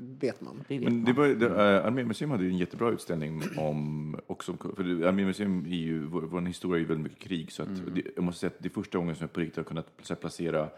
det 0.00 0.26
vet 0.26 0.40
man. 0.40 0.64
Det 0.68 0.78
vet 0.78 0.84
Men 0.92 1.04
det 1.04 1.12
var, 1.12 1.26
det, 1.26 1.46
äh, 1.46 1.86
Armémuseum 1.86 2.30
hade 2.30 2.44
ju 2.44 2.50
en 2.50 2.56
jättebra 2.58 2.90
utställning 2.90 3.42
om, 3.58 4.16
också 4.26 4.56
för 4.76 5.04
Armémuseum 5.06 5.66
är 5.66 5.70
ju, 5.76 6.06
vår, 6.06 6.22
vår 6.22 6.40
historia 6.40 6.76
är 6.76 6.80
ju 6.80 6.86
väldigt 6.86 7.04
mycket 7.04 7.18
krig, 7.28 7.52
så 7.52 7.62
att 7.62 7.68
Mm. 7.68 7.94
det, 7.94 8.02
jag 8.16 8.24
måste 8.24 8.40
säga 8.40 8.50
att 8.56 8.62
det 8.62 8.68
är 8.68 8.70
första 8.82 8.98
gången 8.98 9.14
som 9.16 9.24
jag 9.24 9.32
på 9.32 9.40
riktigt 9.40 9.56
har 9.56 9.64
kunnat 9.64 10.20
placera 10.20 10.68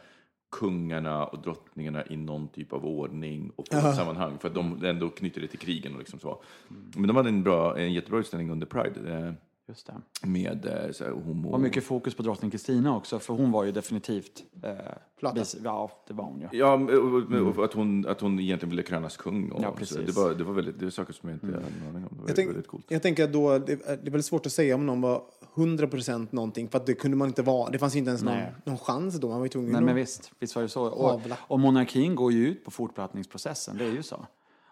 kungarna 0.51 1.24
och 1.27 1.42
drottningarna 1.42 2.07
i 2.07 2.16
någon 2.16 2.48
typ 2.48 2.72
av 2.72 2.87
ordning 2.87 3.53
och 3.57 3.64
på 3.70 3.77
ett 3.77 3.96
sammanhang, 3.96 4.38
för 4.38 4.48
att 4.48 4.55
de 4.55 4.85
ändå 4.85 5.09
knyter 5.11 5.40
det 5.40 5.46
till 5.48 5.59
krigen 5.59 5.92
och 5.92 5.98
liksom 5.98 6.18
så. 6.18 6.42
Mm. 6.70 6.83
Men 6.96 7.07
de 7.07 7.16
hade 7.16 7.29
en, 7.29 7.42
bra, 7.42 7.79
en 7.79 7.92
jättebra 7.92 8.18
utställning 8.20 8.51
under 8.51 8.66
Pride 8.66 9.12
eh, 9.27 9.33
Just 9.69 9.87
det. 9.87 10.27
med 10.29 10.67
eh, 10.67 10.93
så 10.93 11.05
här, 11.05 11.11
homo... 11.11 11.51
Och 11.53 11.61
mycket 11.61 11.85
fokus 11.85 12.15
på 12.15 12.23
drottning 12.23 12.51
Kristina 12.51 12.97
också, 12.97 13.19
för 13.19 13.35
hon 13.35 13.53
var 13.53 13.65
ju 13.65 13.73
definitivt... 13.73 14.43
Eh, 14.63 14.71
Plata. 15.19 15.37
bis- 15.41 15.57
ja, 15.65 15.91
det 16.07 16.15
var 16.15 16.25
hon 16.25 16.41
ju. 16.41 16.59
Ja, 16.59 16.75
och, 16.75 16.91
och, 16.91 17.57
och 17.59 17.65
att, 17.65 17.73
hon, 17.73 18.07
att 18.07 18.21
hon 18.21 18.41
egentligen 18.41 18.71
ville 18.71 18.83
krönas 18.83 19.17
kung. 19.17 19.51
Och 19.51 19.63
Ja, 19.63 19.71
så. 19.71 19.77
precis. 19.77 19.97
Det, 20.07 20.13
var, 20.13 20.35
det 20.35 20.45
var 20.45 20.55
väldigt, 20.55 20.79
det 20.79 20.85
var 20.87 20.91
saker 20.91 21.13
som 21.13 21.29
jag 21.29 21.37
inte 21.37 21.47
hade 21.47 21.59
en 21.59 21.89
aning 21.89 22.05
om. 22.11 22.17
Det 22.17 22.21
var 22.23 22.29
Jag, 22.29 22.37
tänk, 22.37 22.49
väldigt 22.49 22.67
coolt. 22.67 22.85
jag 22.89 23.03
tänker 23.03 23.25
att 23.25 23.33
då, 23.33 23.59
det, 23.59 23.73
är- 23.73 23.77
det 23.77 23.93
är 23.93 23.97
väldigt 24.11 24.25
svårt 24.27 24.47
att 24.47 24.53
säga 24.53 24.75
om 24.75 24.87
någon 24.87 25.01
var 25.01 25.23
100% 25.55 26.29
någonting, 26.31 26.69
för 26.69 26.79
att 26.79 26.87
det 26.87 26.95
kunde 26.95 27.17
man 27.17 27.29
inte 27.29 27.43
vara. 27.43 27.71
Det 27.71 27.79
fanns 27.79 27.97
inte 27.97 28.09
ens 28.09 28.23
någon, 28.23 28.35
Nej. 28.35 28.53
någon 28.65 28.79
chans 28.79 29.15
då. 29.21 29.29
Man 29.29 29.39
var 29.39 29.45
ju 29.45 29.49
tvungen 29.49 29.73
Nej, 29.73 29.83
men 29.83 29.95
visst, 29.95 30.33
visst 30.39 30.55
var 30.57 30.63
det 30.63 30.69
så. 30.69 30.85
Och, 30.87 31.21
och 31.49 31.61
monarkin 31.61 32.15
går 32.15 32.33
ju 32.33 32.49
ut 32.49 32.65
på 32.65 32.71
fortplantningsprocessen, 32.71 33.77
det 33.77 33.85
är 33.85 33.93
ju 33.93 34.03
så. 34.03 34.27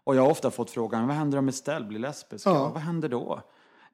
Och 0.05 0.17
jag 0.17 0.23
har 0.23 0.31
ofta 0.31 0.51
fått 0.51 0.71
frågan, 0.71 1.07
vad 1.07 1.17
händer 1.17 1.39
om 1.39 1.49
Estelle 1.49 1.87
blir 1.87 1.99
lesbisk? 1.99 2.47
Ja. 2.47 2.71
vad 2.75 2.83
händer 2.83 3.09
då? 3.09 3.41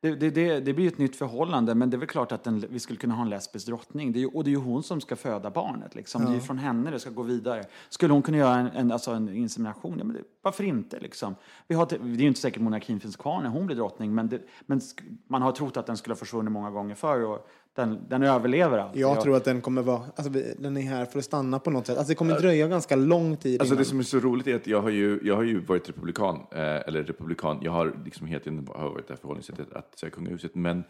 Det, 0.02 0.14
det, 0.14 0.30
det, 0.30 0.60
det 0.60 0.72
blir 0.72 0.88
ett 0.88 0.98
nytt 0.98 1.16
förhållande, 1.16 1.74
men 1.74 1.90
det 1.90 1.96
är 1.96 1.98
väl 1.98 2.08
klart 2.08 2.32
att 2.32 2.46
en, 2.46 2.64
vi 2.70 2.78
skulle 2.78 2.98
kunna 2.98 3.14
ha 3.14 3.22
en 3.22 3.30
lesbisk 3.30 3.66
drottning. 3.66 4.12
Det 4.12 4.18
är 4.18 4.20
ju, 4.20 4.26
och 4.26 4.44
det 4.44 4.50
är 4.50 4.52
ju 4.52 4.58
hon 4.58 4.82
som 4.82 5.00
ska 5.00 5.16
föda 5.16 5.50
barnet. 5.50 5.94
Liksom. 5.94 6.24
Det 6.24 6.30
är 6.30 6.34
ju 6.34 6.40
från 6.40 6.58
henne 6.58 6.90
det 6.90 7.00
ska 7.00 7.10
gå 7.10 7.22
vidare. 7.22 7.64
Skulle 7.88 8.12
hon 8.12 8.22
kunna 8.22 8.36
göra 8.36 8.56
en, 8.56 8.66
en, 8.66 8.92
alltså 8.92 9.10
en 9.10 9.28
insemination? 9.28 9.98
Ja, 9.98 10.04
men 10.04 10.16
det, 10.16 10.22
varför 10.42 10.64
inte? 10.64 11.00
Liksom? 11.00 11.34
Vi 11.66 11.74
har, 11.74 11.86
det 11.86 11.96
är 11.96 12.22
ju 12.22 12.28
inte 12.28 12.40
säkert 12.40 12.62
monarkin 12.62 13.00
finns 13.00 13.16
kvar 13.16 13.42
när 13.42 13.48
hon 13.48 13.66
blir 13.66 13.76
drottning, 13.76 14.14
men, 14.14 14.28
det, 14.28 14.40
men 14.66 14.80
man 15.26 15.42
har 15.42 15.52
trott 15.52 15.76
att 15.76 15.86
den 15.86 15.96
skulle 15.96 16.12
ha 16.12 16.18
försvunnit 16.18 16.52
många 16.52 16.70
gånger 16.70 16.94
förr. 16.94 17.24
Och 17.24 17.48
den, 17.74 18.08
den 18.08 18.22
överlever 18.22 18.78
alltid. 18.78 19.02
Jag 19.02 19.20
tror 19.20 19.36
att 19.36 19.44
den 19.44 19.60
kommer 19.60 19.82
vara, 19.82 20.02
alltså 20.16 20.32
den 20.58 20.76
är 20.76 20.82
här 20.82 21.04
för 21.04 21.18
att 21.18 21.24
stanna 21.24 21.58
på 21.58 21.70
något 21.70 21.86
sätt. 21.86 21.98
Alltså 21.98 22.10
det 22.10 22.14
kommer 22.14 22.40
dröja 22.40 22.68
ganska 22.68 22.96
lång 22.96 23.36
tid 23.36 23.60
Alltså 23.60 23.76
det 23.76 23.84
som 23.84 23.98
är 23.98 24.02
så 24.02 24.18
roligt 24.18 24.46
är 24.46 24.56
att 24.56 24.66
jag 24.66 24.82
har 24.82 24.90
ju, 24.90 25.20
jag 25.22 25.36
har 25.36 25.42
ju 25.42 25.60
varit 25.60 25.88
republikan, 25.88 26.40
eh, 26.50 26.58
eller 26.60 27.04
republikan, 27.04 27.58
jag 27.62 27.72
har 27.72 27.96
liksom 28.04 28.26
hela 28.26 28.40
tiden 28.40 28.68
har 28.74 28.88
varit 28.88 29.08
det 29.08 29.14
här 29.14 29.20
förhållningssättet 29.20 29.72
att 29.72 29.98
säga 29.98 30.10
kungahuset, 30.10 30.54
men 30.54 30.84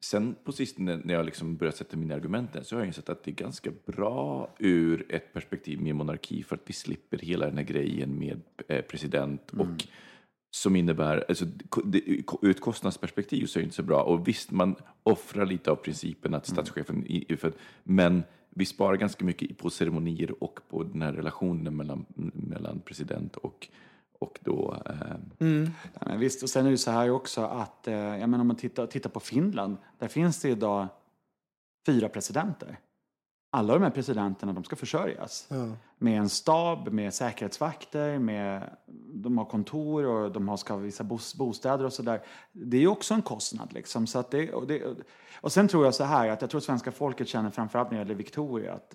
sen 0.00 0.36
på 0.44 0.52
sistone 0.52 1.00
när 1.04 1.14
jag 1.14 1.26
liksom 1.26 1.56
börjat 1.56 1.76
sätta 1.76 1.96
mina 1.96 2.14
argument 2.14 2.50
så 2.62 2.76
har 2.76 2.80
jag 2.80 2.86
insett 2.86 3.08
att 3.08 3.24
det 3.24 3.30
är 3.30 3.34
ganska 3.34 3.70
bra 3.86 4.48
ur 4.58 5.06
ett 5.08 5.32
perspektiv 5.32 5.80
med 5.80 5.94
monarki 5.94 6.42
för 6.42 6.56
att 6.56 6.62
vi 6.64 6.72
slipper 6.72 7.18
hela 7.18 7.46
den 7.46 7.56
här 7.56 7.64
grejen 7.64 8.18
med 8.18 8.40
eh, 8.68 8.80
president 8.80 9.50
och 9.50 9.66
som 10.54 10.76
innebär, 10.76 11.24
alltså, 11.28 11.44
det- 11.84 12.02
ur 12.42 12.50
ett 12.50 12.60
kostnadsperspektiv 12.60 13.46
så 13.46 13.58
är 13.58 13.60
det 13.60 13.64
inte 13.64 13.76
så 13.76 13.82
bra. 13.82 14.02
Och 14.02 14.28
visst, 14.28 14.50
man 14.50 14.74
offrar 15.02 15.46
lite 15.46 15.70
av 15.70 15.76
principen 15.76 16.34
att 16.34 16.46
statschefen, 16.46 17.06
i, 17.06 17.36
för, 17.36 17.52
men 17.82 18.22
vi 18.50 18.64
sparar 18.66 18.96
ganska 18.96 19.24
mycket 19.24 19.58
på 19.58 19.70
ceremonier 19.70 20.42
och 20.44 20.60
på 20.68 20.82
den 20.82 21.02
här 21.02 21.12
relationen 21.12 21.76
mellan, 21.76 22.04
mellan 22.34 22.80
president 22.80 23.36
och, 23.36 23.68
och 24.18 24.38
då... 24.42 24.82
Eh, 24.86 25.16
Ja, 26.00 26.06
men 26.06 26.20
visst, 26.20 26.42
och 26.42 26.50
sen 26.50 26.66
är 26.66 26.70
det 26.70 26.78
så 26.78 26.90
här 26.90 27.10
också 27.10 27.40
att, 27.40 27.88
eh, 27.88 27.94
jag 27.94 28.28
menar 28.28 28.40
om 28.40 28.46
man 28.46 28.56
tittar, 28.56 28.86
tittar 28.86 29.10
på 29.10 29.20
Finland, 29.20 29.76
där 29.98 30.08
finns 30.08 30.40
det 30.40 30.48
idag 30.48 30.86
fyra 31.86 32.08
presidenter. 32.08 32.78
Alla 33.54 33.74
de 33.74 33.82
här 33.82 33.90
presidenterna, 33.90 34.52
de 34.52 34.64
ska 34.64 34.76
försörjas. 34.76 35.48
Med 35.98 36.18
en 36.18 36.28
stab, 36.28 36.88
med 36.92 37.14
säkerhetsvakter, 37.14 38.18
med, 38.18 38.76
de 39.14 39.38
har 39.38 39.44
kontor 39.44 40.04
och 40.04 40.32
de 40.32 40.48
har, 40.48 40.56
ska 40.56 40.72
ha 40.72 40.80
vissa 40.80 41.04
bos, 41.04 41.34
bostäder 41.34 41.84
och 41.84 41.92
sådär. 41.92 42.22
Det 42.52 42.76
är 42.76 42.80
ju 42.80 42.88
också 42.88 43.14
en 43.14 43.22
kostnad 43.22 43.72
liksom. 43.72 44.06
Så 44.06 44.18
att 44.18 44.30
det, 44.30 44.52
och, 44.52 44.66
det, 44.66 44.82
och 45.40 45.52
sen 45.52 45.68
tror 45.68 45.84
jag 45.84 45.94
så 45.94 46.04
här, 46.04 46.28
att 46.28 46.40
jag 46.40 46.50
tror 46.50 46.60
svenska 46.60 46.92
folket 46.92 47.28
känner 47.28 47.50
framförallt 47.50 47.90
när 47.90 47.98
det 47.98 48.02
gäller 48.02 48.14
Victoria 48.14 48.72
att 48.72 48.94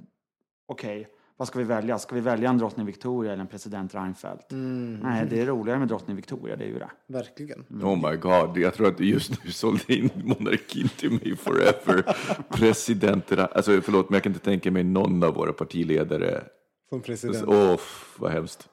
okej, 0.65 1.07
vad 1.39 1.47
ska 1.47 1.59
vi 1.59 1.65
välja? 1.65 1.99
Ska 1.99 2.15
vi 2.15 2.21
välja 2.21 2.49
en 2.49 2.57
drottning 2.57 2.85
Victoria 2.85 3.33
eller 3.33 3.41
en 3.41 3.47
president 3.47 3.95
Reinfeldt? 3.95 4.45
Nej, 4.49 5.27
det 5.29 5.41
är 5.41 5.45
roligare 5.45 5.79
med 5.79 5.87
drottning 5.87 6.15
Victoria, 6.15 6.55
det 6.55 6.63
är 6.63 6.67
ju 6.67 6.79
det. 6.79 6.89
Verkligen. 7.07 7.65
Oh 7.83 8.09
my 8.09 8.17
god, 8.17 8.57
jag 8.57 8.73
tror 8.73 8.87
att 8.87 8.97
du 8.97 9.05
just 9.05 9.43
nu 9.43 9.51
sålde 9.51 9.93
in 9.93 10.09
monarkin 10.15 10.89
till 10.97 11.11
mig 11.11 11.35
forever. 11.37 12.03
Presidenter, 12.49 13.37
alltså 13.37 13.81
förlåt 13.81 14.09
men 14.09 14.13
jag 14.13 14.23
kan 14.23 14.31
inte 14.31 14.45
tänka 14.45 14.71
mig 14.71 14.83
någon 14.83 15.23
av 15.23 15.33
våra 15.33 15.53
partiledare. 15.53 16.43
Som 16.89 17.01
president. 17.01 17.43
Åh, 17.47 17.79
vad 18.17 18.31
hemskt. 18.31 18.69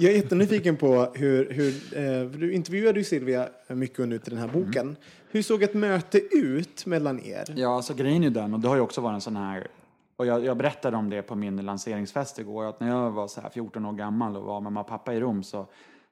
Jag 0.00 0.12
är 0.12 0.16
jättenyfiken 0.16 0.76
på 0.76 1.12
hur, 1.14 1.50
hur 1.50 1.98
eh, 1.98 2.26
du 2.26 2.52
intervjuade 2.52 2.98
ju 2.98 3.04
Silvia 3.04 3.48
mycket 3.68 3.98
under 3.98 4.20
den 4.24 4.38
här 4.38 4.48
boken. 4.48 4.96
Hur 5.30 5.42
såg 5.42 5.62
ett 5.62 5.74
möte 5.74 6.20
ut 6.36 6.86
mellan 6.86 7.20
er? 7.20 7.44
Ja, 7.56 7.76
alltså 7.76 7.94
grejen 7.94 8.24
är 8.24 8.30
den, 8.30 8.54
och 8.54 8.60
det 8.60 8.68
har 8.68 8.74
ju 8.76 8.80
också 8.80 9.00
varit 9.00 9.14
en 9.14 9.20
sån 9.20 9.36
här, 9.36 9.66
och 10.16 10.26
jag, 10.26 10.44
jag 10.44 10.56
berättade 10.56 10.96
om 10.96 11.10
det 11.10 11.22
på 11.22 11.34
min 11.34 11.56
lanseringsfest 11.56 12.38
igår, 12.38 12.64
att 12.64 12.80
när 12.80 12.88
jag 12.88 13.10
var 13.10 13.28
så 13.28 13.40
här 13.40 13.50
14 13.50 13.86
år 13.86 13.92
gammal 13.92 14.36
och 14.36 14.44
var 14.44 14.60
med 14.60 14.62
mamma 14.62 14.80
och 14.80 14.88
pappa 14.88 15.14
i 15.14 15.20
Rom 15.20 15.42
så 15.42 15.66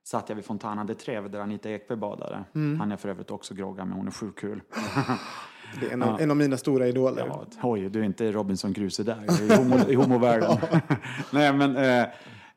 satt 0.05 0.29
jag 0.29 0.37
vid 0.37 0.45
Fontana 0.45 0.85
de 0.85 0.95
Trevi 0.95 1.29
där 1.29 1.41
Anita 1.41 1.71
Ekberg 1.71 1.99
badade. 1.99 2.45
Han 2.53 2.93
är 2.93 2.97
för 2.97 3.09
övrigt 3.09 3.31
också 3.31 3.55
grogga, 3.55 3.85
men 3.85 3.97
hon 3.97 4.07
är 4.07 4.11
sjukt 4.11 4.39
kul. 4.39 4.61
Det 5.81 5.87
är 5.87 5.93
en 5.93 6.03
av, 6.03 6.21
en 6.21 6.31
av 6.31 6.37
mina 6.37 6.57
stora 6.57 6.89
idoler. 6.89 7.25
Ja, 7.29 7.47
oj, 7.63 7.89
du 7.89 8.01
är 8.01 8.05
inte 8.05 8.33
Robinson 8.33 8.75
Crusoe 8.75 9.05
där 9.05 9.43
i, 9.43 9.57
homo, 9.57 9.77
i 9.89 9.95
homovärlden. 9.95 10.59
Nej, 11.33 11.53
men... 11.53 11.77
Eh, 11.77 12.07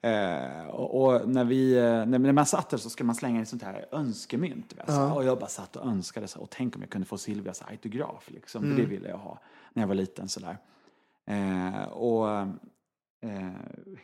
eh, 0.02 0.68
och, 0.68 1.02
och 1.02 1.30
när, 1.30 1.44
vi, 1.44 1.78
eh, 1.78 1.84
när, 1.84 2.20
när 2.20 2.32
man 2.32 2.46
satt 2.46 2.70
där 2.70 2.78
så 2.78 2.90
ska 2.90 3.04
man 3.04 3.16
slänga 3.16 3.40
in 3.40 3.46
sånt 3.46 3.64
här 3.64 3.86
önskemynt. 3.92 4.74
Vet, 4.78 4.94
så. 4.94 5.14
Och 5.14 5.24
jag 5.24 5.40
bara 5.40 5.50
satt 5.50 5.76
och 5.76 5.88
önskade 5.88 6.28
så, 6.28 6.40
och 6.40 6.50
tänk 6.50 6.76
om 6.76 6.82
jag 6.82 6.90
kunde 6.90 7.08
få 7.08 7.18
Silvias 7.18 7.62
autograf. 7.62 8.32
Liksom. 8.32 8.62
För 8.62 8.70
det 8.70 8.86
ville 8.86 9.10
jag 9.10 9.18
ha 9.18 9.40
när 9.74 9.84
jag 9.84 9.88
var 9.88 9.96
liten. 9.96 10.30
Så 10.30 10.40
där. 10.40 10.58
Eh, 11.26 11.84
och 11.84 12.30
eh, 13.22 13.52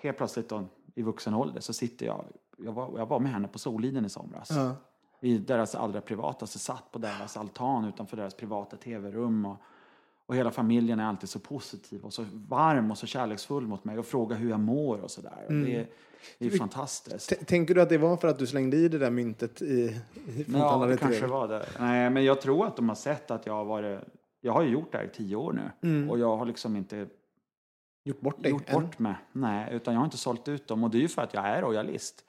helt 0.01 0.17
plötsligt 0.17 0.49
då, 0.49 0.65
i 0.95 1.01
vuxen 1.01 1.33
ålder 1.33 1.61
så 1.61 1.73
sitter 1.73 2.05
jag, 2.05 2.25
jag 2.57 2.71
var, 2.71 2.99
jag 2.99 3.05
var 3.05 3.19
med 3.19 3.31
henne 3.31 3.47
på 3.47 3.59
Soliden 3.59 4.05
i 4.05 4.09
somras. 4.09 4.51
I 5.21 5.37
deras 5.37 5.75
allra 5.75 6.01
privataste, 6.01 6.59
satt 6.59 6.91
på 6.91 6.99
deras 6.99 7.37
altan 7.37 7.85
utanför 7.85 8.17
deras 8.17 8.33
privata 8.33 8.77
tv-rum. 8.77 9.45
Och, 9.45 9.57
och 10.27 10.35
hela 10.35 10.51
familjen 10.51 10.99
är 10.99 11.05
alltid 11.05 11.29
så 11.29 11.39
positiv 11.39 12.01
och 12.05 12.13
så 12.13 12.25
varm 12.33 12.91
och 12.91 12.97
så 12.97 13.07
kärleksfull 13.07 13.67
mot 13.67 13.83
mig 13.85 13.99
och 13.99 14.05
frågar 14.05 14.37
hur 14.37 14.49
jag 14.49 14.59
mår 14.59 14.97
och 14.97 15.11
sådär. 15.11 15.45
Och 15.47 15.53
Det, 15.53 15.75
är- 15.75 15.87
det 16.39 16.45
är 16.45 16.49
fantastiskt. 16.57 17.29
T- 17.29 17.45
Tänker 17.45 17.75
du 17.75 17.81
att 17.81 17.89
det 17.89 17.97
var 17.97 18.17
för 18.17 18.27
att 18.27 18.39
du 18.39 18.47
slängde 18.47 18.77
i 18.77 18.89
det 18.89 18.97
där 18.97 19.09
myntet 19.11 19.61
i, 19.61 19.65
i 19.65 20.45
Ja, 20.53 20.85
det 20.85 20.97
kanske 20.97 21.27
var 21.27 21.47
det. 21.47 21.65
Nej, 21.79 22.09
men 22.09 22.23
jag 22.25 22.41
tror 22.41 22.67
att 22.67 22.75
de 22.75 22.89
har 22.89 22.95
sett 22.95 23.31
att 23.31 23.45
jag 23.45 23.53
har 23.53 23.65
varit... 23.65 23.99
Jag 24.41 24.53
har 24.53 24.63
ju 24.63 24.69
gjort 24.69 24.91
det 24.91 24.97
här 24.97 25.05
i 25.05 25.09
tio 25.09 25.35
år 25.35 25.53
nu. 25.53 26.09
Och 26.09 26.19
jag 26.19 26.37
har 26.37 26.45
liksom 26.45 26.75
inte 26.75 27.07
Gjort 28.05 28.19
bort 28.21 28.43
dig? 28.43 28.51
gjort 28.51 28.71
bort 28.71 28.99
mig. 28.99 29.15
Nej, 29.31 29.73
utan 29.73 29.93
jag 29.93 30.01
har 30.01 30.05
inte 30.05 30.17
sålt 30.17 30.47
ut 30.47 30.67
dem. 30.67 30.83
Och 30.83 30.89
det 30.89 30.97
är 30.97 31.01
ju 31.01 31.07
för 31.07 31.21
att 31.21 31.33
jag 31.33 31.47
är 31.47 31.61
royalist. 31.61 32.25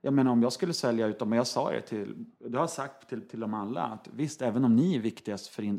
Jag 0.00 0.12
menar 0.14 0.30
om 0.32 0.42
jag 0.42 0.52
skulle 0.52 0.72
sälja 0.72 1.06
ut 1.06 1.18
dem, 1.18 1.32
och 1.32 1.38
jag 1.38 1.46
sa 1.46 1.70
det 1.70 1.80
till, 1.80 2.24
det 2.38 2.56
har 2.56 2.62
jag 2.62 2.70
sagt 2.70 3.08
till, 3.08 3.28
till 3.28 3.40
dem 3.40 3.54
alla, 3.54 3.82
att 3.82 4.08
visst, 4.12 4.42
även 4.42 4.64
om 4.64 4.76
ni 4.76 4.96
är 4.96 5.00
viktigast 5.00 5.46
för 5.46 5.62
in, 5.62 5.78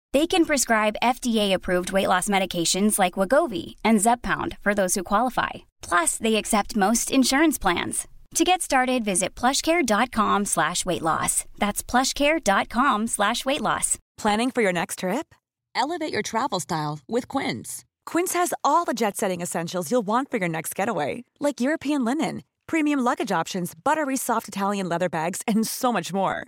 They 0.13 0.27
can 0.27 0.45
prescribe 0.45 0.97
FDA-approved 1.01 1.93
weight 1.93 2.07
loss 2.07 2.27
medications 2.27 2.99
like 2.99 3.13
Wagovi 3.13 3.75
and 3.85 3.99
Zepbound 3.99 4.57
for 4.59 4.73
those 4.73 4.95
who 4.95 5.03
qualify. 5.03 5.49
Plus, 5.81 6.17
they 6.17 6.35
accept 6.35 6.75
most 6.75 7.11
insurance 7.11 7.57
plans. 7.57 8.07
To 8.35 8.43
get 8.43 8.61
started, 8.61 9.05
visit 9.05 9.35
plushcare.com 9.35 10.45
slash 10.45 10.85
weight 10.85 11.01
loss. 11.01 11.45
That's 11.59 11.81
plushcare.com 11.83 13.07
slash 13.07 13.45
weight 13.45 13.61
loss. 13.61 13.97
Planning 14.17 14.51
for 14.51 14.61
your 14.61 14.73
next 14.73 14.99
trip? 14.99 15.33
Elevate 15.75 16.11
your 16.13 16.21
travel 16.21 16.59
style 16.59 16.99
with 17.07 17.27
Quince. 17.29 17.85
Quince 18.05 18.33
has 18.33 18.53
all 18.63 18.83
the 18.85 18.93
jet 18.93 19.15
setting 19.17 19.41
essentials 19.41 19.89
you'll 19.91 20.01
want 20.01 20.29
for 20.29 20.37
your 20.37 20.49
next 20.49 20.75
getaway, 20.75 21.23
like 21.39 21.61
European 21.61 22.03
linen, 22.03 22.43
premium 22.67 22.99
luggage 22.99 23.31
options, 23.31 23.73
buttery 23.75 24.17
soft 24.17 24.47
Italian 24.47 24.89
leather 24.89 25.09
bags, 25.09 25.41
and 25.47 25.65
so 25.65 25.91
much 25.93 26.11
more. 26.13 26.47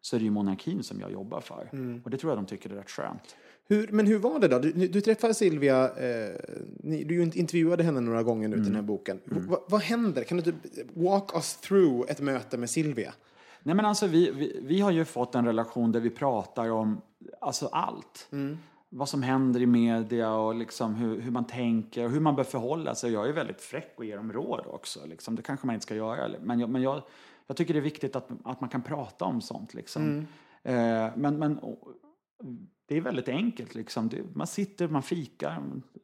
så 0.00 0.16
är 0.16 0.20
det 0.20 0.24
ju 0.24 0.30
monarkin 0.30 0.82
som 0.82 1.00
jag 1.00 1.12
jobbar 1.12 1.40
för. 1.40 1.68
Och 2.04 2.10
det 2.10 2.16
tror 2.18 2.30
jag 2.30 2.38
de 2.38 2.46
tycker 2.46 2.70
är 2.70 2.74
rätt 2.74 2.90
skönt. 2.90 3.36
Hur, 3.68 3.88
men 3.92 4.06
hur 4.06 4.18
var 4.18 4.38
det 4.40 4.48
då? 4.48 4.58
Du, 4.58 4.72
du 4.88 5.00
träffade 5.00 5.34
Silvia, 5.34 5.84
eh, 5.84 6.34
ni, 6.82 7.04
du 7.04 7.22
intervjuade 7.22 7.82
henne 7.82 8.00
några 8.00 8.22
gånger 8.22 8.48
nu 8.48 8.56
i 8.56 8.60
den 8.60 8.74
här 8.74 8.82
boken. 8.82 9.20
V- 9.24 9.40
vad- 9.48 9.62
vad 9.68 9.80
händer? 9.80 10.24
Kan 10.24 10.36
du 10.38 10.42
typ 10.42 10.56
walk 10.94 11.34
us 11.34 11.56
through 11.56 12.10
ett 12.10 12.20
möte 12.20 12.58
med 12.58 12.70
Silvia? 12.70 13.14
Nej 13.62 13.74
men 13.74 13.84
alltså 13.84 14.06
vi, 14.06 14.30
vi, 14.30 14.60
vi 14.64 14.80
har 14.80 14.90
ju 14.90 15.04
fått 15.04 15.34
en 15.34 15.44
relation 15.46 15.92
där 15.92 16.00
vi 16.00 16.10
pratar 16.10 16.70
om 16.70 17.00
alltså 17.40 17.66
allt. 17.66 18.28
Vad 18.88 19.08
som 19.08 19.22
händer 19.22 19.60
i 19.62 19.66
media 19.66 20.34
och 20.34 20.54
liksom 20.54 20.94
hur, 20.94 21.20
hur 21.20 21.30
man 21.30 21.44
tänker 21.46 22.04
och 22.04 22.10
hur 22.10 22.20
man 22.20 22.36
bör 22.36 22.44
förhålla 22.44 22.94
sig. 22.94 23.12
Jag 23.12 23.28
är 23.28 23.32
väldigt 23.32 23.60
fräck 23.60 23.94
och 23.96 24.04
ger 24.04 24.16
dem 24.16 24.32
råd 24.32 24.64
också. 24.66 25.00
Liksom. 25.06 25.36
Det 25.36 25.42
kanske 25.42 25.66
man 25.66 25.74
inte 25.74 25.82
ska 25.86 25.94
göra. 25.94 26.30
Men, 26.42 26.60
jag, 26.60 26.70
men 26.70 26.82
jag, 26.82 27.02
jag 27.50 27.56
tycker 27.56 27.74
det 27.74 27.80
är 27.80 27.82
viktigt 27.82 28.16
att, 28.16 28.28
att 28.44 28.60
man 28.60 28.70
kan 28.70 28.82
prata 28.82 29.24
om 29.24 29.40
sånt. 29.40 29.74
Liksom. 29.74 30.26
Eh, 30.62 30.74
men, 31.16 31.38
men 31.38 31.58
och, 31.58 31.88
det 32.88 32.96
är 32.96 33.00
väldigt 33.00 33.28
enkelt. 33.28 33.74
Liksom. 33.74 34.08
Det, 34.08 34.16
man 34.34 34.46
sitter, 34.46 34.88
man 34.88 35.02
fikar. 35.02 35.50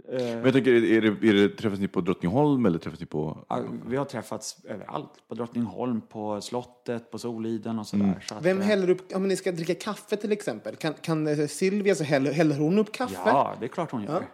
Eh, 0.08 0.18
Men 0.18 0.44
jag 0.44 0.52
tänker, 0.52 0.72
är 0.72 1.00
det, 1.00 1.28
är 1.28 1.34
det, 1.34 1.48
träffas 1.48 1.78
ni 1.78 1.88
på 1.88 2.00
Drottningholm 2.00 2.66
eller 2.66 2.78
träffas 2.78 3.00
ni 3.00 3.06
på... 3.06 3.44
ja, 3.48 3.62
vi 3.86 3.96
har 3.96 4.04
träffats 4.04 4.64
överallt. 4.64 5.28
På 5.28 5.34
Drottningholm, 5.34 6.00
på 6.00 6.40
slottet, 6.40 7.10
på 7.10 7.18
Soliden 7.18 7.78
och 7.78 7.86
sådär. 7.86 8.24
Så 8.28 8.34
att, 8.34 8.44
Vem 8.44 8.60
eh, 8.60 8.66
häller 8.66 8.90
upp, 8.90 9.12
om 9.14 9.28
ni 9.28 9.36
ska 9.36 9.52
dricka 9.52 9.74
kaffe 9.74 10.16
till 10.16 10.32
exempel, 10.32 10.76
kan, 10.76 10.94
kan 10.94 11.48
Silvia 11.48 11.94
så 11.94 12.04
häller, 12.04 12.32
häller 12.32 12.58
hon 12.58 12.78
upp 12.78 12.92
kaffe? 12.92 13.20
Ja, 13.24 13.54
det 13.60 13.66
är 13.66 13.68
klart 13.68 13.90
hon 13.90 14.02
gör. 14.02 14.24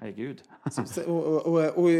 Herregud. 0.00 0.42
Så- 0.86 1.02
Och, 1.12 1.46
och, 1.46 1.56
och, 1.56 1.84
och, 1.84 1.90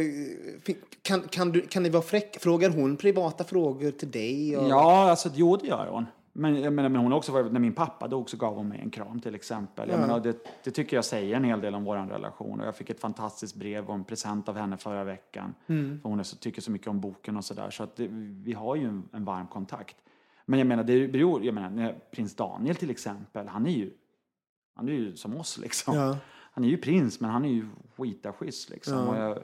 kan, 1.03 1.21
kan, 1.21 1.53
du, 1.53 1.61
kan 1.61 1.83
ni 1.83 1.89
vara 1.91 2.03
fräck? 2.03 2.37
Frågar 2.41 2.71
hon 2.71 2.97
privata 2.97 3.45
frågor 3.45 3.91
till 3.91 4.11
dig? 4.11 4.57
Och... 4.57 4.69
Ja, 4.69 5.11
alltså 5.11 5.31
jo 5.35 5.57
det 5.57 5.67
gör 5.67 5.87
hon. 5.91 6.07
Men, 6.35 6.63
jag 6.63 6.73
menar, 6.73 6.89
men 6.89 7.01
hon 7.01 7.13
också 7.13 7.33
varit, 7.33 7.53
när 7.53 7.61
min 7.61 7.73
pappa 7.75 8.09
dog 8.09 8.31
så 8.31 8.37
gav 8.37 8.55
hon 8.55 8.69
mig 8.69 8.81
en 8.81 8.91
kram 8.91 9.21
till 9.21 9.35
exempel. 9.35 9.89
Jag 9.91 10.01
menar, 10.01 10.21
det, 10.21 10.37
det 10.65 10.71
tycker 10.71 10.97
jag 10.97 11.05
säger 11.05 11.37
en 11.37 11.45
hel 11.45 11.61
del 11.61 11.75
om 11.75 11.85
vår 11.85 11.97
relation. 11.97 12.61
Och 12.61 12.67
jag 12.67 12.77
fick 12.77 12.91
ett 12.91 13.01
fantastiskt 13.01 13.55
brev 13.55 13.87
och 13.89 13.95
en 13.95 14.05
present 14.05 14.49
av 14.49 14.57
henne 14.57 14.77
förra 14.77 15.05
veckan. 15.05 15.55
För 16.03 16.09
hon 16.09 16.19
är 16.21 16.23
så, 16.23 16.37
tycker 16.37 16.63
så 16.63 16.71
mycket 16.71 16.89
om 16.89 17.01
boken 17.01 17.37
och 17.37 17.45
sådär. 17.45 17.71
Så 17.71 17.83
att 17.83 17.97
det, 17.97 18.09
vi 18.45 18.53
har 18.53 18.77
ju 18.77 18.85
en, 18.89 19.09
en 19.13 19.25
varm 19.25 19.47
kontakt. 19.47 19.97
Men 20.47 20.59
jag 20.59 20.67
menar, 20.69 20.85
det 20.85 21.09
beror, 21.09 21.45
jag 21.45 21.55
menar, 21.55 21.95
prins 22.13 22.35
Daniel 22.37 22.77
till 22.77 22.91
exempel, 22.91 23.49
han 23.49 23.67
är 23.67 23.71
ju, 23.71 23.91
han 24.75 24.89
är 24.89 24.93
ju 24.93 25.17
som 25.17 25.37
oss 25.37 25.59
liksom. 25.59 25.97
Ja. 25.97 26.17
Han 26.53 26.65
är 26.65 26.69
ju 26.69 26.77
prins, 26.77 27.21
men 27.21 27.31
han 27.31 27.45
är 27.45 27.49
ju 27.49 27.67
skitaschysst 27.97 28.71
liksom. 28.71 29.09
Och 29.09 29.17
jag 29.17 29.39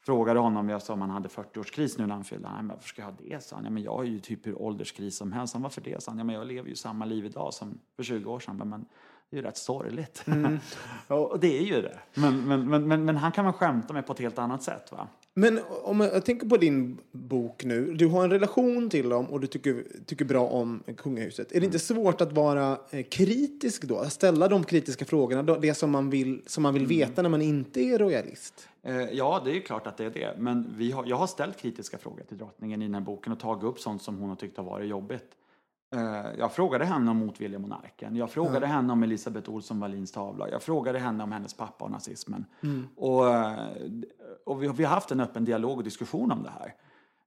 frågade 0.00 0.40
honom, 0.40 0.68
jag 0.68 0.82
sa 0.82 0.92
om 0.92 1.00
han 1.00 1.10
hade 1.10 1.28
40-årskris 1.28 1.94
nu 1.98 2.06
när 2.06 2.14
han 2.14 2.24
fyllde. 2.24 2.48
Nej, 2.48 2.56
men 2.56 2.68
varför 2.68 2.88
ska 2.88 3.02
jag 3.02 3.06
ha 3.06 3.16
det? 3.18 3.44
sa 3.44 3.56
han. 3.56 3.64
Ja, 3.64 3.70
men 3.70 3.82
jag 3.82 3.96
har 3.96 4.04
ju 4.04 4.18
typ 4.18 4.46
hur 4.46 4.62
ålderskris 4.62 5.16
som 5.16 5.32
helst. 5.32 5.54
Han, 5.54 5.62
varför 5.62 5.80
det? 5.80 6.02
sa 6.02 6.10
han. 6.10 6.18
Ja, 6.18 6.24
men 6.24 6.34
jag 6.34 6.46
lever 6.46 6.68
ju 6.68 6.74
samma 6.74 7.04
liv 7.04 7.24
idag 7.24 7.54
som 7.54 7.78
för 7.96 8.02
20 8.02 8.30
år 8.30 8.40
sedan. 8.40 8.56
Men, 8.56 8.84
det 9.30 9.36
är 9.36 9.42
ju 9.42 9.46
rätt 9.46 9.56
sorgligt. 9.56 10.24
och 11.08 11.40
det 11.40 11.58
är 11.58 11.62
ju 11.62 11.82
det. 11.82 11.98
Men, 12.14 12.44
men, 12.48 12.68
men, 12.68 12.88
men, 12.88 13.04
men 13.04 13.16
han 13.16 13.32
kan 13.32 13.44
man 13.44 13.52
skämta 13.52 13.94
med 13.94 14.06
på 14.06 14.12
ett 14.12 14.18
helt 14.18 14.38
annat 14.38 14.62
sätt. 14.62 14.92
Va? 14.92 15.08
Men 15.34 15.60
om 15.82 16.00
jag 16.00 16.24
tänker 16.24 16.46
på 16.46 16.56
din 16.56 16.98
bok 17.12 17.64
nu. 17.64 17.94
Du 17.94 18.06
har 18.06 18.24
en 18.24 18.30
relation 18.30 18.90
till 18.90 19.08
dem 19.08 19.26
och 19.26 19.40
du 19.40 19.46
tycker, 19.46 19.84
tycker 20.06 20.24
bra 20.24 20.46
om 20.46 20.82
kungahuset. 20.96 21.52
Är 21.52 21.60
det 21.60 21.66
inte 21.66 21.78
svårt 21.78 22.20
att 22.20 22.32
vara 22.32 22.78
eh, 22.90 23.02
kritisk 23.02 23.84
då? 23.84 23.98
Att 23.98 24.12
ställa 24.12 24.48
de 24.48 24.64
kritiska 24.64 25.04
frågorna, 25.04 25.42
det 25.42 25.74
som 25.74 25.90
man 25.90 26.10
vill, 26.10 26.42
som 26.46 26.62
man 26.62 26.74
vill 26.74 26.86
veta 26.86 27.22
när 27.22 27.28
man 27.28 27.42
inte 27.42 27.80
är 27.80 27.98
royalist? 27.98 28.68
Eh, 28.82 28.96
ja, 28.96 29.42
det 29.44 29.56
är 29.56 29.60
klart 29.60 29.86
att 29.86 29.96
det 29.96 30.04
är 30.04 30.10
det. 30.10 30.34
Men 30.38 30.74
vi 30.76 30.90
har, 30.90 31.04
jag 31.06 31.16
har 31.16 31.26
ställt 31.26 31.56
kritiska 31.56 31.98
frågor 31.98 32.22
till 32.28 32.38
drottningen 32.38 32.82
i 32.82 32.84
den 32.84 32.94
här 32.94 33.00
boken 33.00 33.32
och 33.32 33.40
tagit 33.40 33.64
upp 33.64 33.80
sånt 33.80 34.02
som 34.02 34.18
hon 34.18 34.28
har 34.28 34.36
tyckt 34.36 34.56
har 34.56 34.64
varit 34.64 34.88
jobbigt. 34.88 35.24
Eh, 35.92 36.26
jag 36.38 36.52
frågade 36.52 36.84
henne 36.84 37.10
om 37.10 37.16
motvilja 37.16 37.58
monarken. 37.58 38.16
Jag 38.16 38.30
frågade 38.30 38.66
henne 38.66 38.92
om 38.92 39.02
Elisabeth 39.02 39.50
Olsson 39.50 39.80
Wallins 39.80 40.12
tavla. 40.12 40.50
Jag 40.50 40.62
frågade 40.62 40.98
henne 40.98 41.24
om 41.24 41.32
hennes 41.32 41.54
pappa 41.54 41.84
och 41.84 41.90
nazismen. 41.90 42.44
Och, 42.96 43.28
eh, 43.28 43.68
och 44.46 44.62
vi, 44.62 44.68
vi 44.68 44.84
har 44.84 44.94
haft 44.94 45.10
en 45.10 45.20
öppen 45.20 45.44
dialog 45.44 45.78
och 45.78 45.84
diskussion 45.84 46.32
om 46.32 46.42
det 46.42 46.50
här. 46.50 46.74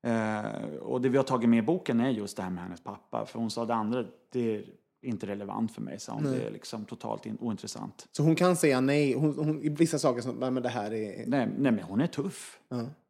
Eh, 0.05 0.77
och 0.77 1.01
det 1.01 1.09
vi 1.09 1.17
har 1.17 1.23
tagit 1.23 1.49
med 1.49 1.59
i 1.59 1.61
boken 1.61 1.99
är 1.99 2.09
just 2.09 2.37
det 2.37 2.43
här 2.43 2.49
med 2.49 2.63
hennes 2.63 2.83
pappa. 2.83 3.25
För 3.25 3.39
hon 3.39 3.51
sa 3.51 3.65
det 3.65 3.73
andra, 3.73 4.05
det 4.31 4.63
inte 5.01 5.27
relevant 5.27 5.71
för 5.71 5.81
mig. 5.81 5.99
Så 5.99 6.11
hon. 6.11 6.23
Det 6.23 6.41
är 6.47 6.51
liksom 6.51 6.85
totalt 6.85 7.25
in, 7.25 7.37
ointressant. 7.41 8.07
Så 8.11 8.23
hon 8.23 8.35
kan 8.35 8.55
säga 8.55 8.81
nej. 8.81 9.13
Hon, 9.13 9.35
hon, 9.37 9.63
I 9.63 9.69
vissa 9.69 9.99
saker 9.99 10.21
som, 10.21 10.35
nej 10.35 10.51
men 10.51 10.63
det 10.63 10.69
här 10.69 10.93
är... 10.93 11.17
Nej, 11.27 11.47
nej 11.57 11.71
men 11.71 11.79
hon 11.79 12.01
är 12.01 12.07
tuff. 12.07 12.59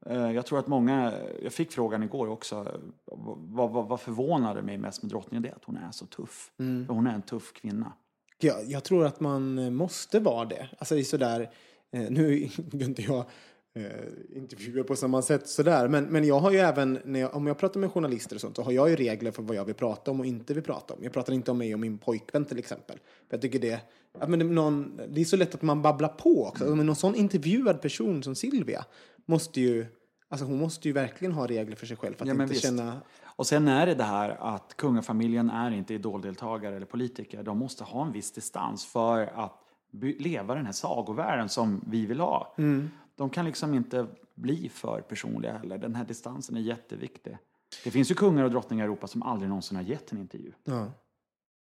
Eh, 0.05 0.31
Jag 0.31 0.45
tror 0.45 0.59
att 0.59 0.67
många, 0.67 1.13
jag 1.43 1.53
fick 1.53 1.71
frågan 1.71 2.03
igår 2.03 2.27
också, 2.27 2.79
vad, 3.37 3.71
vad, 3.71 3.87
vad 3.87 3.99
förvånade 3.99 4.61
mig 4.61 4.77
mest 4.77 5.03
med 5.03 5.09
drottningen 5.09 5.41
det 5.43 5.49
är 5.49 5.55
att 5.55 5.63
hon 5.65 5.77
är 5.77 5.91
så 5.91 6.05
tuff. 6.05 6.51
För 6.57 6.93
hon 6.93 7.07
är 7.07 7.13
en 7.13 7.21
tuff 7.21 7.53
kvinna. 7.53 7.93
Jag, 8.39 8.65
jag 8.65 8.83
tror 8.83 9.05
att 9.05 9.19
man 9.19 9.73
måste 9.75 10.19
vara 10.19 10.45
det. 10.45 10.69
Alltså 10.77 10.95
det 10.95 11.01
är 11.01 11.03
sådär, 11.03 11.49
eh, 11.91 12.09
nu 12.09 12.33
är 12.43 12.75
inte 12.83 13.01
jag 13.01 13.25
eh, 13.75 14.37
intervjuer 14.37 14.83
på 14.83 14.95
samma 14.95 15.21
sätt 15.21 15.47
sådär, 15.47 15.87
men, 15.87 16.03
men 16.05 16.23
jag 16.23 16.39
har 16.39 16.51
ju 16.51 16.57
även, 16.57 16.99
när 17.05 17.19
jag, 17.19 17.35
om 17.35 17.47
jag 17.47 17.57
pratar 17.57 17.79
med 17.79 17.91
journalister 17.91 18.35
och 18.35 18.41
sånt, 18.41 18.55
så 18.55 18.61
har 18.61 18.71
jag 18.71 18.89
ju 18.89 18.95
regler 18.95 19.31
för 19.31 19.43
vad 19.43 19.55
jag 19.55 19.65
vill 19.65 19.75
prata 19.75 20.11
om 20.11 20.19
och 20.19 20.25
inte 20.25 20.53
vill 20.53 20.63
prata 20.63 20.93
om. 20.93 21.03
Jag 21.03 21.13
pratar 21.13 21.33
inte 21.33 21.51
om 21.51 21.57
mig 21.57 21.73
och 21.73 21.79
min 21.79 21.97
pojkvän 21.97 22.45
till 22.45 22.59
exempel. 22.59 22.95
För 22.97 23.37
jag 23.37 23.41
tycker 23.41 23.59
det, 23.59 23.81
ja, 24.19 24.27
men 24.27 24.39
det, 24.39 24.45
någon, 24.45 25.01
det 25.09 25.21
är 25.21 25.25
så 25.25 25.37
lätt 25.37 25.55
att 25.55 25.61
man 25.61 25.81
babblar 25.81 26.09
på 26.09 26.45
också. 26.45 26.75
Men 26.75 26.85
någon 26.85 26.95
sån 26.95 27.15
intervjuad 27.15 27.81
person 27.81 28.23
som 28.23 28.35
Silvia 28.35 28.85
måste 29.25 29.61
ju, 29.61 29.85
alltså 30.29 30.45
hon 30.45 30.59
måste 30.59 30.87
ju 30.87 30.93
verkligen 30.93 31.31
ha 31.31 31.47
regler 31.47 31.75
för 31.75 31.85
sig 31.85 31.97
själv 31.97 32.13
för 32.13 32.23
att 32.25 32.27
Ja, 32.27 32.33
inte 32.33 32.45
visst. 32.45 32.61
känna 32.65 33.01
Och 33.37 33.47
sen 33.47 33.67
är 33.67 33.85
det 33.85 33.95
det 33.95 34.03
här 34.03 34.29
att 34.39 34.77
kungafamiljen 34.77 35.49
är 35.49 35.71
inte 35.71 35.93
idoldeltagare 35.93 36.75
eller 36.75 36.85
politiker. 36.85 37.43
De 37.43 37.57
måste 37.57 37.83
ha 37.83 38.05
en 38.05 38.11
viss 38.11 38.31
distans 38.31 38.85
för 38.85 39.21
att 39.35 39.61
leva 40.19 40.55
den 40.55 40.65
här 40.65 40.73
sagovärlden 40.73 41.49
som 41.49 41.81
vi 41.87 42.05
vill 42.05 42.19
ha. 42.19 42.55
De 43.15 43.29
kan 43.29 43.45
liksom 43.45 43.73
inte 43.73 44.07
bli 44.35 44.69
för 44.69 45.01
personliga 45.01 45.57
heller. 45.57 45.77
Den 45.77 45.95
här 45.95 46.05
distansen 46.05 46.57
är 46.57 46.61
jätteviktig. 46.61 47.37
Det 47.83 47.91
finns 47.91 48.11
ju 48.11 48.15
kungar 48.15 48.43
och 48.43 48.51
drottningar 48.51 48.83
i 48.83 48.87
Europa 48.87 49.07
som 49.07 49.23
aldrig 49.23 49.49
någonsin 49.49 49.75
har 49.75 49.83
gett 49.83 50.11
en 50.11 50.17
intervju. 50.17 50.51
Ja. 50.63 50.91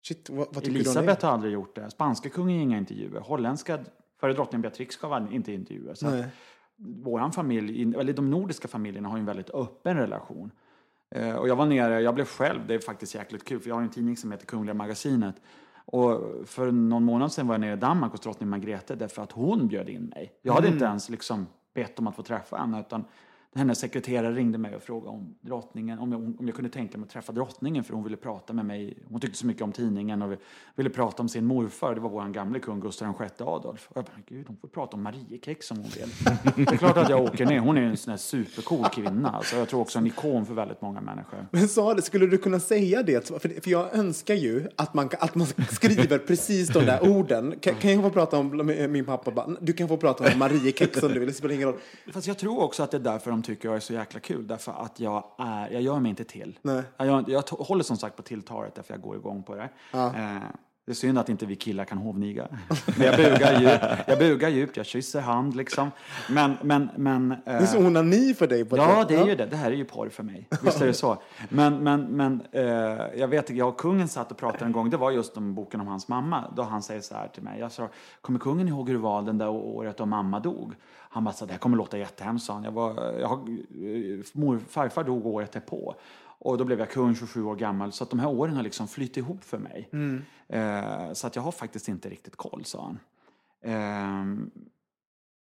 Shit, 0.08 0.30
vad, 0.30 0.48
vad 0.56 0.68
Elisabeth 0.68 1.26
har 1.26 1.34
aldrig 1.34 1.54
gjort 1.54 1.76
det. 1.76 1.92
Spanska 1.92 2.30
kungen 2.30 2.56
ger 2.56 2.62
inga 2.64 2.78
intervjuer. 2.78 3.20
Holländska 3.20 3.80
före 4.20 4.34
drottning 4.34 4.62
Beatrix 4.62 4.98
gav 4.98 5.34
inte 5.34 5.54
intervjuer. 5.54 5.94
Så 5.94 6.08
att 6.08 6.14
Nej. 6.14 7.32
familj, 7.32 7.96
eller 7.98 8.14
de 8.14 8.30
nordiska 8.30 8.68
familjerna 8.68 9.10
har 9.10 9.18
ju 9.18 9.20
en 9.20 9.26
väldigt 9.26 9.50
öppen 9.50 9.98
relation. 9.98 10.52
Eh, 11.16 11.36
Och 11.36 11.48
jag 11.50 11.56
var 11.56 11.66
nere, 11.66 12.02
jag 12.02 12.16
blev 12.16 12.26
själv, 12.26 12.68
det 12.68 12.74
är 12.74 12.80
faktiskt 12.80 13.16
jäkligt 13.16 13.46
kul, 13.46 13.60
för 13.60 13.70
jag 13.70 13.76
har 13.76 13.82
en 13.82 13.90
tidning 13.90 14.18
som 14.18 14.32
heter 14.32 14.46
Kungliga 14.46 14.74
Magasinet. 14.74 15.36
Och 15.92 16.22
för 16.46 16.72
någon 16.72 17.04
månad 17.04 17.32
sedan 17.32 17.48
var 17.48 17.54
jag 17.54 17.62
nere 17.62 17.74
i 17.74 17.78
Danmark 17.78 18.12
hos 18.12 18.22
drottning 18.22 18.50
Margrethe 18.50 18.96
därför 18.96 19.22
att 19.22 19.32
hon 19.32 19.68
bjöd 19.68 19.90
in 19.90 20.06
mig. 20.06 20.32
Jag 20.42 20.54
hade 20.54 20.68
inte 20.68 20.86
ens 20.86 21.10
liksom 21.10 21.48
bett 21.74 22.00
om 22.00 22.08
att 22.08 22.16
få 22.16 22.24
träffa 22.24 22.58
henne 22.58 22.80
utan 22.80 23.06
hennes 23.56 23.80
sekreterare 23.80 24.34
ringde 24.34 24.58
mig 24.58 24.76
och 24.76 24.84
frågade 24.84 25.10
om 25.10 25.36
drottningen, 25.42 26.00
om 26.00 26.12
jag, 26.12 26.22
om 26.22 26.48
jag 26.48 26.56
kunde 26.56 26.70
tänka 26.70 26.98
mig 26.98 27.06
att 27.06 27.12
träffa 27.12 27.32
drottningen 27.32 27.84
för 27.84 27.94
hon 27.94 28.04
ville 28.04 28.18
prata 28.18 28.54
med 28.54 28.66
mig. 28.66 28.98
Hon 29.10 29.22
tyckte 29.22 29.38
så 29.38 29.46
mycket 29.46 29.64
om 29.64 29.72
tidningen 29.72 30.22
och 30.22 30.38
ville 30.76 30.90
prata 30.90 31.24
om 31.24 31.30
sin 31.30 31.46
morfar, 31.46 31.96
det 31.96 32.02
var 32.02 32.10
vår 32.10 32.30
gamle 32.30 32.60
kung 32.60 32.80
Gustav 32.80 33.16
VI 33.20 33.26
Adolf. 33.40 33.88
Och 33.90 33.98
jag 33.98 34.06
bara, 34.06 34.22
gud 34.28 34.48
hon 34.48 34.58
får 34.58 34.68
prata 34.68 34.98
om 34.98 35.04
Mariekex 35.04 35.72
om 35.72 35.78
hon 35.78 35.90
vill. 35.90 36.66
det 36.66 36.74
är 36.74 36.78
klart 36.78 36.98
att 36.98 37.10
jag 37.10 37.22
åker 37.22 37.46
ner, 37.46 37.60
hon 37.60 37.78
är 37.78 37.82
en 37.82 37.98
sån 37.98 38.12
här 38.12 38.18
supercool 38.18 38.86
kvinna. 38.86 39.30
Alltså, 39.30 39.56
jag 39.56 39.70
tror 39.70 39.82
också 39.82 40.00
en 40.00 40.08
ikon 40.08 40.46
för 40.46 40.54
väldigt 40.54 40.82
många 40.82 41.02
människor. 41.02 41.48
Men 41.52 41.68
sa 41.68 41.94
det, 41.94 42.02
skulle 42.02 42.28
du 42.28 42.38
kunna 42.38 42.60
säga 42.60 43.04
det? 43.04 43.28
För, 43.28 43.62
för 43.62 43.72
jag 43.72 43.96
önskar 43.96 44.36
ju 44.36 44.68
att 44.76 44.94
man, 44.94 45.10
att 45.20 45.36
man 45.36 45.48
skriver 45.48 46.18
precis 46.18 46.70
de 46.70 46.86
där 46.86 47.10
orden. 47.10 47.56
Kan, 47.62 47.76
kan 47.76 47.92
jag 47.92 48.04
få 48.04 48.10
prata 48.10 48.38
om 48.38 48.74
min 48.90 49.06
pappa? 49.06 49.48
Du 49.62 49.74
kan 49.74 49.88
få 49.88 49.98
prata 49.98 50.34
om 50.34 50.40
Mariekex 50.40 51.04
om 51.04 51.14
du 51.14 51.20
vill, 51.20 51.28
det 51.28 51.34
spelar 51.34 51.56
ingen 51.56 51.68
roll. 51.68 51.80
Fast 52.14 52.28
jag 52.28 52.38
tror 52.38 52.60
också 52.60 52.84
att 52.84 52.92
det 52.92 52.98
är 52.98 53.02
därför 53.02 53.32
de 53.32 53.41
tycker 53.44 53.68
jag 53.70 53.76
är 53.76 53.80
så 53.80 53.94
jäkla 53.94 54.20
kul. 54.20 54.48
Därför 54.48 54.72
att 54.72 55.00
jag, 55.00 55.24
är, 55.38 55.70
jag 55.70 55.82
gör 55.82 56.00
mig 56.00 56.10
inte 56.10 56.24
till. 56.24 56.60
Nej. 56.62 56.84
Jag, 56.98 57.30
jag 57.30 57.42
håller 57.50 57.84
som 57.84 57.98
sagt 57.98 58.16
på 58.16 58.22
tilltalet 58.22 58.76
därför 58.76 58.94
jag 58.94 59.02
går 59.02 59.16
igång 59.16 59.44
på 59.44 59.56
det. 59.56 59.70
Eh, 59.94 60.40
det 60.86 60.92
är 60.92 60.96
synd 60.96 61.18
att 61.18 61.30
inte 61.30 61.46
vi 61.46 61.56
killar 61.56 61.86
kan 61.86 61.98
hovniga. 61.98 62.48
Men 62.98 63.08
jag 63.08 63.16
bugar 63.18 63.60
djupt, 63.62 63.84
jag, 64.08 64.20
bugar 64.20 64.50
djupt, 64.50 64.78
jag 64.78 64.86
kysser 64.86 65.22
hand 65.22 65.56
liksom. 65.56 65.92
Men, 66.30 66.58
men, 66.64 66.90
men... 66.96 67.32
eh, 67.32 67.38
Det 67.46 67.52
är 67.52 67.66
så 67.66 67.78
onani 67.80 68.34
för 68.34 68.48
dig. 68.48 68.66
På 68.66 68.78
Ja, 68.78 69.00
sätt. 69.00 69.08
det 69.08 69.16
är 69.16 69.26
ju 69.28 69.36
det. 69.36 69.46
Det 69.46 69.56
här 69.56 69.72
är 69.72 69.76
ju 69.76 69.86
porr 69.86 70.10
för 70.10 70.24
mig. 70.24 70.48
Visst 70.64 70.82
är 70.82 70.86
det 70.88 70.94
så. 70.94 71.18
Men, 71.50 71.84
men, 71.84 72.02
men 72.02 72.42
eh, 72.52 72.64
jag 73.16 73.28
vet, 73.28 73.50
jag 73.50 73.68
och 73.68 73.78
kungen 73.78 74.08
satt 74.08 74.32
och 74.32 74.38
pratade 74.38 74.66
en 74.66 74.72
gång, 74.72 74.90
det 74.90 74.98
var 74.98 75.12
just 75.12 75.38
om 75.38 75.56
boken 75.56 75.82
om 75.82 75.88
hans 75.88 76.08
mamma, 76.08 76.44
då 76.56 76.62
han 76.64 76.84
säger 76.84 77.02
så 77.02 77.16
här 77.16 77.28
till 77.28 77.44
mig. 77.44 77.60
Jag 77.60 77.72
sa, 77.72 77.90
kommer 78.22 78.40
kungen 78.40 78.68
ihåg 78.68 78.88
hur 78.90 78.96
det 78.96 79.02
var 79.04 79.22
den 79.22 79.38
där 79.38 79.50
året 79.50 79.98
då 79.98 80.06
mamma 80.06 80.40
dog? 80.40 80.74
Han 81.14 81.24
bara, 81.24 81.34
så, 81.34 81.46
det 81.46 81.52
här 81.52 81.60
kommer 81.60 81.78
låta 81.78 81.98
jättehemskt, 81.98 82.46
sa 82.46 82.54
han. 82.54 82.64
Jag 82.64 82.72
var, 82.72 83.04
jag, 83.20 83.28
har- 83.28 83.38
eh, 83.86 84.20
mor, 84.34 84.60
farfar 84.60 85.04
dog 85.04 85.26
året 85.26 85.52
därpå. 85.52 85.96
Och 86.44 86.58
då 86.58 86.64
blev 86.66 86.80
jag 86.80 86.90
kung 86.90 87.16
27 87.16 87.44
år 87.44 87.56
gammal. 87.56 87.92
Så 87.92 88.04
att 88.04 88.10
de 88.10 88.20
här 88.20 88.28
åren 88.30 88.56
har 88.56 88.64
liksom 88.64 88.88
flytt 88.88 89.18
ihop 89.18 89.44
för 89.44 89.58
mig. 89.58 89.90
Eh, 90.48 91.14
så 91.14 91.28
att 91.28 91.36
jag 91.36 91.44
har 91.44 91.52
faktiskt 91.52 91.88
inte 91.88 92.10
riktigt 92.10 92.36
koll, 92.36 92.66
sa 92.66 92.84
han. 92.84 93.00
Ehm, 93.64 94.52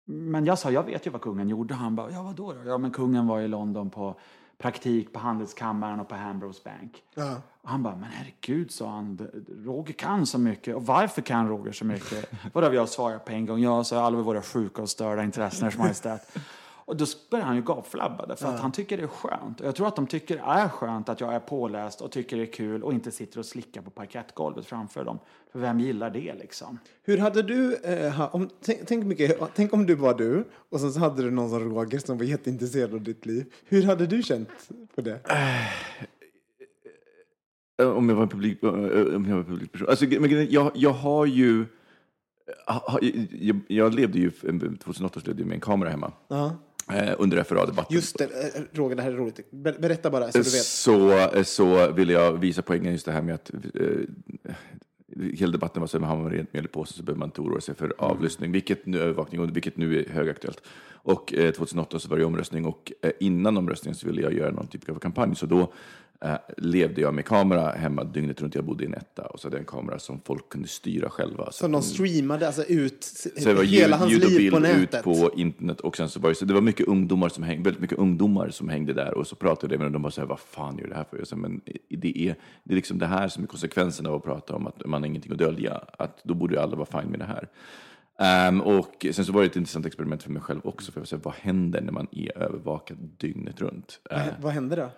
men 0.06 0.44
jag 0.46 0.58
sa, 0.58 0.70
jag 0.70 0.82
vet 0.82 1.06
ju 1.06 1.10
vad 1.10 1.20
kungen 1.20 1.48
gjorde. 1.48 1.74
Han 1.74 1.96
bara, 1.96 2.10
ja 2.10 2.22
vadå 2.22 2.52
då? 2.52 2.70
Ja 2.70 2.78
men 2.78 2.90
kungen 2.90 3.26
var 3.26 3.40
i 3.40 3.48
London 3.48 3.90
på 3.90 4.20
praktik 4.58 5.12
på 5.12 5.18
Handelskammaren 5.18 6.00
och 6.00 6.08
på 6.08 6.14
Hambros 6.14 6.64
Bank. 6.64 7.02
Ja. 7.14 7.36
Och 7.62 7.68
han 7.68 7.82
bara, 7.82 7.96
men 7.96 8.10
herregud, 8.10 8.70
sa 8.70 8.90
han, 8.90 9.28
Roger 9.64 9.92
kan 9.92 10.26
så 10.26 10.38
mycket. 10.38 10.76
Och 10.76 10.86
varför 10.86 11.22
kan 11.22 11.48
Roger 11.48 11.72
så 11.72 11.84
mycket? 11.84 12.30
Vadå, 12.52 12.74
jag 12.74 12.88
svarade 12.88 13.18
på 13.18 13.32
en 13.32 13.46
gång, 13.46 13.58
ja, 13.60 13.84
så 13.84 13.98
alla 13.98 14.18
våra 14.18 14.42
sjuka 14.42 14.82
och 14.82 14.88
störda 14.88 15.24
intressen, 15.24 15.68
Ers 15.68 15.78
Majestät. 15.78 16.38
Och 16.88 16.96
då 16.96 17.06
börjar 17.30 17.44
han 17.44 17.56
ju 17.56 17.62
gapflabba 17.62 18.26
därför 18.26 18.48
att 18.48 18.60
han 18.60 18.72
tycker 18.72 18.96
det 18.96 19.02
är 19.02 19.06
skönt. 19.06 19.60
Och 19.60 19.66
jag 19.66 19.74
tror 19.76 19.88
att 19.88 19.96
de 19.96 20.06
tycker 20.06 20.36
det 20.36 20.42
är 20.42 20.68
skönt 20.68 21.08
att 21.08 21.20
jag 21.20 21.34
är 21.34 21.40
påläst 21.40 22.00
och 22.00 22.10
tycker 22.10 22.36
det 22.36 22.42
är 22.42 22.52
kul 22.52 22.82
och 22.82 22.92
inte 22.92 23.10
sitter 23.10 23.38
och 23.38 23.46
slickar 23.46 23.82
på 23.82 23.90
parkettgolvet 23.90 24.66
framför 24.66 25.04
dem. 25.04 25.18
För 25.52 25.58
vem 25.58 25.80
gillar 25.80 26.10
det 26.10 26.34
liksom? 26.34 26.78
Hur 27.02 27.18
hade 27.18 27.42
du, 27.42 27.74
eh, 27.76 28.34
om, 28.34 28.48
tänk, 28.60 28.86
tänk, 28.86 29.04
mycket, 29.04 29.40
tänk 29.54 29.72
om 29.72 29.86
du 29.86 29.94
var 29.94 30.14
du 30.14 30.44
och 30.68 30.80
sen 30.80 30.92
så 30.92 31.00
hade 31.00 31.22
du 31.22 31.30
någon 31.30 31.50
som 31.50 31.74
Roger 31.74 31.98
som 31.98 32.18
var 32.18 32.24
jätteintresserad 32.24 32.94
av 32.94 33.00
ditt 33.00 33.26
liv. 33.26 33.52
Hur 33.64 33.82
hade 33.82 34.06
du 34.06 34.22
känt 34.22 34.48
på 34.94 35.00
det? 35.00 35.20
Eh, 37.82 37.88
Om 37.90 38.08
jag 38.08 38.16
var 38.16 38.22
en 38.22 38.28
publik, 38.28 38.62
eh, 38.62 38.68
om 38.70 39.26
jag 39.26 39.32
var 39.32 39.38
en 39.38 39.44
publikperson. 39.44 39.88
Alltså, 39.88 40.04
men 40.04 40.30
grejen 40.30 40.48
är, 40.48 40.52
jag, 40.54 40.70
jag 40.74 40.92
har 40.92 41.26
ju... 41.26 41.64
Jag, 43.30 43.60
jag 43.68 43.94
levde 43.94 44.18
ju, 44.18 44.30
2008 44.30 45.20
så 45.20 45.26
levde 45.26 45.42
jag 45.42 45.48
med 45.48 45.54
en 45.54 45.60
kamera 45.60 45.90
hemma. 45.90 46.12
Ja. 46.28 46.46
Eh, 46.46 46.52
under 47.18 47.44
FRA-debatten. 47.44 47.96
Just 47.96 48.18
det, 48.18 48.24
eh, 48.24 48.62
Roger, 48.72 48.96
det 48.96 49.02
här 49.02 49.12
är 49.12 49.16
roligt. 49.16 49.50
Ber, 49.50 49.72
berätta 49.78 50.10
bara 50.10 50.32
så 50.32 50.38
du 50.38 50.44
vet. 50.44 50.64
så, 50.64 51.28
så 51.44 51.92
ville 51.92 52.12
jag 52.12 52.32
visa 52.32 52.62
poängen 52.62 52.92
just 52.92 53.06
det 53.06 53.12
här 53.12 53.22
med 53.22 53.34
att 53.34 53.50
eh, 53.74 53.80
hela 55.34 55.52
debatten 55.52 55.80
var 55.80 55.86
så 55.86 55.96
att 55.96 56.02
har 56.02 56.16
man 56.16 56.30
rent 56.30 56.52
mjöl 56.52 56.64
i 56.64 56.68
påsen 56.68 56.96
så 56.96 57.02
behöver 57.02 57.18
man 57.18 57.28
inte 57.28 57.40
oroa 57.40 57.60
sig 57.60 57.74
för 57.74 57.94
avlyssning, 57.98 58.52
vilket 58.52 58.86
nu, 58.86 59.00
övervakning, 59.00 59.52
vilket 59.52 59.76
nu 59.76 60.00
är 60.00 60.08
högaktuellt. 60.08 60.62
Och 60.90 61.34
eh, 61.34 61.52
2008 61.52 61.98
så 61.98 62.08
var 62.08 62.16
det 62.16 62.24
omröstning 62.24 62.66
och 62.66 62.92
eh, 63.02 63.10
innan 63.20 63.56
omröstningen 63.56 63.94
så 63.94 64.06
ville 64.06 64.22
jag 64.22 64.32
göra 64.32 64.50
någon 64.50 64.66
typ 64.66 64.90
av 64.90 64.98
kampanj, 64.98 65.36
så 65.36 65.46
då 65.46 65.72
eh, 66.24 66.34
levde 66.56 67.00
jag 67.00 67.14
med 67.14 67.24
kamera 67.24 67.70
hemma 67.70 68.04
dygnet 68.04 68.40
runt. 68.42 68.54
Jag 68.54 68.64
bodde 68.64 68.84
i 68.84 68.86
en 68.86 68.94
etta 68.94 69.22
och 69.26 69.40
så 69.40 69.46
hade 69.46 69.56
jag 69.56 69.60
en 69.60 69.66
kamera 69.66 69.98
som 69.98 70.20
folk 70.24 70.48
kunde 70.48 70.68
styra 70.68 71.10
själva. 71.10 71.52
Så 71.52 71.68
de 71.68 71.82
streamade 71.82 72.46
alltså 72.46 72.64
ut 72.64 73.04
Så 73.04 73.48
det 73.48 73.54
var 73.54 73.64
hela 73.64 73.86
ljud, 73.86 73.94
hans 73.94 74.12
ljud 74.12 74.24
och 74.24 74.30
liv 74.30 74.38
bild 74.38 74.52
på 74.52 74.58
nätet? 74.58 74.94
ut 74.94 75.02
på 75.04 75.30
internet 75.36 75.80
och 75.80 75.96
sen 75.96 76.08
så 76.08 76.20
var 76.20 76.28
det, 76.28 76.34
så 76.34 76.44
det 76.44 76.54
var 76.54 76.60
mycket 76.60 76.88
ungdomar 76.88 77.28
som 77.28 77.42
hängde, 77.44 77.62
väldigt 77.64 77.80
mycket 77.80 77.98
ungdomar 77.98 78.50
som 78.50 78.68
hängde 78.68 78.92
där 78.92 79.14
och 79.18 79.26
så 79.26 79.36
pratade 79.36 79.74
jag 79.74 79.78
med 79.78 79.86
dem 79.86 79.90
och 79.90 79.92
de 79.92 80.02
bara 80.02 80.10
så 80.10 80.20
här, 80.20 80.28
vad 80.28 80.40
fan 80.40 80.78
gör 80.78 80.88
det 80.88 80.94
här 80.94 81.04
för? 81.10 81.18
Jag 81.18 81.26
sa, 81.26 81.36
men 81.36 81.60
det 81.88 82.18
är, 82.28 82.34
det 82.64 82.72
är 82.72 82.76
liksom 82.76 82.98
det 82.98 83.06
här 83.06 83.28
som 83.28 83.42
är 83.42 83.46
konsekvensen 83.46 84.06
av 84.06 84.14
att 84.14 84.24
prata 84.24 84.54
om 84.54 84.66
att 84.66 84.86
man 84.86 85.02
har 85.02 85.06
ingenting 85.06 85.32
att 85.32 85.38
dölja, 85.38 85.80
att 85.98 86.20
då 86.24 86.34
borde 86.34 86.62
alla 86.62 86.76
vara 86.76 87.00
fine 87.00 87.10
med 87.10 87.18
det 87.18 87.24
här. 87.24 87.48
Ehm, 88.20 88.60
och 88.60 89.06
sen 89.12 89.24
så 89.24 89.32
var 89.32 89.40
det 89.40 89.46
ett 89.46 89.56
intressant 89.56 89.86
experiment 89.86 90.22
för 90.22 90.30
mig 90.30 90.42
själv 90.42 90.60
också, 90.64 90.92
för 90.92 91.00
jag 91.00 91.08
säga, 91.08 91.20
vad 91.24 91.34
händer 91.34 91.80
när 91.80 91.92
man 91.92 92.06
är 92.12 92.38
övervakad 92.38 92.96
dygnet 93.18 93.60
runt? 93.60 94.00
Vad, 94.10 94.20
Eh, 94.20 94.26
vad 94.40 94.52
hände 94.52 94.76
då? 94.76 94.90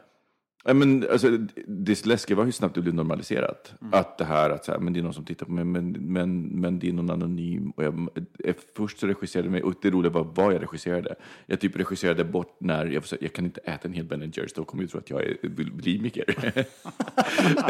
Ja, 0.65 0.75
men, 0.75 1.07
alltså, 1.11 1.39
det 1.67 2.07
läskiga 2.07 2.37
var 2.37 2.45
hur 2.45 2.53
snabbt 2.53 2.75
det 2.75 2.81
blev 2.81 2.95
normaliserat. 2.95 3.75
Mm. 3.81 3.95
Att 3.95 4.19
det 4.19 4.25
här 4.25 4.51
att 4.51 4.65
så 4.65 4.73
här, 4.73 4.79
men 4.79 4.93
det 4.93 5.01
är 5.01 5.03
någon 5.03 5.15
som 5.15 5.25
tittar 5.25 5.47
på 5.47 5.53
mig, 5.53 5.65
men, 5.65 5.91
men, 5.91 6.43
men 6.43 6.79
det 6.79 6.89
är 6.89 6.93
någon 6.93 7.11
anonym. 7.11 7.71
Och 7.71 7.85
jag, 7.85 8.09
eh, 8.45 8.55
först 8.77 8.99
så 8.99 9.07
regisserade 9.07 9.47
jag 9.47 9.53
mig, 9.53 9.63
och 9.63 9.75
det 9.83 9.91
roliga 9.91 10.13
var 10.13 10.29
vad 10.35 10.55
jag 10.55 10.63
regisserade. 10.63 11.15
Jag 11.47 11.61
typ 11.61 11.77
regisserade 11.77 12.25
bort 12.25 12.57
när 12.59 12.87
jag, 12.87 13.05
jag 13.21 13.33
kan 13.33 13.45
inte 13.45 13.61
äta 13.61 13.89
en 13.89 13.95
hel 13.95 14.05
Ben 14.05 14.33
Jerrys, 14.35 14.53
då 14.53 14.65
kommer 14.65 14.83
jag 14.83 14.91
tro 14.91 15.01
att 15.01 15.11
jag 15.11 15.23
är 15.23 15.49
bulimiker. 15.49 16.55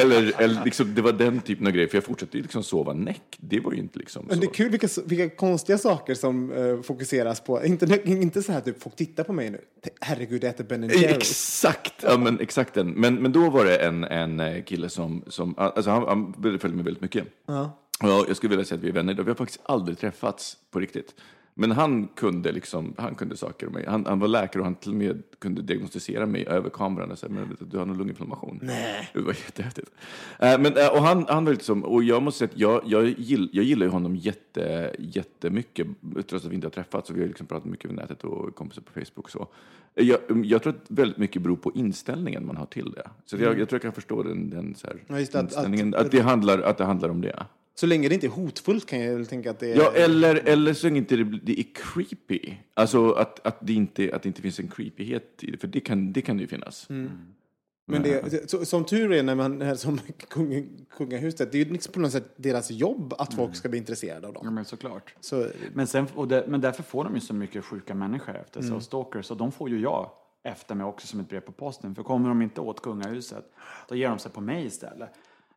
eller 0.01 0.41
eller 0.41 0.65
liksom, 0.65 0.95
det 0.95 1.03
var 1.03 1.13
den 1.13 1.41
typen 1.41 1.67
av 1.67 1.73
grej, 1.73 1.89
för 1.89 1.97
jag 1.97 2.05
fortsatte 2.05 2.37
ju 2.37 2.43
liksom 2.43 2.63
sova 2.63 2.93
näck. 2.93 3.39
Det 3.41 3.61
var 3.61 3.73
ju 3.73 3.79
inte 3.79 3.99
liksom 3.99 4.27
Men 4.29 4.41
det 4.41 4.47
är 4.47 4.55
kul 4.55 4.71
vilka, 4.71 4.89
vilka 5.05 5.29
konstiga 5.29 5.79
saker 5.79 6.15
som 6.15 6.53
eh, 6.53 6.83
fokuseras 6.83 7.41
på. 7.41 7.65
Inte, 7.65 8.01
inte 8.05 8.43
så 8.43 8.53
här 8.53 8.61
typ, 8.61 8.83
folk 8.83 8.97
tittar 8.97 9.25
på 9.25 9.33
mig 9.33 9.51
nu. 9.51 9.61
Herregud, 10.01 10.45
jag 10.45 10.51
äter 10.51 10.65
Ben 10.65 10.83
Jerrys. 10.83 11.05
Exakt, 11.05 11.95
ja, 12.03 12.19
men, 12.19 12.41
exakt 12.41 12.77
den. 12.83 12.91
Men, 12.91 13.15
men 13.15 13.33
då 13.33 13.51
var 13.51 13.65
det 13.65 13.77
en, 13.77 14.05
en 14.05 14.41
eh, 14.41 14.63
kille 14.63 14.89
som, 14.89 15.25
som 15.27 15.55
alltså 15.57 15.91
han, 15.91 16.09
han 16.09 16.33
följde 16.43 16.69
mig 16.69 16.85
väldigt 16.85 17.03
mycket. 17.03 17.27
Ja. 17.47 17.71
Ja, 18.03 18.25
jag 18.29 18.37
skulle 18.37 18.51
vilja 18.51 18.65
säga 18.65 18.79
att 18.79 18.85
vi 18.85 18.89
är 18.89 18.93
vänner 18.93 19.13
idag. 19.13 19.25
Vi 19.25 19.31
har 19.31 19.37
faktiskt 19.37 19.61
aldrig 19.65 19.99
träffats 19.99 20.57
på 20.71 20.81
riktigt. 20.81 21.15
Men 21.61 21.71
han 21.71 22.09
kunde, 22.09 22.53
liksom, 22.53 22.95
han 22.99 23.15
kunde 23.15 23.37
saker 23.37 23.67
om 23.67 23.73
mig. 23.73 23.85
Han, 23.89 24.07
han 24.07 24.19
var 24.19 24.29
läkare 24.29 24.61
och 24.61 24.65
han 24.67 24.75
till 24.75 24.91
och 24.91 24.97
med 24.97 25.23
kunde 25.39 25.63
diagnostisera 25.63 26.27
mig 26.27 26.47
över 26.47 26.71
kameran 26.71 27.11
och 27.11 27.19
säga 27.19 27.33
men 27.33 27.57
du, 27.61 27.79
har 27.79 27.87
nog 27.87 27.97
lunginflammation. 27.99 28.59
Nej. 28.63 29.09
Det 29.15 29.21
var 29.21 29.33
jättehäftigt. 29.33 29.91
Eh, 30.39 30.59
men, 30.61 30.77
eh, 30.77 30.89
och 30.93 31.03
han, 31.03 31.25
han 31.29 31.45
var 31.45 31.53
lite 31.53 31.65
som, 31.65 31.85
och 31.85 32.05
jag 32.05 32.23
måste 32.23 32.39
säga 32.39 32.49
att 32.53 32.59
jag, 32.59 33.03
jag, 33.03 33.09
gill, 33.19 33.51
jag 33.53 33.65
gillar 33.65 33.87
ju 33.87 33.93
honom 33.93 34.17
jätte, 34.17 34.95
jättemycket, 34.99 35.87
trots 36.29 36.45
att 36.45 36.51
vi 36.51 36.55
inte 36.55 36.67
har 36.67 36.73
träffats. 36.73 37.11
Och 37.11 37.17
vi 37.17 37.21
har 37.21 37.29
liksom 37.29 37.47
pratat 37.47 37.65
mycket 37.65 37.85
över 37.85 37.95
nätet 37.95 38.25
och 38.25 38.55
kompisar 38.55 38.83
på 38.83 38.93
Facebook 38.93 39.25
och 39.25 39.31
så. 39.31 39.49
Eh, 39.95 40.07
Jag, 40.09 40.19
jag 40.47 40.63
tror 40.63 40.73
att 40.73 40.85
väldigt 40.89 41.19
mycket 41.19 41.43
beror 41.43 41.57
på 41.57 41.73
inställningen 41.75 42.47
man 42.47 42.57
har 42.57 42.67
till 42.67 42.91
det. 42.91 43.11
Så 43.27 43.37
jag, 43.37 43.59
jag 43.61 43.69
tror 43.69 43.77
jag 43.77 43.83
kan 43.83 43.93
förstå 43.93 44.23
den, 44.23 44.51
den 44.51 44.75
så 44.75 44.87
här, 44.87 44.97
Ja, 45.07 45.15
det, 45.15 45.35
att- 45.35 45.43
inställningen, 45.45 45.95
att- 45.95 46.01
att, 46.01 46.11
det 46.11 46.21
handlar, 46.21 46.59
att 46.59 46.79
det 46.79 46.85
handlar 46.85 47.09
om 47.09 47.21
det. 47.21 47.47
Så 47.81 47.87
länge 47.87 48.09
det 48.09 48.15
inte 48.15 48.27
är 48.27 48.31
hotfullt 48.31 48.87
kan 48.87 49.01
jag 49.01 49.15
väl 49.15 49.27
tänka 49.27 49.51
att 49.51 49.59
det 49.59 49.73
är... 49.73 49.77
Ja, 49.77 49.93
eller, 49.93 50.35
eller 50.35 50.75
så 50.75 50.87
länge 50.87 50.99
inte 50.99 51.17
det, 51.17 51.39
det 51.43 51.61
är 51.61 51.65
creepy. 51.75 52.55
Alltså 52.75 53.13
att, 53.13 53.47
att, 53.47 53.57
det 53.61 53.73
inte, 53.73 54.11
att 54.15 54.23
det 54.23 54.29
inte 54.29 54.43
finns 54.43 54.59
en 54.59 54.69
creepyhet 54.69 55.25
i 55.41 55.51
det, 55.51 55.59
för 55.59 55.69
det 55.69 55.81
kan 55.81 56.13
det 56.13 56.23
kan 56.23 56.37
det 56.37 56.41
ju 56.41 56.47
finnas. 56.47 56.87
Men 56.89 58.03
det, 58.03 58.51
så, 58.51 58.65
som 58.65 58.85
tur 58.85 59.13
är 59.13 59.23
när 59.23 59.35
man 59.35 59.63
är 59.63 59.75
som 59.75 60.01
kung, 60.29 60.69
kungahuset, 60.91 61.53
det 61.53 61.61
är 61.61 61.65
ju 61.65 61.73
liksom 61.73 61.93
på 61.93 62.01
något 62.01 62.13
sätt 62.13 62.33
deras 62.37 62.71
jobb 62.71 63.15
att 63.19 63.35
folk 63.35 63.57
ska 63.57 63.69
bli 63.69 63.79
intresserade 63.79 64.27
av 64.29 64.35
Ja, 64.37 64.43
dem. 64.45 64.55
men 64.55 64.65
såklart. 64.65 65.15
Så, 65.21 65.47
Men, 65.75 65.87
sen, 65.87 66.07
och 66.15 66.29
det, 66.29 66.45
men 66.49 66.61
därför 66.61 66.83
får 66.83 67.05
de 67.05 67.15
ju 67.15 67.21
så 67.21 67.35
mycket 67.35 67.65
sjuka 67.65 67.95
människor 67.95 68.37
efter 68.37 68.63
sig 68.63 68.73
och 68.73 68.83
stalkers. 68.83 69.31
Och 69.31 69.37
de 69.37 69.53
får 69.53 69.71
ju 69.71 69.81
jag 69.81 70.11
efter 70.43 70.75
mig 70.75 70.87
också 70.87 71.07
som 71.07 71.21
ett 71.21 71.29
brev 71.29 71.41
på 71.41 71.53
posten. 71.53 71.95
För 71.95 72.03
kommer 72.03 72.29
de 72.29 72.43
inte 72.43 72.61
åt 72.61 72.83
kungahuset, 72.83 73.45
då 73.89 73.95
ger 73.95 74.09
de 74.09 74.19
sig 74.19 74.33
på 74.33 74.41
mig 74.41 74.67
istället. 74.67 75.11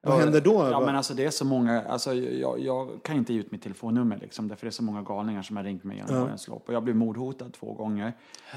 Vad 0.05 0.19
händer 0.19 0.41
då? 0.41 0.69
Ja, 0.71 0.79
men 0.79 0.95
alltså 0.95 1.13
det 1.13 1.25
är 1.25 1.29
så 1.29 1.45
många, 1.45 1.81
alltså 1.81 2.13
jag, 2.13 2.59
jag 2.59 3.03
kan 3.03 3.15
inte 3.15 3.33
ge 3.33 3.39
ut 3.39 3.51
mitt 3.51 3.63
telefonnummer 3.63 4.17
liksom, 4.17 4.47
därför 4.47 4.65
det 4.65 4.69
är 4.69 4.71
så 4.71 4.83
många 4.83 5.01
galningar 5.01 5.41
som 5.41 5.57
har 5.57 5.63
ringt 5.63 5.83
mig 5.83 5.97
genom 5.97 6.23
årens 6.23 6.47
lopp. 6.47 6.67
Och 6.67 6.73
jag 6.73 6.83
blev 6.83 6.95
mordhotad 6.95 7.49
två 7.53 7.73
gånger 7.73 8.13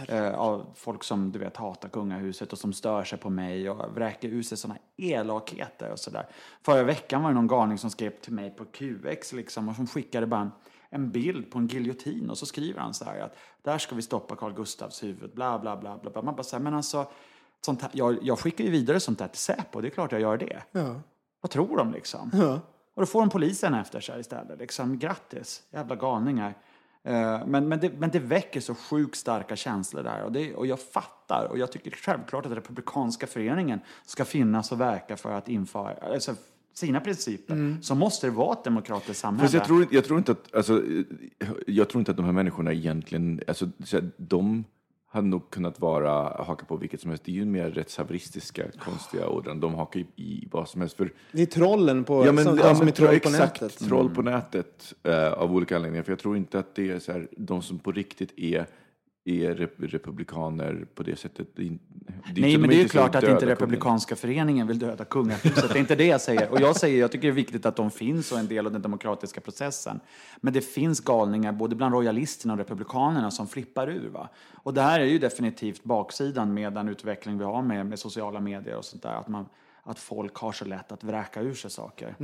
eh, 0.09 0.35
av 0.35 0.67
folk 0.75 1.05
som 1.05 1.33
du 1.33 1.39
vet 1.39 1.57
hatar 1.57 1.89
kungahuset 1.89 2.53
och 2.53 2.59
som 2.59 2.73
stör 2.73 3.05
sig 3.05 3.19
på 3.19 3.31
mig 3.31 3.71
och 3.71 3.95
vräker 3.95 4.29
ut 4.29 4.47
sig 4.47 4.59
sådana 4.59 4.79
elakheter 4.97 5.91
och 5.91 5.99
sådär. 5.99 6.27
Förra 6.63 6.83
veckan 6.83 7.23
var 7.23 7.31
det 7.31 7.35
någon 7.35 7.47
galning 7.47 7.79
som 7.79 7.91
skrev 7.91 8.11
till 8.11 8.33
mig 8.33 8.51
på 8.51 8.65
QX 8.65 9.33
liksom 9.33 9.69
och 9.69 9.77
som 9.77 9.87
skickade 9.87 10.27
bara 10.27 10.41
en, 10.41 10.51
en 10.91 11.11
bild 11.11 11.51
på 11.51 11.59
en 11.59 11.67
giljotin 11.67 12.31
och 12.31 12.39
så 12.39 12.47
skriver 12.47 12.81
han 12.81 12.95
så 12.95 13.05
här 13.05 13.21
att 13.21 13.37
där 13.63 13.79
ska 13.79 13.95
vi 13.95 14.03
stoppa 14.03 14.37
Carl 14.37 14.53
Gustavs 14.53 15.03
huvud, 15.03 15.31
bla 15.35 15.59
bla 15.59 15.77
bla 15.77 15.99
bla. 15.99 16.23
Man 16.23 16.37
bara 16.37 16.43
säger 16.43 16.65
men 16.65 16.75
alltså, 16.75 17.07
sånt 17.61 17.83
här, 17.83 17.91
jag, 17.95 18.19
jag 18.23 18.39
skickar 18.39 18.65
ju 18.65 18.71
vidare 18.71 19.01
sånt 19.01 19.19
där 19.19 19.29
till 19.29 19.39
Säpo, 19.39 19.81
det 19.81 19.89
är 19.89 19.91
klart 19.91 20.13
jag 20.13 20.21
gör 20.21 20.37
det. 20.37 20.63
ja. 20.73 20.95
Vad 21.47 21.51
tror 21.51 21.77
de 21.77 21.93
liksom? 21.93 22.31
Ja. 22.35 22.61
Och 22.95 23.03
då 23.03 23.07
får 23.07 23.21
de 23.21 23.29
polisen 23.31 23.75
efter 23.75 24.01
sig 24.01 24.21
istället. 24.21 24.59
Liksom, 24.59 24.99
grattis, 24.99 25.63
jävla 25.73 25.97
galningar. 25.97 26.55
Eh, 27.05 27.47
Men, 27.47 27.69
men, 27.69 27.81
det, 27.81 27.91
men 27.99 28.11
det 28.11 28.19
väcker 28.19 28.61
så 28.61 28.75
sjukt 28.75 29.17
starka 29.17 29.57
känslor 29.57 30.03
där. 30.03 30.23
Och, 30.23 30.33
det, 30.33 30.55
och 30.55 30.67
jag 30.67 30.81
fattar. 30.81 31.47
Och 31.51 31.59
jag 31.59 31.73
tycker 31.73 31.91
självklart 31.91 32.47
att 32.47 32.53
Republikanska 32.53 33.27
föreningen 33.27 33.81
ska 34.07 34.25
finnas 34.25 34.73
och 34.73 34.81
verka 34.81 35.17
för 35.17 35.33
att 35.33 35.49
införa 35.49 35.95
alltså, 36.15 36.35
sina 36.75 37.01
principer. 37.01 37.83
Så 37.83 37.95
måste 37.95 38.27
det 38.27 38.31
vara 38.31 38.53
ett 38.53 38.65
demokratiskt 38.65 39.21
samhälle. 39.21 39.51
Jag 39.53 39.65
tror, 39.65 39.83
inte- 39.83 39.95
jag 39.95 40.05
tror 40.05 40.19
inte 40.19 40.33
att, 40.33 40.55
alltså, 40.55 40.83
jag 41.67 41.89
tror 41.89 41.99
inte 42.01 42.11
att 42.11 42.17
de 42.17 42.27
här 42.27 42.33
människorna 42.33 42.73
egentligen, 42.73 43.41
alltså, 43.49 43.69
de 44.17 44.65
hade 45.17 45.29
nog 45.29 45.51
kunnat 45.51 45.81
vara, 45.81 46.13
haka 46.45 46.67
på 46.67 46.77
vilket 46.77 47.01
som 47.01 47.11
helst. 47.11 47.25
Det 47.25 47.31
är 47.31 47.35
ju 47.35 47.45
mer 47.45 47.71
rättshaveristiska, 47.71 48.65
konstiga 48.79 49.29
ådran. 49.29 49.61
De 49.61 49.75
hakar 49.75 50.01
ju 50.01 50.07
i 50.17 50.49
vad 50.51 50.69
som 50.69 50.81
helst. 50.81 50.97
För 50.97 51.13
Det 51.33 51.43
är 51.43 51.47
trollen 51.47 52.05
på, 52.05 52.27
Ja, 52.27 52.33
men, 52.33 52.45
som, 52.45 52.59
ja, 52.59 52.75
som 52.75 52.87
är 52.89 52.93
troll 52.93 53.09
på 53.09 53.15
exakt, 53.29 53.61
nätet. 53.61 53.79
troll 53.89 54.11
på 54.11 54.23
nätet 54.23 54.95
eh, 55.03 55.33
av 55.33 55.55
olika 55.55 55.77
anledningar. 55.77 56.03
För 56.03 56.13
jag 56.13 56.19
tror 56.19 56.37
inte 56.37 56.59
att 56.59 56.75
det 56.75 56.91
är 56.91 56.99
så 56.99 57.13
här, 57.13 57.29
de 57.37 57.63
som 57.63 57.79
på 57.79 57.93
riktigt 57.93 58.39
är, 58.39 58.67
är 59.29 59.55
rep 59.55 59.75
republikaner 59.79 60.87
på 60.95 61.03
det 61.03 61.17
sättet. 61.17 61.49
Det 61.57 61.63
är, 61.63 61.79
det 62.35 62.41
Nej, 62.41 62.59
men 62.59 62.71
det 62.71 62.77
är 62.77 62.83
ju 62.83 62.89
klart 62.89 63.15
att 63.15 63.23
inte 63.23 63.35
kungen. 63.35 63.49
Republikanska 63.49 64.17
föreningen 64.17 64.67
vill 64.67 64.79
döda 64.79 65.05
kungahuset. 65.05 65.69
Det 65.69 65.79
är 65.79 65.81
inte 65.81 65.95
det 65.95 66.07
jag 66.07 66.21
säger. 66.21 66.53
Och 66.53 66.61
jag 66.61 66.77
säger, 66.77 67.01
jag 67.01 67.13
tycker 67.13 67.29
det 67.29 67.33
är 67.33 67.35
viktigt 67.35 67.67
att 67.67 67.77
de 67.77 67.91
finns 67.91 68.33
och 68.33 68.39
en 68.39 68.49
del 68.49 68.67
av 68.67 68.73
den 68.73 68.83
demokratiska 68.83 69.41
processen. 69.41 70.01
Men 70.41 70.53
det 70.53 70.61
finns 70.61 71.01
galningar 71.01 71.53
både 71.53 71.77
bland 71.77 71.95
royalisterna 71.95 72.53
och 72.53 72.59
republikanerna 72.59 73.31
som 73.31 73.49
flippar 73.49 73.89
ur. 73.89 74.09
Va? 74.09 74.29
Och 74.63 74.75
det 74.75 74.83
här 74.83 75.01
är 75.01 75.05
ju 75.05 75.19
definitivt 75.19 75.85
baksidan 75.85 76.55
med 76.55 76.73
den 76.73 76.89
utveckling 76.89 77.39
vi 77.39 77.45
har 77.45 77.63
med, 77.63 77.87
med 77.87 77.99
sociala 77.99 78.41
medier 78.41 78.77
och 78.77 78.85
sånt 78.85 79.03
där. 79.03 79.15
Att, 79.15 79.29
man, 79.29 79.47
att 79.83 79.99
folk 79.99 80.37
har 80.37 80.53
så 80.53 80.65
lätt 80.65 80.93
att 80.93 81.05
vräka 81.05 81.41
ur 81.41 81.55
sig 81.55 81.71
saker. 81.71 82.15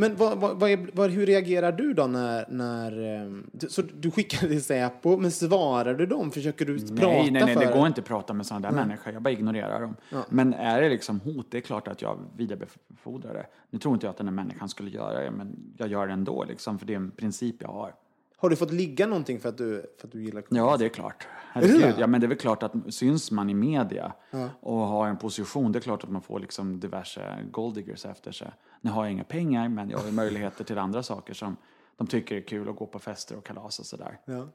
Men 0.00 0.16
vad, 0.16 0.38
vad, 0.38 0.58
vad 0.58 0.70
är, 0.70 1.08
hur 1.08 1.26
reagerar 1.26 1.72
du 1.72 1.94
då 1.94 2.06
när... 2.06 2.44
när 2.48 3.22
ehm, 3.22 3.50
så 3.68 3.82
du 3.82 4.10
skickar 4.10 4.38
till 4.38 4.64
Säpo, 4.64 5.16
men 5.16 5.30
svarar 5.30 5.94
du 5.94 6.06
dem? 6.06 6.30
Försöker 6.30 6.66
du 6.66 6.78
prata 6.78 7.06
Nej, 7.06 7.30
nej, 7.30 7.44
nej, 7.44 7.54
för 7.54 7.66
det 7.66 7.72
går 7.72 7.86
inte 7.86 8.00
att 8.00 8.06
prata 8.06 8.34
med 8.34 8.46
sådana 8.46 8.70
där 8.70 8.76
människor. 8.76 9.12
Jag 9.12 9.22
bara 9.22 9.30
ignorerar 9.30 9.80
dem. 9.80 9.96
Men 10.28 10.54
är 10.54 10.82
det 10.82 10.88
liksom 10.88 11.20
hot, 11.20 11.46
det 11.50 11.56
är 11.58 11.62
klart 11.62 11.88
att 11.88 12.02
jag 12.02 12.18
vidarebefordrar 12.36 13.34
det. 13.34 13.46
Nu 13.70 13.78
tror 13.78 13.94
inte 13.94 14.06
jag 14.06 14.10
att 14.10 14.16
den 14.16 14.28
här 14.28 14.34
människan 14.34 14.68
skulle 14.68 14.90
göra 14.90 15.22
det, 15.22 15.30
men 15.30 15.74
jag 15.76 15.88
gör 15.88 16.06
det 16.06 16.12
ändå, 16.12 16.44
liksom, 16.44 16.78
för 16.78 16.86
det 16.86 16.92
är 16.92 16.96
en 16.96 17.10
princip 17.10 17.56
jag 17.58 17.68
har. 17.68 17.94
Har 18.40 18.50
du 18.50 18.56
fått 18.56 18.72
ligga 18.72 19.06
någonting 19.06 19.40
för 19.40 19.48
att 19.48 19.58
du, 19.58 19.94
för 19.98 20.06
att 20.06 20.12
du 20.12 20.24
gillar 20.24 20.44
Ja, 20.48 20.76
det 20.76 20.84
är 20.84 20.88
klart. 20.88 21.26
Herregud. 21.52 21.80
det? 21.80 21.94
Ja, 21.98 22.06
men 22.06 22.20
det 22.20 22.26
är 22.26 22.28
väl 22.28 22.38
klart 22.38 22.62
att 22.62 22.72
syns 22.88 23.30
man 23.30 23.50
i 23.50 23.54
media 23.54 24.12
och 24.60 24.76
har 24.76 25.08
en 25.08 25.16
position, 25.16 25.72
det 25.72 25.78
är 25.78 25.80
klart 25.80 26.04
att 26.04 26.10
man 26.10 26.22
får 26.22 26.40
liksom 26.40 26.80
diverse 26.80 27.48
golddiggers 27.50 28.06
efter 28.06 28.32
sig. 28.32 28.52
Nu 28.80 28.90
har 28.90 29.04
jag 29.04 29.12
inga 29.12 29.24
pengar, 29.24 29.68
men 29.68 29.90
jag 29.90 29.98
har 29.98 30.10
möjligheter 30.10 30.64
till 30.64 30.78
andra 30.78 31.02
saker 31.02 31.34
som 31.34 31.56
de 31.96 32.06
tycker 32.06 32.36
är 32.36 32.40
kul 32.40 32.68
att 32.68 32.76
gå 32.76 32.86
på 32.86 32.98
fester 32.98 33.36
och 33.36 33.46
kalas 33.46 33.78
och 33.78 33.86
sådär. 33.86 34.20
Ja. 34.24 34.48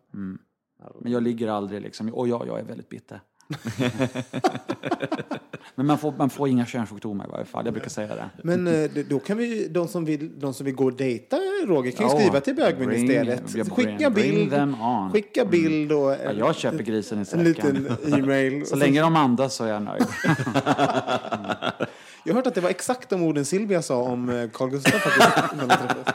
Men 1.02 1.12
jag 1.12 1.24
ligger 1.24 1.48
aldrig 1.48 1.82
liksom, 1.82 2.14
och 2.14 2.28
jag, 2.28 2.48
jag 2.48 2.60
är 2.60 2.64
väldigt 2.64 2.90
bitter. 2.90 3.22
men 5.76 5.86
man 5.86 5.98
får, 5.98 6.14
man 6.18 6.30
får 6.30 6.48
inga 6.50 6.66
könssjukdomar 6.66 7.26
i 7.26 7.32
varje 7.32 7.46
fall, 7.46 7.66
jag 7.66 7.74
brukar 7.74 7.90
säga 7.90 8.16
det. 8.16 8.30
Men 8.44 8.68
eh, 8.68 8.90
då 9.10 9.20
kan 9.20 9.38
vi, 9.38 9.68
de 9.68 9.88
som 9.88 10.06
vill, 10.06 10.40
de 10.40 10.54
som 10.54 10.66
vill 10.66 10.76
gå 10.76 10.86
och 10.86 10.94
dejta 10.94 11.38
Roger 11.66 11.92
kan 11.92 12.08
ju 12.08 12.14
Ja, 12.14 12.20
skriva 12.20 12.40
till 12.42 12.56
bring- 12.56 12.78
bögministeriet. 12.78 13.42
Skicka 13.72 14.10
bring- 14.10 14.14
bring 14.14 14.36
bild, 14.36 14.52
them 14.52 14.82
on. 14.82 15.12
skicka 15.12 15.46
bild 15.46 15.92
och 15.92 16.12
Ja, 16.12 16.32
jag 16.38 16.56
köper 16.56 16.84
grisen 16.84 17.18
i 17.18 17.20
en 17.20 17.26
säcken. 17.26 17.44
liten 17.44 17.88
e-mail. 18.14 18.66
Så 18.66 18.76
länge 18.76 19.02
de 19.02 19.16
andas 19.16 19.56
så 19.56 19.64
är 19.64 19.68
jag 19.74 19.82
nöjd. 19.82 20.06
Jag 22.28 22.34
har 22.34 22.36
hört 22.36 22.48
att 22.48 22.56
det 22.56 22.62
var 22.62 22.70
exakt 22.70 23.10
de 23.10 23.22
orden 23.24 23.46
Silvia 23.46 23.82
sa 23.82 24.02
om 24.02 24.30
eh, 24.30 24.50
Carl 24.50 24.70
Gustaf 24.70 24.94
faktiskt. 25.02 25.56
när 25.56 25.68
de 25.68 25.76
träffades. 25.76 26.08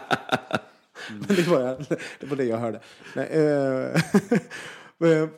Men 1.28 1.36
det 1.36 1.46
var, 1.48 1.76
det 2.20 2.26
var 2.26 2.36
det 2.36 2.44
jag 2.44 2.58
hörde. 2.58 2.80
Nej, 3.16 3.26
eh, 3.30 3.42
eh, 3.42 4.40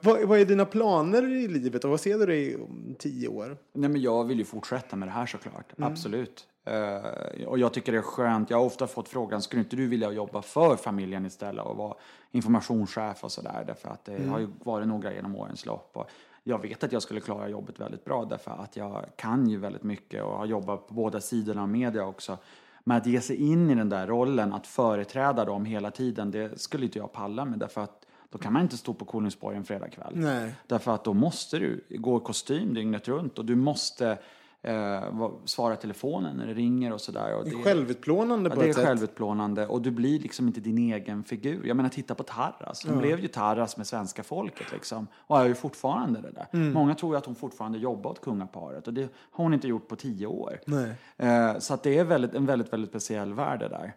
vad, 0.01 0.29
vad 0.29 0.41
är 0.41 0.45
dina 0.45 0.65
planer 0.65 1.23
i 1.23 1.49
livet 1.49 1.85
och 1.85 1.91
vad 1.91 2.01
ser 2.01 2.19
du 2.19 2.27
dig 2.27 2.57
om 2.57 2.97
tio 2.99 3.29
år? 3.29 3.57
Nej, 3.73 3.91
men 3.91 4.01
jag 4.01 4.25
vill 4.25 4.39
ju 4.39 4.45
fortsätta 4.45 4.97
med 4.97 5.09
det 5.09 5.13
här 5.13 5.27
såklart. 5.27 5.79
Mm. 5.79 5.93
Absolut. 5.93 6.47
Eh, 6.65 7.47
och 7.47 7.59
jag 7.59 7.73
tycker 7.73 7.93
det 7.93 7.99
är 7.99 8.03
skönt. 8.03 8.51
Jag 8.51 8.59
har 8.59 8.65
ofta 8.65 8.87
fått 8.87 9.09
frågan, 9.09 9.43
skulle 9.43 9.63
inte 9.63 9.77
du 9.77 9.87
vilja 9.87 10.13
jobba 10.13 10.43
för 10.43 10.77
familjen 10.77 11.27
istället 11.27 11.65
och 11.65 11.77
vara 11.77 11.95
informationschef 12.31 13.25
och 13.25 13.33
sådär? 13.33 13.65
Därför 13.67 13.89
att 13.89 14.05
det 14.05 14.29
har 14.29 14.39
ju 14.39 14.49
varit 14.65 14.89
några 14.89 15.15
genom 15.15 15.37
årens 15.37 15.67
lopp. 15.67 15.91
Och 15.93 16.11
jag 16.45 16.63
vet 16.63 16.85
att 16.85 16.93
jag 16.93 17.03
skulle 17.03 17.21
klara 17.21 17.49
jobbet 17.49 17.81
väldigt 17.81 18.05
bra 18.05 18.25
därför 18.25 18.51
att 18.51 18.77
jag 18.77 19.05
kan 19.17 19.49
ju 19.49 19.59
väldigt 19.59 19.83
mycket 19.83 20.23
och 20.23 20.33
har 20.33 20.47
jobbat 20.47 20.89
på 20.89 20.95
båda 20.95 21.21
sidorna 21.21 21.63
av 21.63 21.69
media 21.69 22.07
också. 22.07 22.39
Men 22.85 22.97
att 22.97 23.07
ge 23.07 23.21
sig 23.21 23.37
in 23.37 23.71
i 23.71 23.75
den 23.75 23.89
där 23.89 24.07
rollen, 24.07 24.53
att 24.53 24.67
företräda 24.67 25.45
dem 25.45 25.65
hela 25.65 25.91
tiden, 25.91 26.31
det 26.31 26.61
skulle 26.61 26.85
inte 26.85 26.99
jag 26.99 27.13
palla 27.13 27.45
med 27.45 27.59
därför 27.59 27.81
att 27.81 28.07
då 28.33 28.39
kan 28.39 28.53
man 28.53 28.63
inte 28.63 28.77
stå 28.77 28.95
på 28.95 29.05
Kolingsborg 29.05 29.57
en 29.57 29.65
fredagkväll. 29.65 30.13
Nej. 30.15 30.55
Därför 30.67 30.95
att 30.95 31.05
då 31.05 31.15
måste 31.15 31.59
du 31.59 31.85
gå 31.91 32.17
i 32.17 32.21
kostym 32.21 32.75
dygnet 32.75 33.09
runt 33.09 33.39
och 33.39 33.45
du 33.45 33.55
måste 33.57 34.19
eh, 34.63 34.75
va- 35.11 35.33
svara 35.45 35.77
telefonen 35.77 36.37
när 36.37 36.47
det 36.47 36.55
ringer 36.55 36.93
och 36.93 37.01
sådär. 37.01 37.43
Det 37.45 37.51
är 37.51 37.63
självutplånande 37.63 38.51
Ja, 38.51 38.55
på 38.55 38.63
det 38.63 38.69
är 38.69 38.73
sätt. 38.73 38.85
självutplånande 38.87 39.67
och 39.67 39.83
du 39.83 39.91
blir 39.91 40.19
liksom 40.21 40.47
inte 40.47 40.61
din 40.61 40.79
egen 40.79 41.25
figur. 41.25 41.67
Jag 41.67 41.77
menar, 41.77 41.91
titta 41.91 42.15
på 42.15 42.23
Tarras. 42.23 42.87
Hon 42.89 42.99
blev 42.99 43.21
ju 43.21 43.29
Tarras 43.29 43.77
med 43.77 43.87
svenska 43.87 44.23
folket 44.23 44.73
liksom. 44.73 45.07
Och 45.15 45.41
är 45.41 45.47
ju 45.47 45.55
fortfarande 45.55 46.21
det 46.21 46.31
där. 46.31 46.47
Mm. 46.53 46.73
Många 46.73 46.95
tror 46.95 47.17
att 47.17 47.27
hon 47.27 47.35
fortfarande 47.35 47.79
jobbar 47.79 48.11
åt 48.11 48.21
kungaparet 48.21 48.87
och 48.87 48.95
det 48.95 49.03
har 49.31 49.45
hon 49.45 49.55
inte 49.55 49.69
gjort 49.69 49.89
på 49.89 49.97
tio 49.97 50.27
år. 50.27 50.59
Eh, 51.17 51.59
så 51.59 51.79
det 51.83 51.99
är 51.99 52.05
väldigt, 52.05 52.35
en 52.35 52.47
väldigt, 52.47 52.73
väldigt 52.73 52.91
speciell 52.91 53.35
värld 53.35 53.61
det 53.61 53.69
där. 53.69 53.93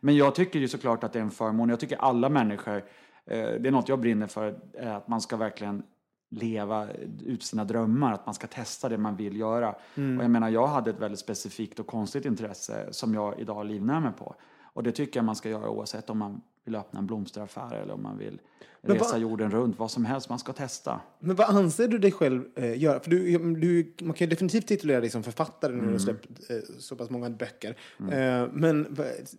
Men 0.00 0.16
jag 0.16 0.34
tycker 0.34 0.58
ju 0.58 0.68
såklart 0.68 1.04
att 1.04 1.12
det 1.12 1.18
är 1.18 1.22
en 1.22 1.30
förmån. 1.30 1.68
Jag 1.68 1.80
tycker 1.80 1.96
alla 1.96 2.28
människor, 2.28 2.84
det 3.30 3.66
är 3.66 3.70
något 3.70 3.88
jag 3.88 4.00
brinner 4.00 4.26
för, 4.26 4.60
är 4.74 4.94
att 4.94 5.08
man 5.08 5.20
ska 5.20 5.36
verkligen 5.36 5.82
leva 6.30 6.88
ut 7.24 7.42
sina 7.42 7.64
drömmar, 7.64 8.12
att 8.12 8.26
man 8.26 8.34
ska 8.34 8.46
testa 8.46 8.88
det 8.88 8.98
man 8.98 9.16
vill 9.16 9.36
göra. 9.36 9.68
Och 9.70 10.24
jag 10.24 10.30
menar, 10.30 10.48
jag 10.48 10.66
hade 10.66 10.90
ett 10.90 11.00
väldigt 11.00 11.20
specifikt 11.20 11.80
och 11.80 11.86
konstigt 11.86 12.24
intresse 12.24 12.88
som 12.90 13.14
jag 13.14 13.40
idag 13.40 13.66
livnär 13.66 14.00
mig 14.00 14.12
på. 14.12 14.34
Och 14.72 14.82
det 14.82 14.92
tycker 14.92 15.18
jag 15.18 15.24
man 15.24 15.36
ska 15.36 15.48
göra 15.48 15.70
oavsett 15.70 16.10
om 16.10 16.18
man 16.18 16.40
vill 16.64 16.74
öppna 16.76 16.98
en 16.98 17.06
blomsteraffär 17.06 17.74
eller 17.74 17.94
om 17.94 18.02
man 18.02 18.18
vill 18.18 18.40
Men 18.82 18.96
resa 18.96 19.12
vad- 19.12 19.20
jorden 19.20 19.50
runt, 19.50 19.78
vad 19.78 19.90
som 19.90 20.04
helst, 20.04 20.28
man 20.28 20.38
ska 20.38 20.52
testa. 20.52 21.00
Men 21.18 21.36
vad 21.36 21.48
anser 21.48 21.88
du 21.88 21.98
dig 21.98 22.12
själv 22.12 22.44
eh, 22.56 22.78
göra? 22.82 23.00
För 23.00 23.10
du, 23.10 23.38
du, 23.54 23.92
man 24.04 24.14
kan 24.14 24.24
ju 24.24 24.30
definitivt 24.30 24.66
titulera 24.66 25.00
dig 25.00 25.10
som 25.10 25.22
författare 25.22 25.72
när 25.76 25.86
du 25.86 25.90
har 25.92 25.98
släppt 25.98 26.50
eh, 26.50 26.56
så 26.78 26.96
pass 26.96 27.10
många 27.10 27.30
böcker. 27.30 27.76
Eh, 27.98 28.48
men 28.52 28.96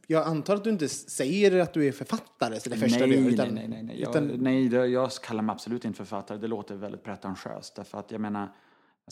jag 0.08 0.28
antar 0.28 0.56
att 0.56 0.64
du 0.64 0.70
inte 0.70 0.90
säger 0.90 1.60
att 1.60 1.74
du 1.74 1.88
är 1.88 1.92
författare 1.92 2.60
så 2.60 2.70
det 2.70 2.78
första 2.78 3.06
nej, 3.06 3.24
gör, 3.24 3.32
utan, 3.32 3.48
nej, 3.48 3.56
nej, 3.56 3.68
nej, 3.68 3.84
nej. 3.84 4.02
Jag, 4.02 4.10
utan, 4.10 4.28
nej 4.28 4.76
jag 4.94 5.12
kallar 5.12 5.42
mig 5.44 5.54
absolut 5.54 5.86
inte 5.86 5.98
författare. 5.98 6.38
Det 6.38 6.48
låter 6.48 6.76
väldigt 6.76 7.04
pretentiöst. 7.04 7.76
Därför 7.76 7.98
att 7.98 8.12
jag 8.12 8.22
menar, 8.22 8.48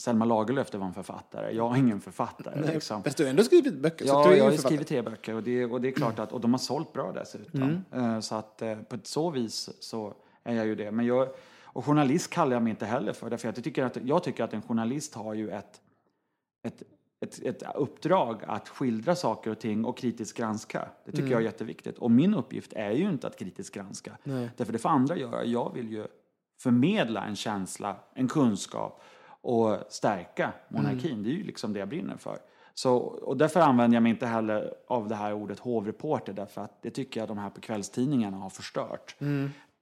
Selma 0.00 0.24
Lagerlöf 0.24 0.70
det 0.70 0.78
var 0.78 0.86
en 0.86 0.94
författare. 0.94 1.52
Jag 1.56 1.74
är 1.74 1.78
ingen 1.78 2.00
författare. 2.00 2.60
nej, 2.60 2.74
liksom. 2.74 3.02
Fast 3.02 3.16
du 3.16 3.22
har 3.24 3.30
ändå 3.30 3.42
skrivit 3.42 3.74
böcker. 3.74 4.04
så 4.06 4.12
Ja, 4.12 4.32
är 4.32 4.36
jag 4.36 4.44
har 4.44 4.52
skrivit 4.52 4.88
tre 4.88 5.02
böcker 5.02 5.34
och 5.34 5.42
det, 5.42 5.64
och 5.66 5.80
det 5.80 5.88
är 5.88 5.92
klart 5.92 6.18
att, 6.18 6.32
och 6.32 6.40
de 6.40 6.52
har 6.54 6.58
sålt 6.58 6.92
bra 6.92 7.12
dessutom. 7.12 7.62
Mm. 7.62 8.14
Eh, 8.14 8.20
Så 8.20 8.34
att 8.34 8.62
eh, 8.62 8.74
på 8.78 8.94
ett 8.94 9.06
så 9.06 9.30
vis 9.30 9.70
så 9.80 10.14
är 10.44 10.54
jag 10.54 10.66
ju 10.66 10.74
det. 10.74 10.90
Men 10.90 11.06
jag, 11.06 11.28
och 11.64 11.84
journalist 11.84 12.30
kallar 12.30 12.52
jag 12.52 12.62
mig 12.62 12.70
inte 12.70 12.86
heller 12.86 13.12
för, 13.12 13.30
därför 13.30 13.48
att 13.48 13.56
jag 13.56 13.64
tycker 13.64 13.84
att, 13.84 13.96
jag 14.04 14.22
tycker 14.24 14.44
att 14.44 14.54
en 14.54 14.62
journalist 14.62 15.14
har 15.14 15.34
ju 15.34 15.50
ett, 15.50 15.80
ett, 16.62 16.82
ett, 17.20 17.38
ett 17.42 17.62
uppdrag 17.74 18.44
att 18.46 18.68
skildra 18.68 19.14
saker 19.16 19.50
och 19.50 19.58
ting 19.58 19.84
och 19.84 19.98
kritiskt 19.98 20.36
granska. 20.36 20.88
Det 21.04 21.10
tycker 21.10 21.22
Mm. 21.22 21.32
jag 21.32 21.40
är 21.40 21.44
jätteviktigt. 21.44 21.98
Och 21.98 22.10
min 22.10 22.34
uppgift 22.34 22.72
är 22.72 22.90
ju 22.90 23.08
inte 23.10 23.26
att 23.26 23.38
kritiskt 23.38 23.74
granska. 23.74 24.16
Därför 24.56 24.72
det 24.72 24.78
får 24.78 24.88
andra 24.88 25.16
göra. 25.16 25.44
Jag 25.44 25.74
vill 25.74 25.92
ju 25.92 26.06
förmedla 26.60 27.24
en 27.24 27.36
känsla, 27.36 27.96
en 28.14 28.28
kunskap 28.28 29.02
och 29.42 29.78
stärka 29.88 30.52
monarkin. 30.68 31.22
Det 31.22 31.30
är 31.30 31.32
ju 31.32 31.44
liksom 31.44 31.72
det 31.72 31.78
jag 31.78 31.88
brinner 31.88 32.16
för. 32.16 32.38
Så, 32.74 32.96
och 32.96 33.36
därför 33.36 33.60
använder 33.60 33.96
jag 33.96 34.02
mig 34.02 34.10
inte 34.10 34.26
heller 34.26 34.74
av 34.86 35.08
det 35.08 35.14
här 35.14 35.32
ordet 35.32 35.58
hovreporter 35.58 36.32
därför 36.32 36.60
att 36.60 36.82
det 36.82 36.90
tycker 36.90 37.20
jag 37.20 37.28
de 37.28 37.38
här 37.38 37.50
på 37.50 37.60
kvällstidningarna 37.60 38.36
har 38.36 38.50
förstört. 38.50 39.16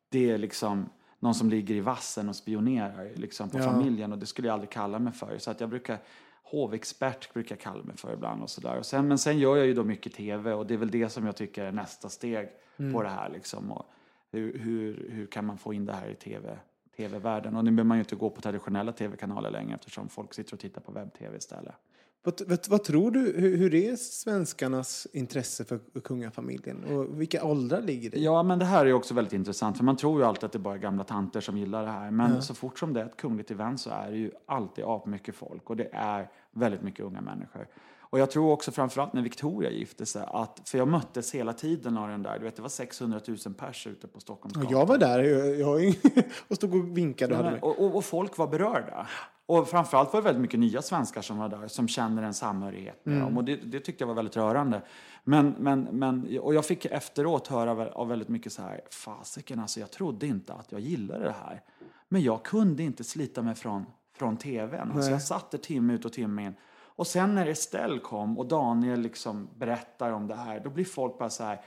Det 0.09 0.31
är 0.31 0.39
liksom 0.39 0.89
någon 1.19 1.35
som 1.35 1.51
ligger 1.51 1.75
i 1.75 1.81
vassen 1.81 2.29
och 2.29 2.37
spionerar 2.37 3.11
liksom 3.15 3.51
på 3.51 3.59
familjen 3.59 4.13
och 4.13 4.19
det 4.19 4.27
skulle 4.27 4.49
jag 4.49 4.53
aldrig 4.53 4.71
kalla 4.71 4.99
mig 4.99 5.13
för. 5.13 5.39
Så 5.39 5.51
att 5.51 5.61
jag 5.61 5.71
brukar 5.71 5.99
Hovexpert 6.43 7.33
brukar 7.33 7.55
jag 7.55 7.61
kalla 7.61 7.83
mig 7.83 7.97
för 7.97 8.15
ibland 8.15 8.43
och 8.43 8.51
sådär. 8.51 8.83
Sen, 8.83 9.09
men 9.09 9.19
sen 9.19 9.39
gör 9.39 9.57
jag 9.57 9.67
ju 9.67 9.75
då 9.75 9.85
mycket 9.85 10.13
tv 10.13 10.53
och 10.53 10.67
det 10.67 10.75
är 10.75 10.79
väl 10.79 10.91
det 10.91 11.09
som 11.09 11.27
jag 11.27 11.37
tycker 11.37 11.65
är 11.65 11.73
nästa 11.73 12.09
steg 12.09 12.49
på 12.93 13.03
det 13.03 13.09
här 13.09 13.29
liksom. 13.29 13.73
Och 13.73 13.87
hur, 14.31 14.59
hur, 14.59 15.11
hur 15.11 15.27
kan 15.27 15.45
man 15.45 15.59
få 15.59 15.75
in 15.75 15.87
det 15.87 15.93
här 15.93 16.09
i 16.09 16.15
tv, 16.15 16.59
tv-världen? 16.99 17.57
Och 17.57 17.65
nu 17.65 17.71
behöver 17.71 17.89
man 17.89 17.97
ju 17.97 18.03
inte 18.03 18.17
gå 18.17 18.31
på 18.31 18.41
traditionella 18.41 18.93
tv-kanaler 18.93 19.51
längre 19.51 19.75
eftersom 19.75 20.09
folk 20.09 20.35
sitter 20.35 20.55
och 20.55 20.61
tittar 20.61 20.81
på 20.81 20.93
webb-tv 20.93 21.37
istället. 21.37 21.75
Vad, 22.23 22.43
vad, 22.49 22.69
vad 22.69 22.85
tror 22.85 23.11
du, 23.11 23.21
hur, 23.37 23.57
hur 23.57 23.75
är 23.75 23.97
svenskarnas 23.97 25.07
intresse 25.13 25.65
för 25.65 25.81
kungafamiljen? 26.05 26.85
Och 26.85 27.21
vilka 27.21 27.45
åldrar 27.45 27.81
ligger 27.83 28.11
det 28.11 28.17
i? 28.17 28.25
Ja, 28.25 28.43
men 28.43 28.59
det 28.59 28.65
här 28.65 28.87
är 28.87 28.93
också 28.93 29.15
väldigt 29.15 29.33
intressant, 29.33 29.77
för 29.77 29.85
man 29.85 29.97
tror 29.97 30.21
ju 30.21 30.27
alltid 30.27 30.45
att 30.45 30.53
det 30.53 30.59
bara 30.59 30.75
är 30.75 30.79
gamla 30.79 31.05
tanter 31.05 31.41
som 31.41 31.59
gillar 31.59 31.85
det 31.85 31.91
här. 31.91 32.11
Men 32.11 32.43
så 32.43 32.55
fort 32.55 32.79
som 32.79 32.93
det 32.93 33.01
är 33.01 33.07
ett 33.07 33.17
kungligt 33.17 33.51
event 33.51 33.81
så 33.81 33.91
är 33.91 34.11
det 34.11 34.17
ju 34.17 34.31
alltid 34.47 34.85
mycket 35.07 35.35
folk 35.35 35.71
och 35.71 35.77
det 35.77 35.89
är 35.93 36.31
väldigt 36.53 36.83
mycket 36.83 37.05
unga 37.05 37.21
människor. 37.21 37.67
Och 38.11 38.19
jag 38.19 38.31
tror 38.31 38.53
också 38.53 38.73
framförallt 38.73 39.13
när 39.13 39.23
Victoria 39.23 39.71
gifte 39.71 40.07
sig, 40.07 40.25
att, 40.27 40.63
för 40.65 40.79
jag 40.79 40.89
möttes 40.89 41.35
hela 41.35 41.53
tiden 41.53 41.99
av 41.99 42.09
den 42.09 42.23
där, 42.23 42.39
du 42.39 42.45
vet 42.45 42.57
det 42.57 42.63
var 42.63 42.69
600 42.69 43.21
000 43.27 43.55
pers 43.55 43.87
ute 43.87 44.09
på 44.09 44.21
Stockholms 44.21 44.57
gator. 44.57 44.73
jag 44.73 44.87
var 44.87 44.99
där 44.99 45.23
jag, 45.23 45.59
jag, 45.59 45.95
och 46.49 46.57
stod 46.57 46.75
och 46.75 46.99
vinkade. 46.99 47.39
Och 47.39 47.45
hade. 47.45 47.61
Och, 47.61 47.79
och, 47.79 47.97
och 47.97 48.05
folk 48.05 48.39
var 48.39 48.47
berörda. 48.47 49.07
Och 49.47 49.69
framförallt 49.69 50.13
var 50.13 50.21
det 50.21 50.25
väldigt 50.25 50.43
mycket 50.43 50.61
nya 50.61 50.83
svenskar 50.83 51.23
som 51.23 51.39
var 51.39 51.49
där, 51.49 51.69
som 51.69 51.89
känner 51.89 52.23
en 52.23 52.35
samhörighet 52.35 53.01
med 53.07 53.21
dem. 53.21 53.37
Och 53.37 53.45
det, 53.45 53.57
det 53.57 53.81
tyckte 53.81 54.03
jag 54.03 54.09
var 54.09 54.15
väldigt 54.15 54.37
rörande. 54.37 54.83
Men, 55.25 55.55
men, 55.59 55.89
men, 55.93 56.39
och 56.39 56.55
jag 56.55 56.67
fick 56.67 56.85
efteråt 56.85 57.49
höra 57.49 57.93
av 57.93 58.09
väldigt 58.09 58.29
mycket 58.29 58.53
så 58.53 58.63
här, 58.63 58.81
fasiken 58.91 59.61
alltså, 59.61 59.81
jag 59.81 59.91
trodde 59.91 60.27
inte 60.27 60.53
att 60.53 60.73
jag 60.73 60.81
gillade 60.81 61.25
det 61.25 61.35
här. 61.45 61.63
Men 62.09 62.23
jag 62.23 62.43
kunde 62.43 62.83
inte 62.83 63.05
slita 63.05 63.43
mig 63.43 63.55
från, 63.55 63.87
från 64.17 64.37
tvn. 64.37 64.93
Alltså, 64.93 65.11
jag 65.11 65.23
satt 65.23 65.51
där 65.51 65.59
timme 65.59 65.93
ut 65.93 66.05
och 66.05 66.13
timme 66.13 66.45
in. 66.45 66.55
Och 66.99 67.07
sen 67.07 67.35
när 67.35 67.47
Estelle 67.47 67.99
kom 67.99 68.39
och 68.39 68.47
Daniel 68.47 69.01
liksom 69.01 69.49
berättar 69.57 70.11
om 70.11 70.27
det 70.27 70.35
här, 70.35 70.61
då 70.61 70.71
blir 70.71 70.85
folk 70.85 71.19
bara 71.19 71.31
så 71.31 71.45
här, 71.45 71.61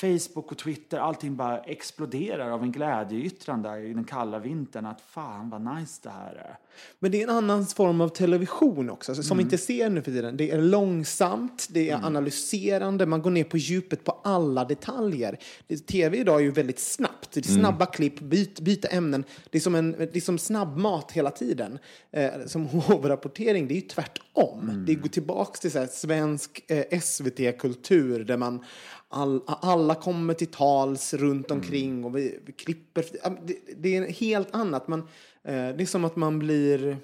Facebook 0.00 0.52
och 0.52 0.58
Twitter, 0.58 0.98
allting 0.98 1.36
bara 1.36 1.58
exploderar 1.58 2.50
av 2.50 2.62
en 2.62 2.72
glädjeyttran 2.72 3.62
där 3.62 3.76
i 3.78 3.92
den 3.94 4.04
kalla 4.04 4.38
vintern. 4.38 4.86
Att 4.86 5.00
fan 5.00 5.50
vad 5.50 5.60
nice 5.76 6.00
det 6.02 6.10
här 6.10 6.34
är. 6.34 6.58
Men 6.98 7.10
det 7.12 7.18
är 7.18 7.22
en 7.22 7.36
annan 7.36 7.66
form 7.66 8.00
av 8.00 8.08
television 8.08 8.90
också, 8.90 9.12
alltså, 9.12 9.22
som 9.22 9.38
Mm. 9.38 9.38
vi 9.48 9.54
inte 9.54 9.64
ser 9.64 9.90
nu 9.90 10.02
för 10.02 10.10
tiden. 10.10 10.36
Det 10.36 10.50
är 10.50 10.58
långsamt, 10.62 11.68
det 11.70 11.90
är 11.90 11.96
analyserande, 12.06 13.06
man 13.06 13.22
går 13.22 13.30
ner 13.30 13.44
på 13.44 13.56
djupet 13.56 14.04
på 14.04 14.12
alla 14.24 14.64
detaljer. 14.64 15.38
Det, 15.66 15.86
TV 15.86 16.16
idag 16.18 16.36
är 16.40 16.44
ju 16.44 16.50
väldigt 16.50 16.78
snabbt, 16.78 17.32
det 17.32 17.46
är 17.46 17.50
Mm. 17.50 17.60
snabba 17.62 17.86
klipp, 17.86 18.20
byt, 18.20 18.60
byta 18.60 18.88
ämnen. 18.88 19.24
Det 19.50 19.58
är 19.58 19.62
som, 19.62 19.74
en, 19.74 19.92
det 19.92 20.16
är 20.16 20.20
som 20.20 20.38
snabbmat 20.38 21.12
hela 21.12 21.30
tiden. 21.30 21.78
Eh, 22.10 22.30
som 22.46 22.66
hovrapportering, 22.66 23.68
det 23.68 23.74
är 23.74 23.76
ju 23.76 23.80
tvärtom. 23.80 24.60
Mm. 24.70 24.86
Det 24.86 24.94
går 24.94 25.08
tillbaka 25.08 25.58
till 25.60 25.70
så 25.72 25.86
svensk 25.90 26.64
eh, 26.70 27.00
SVT-kultur 27.00 28.24
där 28.24 28.36
man 28.36 28.64
all, 29.10 29.40
alla 29.46 29.94
kommer 29.94 30.34
till 30.34 30.46
tals 30.46 31.14
runt 31.14 31.50
Mm. 31.50 31.62
omkring 31.62 32.04
och 32.04 32.16
vi, 32.16 32.38
vi 32.46 32.52
klipper. 32.52 33.04
Ja, 33.24 33.30
Det, 33.44 33.56
det 33.76 33.96
är 33.96 34.06
helt 34.12 34.54
annat. 34.54 34.88
Man, 34.88 35.00
eh, 35.00 35.52
det 35.54 35.82
är 35.82 35.86
som 35.86 36.04
att 36.04 36.16
man 36.16 36.38
blir... 36.38 36.96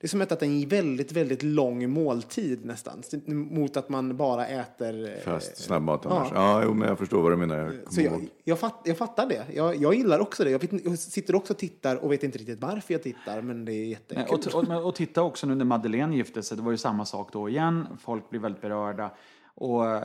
Det 0.00 0.06
är 0.06 0.08
som 0.08 0.20
att 0.22 0.32
äta 0.32 0.44
en 0.44 0.68
väldigt, 0.68 1.12
väldigt 1.12 1.42
lång 1.42 1.90
måltid 1.90 2.64
nästan. 2.64 3.02
Mot 3.26 3.76
att 3.76 3.88
man 3.88 4.16
bara 4.16 4.46
äter... 4.46 5.08
eh, 5.08 5.18
Fast 5.24 5.56
snabbmat 5.56 6.00
Ja. 6.04 6.10
annars. 6.10 6.28
Ja, 6.34 6.62
jo, 6.64 6.74
men 6.74 6.88
jag 6.88 6.98
förstår 6.98 7.22
vad 7.22 7.32
du 7.32 7.36
menar. 7.36 7.56
Jag 7.84 7.92
Så 7.92 8.00
jag, 8.00 8.28
jag, 8.44 8.58
fatt, 8.58 8.80
jag 8.84 8.98
fattar 8.98 9.26
det. 9.28 9.44
Jag, 9.54 9.76
jag 9.76 9.94
gillar 9.94 10.18
också 10.18 10.44
det. 10.44 10.50
Jag, 10.50 10.58
vet, 10.58 10.84
jag 10.84 10.98
sitter 10.98 11.34
också 11.34 11.52
och 11.52 11.58
tittar 11.58 11.96
och 12.04 12.12
vet 12.12 12.22
inte 12.22 12.38
riktigt 12.38 12.60
varför 12.60 12.94
jag 12.94 13.02
tittar, 13.02 13.42
men 13.42 13.64
det 13.64 13.72
är 13.72 13.74
Nej, 13.74 13.90
jättekul. 13.90 14.24
Och, 14.54 14.54
och, 14.62 14.68
men- 14.68 14.84
och 14.84 14.94
titta 14.94 15.22
också 15.22 15.46
nu 15.46 15.54
när 15.54 15.64
Madeleine 15.64 16.16
gifte 16.16 16.42
sig, 16.42 16.56
det 16.56 16.62
var 16.62 16.70
ju 16.70 16.76
samma 16.78 17.04
sak 17.04 17.32
då 17.32 17.48
igen. 17.48 17.86
Folk 18.00 18.30
blir 18.30 18.40
väldigt 18.40 18.62
berörda. 18.62 19.10
Och 19.54 19.86
eh, 19.86 20.02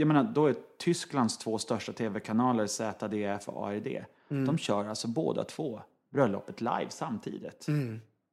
jag 0.00 0.06
menar, 0.06 0.24
då 0.24 0.46
är 0.46 0.54
Tysklands 0.78 1.38
två 1.38 1.58
största 1.58 1.92
tv-kanaler 1.92 2.66
ZDF 2.66 3.48
och 3.48 3.66
ARD. 3.66 4.04
De 4.28 4.58
kör 4.58 4.84
alltså 4.84 5.08
båda 5.08 5.44
två 5.44 5.80
bröllopet 6.12 6.60
live 6.60 6.86
samtidigt. 6.88 7.66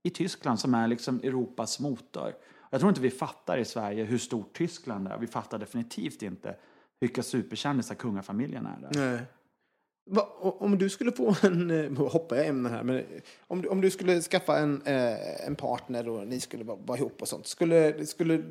I 0.04 0.10
Tyskland 0.10 0.60
som 0.60 0.74
är 0.74 0.88
liksom 0.88 1.20
Europas 1.24 1.80
motor. 1.80 2.34
Jag 2.70 2.80
tror 2.80 2.90
inte 2.90 3.02
vi 3.02 3.10
fattar 3.10 3.58
i 3.58 3.66
Sverige 3.66 4.04
hur 4.04 4.18
stort 4.18 4.58
Tyskland 4.58 5.08
är. 5.08 5.18
Vi 5.18 5.28
fattar 5.28 5.58
definitivt 5.58 6.22
inte 6.22 6.56
vilka 7.00 7.24
superkändisar 7.24 7.96
kungafamiljen 7.96 8.66
är 8.66 8.82
där. 8.82 9.10
Nej. 9.10 9.22
Va, 10.10 10.22
om 10.40 10.78
du 10.78 10.90
skulle 10.90 11.12
få 11.12 11.36
en, 11.44 11.72
eh, 11.72 12.08
hoppar 12.12 12.36
jag 12.36 12.48
ämnen 12.48 12.72
här, 12.72 12.84
men 12.84 13.04
om 13.48 13.62
du, 13.62 13.68
om 13.68 13.82
du 13.82 13.92
skulle 13.92 14.22
skaffa 14.22 14.60
en, 14.60 14.82
eh, 14.82 15.48
en 15.48 15.56
partner 15.56 16.10
och 16.10 16.28
ni 16.28 16.40
skulle 16.40 16.64
vara 16.64 16.98
ihop 16.98 17.22
och 17.22 17.28
sånt, 17.28 17.48
skulle, 17.48 18.06
skulle, 18.06 18.44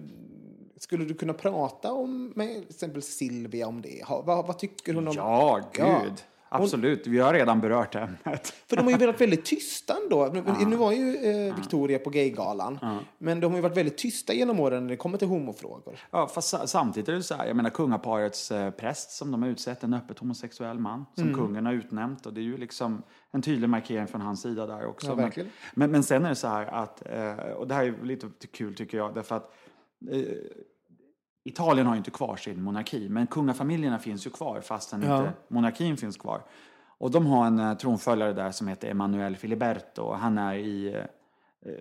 skulle 0.76 1.04
du 1.04 1.14
kunna 1.14 1.32
prata 1.32 1.92
om 1.92 2.32
med 2.36 2.48
till 2.54 2.64
exempel 2.70 3.02
Silvia 3.02 3.66
om 3.66 3.82
det? 3.82 4.04
Ha, 4.06 4.22
vad, 4.22 4.46
vad 4.46 4.58
tycker 4.58 4.94
hon 4.94 5.08
om... 5.08 5.14
Ja, 5.16 5.60
Ja. 5.78 6.00
gud. 6.04 6.12
absolut. 6.48 7.06
Vi 7.06 7.18
har 7.18 7.32
redan 7.34 7.60
berört 7.60 7.94
ämnet. 7.94 8.46
För 8.68 8.76
de 8.76 8.82
har 8.82 8.90
ju 8.90 9.06
varit 9.06 9.20
väldigt 9.20 9.44
tysta 9.44 9.96
ändå. 10.02 10.30
Nu, 10.32 10.64
nu 10.66 10.76
var 10.76 10.92
ju 10.92 11.16
eh, 11.16 11.54
Victoria 11.56 11.98
på 11.98 12.10
Gaygalan. 12.10 12.78
Men 13.18 13.40
de 13.40 13.46
har 13.52 13.58
ju 13.58 13.62
varit 13.62 13.76
väldigt 13.76 13.98
tysta 13.98 14.32
genom 14.34 14.60
åren 14.60 14.82
när 14.82 14.90
det 14.90 14.96
kommer 14.96 15.18
till 15.18 15.28
homofrågor. 15.28 15.98
Ja, 16.10 16.26
fast 16.28 16.48
sa- 16.48 16.66
samtidigt 16.66 17.08
är 17.08 17.12
det 17.12 17.22
så 17.22 17.34
här, 17.34 17.46
jag 17.46 17.56
menar 17.56 17.70
kungaparets 17.70 18.50
eh, 18.50 18.70
präst 18.70 19.10
som 19.10 19.30
de 19.30 19.42
har 19.42 19.48
utsett, 19.48 19.82
en 19.84 19.94
öppet 19.94 20.18
homosexuell 20.18 20.78
man 20.78 21.04
som 21.14 21.24
Mm. 21.24 21.34
kungen 21.36 21.66
har 21.66 21.72
utnämnt 21.72 22.26
och 22.26 22.32
det 22.32 22.40
är 22.40 22.42
ju 22.42 22.56
liksom 22.56 23.02
en 23.30 23.42
tydlig 23.42 23.68
markering 23.68 24.06
från 24.06 24.20
hans 24.20 24.42
sida 24.42 24.66
där 24.66 24.86
också. 24.86 25.06
Ja, 25.08 25.14
Men- 25.14 25.32
men, 25.74 25.90
men 25.90 26.02
sen 26.02 26.24
är 26.24 26.28
det 26.28 26.34
så 26.34 26.48
här 26.48 26.66
att, 26.66 27.02
eh, 27.10 27.32
och 27.52 27.68
det 27.68 27.74
här 27.74 27.84
är 27.84 28.04
lite 28.04 28.26
kul 28.52 28.74
tycker 28.74 28.98
jag, 28.98 29.14
därför 29.14 29.36
att 29.36 29.52
Italien 31.44 31.86
har 31.86 31.94
ju 31.94 31.98
inte 31.98 32.10
kvar 32.10 32.36
sin 32.36 32.62
monarki, 32.62 33.08
men 33.08 33.26
kungafamiljerna 33.26 33.98
finns 33.98 34.26
ju 34.26 34.30
kvar 34.30 34.60
fastän 34.60 35.02
Ja. 35.02 35.18
inte 35.18 35.32
monarkin 35.48 35.96
finns 35.96 36.16
kvar. 36.16 36.42
Och 36.98 37.10
de 37.10 37.26
har 37.26 37.46
en 37.46 37.58
eh, 37.58 37.74
tronföljare 37.76 38.32
där 38.32 38.50
som 38.50 38.68
heter 38.68 38.90
Emanuele 38.90 39.36
Filiberto 39.36 40.02
och 40.02 40.18
han 40.18 40.38
är 40.38 40.54
i 40.54 40.86
eh, 40.94 41.04
eh, 41.70 41.74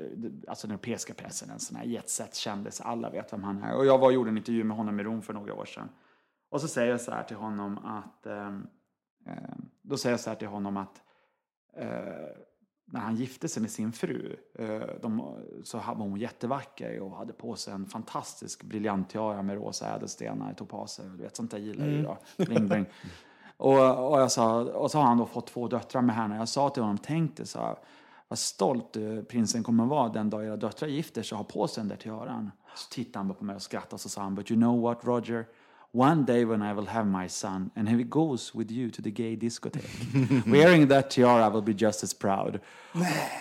alltså 0.48 0.68
den 0.68 0.76
europeiska 0.76 1.14
pressen, 1.14 1.50
en 1.50 1.60
sån 1.60 1.78
här 1.78 1.86
jetset-kändis, 1.86 2.82
alla 2.82 3.10
vet 3.10 3.34
vem 3.34 3.44
han 3.44 3.64
är. 3.64 3.76
Och 3.78 3.86
jag 3.86 3.98
var 3.98 4.08
och 4.08 4.14
gjorde 4.14 4.30
en 4.30 4.38
intervju 4.38 4.64
med 4.64 4.78
honom 4.78 5.00
i 5.00 5.04
Rom 5.04 5.22
för 5.22 5.34
några 5.34 5.54
år 5.54 5.66
sedan. 5.66 5.90
Och 6.50 6.62
så 6.62 6.68
säger 6.68 6.92
jag 6.92 7.02
så 7.02 7.12
här 7.12 7.24
till 7.24 7.38
honom 7.38 7.78
att, 7.78 8.26
ehm, 8.26 8.68
då 9.82 9.98
säger 9.98 10.14
jag 10.14 10.20
så 10.20 10.30
här 10.30 10.38
till 10.38 10.48
honom 10.48 10.78
att 10.78 11.02
eh, 11.74 11.88
när 12.86 13.00
han 13.00 13.16
gifte 13.16 13.48
sig 13.48 13.62
med 13.62 13.72
sin 13.72 13.92
fru 13.92 14.36
eh, 14.60 14.82
de, 15.02 15.36
så 15.64 15.78
var 15.78 15.96
hon 15.96 16.20
jättevacker 16.20 17.00
och 17.00 17.18
hade 17.18 17.34
på 17.34 17.56
sig 17.56 17.74
en 17.74 17.86
fantastisk 17.86 18.64
briljanttiara 18.64 19.42
med 19.42 19.56
rosa 19.56 19.96
ädelstenar, 19.96 20.54
topaser, 20.54 21.04
du 21.04 21.24
vet 21.24 21.36
sånt 21.36 21.52
där 21.52 21.58
gillar 21.58 21.86
Mm. 21.86 22.04
jag. 22.04 22.18
Bling, 22.48 22.68
bling. 22.68 22.86
Och, 23.58 24.12
och, 24.12 24.22
jag 24.22 24.32
sa, 24.32 24.62
och 24.62 24.92
så 24.92 24.98
har 24.98 25.06
han 25.06 25.18
då 25.18 25.26
fått 25.26 25.48
två 25.48 25.68
döttrar 25.68 26.02
med 26.02 26.16
henne. 26.16 26.38
Jag 26.38 26.50
sa 26.50 26.70
till 26.70 26.84
honom, 26.84 26.98
tänk 26.98 27.38
dig 27.38 27.46
så 27.48 27.60
här, 27.60 27.76
vad 28.28 28.40
stolt 28.40 28.96
eh, 28.96 29.22
prinsen 29.22 29.64
kommer 29.64 29.86
vara 29.86 30.10
den 30.10 30.30
dag 30.30 30.46
era 30.46 30.58
döttrar 30.58 30.88
gifter 30.90 31.24
sig 31.24 31.36
och 31.36 31.38
har 31.38 31.52
på 31.52 31.68
sig 31.68 31.82
den 31.82 31.88
där 31.88 31.96
tiaran. 31.96 32.52
Så 32.76 32.90
tittade 32.94 33.26
han 33.26 33.36
på 33.36 33.44
mig 33.44 33.56
och 33.56 33.62
skrattade 33.62 33.94
och 33.94 34.00
så 34.02 34.10
sa 34.10 34.22
han, 34.22 34.36
but 34.36 34.52
you 34.52 34.60
know 34.62 34.82
what 34.82 35.06
Roger? 35.06 35.46
One 35.96 36.26
day 36.26 36.44
when 36.44 36.62
I 36.62 36.74
will 36.74 36.88
have 36.88 37.08
my 37.08 37.30
son 37.30 37.72
and 37.76 37.88
he 37.88 38.04
goes 38.04 38.54
with 38.54 38.70
you 38.70 38.92
to 38.92 39.02
the 39.02 39.12
gay 39.12 39.38
discotheque. 39.38 40.46
Wearing 40.52 40.90
that 40.90 41.10
tiara 41.10 41.46
I 41.46 41.50
will 41.50 41.62
be 41.62 41.74
just 41.74 42.04
as 42.04 42.14
proud. 42.14 42.60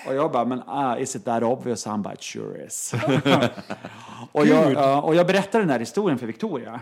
Och 0.07 0.15
jag 0.15 0.33
bara, 0.33 0.45
men 0.45 0.63
ah, 0.67 0.97
is 0.97 1.17
it 1.17 1.25
that 1.25 1.43
obvious? 1.43 1.85
Han 1.85 2.03
bara, 2.03 2.17
sure 2.21 2.65
is. 2.67 2.95
och, 4.33 4.47
jag, 4.47 4.73
ja, 4.73 5.03
och 5.03 5.15
jag 5.15 5.27
berättade 5.27 5.65
den 5.65 5.71
här 5.71 5.79
historien 5.79 6.19
för 6.19 6.27
Victoria. 6.27 6.81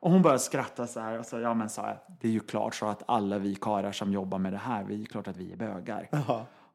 Och 0.00 0.10
hon 0.10 0.22
började 0.22 0.40
skratta 0.40 0.86
så 0.86 1.00
här 1.00 1.18
och 1.18 1.26
sa, 1.26 1.40
ja 1.40 1.54
men 1.54 1.68
sa 1.68 1.86
jag, 1.86 1.96
det 2.20 2.28
är 2.28 2.32
ju 2.32 2.40
klart 2.40 2.74
så 2.74 2.86
att 2.86 3.02
alla 3.06 3.38
vi 3.38 3.54
karlar 3.54 3.92
som 3.92 4.12
jobbar 4.12 4.38
med 4.38 4.52
det 4.52 4.58
här, 4.58 4.84
vi 4.84 5.02
är 5.02 5.06
klart 5.06 5.28
att 5.28 5.36
vi 5.36 5.52
är 5.52 5.56
bögar. 5.56 6.08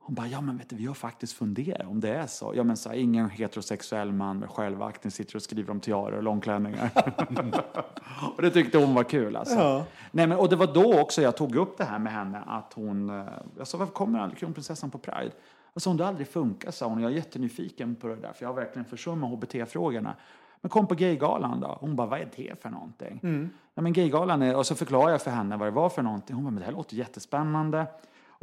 Hon 0.06 0.16
bara, 0.16 0.28
ja 0.28 0.42
men 0.42 0.58
vet 0.58 0.70
du, 0.70 0.76
vi 0.76 0.86
har 0.86 0.94
faktiskt 0.94 1.34
funderat 1.34 1.88
om 1.88 2.00
det 2.00 2.10
är 2.10 2.28
så. 2.28 2.54
Ja 2.56 2.64
men 2.64 2.78
så 2.78 2.90
här, 2.90 2.96
ingen 2.96 3.30
heterosexuell 3.30 4.12
man 4.12 4.40
med 4.40 4.50
självaktning 4.50 5.12
sitter 5.12 5.36
och 5.36 5.42
skriver 5.42 5.72
om 5.72 5.80
tiaror 5.80 6.18
och 6.18 6.24
långklänningar. 6.24 6.90
och 8.36 8.42
det 8.42 8.50
tyckte 8.50 8.78
hon 8.78 8.96
var 8.96 9.04
kul 9.04 9.36
alltså. 9.36 9.86
Nej, 10.12 10.28
men, 10.28 10.38
och 10.38 10.50
det 10.50 10.56
var 10.56 10.74
då 10.74 11.00
också 11.00 11.22
jag 11.22 11.38
tog 11.38 11.56
upp 11.56 11.78
det 11.78 11.84
här 11.84 12.00
med 12.00 12.14
henne 12.14 12.44
att 12.48 12.74
hon, 12.74 13.10
eh, 13.10 13.26
jag 13.58 13.68
sa 13.68 13.78
varför 13.78 13.94
kommer 13.94 14.20
aldrig 14.20 14.40
kronprinsessan 14.40 14.92
på 14.92 14.98
Pride? 14.98 15.32
Och 15.74 15.82
så 15.82 15.90
hon, 15.90 15.98
det 15.98 16.08
aldrig 16.08 16.28
funkat 16.28 16.76
sa 16.76 16.88
hon, 16.88 17.02
jag 17.02 17.12
är 17.12 17.16
jättenyfiken 17.16 17.96
på 17.96 18.08
det 18.08 18.16
där 18.16 18.34
för 18.34 18.44
jag 18.44 18.50
har 18.50 18.56
verkligen 18.56 18.86
försummat 18.86 19.30
hbt-frågorna. 19.30 20.16
Men 20.62 20.70
kom 20.70 20.88
på 20.88 20.96
Gaygalan 20.96 21.60
då. 21.60 21.78
Hon 21.80 21.96
bara, 21.96 22.08
vad 22.08 22.20
är 22.20 22.30
det 22.36 22.62
för 22.62 22.70
någonting? 22.70 23.20
Ja, 23.74 23.82
men 23.82 23.94
Gaygalan 23.94 24.42
är, 24.42 24.56
och 24.56 24.66
så 24.66 24.76
förklarade 24.76 25.12
jag 25.12 25.22
för 25.22 25.32
henne 25.32 25.58
vad 25.58 25.68
det 25.68 25.72
var 25.72 25.90
för 25.90 26.02
någonting. 26.02 26.36
Hon 26.36 26.46
bara, 26.46 26.52
men 26.52 26.60
det 26.60 26.66
här 26.66 26.74
låter 26.74 26.96
jättespännande. 26.96 27.86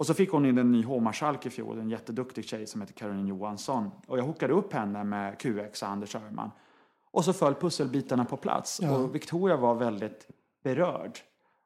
Och 0.01 0.07
så 0.07 0.14
fick 0.14 0.30
hon 0.30 0.46
in 0.46 0.59
en 0.59 0.72
ny 0.72 0.84
hovmarskalk 0.84 1.46
i 1.46 1.51
fjol, 1.51 1.78
en 1.78 1.90
jätteduktig 1.90 2.44
tjej 2.44 2.66
som 2.66 2.80
heter 2.80 2.94
Caroline 2.94 3.26
Johansson. 3.26 3.90
Och 4.07 4.18
jag 4.18 4.24
hookade 4.24 4.53
upp 4.53 4.72
henne 4.72 5.05
med 5.05 5.38
QX 5.38 5.82
och 5.82 5.88
Anders 5.88 6.14
Öhman. 6.14 6.51
Och 7.11 7.24
så 7.24 7.32
föll 7.32 7.55
pusselbitarna 7.55 8.24
på 8.24 8.36
plats. 8.36 8.78
Och 8.78 9.14
Victoria 9.14 9.57
var 9.57 9.74
väldigt 9.74 10.28
berörd 10.62 11.18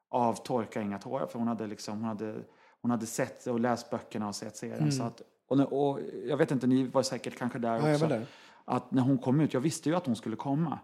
av 0.09 0.33
Torka 0.33 0.81
inga 0.81 0.97
tårar. 0.99 1.27
För 1.27 1.39
hon 1.39 1.47
hade, 1.47 1.67
liksom, 1.67 1.97
hon 1.97 2.03
hade, 2.03 2.35
hon 2.81 2.91
hade 2.91 3.05
sett 3.05 3.47
och 3.47 3.59
läst 3.59 3.89
böckerna 3.89 4.27
och 4.27 4.35
sett 4.35 4.57
serien. 4.57 4.91
Så 4.91 5.03
att, 5.03 5.21
och, 5.47 5.59
och 5.89 5.99
jag 6.25 6.37
vet 6.37 6.51
inte, 6.51 6.67
ni 6.67 6.83
var 6.87 7.03
säkert 7.03 7.37
kanske 7.37 7.59
där 7.59 7.87
Ja, 7.87 7.93
också. 7.93 8.07
där. 8.07 8.25
Att 8.65 8.91
när 8.91 9.01
hon 9.01 9.17
kom 9.17 9.39
ut, 9.39 9.53
jag 9.53 9.61
visste 9.61 9.89
ju 9.89 9.95
att 9.95 10.05
hon 10.05 10.15
skulle 10.15 10.35
komma. 10.35 10.79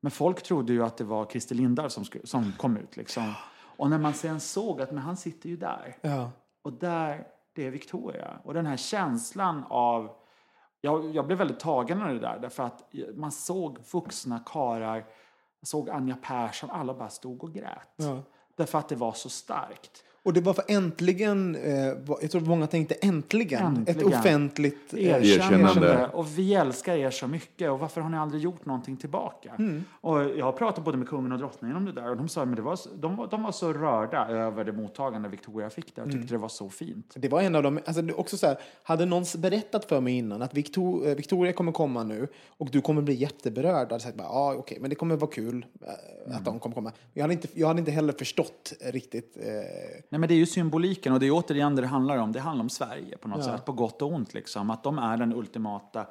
Men 0.00 0.10
folk 0.10 0.42
trodde 0.42 0.72
ju 0.72 0.84
att 0.84 0.96
det 0.96 1.04
var 1.04 1.24
Christer 1.26 1.54
Lindarw 1.54 1.88
som, 1.88 2.04
som 2.24 2.52
kom 2.58 2.76
ut. 2.76 2.96
Liksom. 2.96 3.32
Och 3.76 3.90
när 3.90 3.98
man 3.98 4.14
sen 4.14 4.40
såg 4.40 4.80
att 4.80 4.90
men 4.92 5.02
han 5.02 5.16
sitter 5.16 5.48
ju 5.48 5.56
där. 5.56 5.96
Ja. 6.00 6.30
Och 6.66 6.72
där, 6.72 7.26
det 7.52 7.66
är 7.66 7.70
Victoria. 7.70 8.40
Och 8.44 8.54
den 8.54 8.66
här 8.66 8.76
känslan 8.76 9.64
av... 9.68 10.10
Jag, 10.80 11.14
jag 11.14 11.26
blev 11.26 11.38
väldigt 11.38 11.60
tagen 11.60 12.02
av 12.02 12.08
det 12.08 12.18
där. 12.18 12.38
Därför 12.38 12.62
att 12.62 12.94
man 13.14 13.32
såg 13.32 13.78
vuxna 13.92 14.40
karar, 14.46 14.96
jag 15.60 15.68
såg 15.68 15.90
Anja 15.90 16.16
Persson, 16.22 16.70
alla 16.70 16.94
bara 16.94 17.08
stod 17.08 17.44
och 17.44 17.52
grät. 17.52 17.94
Ja. 17.96 18.22
Därför 18.54 18.78
att 18.78 18.88
det 18.88 18.96
var 18.96 19.12
så 19.12 19.28
starkt. 19.28 20.04
Och 20.26 20.32
det 20.32 20.40
var 20.40 20.52
för 20.54 20.64
äntligen, 20.68 21.54
eh, 21.56 21.74
jag 22.20 22.30
tror 22.30 22.40
många 22.40 22.66
tänkte 22.66 22.94
äntligen, 22.94 23.82
ett 23.82 23.88
Äntligen. 23.88 24.18
offentligt 24.18 24.94
eh, 24.94 25.00
Erkännande. 25.04 25.56
Erkännande. 25.66 26.08
Och 26.12 26.38
vi 26.38 26.54
älskar 26.54 26.96
er 26.96 27.10
så 27.10 27.26
mycket. 27.28 27.70
Och 27.70 27.78
varför 27.78 28.00
har 28.00 28.10
ni 28.10 28.16
aldrig 28.18 28.42
gjort 28.42 28.66
någonting 28.66 28.96
tillbaka? 28.96 29.52
Och 30.00 30.18
jag 30.24 30.44
har 30.44 30.52
pratat 30.52 30.84
både 30.84 30.96
med 30.98 31.08
kungen 31.08 31.32
och 31.32 31.38
drottningen 31.38 31.76
om 31.76 31.84
det 31.84 31.92
där. 31.92 32.10
Och 32.10 32.16
de 32.16 32.28
sa 32.28 32.42
att 32.42 32.56
det 32.56 32.62
var, 32.62 32.76
så- 32.76 32.88
de, 32.94 33.16
var, 33.16 33.26
de 33.26 33.42
var 33.42 33.52
så 33.52 33.72
rörda 33.72 34.28
över 34.28 34.64
det 34.64 34.72
mottagande 34.72 35.28
Victoria 35.28 35.70
fick 35.70 35.96
där. 35.96 36.02
Och 36.02 36.10
tyckte 36.12 36.34
det 36.34 36.38
var 36.38 36.48
så 36.48 36.68
fint. 36.70 37.12
Det 37.16 37.28
var 37.28 37.42
en 37.42 37.54
av 37.54 37.62
dem, 37.62 37.80
alltså 37.86 38.02
också 38.16 38.36
så 38.36 38.46
här, 38.46 38.58
hade 38.82 39.06
någon 39.06 39.24
berättat 39.38 39.84
för 39.84 40.00
mig 40.00 40.14
innan 40.18 40.42
att 40.42 40.54
Victor, 40.54 41.08
eh, 41.08 41.14
Victoria 41.14 41.52
kommer 41.52 41.72
komma 41.72 42.02
nu 42.04 42.28
och 42.48 42.68
du 42.70 42.80
kommer 42.80 43.02
bli 43.02 43.14
jätteberörd, 43.14 43.74
hade 43.74 43.94
jag 43.94 44.00
sagt 44.02 44.16
bara, 44.16 44.28
ja 44.28 44.54
okej, 44.58 44.78
men 44.80 44.90
det 44.90 44.96
kommer 44.96 45.16
vara 45.16 45.30
kul 45.30 45.66
eh, 46.28 46.36
att 46.36 46.44
de 46.44 46.58
kommer 46.58 46.74
komma. 46.74 46.92
Jag 47.14 47.22
hade 47.22 47.34
inte, 47.34 47.48
jag 47.54 47.66
hade 47.68 47.78
inte 47.80 47.92
heller 47.92 48.12
förstått 48.12 48.72
riktigt. 48.80 49.36
Eh, 49.40 50.15
Nej, 50.16 50.20
men 50.20 50.28
det 50.28 50.34
är 50.34 50.36
ju 50.36 50.46
symboliken 50.46 51.12
och 51.12 51.20
det 51.20 51.26
är 51.26 51.30
återigen 51.30 51.76
det 51.76 51.82
det 51.82 51.88
handlar 51.88 52.16
om. 52.16 52.32
Det 52.32 52.40
handlar 52.40 52.62
om 52.62 52.70
Sverige 52.70 53.16
på 53.16 53.28
något 53.28 53.44
sätt, 53.44 53.64
på 53.64 53.72
gott 53.72 54.02
och 54.02 54.12
ont. 54.12 54.34
Liksom. 54.34 54.70
Att 54.70 54.82
de 54.82 54.98
är 54.98 55.16
den 55.16 55.32
ultimata 55.34 56.06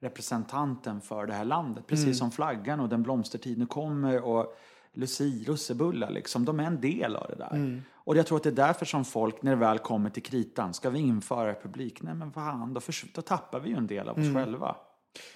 representanten 0.00 1.00
för 1.00 1.26
det 1.26 1.32
här 1.32 1.44
landet. 1.44 1.86
Precis 1.86 2.18
som 2.18 2.30
flaggan 2.30 2.80
och 2.80 2.88
den 2.88 3.02
blomstertid 3.02 3.58
nu 3.58 3.66
kommer 3.66 4.24
och 4.24 4.56
Lucia, 4.92 5.44
russebullar, 5.52 6.10
liksom. 6.10 6.44
de 6.44 6.60
är 6.60 6.64
en 6.64 6.80
del 6.80 7.16
av 7.16 7.26
det 7.28 7.34
där. 7.34 7.82
Och 7.94 8.16
jag 8.16 8.26
tror 8.26 8.36
att 8.36 8.42
det 8.42 8.48
är 8.48 8.66
därför 8.66 8.86
som 8.86 9.04
folk, 9.04 9.42
när 9.42 9.50
det 9.50 9.56
väl 9.56 9.78
kommer 9.78 10.10
till 10.10 10.22
kritan, 10.22 10.74
ska 10.74 10.90
vi 10.90 10.98
införa 10.98 11.48
republik? 11.48 12.02
Nej 12.02 12.14
men 12.14 12.32
fan, 12.32 12.74
då, 12.74 12.80
förs- 12.80 13.12
då 13.14 13.22
tappar 13.22 13.60
vi 13.60 13.68
ju 13.68 13.76
en 13.76 13.86
del 13.86 14.08
av 14.08 14.18
oss 14.18 14.34
själva. 14.34 14.76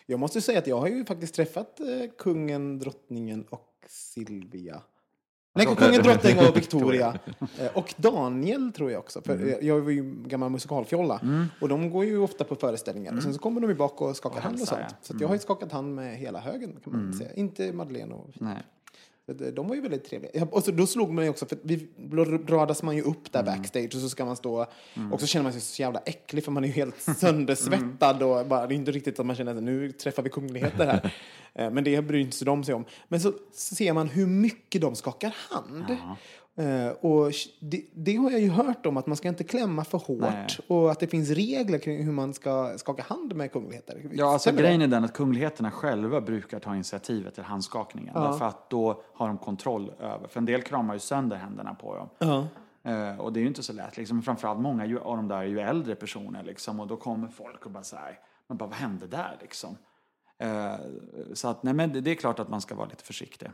jag 0.06 0.20
måste 0.20 0.40
säga 0.40 0.58
att 0.58 0.66
jag 0.66 0.80
har 0.80 0.88
ju 0.88 1.04
faktiskt 1.04 1.34
träffat 1.34 1.80
eh, 1.80 1.86
kungen, 2.18 2.78
drottningen 2.78 3.44
och 3.50 3.68
Silvia. 3.88 4.82
Nej, 5.54 5.66
kungen, 5.66 6.02
drottningen 6.02 6.48
och 6.48 6.56
Victoria. 6.56 7.18
Eh, 7.58 7.66
och 7.74 7.94
Daniel 7.96 8.72
tror 8.72 8.90
jag 8.90 8.98
också. 8.98 9.22
För 9.22 9.46
eh, 9.48 9.68
Jag 9.68 9.80
var 9.80 9.90
ju 9.90 10.14
gammal 10.26 10.50
musikalfjolla. 10.50 11.20
Och 11.60 11.68
de 11.68 11.90
går 11.90 12.04
ju 12.04 12.18
ofta 12.18 12.44
på 12.44 12.54
föreställningar. 12.54 13.16
Och 13.16 13.22
sen 13.22 13.34
så 13.34 13.40
kommer 13.40 13.60
de 13.60 13.70
ju 13.70 13.76
bak 13.76 14.00
och 14.00 14.16
skakar 14.16 14.40
hand 14.40 14.60
och 14.60 14.68
sånt. 14.68 14.80
Så 15.02 15.14
jag 15.20 15.28
har 15.28 15.34
ju 15.34 15.40
skakat 15.40 15.72
hand 15.72 15.94
med 15.94 16.16
hela 16.16 16.40
högen 16.40 16.76
kan 16.84 16.92
man 16.92 17.12
säga. 17.14 17.32
Inte 17.34 17.72
Madeleine 17.72 18.14
och 18.14 18.30
Nej. 18.34 18.62
Att, 19.30 19.56
De 19.56 19.68
var 19.68 19.74
ju 19.74 19.80
väldigt 19.80 20.04
trevliga. 20.04 20.30
Ja, 20.34 20.46
Och 20.50 20.64
så 20.64 20.70
då 20.70 20.86
slog 20.86 21.10
man 21.12 21.24
ju 21.24 21.30
också, 21.30 21.46
för 21.46 21.58
vi, 21.62 21.88
då 21.96 22.24
radas 22.24 22.82
man 22.82 22.96
ju 22.96 23.02
upp 23.02 23.32
där 23.32 23.42
backstage 23.42 23.94
och 23.94 24.00
så 24.00 24.08
ska 24.08 24.24
man 24.24 24.36
stå 24.36 24.66
och 25.12 25.20
så 25.20 25.26
känner 25.26 25.42
man 25.42 25.52
sig 25.52 25.60
så 25.60 25.82
jävla 25.82 26.00
äcklig 26.06 26.44
för 26.44 26.52
man 26.52 26.64
är 26.64 26.68
ju 26.68 26.74
helt 26.74 27.00
söndersvettad 27.18 28.22
och 28.22 28.46
bara, 28.46 28.66
det 28.66 28.74
är 28.74 28.76
inte 28.76 28.92
riktigt 28.92 29.20
att 29.20 29.26
man 29.26 29.36
känner 29.36 29.56
att 29.56 29.62
nu 29.62 29.92
träffar 29.92 30.22
vi 30.22 30.30
kungligheter 30.30 30.86
här. 30.86 31.14
Eh, 31.54 31.70
Men 31.70 31.84
det 31.84 32.02
bryr 32.02 32.20
inte 32.20 32.44
de 32.44 32.64
sig 32.64 32.74
om. 32.74 32.84
Men 33.08 33.20
så 33.20 33.32
ser 33.52 33.92
man 33.92 34.08
hur 34.08 34.26
mycket 34.26 34.80
de 34.80 34.94
skakar 34.94 35.36
hand. 35.50 35.96
Eh, 36.56 36.88
och 36.88 37.32
det, 37.60 37.84
det 37.94 38.16
har 38.16 38.30
jag 38.30 38.40
ju 38.40 38.50
hört 38.50 38.86
om, 38.86 38.96
att 38.96 39.06
man 39.06 39.16
ska 39.16 39.28
inte 39.28 39.44
klämma 39.44 39.84
för 39.84 39.98
hårt 39.98 40.20
Nej. 40.20 40.46
och 40.66 40.90
att 40.90 41.00
det 41.00 41.06
finns 41.06 41.30
regler 41.30 41.78
kring 41.78 42.04
hur 42.04 42.12
man 42.12 42.34
ska 42.34 42.78
skaka 42.78 43.02
hand 43.02 43.34
med 43.34 43.52
kungligheter. 43.52 44.10
Ja, 44.12 44.32
alltså 44.32 44.48
Stämmer 44.48 44.62
det? 44.62 44.68
grejen 44.68 44.82
är 44.82 44.86
den 44.86 45.04
att 45.04 45.12
kungligheterna 45.12 45.70
själva 45.70 46.20
brukar 46.20 46.60
ta 46.60 46.74
initiativet 46.74 47.34
till 47.34 47.42
handskakningen. 47.42 48.14
Därför 48.14 48.44
att 48.44 48.70
då 48.70 49.02
har 49.14 49.28
de 49.28 49.38
kontroll 49.38 49.92
över. 50.00 50.28
För 50.28 50.40
en 50.40 50.44
del 50.44 50.62
kramar 50.62 50.94
ju 50.94 51.00
sönder 51.00 51.36
händerna 51.36 51.74
på 51.74 51.96
dem. 51.96 52.08
Ja. 52.18 52.46
Eh, 52.90 53.20
och 53.20 53.32
det 53.32 53.40
är 53.40 53.42
ju 53.42 53.48
inte 53.48 53.62
så 53.62 53.72
lätt. 53.72 53.96
Liksom. 53.96 54.22
Framförallt 54.22 54.60
många 54.60 55.00
av 55.00 55.16
de 55.16 55.28
där 55.28 55.36
är 55.36 55.44
ju 55.44 55.60
äldre 55.60 55.94
personer. 55.94 56.42
Liksom, 56.42 56.80
och 56.80 56.86
då 56.86 56.96
kommer 56.96 57.28
folk 57.28 57.66
och 57.66 57.72
bara 57.72 57.82
så 57.82 57.96
här, 57.96 58.18
men 58.48 58.56
bara 58.56 58.68
vad 58.68 58.78
hände 58.78 59.06
där 59.06 59.36
liksom? 59.40 59.76
Eh, 60.42 60.74
så 61.32 61.48
att, 61.48 61.62
nej 61.62 61.74
men 61.74 62.02
det, 62.04 62.10
är 62.10 62.14
klart 62.14 62.38
att 62.38 62.48
man 62.48 62.60
ska 62.60 62.74
vara 62.74 62.88
lite 62.88 63.04
försiktig. 63.04 63.50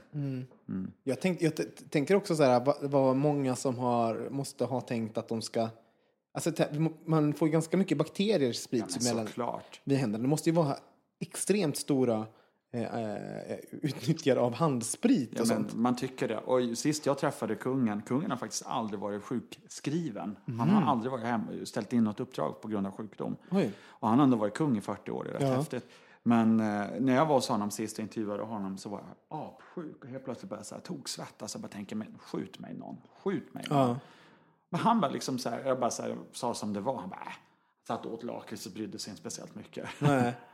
Jag, 1.05 1.21
tänk, 1.21 1.43
jag 1.43 1.53
tänker 1.91 2.15
också 2.15 2.37
så 2.37 2.43
här, 2.43 2.65
vad, 2.65 2.91
vad 2.91 3.17
många 3.17 3.57
som 3.57 3.79
har, 3.79 4.29
måste 4.31 4.65
ha 4.65 4.81
tänkt 4.81 5.19
att 5.19 5.29
de 5.29 5.43
ska... 5.43 5.69
Alltså, 6.33 6.51
man 7.05 7.33
får 7.35 7.49
ju 7.49 7.53
ganska 7.53 7.77
mycket 7.77 7.99
bakterier 7.99 8.53
sprids 8.53 8.97
Men 8.97 9.05
mellan 9.05 9.27
såklart. 9.27 9.81
vid 9.85 9.99
händerna. 9.99 10.23
Det 10.23 10.29
måste 10.29 10.51
ju 10.51 10.57
vara 10.57 10.77
extremt 11.21 11.77
stora 11.77 12.27
eh, 12.73 12.83
eh, 13.05 13.59
utnyttjad 13.73 14.39
av 14.39 14.55
handsprit 14.55 15.33
och 15.33 15.41
Ja, 15.41 15.45
sånt. 15.45 15.75
man 15.75 15.97
tycker 15.97 16.29
det. 16.29 16.39
Och 16.39 16.79
sist 16.79 17.07
jag 17.07 17.19
träffade 17.19 17.55
kungen, 17.55 18.03
kungen 18.03 18.31
har 18.31 18.39
faktiskt 18.39 18.67
aldrig 18.67 19.01
varit 19.01 19.23
sjukskriven. 19.23 20.37
Han 20.47 20.69
har 20.69 20.91
aldrig 20.93 21.13
varit 21.13 21.25
hem, 21.25 21.67
ställt 21.67 21.93
in 21.93 22.05
något 22.05 22.21
uppdrag 22.21 22.61
på 22.61 22.69
grund 22.69 22.87
av 22.87 22.93
sjukdom. 22.97 23.37
Oj. 23.51 23.73
Och 23.81 24.09
han 24.09 24.19
har 24.19 24.25
ändå 24.25 24.37
varit 24.37 24.55
kung 24.55 24.79
i 24.79 24.81
40 24.81 25.11
år, 25.11 25.25
det 25.25 25.31
är 25.31 25.35
rätt 25.35 25.43
Ja. 25.43 25.55
häftigt. 25.55 25.87
Men 26.23 26.61
eh, 26.61 26.87
när 27.01 27.15
jag 27.15 27.27
var 27.27 27.35
hos 27.35 27.49
honom 27.49 27.71
sist 27.71 27.99
och 27.99 28.03
intervjuade 28.03 28.43
honom 28.43 28.79
så 28.79 28.89
var 28.89 28.99
jag 28.99 29.39
apsjuk 29.39 30.05
och 30.05 30.11
helt 30.11 30.25
plötsligt 30.25 30.51
började 30.51 30.69
jag 30.71 30.85
togsvettas 30.85 31.55
och 31.55 31.61
bara 31.61 31.69
tänker, 31.69 31.97
men 31.97 32.19
skjut 32.19 32.59
mig 32.59 32.75
någon, 32.75 32.97
skjut 33.25 33.55
mig 33.55 33.65
någon. 33.71 33.89
Ja. 33.89 33.97
Men 34.69 34.81
han 34.81 35.01
bara 35.01 35.11
liksom 35.11 35.39
så 35.39 35.51
här, 35.51 35.65
jag 35.65 35.81
bara 35.81 35.91
så 35.91 36.03
här, 36.03 36.17
sa 36.33 36.55
som 36.55 36.73
det 36.73 36.81
var, 36.81 36.97
han 36.97 37.09
bara, 37.11 37.21
äh. 37.21 37.33
satt 37.87 38.07
och 38.07 38.13
åt 38.13 38.23
lakrits 38.23 38.67
och 38.67 38.73
brydde 38.73 38.99
sig 38.99 39.11
inte 39.11 39.21
speciellt 39.21 39.55
mycket. 39.55 39.89
Nej. 39.99 40.35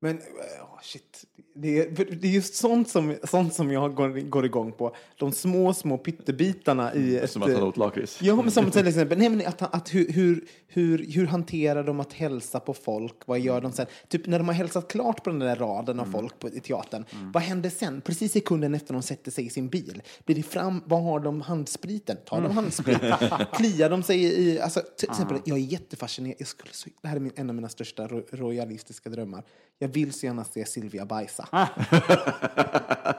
Men 0.00 0.16
oh, 0.16 0.80
shit. 0.82 1.24
Det 1.54 1.78
är, 1.78 2.04
det 2.20 2.28
är 2.28 2.32
just 2.32 2.54
sånt 2.54 2.88
som, 2.88 3.16
sånt 3.24 3.54
som 3.54 3.72
jag 3.72 3.94
går, 3.94 4.08
går 4.08 4.44
igång 4.44 4.72
på. 4.72 4.96
De 5.16 5.32
små, 5.32 5.74
små 5.74 5.98
pyttebitarna 5.98 6.94
i 6.94 7.16
ett... 7.16 7.30
Som 7.30 7.42
att 7.42 7.52
han 7.52 7.62
åt 7.62 7.76
lakrits. 7.76 8.22
Ja, 8.22 8.36
men 8.36 8.50
som 8.50 8.70
till 8.70 8.86
exempel, 8.86 9.18
nej, 9.18 9.28
men 9.28 9.46
att, 9.46 9.74
att 9.74 9.94
hur, 9.94 10.12
hur, 10.12 10.44
hur, 10.66 11.06
hur 11.12 11.26
hanterar 11.26 11.84
de 11.84 12.00
att 12.00 12.12
hälsa 12.12 12.60
på 12.60 12.74
folk? 12.74 13.14
Vad 13.26 13.40
gör 13.40 13.60
de 13.60 13.72
sen? 13.72 13.86
Typ 14.08 14.26
när 14.26 14.38
de 14.38 14.48
har 14.48 14.54
hälsat 14.54 14.88
klart 14.88 15.24
på 15.24 15.30
den 15.30 15.38
där 15.38 15.56
raden 15.56 16.00
av 16.00 16.04
folk 16.04 16.38
på, 16.38 16.48
i 16.48 16.60
teatern, 16.60 17.04
vad 17.34 17.42
händer 17.42 17.70
sen? 17.70 18.00
Precis 18.00 18.32
sekunden 18.32 18.74
efter 18.74 18.92
de 18.92 19.02
sätter 19.02 19.30
sig 19.30 19.46
i 19.46 19.50
sin 19.50 19.68
bil. 19.68 20.02
Blir 20.24 20.36
det 20.36 20.42
fram, 20.42 20.82
vad 20.86 21.02
har 21.02 21.20
de 21.20 21.40
handspriten? 21.40 22.16
Tar 22.26 22.40
de 22.40 22.50
handsprit? 22.50 22.98
Kliar 23.52 23.90
de 23.90 24.02
sig 24.02 24.24
i, 24.24 24.60
alltså 24.60 24.82
till 24.96 25.10
exempel, 25.10 25.38
jag 25.44 25.58
är 25.58 25.62
jättefascinerad, 25.62 26.36
jag 26.38 26.48
skulle 26.48 26.70
det 27.02 27.08
här 27.08 27.16
är 27.16 27.20
min, 27.20 27.32
en 27.36 27.48
av 27.50 27.54
mina 27.54 27.68
största 27.68 28.06
ro, 28.08 28.22
royalistiska 28.30 29.10
drömmar. 29.10 29.44
Jag 29.78 29.87
vill 29.88 30.12
så 30.12 30.26
gärna 30.26 30.44
se 30.44 30.66
Silvia 30.66 31.06
bajsa. 31.06 31.48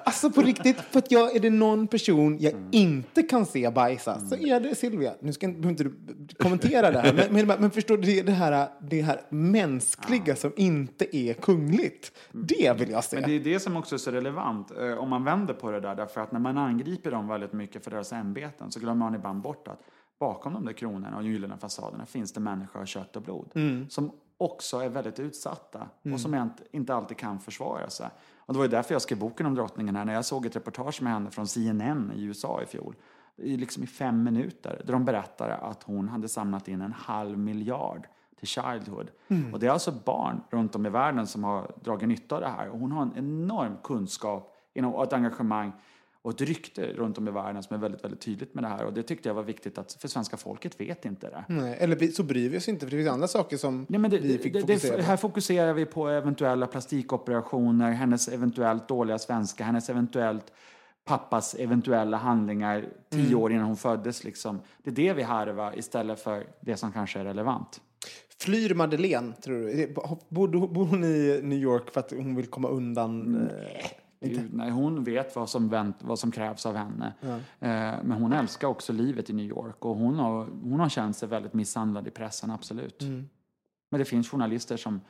Alltså 0.04 0.32
på 0.32 0.42
riktigt, 0.42 0.78
för 0.82 1.00
att 1.00 1.12
jag, 1.12 1.36
är 1.36 1.40
det 1.40 1.50
någon 1.50 1.88
person 1.88 2.38
jag 2.40 2.54
inte 2.72 3.24
kan 3.24 3.46
se 3.46 3.72
bajsa 3.72 4.20
så 4.20 4.36
är 4.36 4.60
det 4.60 4.76
Silvia. 4.76 5.14
Nu 5.20 5.34
ska 5.34 5.46
inte, 5.46 5.60
behöver 5.62 5.84
inte 5.84 5.84
du 5.84 6.36
kommentera 6.36 6.92
det 6.92 7.00
här, 7.00 7.14
men, 7.14 7.48
men, 7.48 7.62
men 7.62 7.72
förstår 7.72 7.98
du, 7.98 8.22
det, 8.22 8.32
här, 8.32 8.70
det 8.82 9.02
här 9.02 9.22
mänskliga 9.30 10.36
som 10.36 10.52
inte 10.56 11.18
är 11.18 11.34
kungligt. 11.34 12.12
Det 12.32 12.80
vill 12.80 12.90
jag 12.90 13.04
se. 13.04 13.20
Men 13.20 13.30
det 13.30 13.36
är 13.36 13.40
det 13.40 13.60
som 13.60 13.78
också 13.78 13.96
är 13.96 14.00
så 14.00 14.12
relevant 14.12 14.72
eh, 14.72 14.94
om 14.94 15.10
man 15.10 15.24
vänder 15.24 15.54
på 15.54 15.72
det 15.72 15.80
där. 15.80 15.96
Därför 15.96 16.22
att 16.22 16.32
när 16.32 16.40
man 16.40 16.58
angriper 16.58 17.12
dem 17.12 17.28
väldigt 17.28 17.54
mycket 17.54 17.84
för 17.84 17.92
deras 17.92 18.14
ämbeten 18.14 18.72
så 18.72 18.80
glömmer 18.80 19.06
man 19.06 19.16
ibland 19.16 19.42
bort 19.42 19.68
att 19.68 19.80
bakom 20.20 20.54
de 20.54 20.66
där 20.66 20.74
kronorna 20.74 21.18
och 21.18 21.24
gyllene 21.24 21.58
fasaderna 21.58 22.06
finns 22.06 22.34
det 22.34 22.40
människor 22.40 22.82
av 22.82 22.86
kött 22.86 23.16
och 23.16 23.22
blod. 23.22 23.52
Som 23.90 24.12
också 24.40 24.78
är 24.78 24.90
väldigt 24.90 25.20
utsatta 25.20 25.88
och 26.14 26.20
som 26.20 26.52
inte, 26.72 26.96
alltid 26.96 27.18
kan 27.18 27.40
försvara 27.40 27.90
sig. 27.90 28.10
Och 28.38 28.54
det 28.54 28.58
var 28.58 28.66
ju 28.66 28.72
därför 28.72 28.96
jag 28.96 29.02
skrev 29.02 29.20
boken 29.20 29.46
om 29.46 29.56
drottningen 29.56 29.96
här. 29.96 30.06
När 30.06 30.14
jag 30.14 30.26
såg 30.26 30.46
ett 30.46 30.56
reportage 30.56 31.02
med 31.02 31.14
henne 31.14 31.32
från 31.32 31.48
CNN 31.48 32.12
i 32.16 32.24
USA 32.24 32.62
i 32.62 32.66
fjol. 32.66 32.96
I, 33.36 33.58
liksom 33.58 33.84
i 33.84 33.88
fem 33.88 34.24
minuter. 34.24 34.82
Där 34.86 34.94
de 34.94 35.06
berättade 35.06 35.56
att 35.56 35.84
hon 35.84 36.10
hade 36.10 36.28
samlat 36.28 36.68
in 36.68 36.82
en 36.82 36.94
halv 36.94 37.38
miljard 37.38 38.08
till 38.40 38.48
Childhood. 38.48 39.12
Och 39.54 39.60
det 39.60 39.68
är 39.68 39.72
alltså 39.72 39.92
barn 40.06 40.42
runt 40.50 40.76
om 40.76 40.86
i 40.86 40.90
världen 40.90 41.28
som 41.28 41.44
har 41.44 41.72
dragit 41.84 42.08
nytta 42.08 42.36
av 42.36 42.42
det 42.42 42.48
här. 42.48 42.70
Och 42.70 42.80
hon 42.80 42.92
har 42.92 43.02
en 43.02 43.18
enorm 43.18 43.78
kunskap 43.84 44.56
och 44.94 45.04
ett 45.04 45.14
engagemang 45.14 45.72
och 46.30 46.42
ett 46.42 46.48
rykte 46.48 46.86
runt 46.94 47.18
om 47.18 47.28
i 47.28 47.32
världen 47.32 47.64
som 47.64 47.76
är 47.76 47.80
väldigt, 47.80 48.04
väldigt 48.04 48.22
tydligt 48.22 48.54
med 48.54 48.64
det 48.64 48.68
här. 48.68 48.86
Och 48.86 48.94
det 48.94 49.04
tyckte 49.04 49.30
jag 49.30 49.34
var 49.34 49.44
viktigt 49.44 49.78
att, 49.78 49.94
för 49.94 50.08
svenska 50.08 50.38
folket 50.38 50.80
vet 50.82 51.06
inte 51.06 51.30
det. 51.30 51.44
Nej, 51.48 51.78
eller 51.80 52.08
så 52.12 52.24
bryr 52.24 52.50
vi 52.50 52.58
oss 52.58 52.68
inte, 52.68 52.86
för 52.86 52.92
det 52.92 52.98
finns 52.98 53.10
andra 53.10 53.28
saker 53.28 53.58
som 53.58 53.86
Nej, 53.90 54.00
men 54.00 54.12
det, 54.12 54.18
vi 54.18 54.38
fick 54.38 54.54
det, 54.54 54.60
fokusera 54.62 54.98
det, 54.98 55.04
här 55.04 55.18
fokuserar 55.18 55.74
vi 55.74 55.86
på 55.86 56.08
eventuella 56.08 56.68
plastikoperationer, 56.68 57.92
hennes 57.92 58.28
eventuellt 58.28 58.88
dåliga 58.88 59.20
svenska, 59.20 59.64
hennes 59.64 59.90
eventuellt 59.90 60.54
pappas 61.06 61.56
eventuella 61.56 62.18
handlingar 62.18 62.86
tio 63.10 63.26
Mm. 63.26 63.40
år 63.40 63.52
innan 63.52 63.66
hon 63.66 63.78
föddes. 63.78 64.24
Liksom. 64.24 64.60
Det 64.84 64.90
är 64.90 64.96
det 64.96 65.14
vi 65.14 65.24
harvar 65.24 65.80
istället 65.80 66.20
för 66.20 66.48
det 66.62 66.78
som 66.78 66.92
kanske 66.92 67.20
är 67.20 67.24
relevant. 67.24 67.82
Flyr 68.42 68.74
Madeleine, 68.74 69.34
tror 69.34 69.56
du? 69.56 69.94
Bor, 70.30 70.68
bor 70.68 70.86
hon 70.86 71.04
i 71.04 71.40
New 71.44 71.60
York 71.60 71.90
för 71.94 72.00
att 72.00 72.12
hon 72.12 72.36
vill 72.36 72.48
komma 72.48 72.68
undan? 72.68 73.50
Nej, 74.52 74.70
hon 74.72 75.04
vet 75.04 75.36
vad 75.36 75.50
som, 75.50 75.70
vänt, 75.70 75.98
vad 76.02 76.20
som 76.20 76.32
krävs 76.32 76.66
av 76.66 76.76
henne. 76.76 77.14
Eh, 77.60 78.04
men 78.04 78.12
hon 78.12 78.34
älskar 78.34 78.68
också 78.68 78.94
livet 78.94 79.30
i 79.30 79.34
New 79.34 79.46
York 79.46 79.86
och 79.86 79.96
hon 79.96 80.16
har, 80.16 80.46
hon 80.46 80.80
har 80.80 80.90
känt 80.90 81.18
sig 81.18 81.30
väldigt 81.30 81.54
misshandlad 81.54 82.08
i 82.08 82.12
pressen, 82.12 82.52
absolut. 82.52 83.02
Men 83.90 84.00
det 84.00 84.06
finns 84.06 84.30
journalister 84.30 84.78
som... 84.78 85.02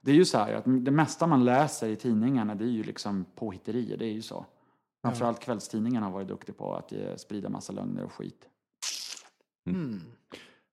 Det 0.00 0.10
är 0.10 0.14
ju 0.14 0.24
så 0.24 0.38
här 0.38 0.54
att 0.54 0.64
det 0.64 0.90
mesta 0.90 1.26
man 1.26 1.44
läser 1.44 1.88
i 1.88 1.96
tidningarna 1.96 2.54
det 2.54 2.64
är 2.64 2.68
ju 2.68 2.82
liksom 2.82 3.24
påhitterier, 3.34 3.96
det 3.96 4.04
är 4.04 4.12
ju 4.12 4.22
så. 4.22 4.46
Framförallt 5.02 5.40
kvällstidningarna 5.40 6.06
har 6.06 6.12
varit 6.12 6.28
duktiga 6.28 6.54
på 6.54 6.74
att 6.74 6.92
eh, 6.92 7.16
sprida 7.16 7.48
massa 7.48 7.72
lögner 7.72 8.04
och 8.04 8.12
skit. 8.12 8.48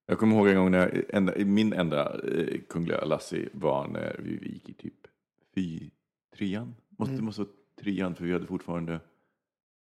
Jag 0.06 0.18
kommer 0.18 0.36
ihåg 0.36 0.48
en 0.48 0.56
gång 0.56 0.70
när 0.70 1.04
enda, 1.08 1.32
min 1.36 1.72
enda 1.72 2.20
eh, 2.20 2.60
kungliga 2.68 3.04
Lassie 3.04 3.48
var 3.52 3.88
när 3.88 4.16
vi, 4.18 4.48
gick 4.48 4.68
i 4.68 4.74
typ 4.74 5.06
fy, 5.54 5.90
trean. 6.36 6.74
Måste, 6.98 7.14
Det 7.14 7.22
måste 7.22 7.40
vara 7.40 7.50
trean 7.80 8.14
för 8.14 8.24
vi 8.24 8.32
hade 8.32 8.46
fortfarande, 8.46 9.00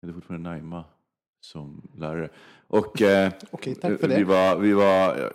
vi 0.01 0.07
hade 0.07 0.13
fortfarande 0.13 0.49
Naima 0.49 0.83
som 1.41 1.81
lärare. 1.95 2.29
Och 2.67 3.01
eh, 3.01 3.31
Okej, 3.51 3.75
tack 3.75 3.99
för 3.99 4.07
vi 4.07 4.15
det. 4.15 4.23
var, 4.23 4.57
vi 4.59 4.73
var, 4.73 5.33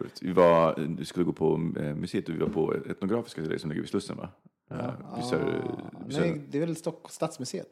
roligt? 0.00 0.22
vi 0.22 0.32
var, 0.32 0.74
vi 0.98 1.04
skulle 1.04 1.24
gå 1.24 1.32
på 1.32 1.72
eh, 1.76 1.94
museet 1.94 2.28
och 2.28 2.34
vi 2.34 2.38
var 2.38 2.48
på 2.48 2.74
Etnografiska 2.74 3.58
som 3.58 3.70
ligger 3.70 3.82
vid 3.82 3.90
Slussen 3.90 4.16
va? 4.16 4.28
Vid 4.70 5.24
Sö- 5.24 6.20
Nej, 6.20 6.40
det 6.50 6.58
är 6.58 6.66
väl 6.66 6.76
Stock, 6.76 7.10
Stadsmuseet? 7.10 7.68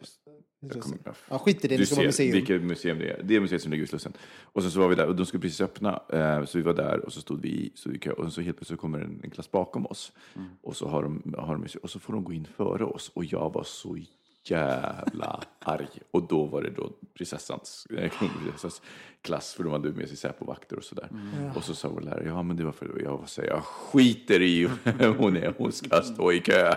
kommer- 0.81 0.99
Ja, 1.31 1.39
skit 1.39 1.65
i 1.65 1.69
det, 1.69 1.75
du 1.75 1.81
det 1.81 1.87
ska 1.87 1.95
vara 1.95 2.03
ser 2.03 2.07
museum. 2.25 2.33
vilket 2.33 2.63
museum 2.63 2.99
det 2.99 3.11
är. 3.11 3.23
Det 3.23 3.37
är 3.37 3.41
museet 3.41 3.63
som 3.63 3.71
ligger 3.71 3.83
vid 3.83 3.89
Slussen. 3.91 4.13
Och 4.43 4.63
sen 4.63 4.71
så 4.71 4.81
var 4.81 4.89
vi 4.89 4.95
där 4.95 5.07
och 5.07 5.17
de 5.17 5.27
skulle 5.27 5.41
precis 5.41 5.61
öppna. 5.61 6.03
Eh, 6.13 6.45
så 6.45 6.59
vi 6.59 6.65
var 6.65 6.75
där 6.75 7.05
och 7.07 7.13
så 7.13 7.21
stod 7.21 7.41
vi 7.41 7.49
i 7.49 7.73
så 7.75 7.99
kö, 7.99 8.13
och 8.13 8.33
så 8.33 8.41
helt 8.41 8.57
plötsligt 8.57 8.81
kommer 8.81 8.99
en, 9.01 9.21
en 9.25 9.31
klass 9.31 9.51
bakom 9.51 9.87
oss. 9.87 10.13
Mm. 10.37 10.49
Och, 10.63 10.77
så 10.77 10.89
har 10.89 11.03
de, 11.03 11.35
har 11.39 11.55
de, 11.55 11.67
och 11.83 11.91
så 11.91 11.99
får 11.99 12.13
de 12.13 12.25
gå 12.25 12.33
in 12.33 12.45
före 12.57 12.85
oss. 12.85 13.11
Och 13.15 13.25
jag 13.25 13.53
var 13.53 13.65
så 13.65 13.97
jävla 14.51 15.41
arg. 15.59 15.89
Och 16.11 16.23
då 16.23 16.45
var 16.45 16.63
det 16.63 16.71
då 16.71 16.91
prinsessans, 17.15 17.87
eh, 17.99 18.11
kronprinsessans 18.11 18.83
klass, 19.23 19.55
för 19.55 19.65
de 19.65 19.73
hade 19.73 19.91
med 19.91 20.09
sig 20.09 20.17
Säpovakter 20.17 20.77
och 20.77 20.85
sådär. 20.85 21.09
Mm. 21.11 21.57
Och 21.57 21.65
så 21.65 21.75
sa 21.75 21.89
vår 21.89 22.01
lärare, 22.01 22.25
ja 22.27 22.43
men 22.43 22.57
det 22.57 22.65
var 22.65 22.73
för 22.73 23.01
jag 23.03 23.25
här, 23.37 23.45
jag 23.45 23.65
skiter 23.65 24.43
i 24.43 24.69
hon 25.19 25.37
är, 25.37 25.55
hon 25.59 25.73
ska 25.73 26.03
stå 26.03 26.33
i 26.33 26.41
kö. 26.41 26.75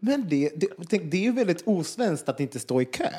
Men 0.00 0.28
det, 0.28 0.52
det, 0.56 0.66
tänk, 0.88 1.10
det 1.10 1.16
är 1.16 1.22
ju 1.22 1.32
väldigt 1.32 1.62
osvenskt 1.66 2.28
att 2.28 2.40
inte 2.40 2.58
stå 2.58 2.80
i 2.80 2.84
kö. 2.84 3.10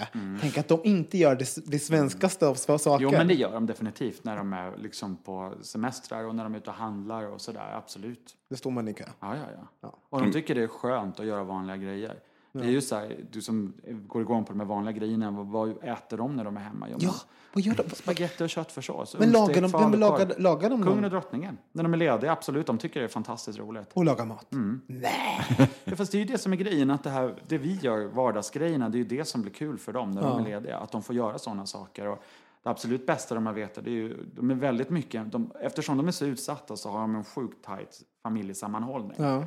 Tänk 0.42 0.58
att 0.58 0.68
de 0.68 0.80
inte 0.84 1.18
gör 1.18 1.36
det, 1.36 1.72
det 1.72 1.80
svenskaste 1.80 2.48
av 2.48 2.56
saker. 2.56 3.04
Jo, 3.04 3.12
men 3.12 3.28
det 3.28 3.34
gör 3.34 3.52
de 3.52 3.66
definitivt 3.66 4.24
när 4.24 4.38
de 4.38 4.54
är 4.54 4.78
liksom 4.78 5.18
på 5.18 5.54
semestrar 5.62 6.24
och 6.24 6.36
när 6.36 6.44
de 6.44 6.54
är 6.54 6.58
ute 6.58 6.70
och 6.70 6.76
handlar 6.76 7.24
och 7.24 7.42
sådär, 7.42 7.74
absolut. 7.74 8.36
Då 8.50 8.56
står 8.56 8.72
man 8.72 8.88
i 8.88 8.94
kö. 8.94 9.06
Ja, 9.20 9.36
ja, 9.36 9.68
ja. 9.82 10.00
Och 10.10 10.22
de 10.22 10.32
tycker 10.32 10.56
det 10.56 10.64
är 10.64 10.68
skönt 10.68 11.20
att 11.20 11.26
göra 11.26 11.44
vanliga 11.44 11.78
grejer. 11.78 12.20
Det 12.52 12.60
är 12.60 12.70
ju 12.72 12.82
så 12.82 12.96
här, 12.96 13.26
du 13.32 13.42
som 13.42 13.74
går 14.08 14.22
igång 14.22 14.46
på 14.46 14.54
de 14.54 14.60
här 14.60 14.68
vanliga 14.68 14.92
grejerna, 14.98 15.32
vad, 15.32 15.48
vad 15.48 15.70
äter 15.84 16.18
de 16.18 16.36
när 16.36 16.44
de 16.44 16.58
är 16.58 16.62
hemma? 16.62 16.88
Ja, 16.90 17.14
vad 17.54 17.64
gör 17.64 17.76
de? 17.76 17.90
Spagetti 17.96 18.44
och 18.44 18.50
köttfärssås. 18.50 19.16
Men 19.20 19.32
lagar 19.32 19.62
de- 19.62 19.72
vem 19.92 20.00
lagar- 20.00 20.40
lagar 20.40 20.70
de 20.70 20.84
Kungen 20.84 21.04
och 21.04 21.10
drottningen. 21.12 21.58
När 21.72 21.84
de 21.84 21.94
är 21.94 21.98
lediga, 21.98 22.32
absolut. 22.32 22.68
De 22.68 22.78
tycker 22.78 23.00
det 23.00 23.06
är 23.06 23.08
fantastiskt 23.08 23.60
roligt. 23.60 23.90
Och 23.94 24.06
laga 24.06 24.26
mat. 24.26 24.52
Mm. 24.54 24.82
Nej. 24.88 25.46
Ja, 25.84 25.96
fast 25.96 26.12
det 26.12 26.18
är 26.18 26.20
ju 26.20 26.26
det 26.26 26.38
som 26.38 26.54
är 26.54 26.58
grejen, 26.58 26.92
att 26.92 27.04
det, 27.04 27.10
här, 27.10 27.36
det 27.48 27.58
vi 27.58 27.74
gör, 27.82 28.06
vardagsgrejerna, 28.06 28.90
det 28.90 28.98
är 28.98 29.00
ju 29.00 29.06
det 29.18 29.26
som 29.26 29.42
blir 29.42 29.54
kul 29.54 29.78
för 29.78 29.94
dem 29.94 30.12
när 30.12 30.22
de 30.22 30.40
är 30.40 30.44
lediga. 30.44 30.78
Att 30.78 30.92
de 30.92 31.02
får 31.04 31.16
göra 31.16 31.38
sådana 31.40 31.66
saker. 31.66 32.08
Och 32.08 32.24
det 32.64 32.70
absolut 32.70 33.06
bästa 33.06 33.36
de 33.36 33.46
har 33.46 33.54
vetat, 33.54 33.84
det 33.84 33.90
är 33.90 33.94
ju, 33.94 34.18
de 34.36 34.52
är 34.52 34.56
väldigt 34.56 34.90
mycket, 34.90 35.32
de, 35.32 35.52
eftersom 35.62 35.98
de 35.98 36.08
är 36.08 36.12
så 36.12 36.26
utsatta 36.26 36.76
så 36.78 36.90
har 36.90 37.00
de 37.02 37.16
en 37.16 37.24
sjukt 37.24 37.66
tajt 37.66 38.02
familjesammanhållning. 38.24 39.18
Ja. 39.18 39.44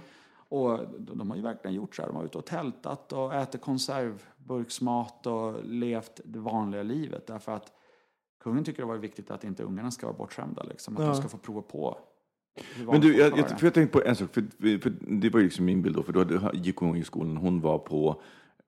Och 0.52 1.00
de, 1.00 1.30
har 1.30 1.36
ju 1.36 1.42
verkligen 1.42 1.74
gjort 1.74 1.96
så 1.96 2.02
här. 2.02 2.08
De 2.08 2.16
har 2.16 2.24
ute 2.24 2.38
och 2.38 2.46
tältat 2.46 3.12
och 3.12 3.34
ätit 3.34 3.60
konservburksmat 3.60 5.26
och 5.26 5.64
levt 5.64 6.20
det 6.24 6.38
vanliga 6.38 6.82
livet. 6.82 7.26
Därför 7.26 7.52
att 7.52 7.72
kungen 8.42 8.64
tycker 8.64 8.82
det 8.82 8.88
var 8.88 8.96
viktigt 8.96 9.30
att 9.30 9.44
inte 9.44 9.62
ungarna 9.62 9.90
ska 9.90 10.06
vara 10.06 10.16
bortskämda. 10.16 10.62
Liksom, 10.62 10.96
att 10.96 11.02
Ja. 11.02 11.08
de 11.08 11.16
ska 11.16 11.28
få 11.28 11.38
prova 11.38 11.62
på. 11.62 11.98
Men 12.86 13.00
du, 13.00 13.16
jag, 13.16 13.38
jag, 13.38 13.48
för 13.60 13.66
jag 13.66 13.74
tänkte 13.74 13.98
på 13.98 14.04
en 14.04 14.16
sak, 14.16 14.34
för, 14.34 14.78
för 14.78 14.92
det 15.20 15.30
var 15.30 15.40
ju 15.40 15.44
liksom 15.44 15.64
min 15.64 15.82
bild 15.82 15.96
då, 15.96 16.02
för 16.02 16.12
då 16.12 16.38
hade, 16.38 16.58
gick 16.58 16.76
hon 16.76 16.96
i 16.96 17.04
skolan, 17.04 17.36
hon 17.36 17.60
var 17.60 17.78
på 17.78 18.22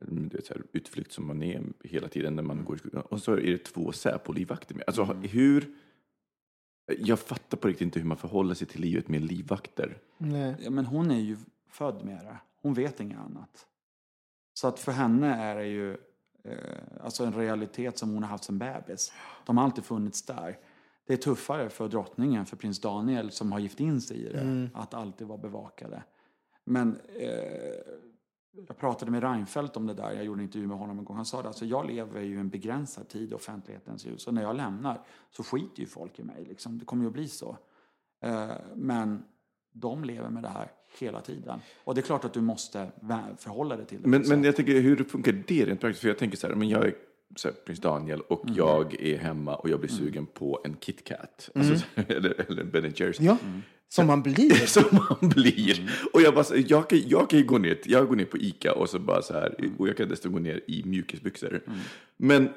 mm, 0.09 0.29
du 0.29 0.37
vet, 0.37 0.47
så 0.47 0.55
här, 0.55 0.63
utflykt 0.73 1.13
som 1.13 1.27
man 1.27 1.43
är 1.43 1.63
hela 1.85 2.09
tiden 2.09 2.37
när 2.37 2.43
man 2.43 2.65
går 2.65 2.77
i 2.77 2.79
skolan. 2.79 3.03
Och 3.11 3.21
så 3.23 3.33
är 3.33 3.51
det 3.51 3.59
två 3.65 3.93
Säpo-livvakter 3.93 4.75
med. 4.75 4.85
Alltså 4.87 5.03
Mm. 5.03 5.23
hur... 5.23 5.67
Jag 6.99 7.19
fattar 7.19 7.59
på 7.59 7.69
riktigt 7.69 7.83
inte 7.83 7.99
hur 8.01 8.07
man 8.07 8.17
förhåller 8.17 8.55
sig 8.55 8.67
till 8.67 8.81
livet 8.81 9.09
med 9.09 9.25
livvakter. 9.25 9.99
Nej. 10.19 10.55
Ja, 10.61 10.71
men 10.71 10.87
hon 10.87 11.11
är 11.11 11.21
ju 11.21 11.37
född 11.75 12.05
med 12.05 12.25
det. 12.25 12.37
Hon 12.63 12.75
vet 12.75 13.01
inget 13.01 13.19
annat. 13.19 13.67
Så 14.55 14.69
att 14.69 14.79
för 14.79 14.93
henne 14.93 15.35
är 15.35 15.57
det 15.57 15.67
ju 15.67 15.93
eh, 16.45 17.05
alltså 17.05 17.25
en 17.25 17.33
realitet 17.33 17.99
som 17.99 18.15
hon 18.15 18.23
har 18.23 18.31
haft 18.31 18.45
som 18.45 18.59
bebis. 18.59 19.13
De 19.47 19.57
har 19.57 19.65
alltid 19.65 19.85
funnits 19.85 20.23
där. 20.23 20.59
Det 21.07 21.13
är 21.13 21.17
tuffare 21.17 21.71
för 21.71 21.89
drottningen, 21.89 22.47
för 22.47 22.57
prins 22.57 22.81
Daniel 22.81 23.31
som 23.31 23.53
har 23.53 23.59
gift 23.59 23.81
in 23.81 24.01
sig 24.01 24.17
i 24.17 24.29
det, 24.29 24.71
att 24.75 24.95
alltid 24.95 25.27
vara 25.27 25.39
bevakade. 25.39 26.03
Men 26.65 27.01
eh, 27.19 27.95
jag 28.69 28.77
pratade 28.79 29.11
med 29.11 29.23
Reinfeldt 29.23 29.77
om 29.77 29.87
det 29.87 29.95
där, 29.95 30.13
jag 30.13 30.25
gjorde 30.25 30.41
en 30.41 30.45
intervju 30.45 30.67
med 30.67 30.79
honom 30.79 30.99
en 30.99 31.05
gång. 31.05 31.17
Han 31.17 31.27
sa 31.27 31.43
det, 31.43 31.49
alltså 31.49 31.65
jag 31.65 31.87
lever 31.87 32.21
ju 32.21 32.41
en 32.41 32.49
begränsad 32.49 33.09
tid 33.09 33.33
i 33.33 33.35
offentlighetens 33.35 34.07
ljus 34.07 34.27
och 34.27 34.35
när 34.35 34.43
jag 34.43 34.57
lämnar 34.57 35.01
så 35.31 35.43
skiter 35.43 35.81
ju 35.81 35.87
folk 35.87 36.19
i 36.19 36.23
mig. 36.23 36.45
Liksom. 36.45 36.79
Det 36.79 36.85
kommer 36.85 37.03
ju 37.03 37.09
att 37.09 37.13
bli 37.13 37.29
så. 37.29 37.59
Eh, 38.21 38.53
men 38.75 39.25
de 39.73 40.05
lever 40.05 40.31
med 40.31 40.43
det 40.43 40.49
här 40.49 40.73
hela 40.99 41.21
tiden. 41.21 41.61
Och 41.85 41.95
det 41.95 42.01
är 42.01 42.03
klart 42.03 42.25
att 42.25 42.33
du 42.35 42.41
måste 42.41 42.91
förhålla 43.39 43.77
dig 43.77 43.87
till 43.87 44.03
det. 44.03 44.09
Men, 44.09 44.23
men 44.29 44.45
jag 44.45 44.57
tänker, 44.57 44.81
hur 44.81 45.05
funkar 45.05 45.33
det 45.47 45.67
rent 45.67 45.81
praktiskt? 45.81 46.01
För 46.01 46.09
jag 46.09 46.19
tänker 46.19 46.37
så 46.37 46.47
här, 46.47 46.55
men 46.55 46.69
jag 46.69 46.85
är 46.85 46.95
så 47.37 47.49
här, 47.49 47.55
prins 47.67 47.81
Daniel 47.81 48.21
och 48.21 48.45
Mm. 48.45 48.57
jag 48.57 49.01
är 49.01 49.19
hemma 49.19 49.55
och 49.57 49.71
jag 49.71 49.81
blir 49.81 49.91
sugen 49.91 50.27
på 50.27 50.61
en 50.65 50.77
KitKat. 50.81 51.51
Alltså, 51.55 51.87
eller, 51.95 52.41
eller 52.51 52.63
en 52.63 52.71
Ben 52.71 52.93
Jerrys. 52.97 53.21
Ja, 53.21 53.37
som 53.89 54.07
man 54.07 54.23
blir. 54.23 54.51
Som 54.67 54.85
man 54.93 55.29
blir. 55.29 55.81
Mm. 55.81 55.91
Och 56.13 56.23
jag 56.23 56.35
bara, 56.35 56.57
jag 56.57 56.89
kan, 56.91 57.01
jag 57.07 57.31
kan 57.31 57.39
ju 57.39 57.45
gå 57.45 57.59
ner, 57.59 57.79
jag 57.85 58.09
går 58.09 58.17
ner 58.17 58.25
på 58.25 58.37
Ica 58.39 58.73
och 58.73 58.91
så 58.91 58.99
bara 58.99 59.23
så 59.23 59.33
här, 59.35 59.71
och 59.79 59.89
jag 59.89 59.97
kan 59.97 60.09
dessutom 60.09 60.33
gå 60.33 60.39
ner 60.39 60.61
i 60.67 60.83
mjukisbyxor. 60.85 61.63
Mm. 61.67 61.79
Men 62.17 62.49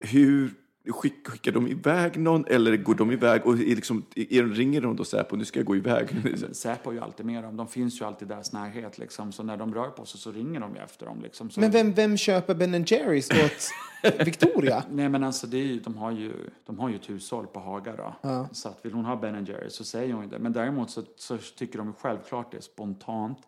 hur, 0.00 0.50
skick, 0.92 1.28
skickar 1.28 1.52
de 1.52 1.68
iväg 1.68 2.18
någon 2.18 2.44
eller 2.46 2.76
går 2.76 2.94
de 2.94 3.12
iväg 3.12 3.46
och 3.46 3.52
är 3.52 3.76
liksom, 3.76 4.04
är, 4.14 4.44
ringer 4.44 4.80
de 4.80 4.96
då 4.96 5.04
Säpo, 5.04 5.36
nu 5.36 5.44
ska 5.44 5.58
jag 5.58 5.66
gå 5.66 5.76
iväg? 5.76 6.08
Säpo 6.52 6.90
är 6.90 6.94
ju 6.94 7.00
alltid 7.00 7.26
med 7.26 7.44
dem. 7.44 7.56
De 7.56 7.68
finns 7.68 8.00
ju 8.00 8.04
alltid 8.04 8.28
i 8.28 8.34
deras 8.34 8.52
närhet. 8.52 8.98
Liksom. 8.98 9.32
Så 9.32 9.42
när 9.42 9.56
de 9.56 9.74
rör 9.74 9.88
på 9.88 10.04
sig 10.04 10.20
så 10.20 10.32
ringer 10.32 10.60
de 10.60 10.74
ju 10.74 10.80
efter 10.80 11.06
dem. 11.06 11.20
Liksom. 11.22 11.50
Så, 11.50 11.60
Men 11.60 11.70
vem, 11.70 11.92
vem 11.92 12.16
köper 12.16 12.54
Ben 12.54 12.84
Jerrys 12.84 13.30
åt 13.30 13.70
Victoria? 14.26 14.84
Nej 14.90 15.08
men 15.08 15.24
alltså 15.24 15.46
det 15.46 15.56
är 15.56 15.64
ju, 15.64 15.80
de, 15.80 15.96
har 15.96 16.10
ju, 16.10 16.32
de 16.66 16.78
har 16.78 16.88
ju 16.88 16.96
ett 16.96 17.10
hushåll 17.10 17.46
på 17.46 17.60
Haga 17.60 17.96
då. 17.96 18.14
Så 18.52 18.68
att 18.68 18.78
vill 18.84 18.92
hon 18.92 19.04
ha 19.04 19.16
Ben 19.16 19.44
Jerry 19.44 19.70
så 19.70 19.84
säger 19.84 20.14
hon 20.14 20.22
ju 20.22 20.28
det. 20.28 20.38
Men 20.38 20.52
däremot 20.52 20.90
så, 20.90 21.02
så 21.16 21.38
tycker 21.38 21.78
de 21.78 21.86
ju 21.86 21.92
självklart 21.92 22.50
det 22.50 22.56
är 22.56 22.60
spontant. 22.60 23.38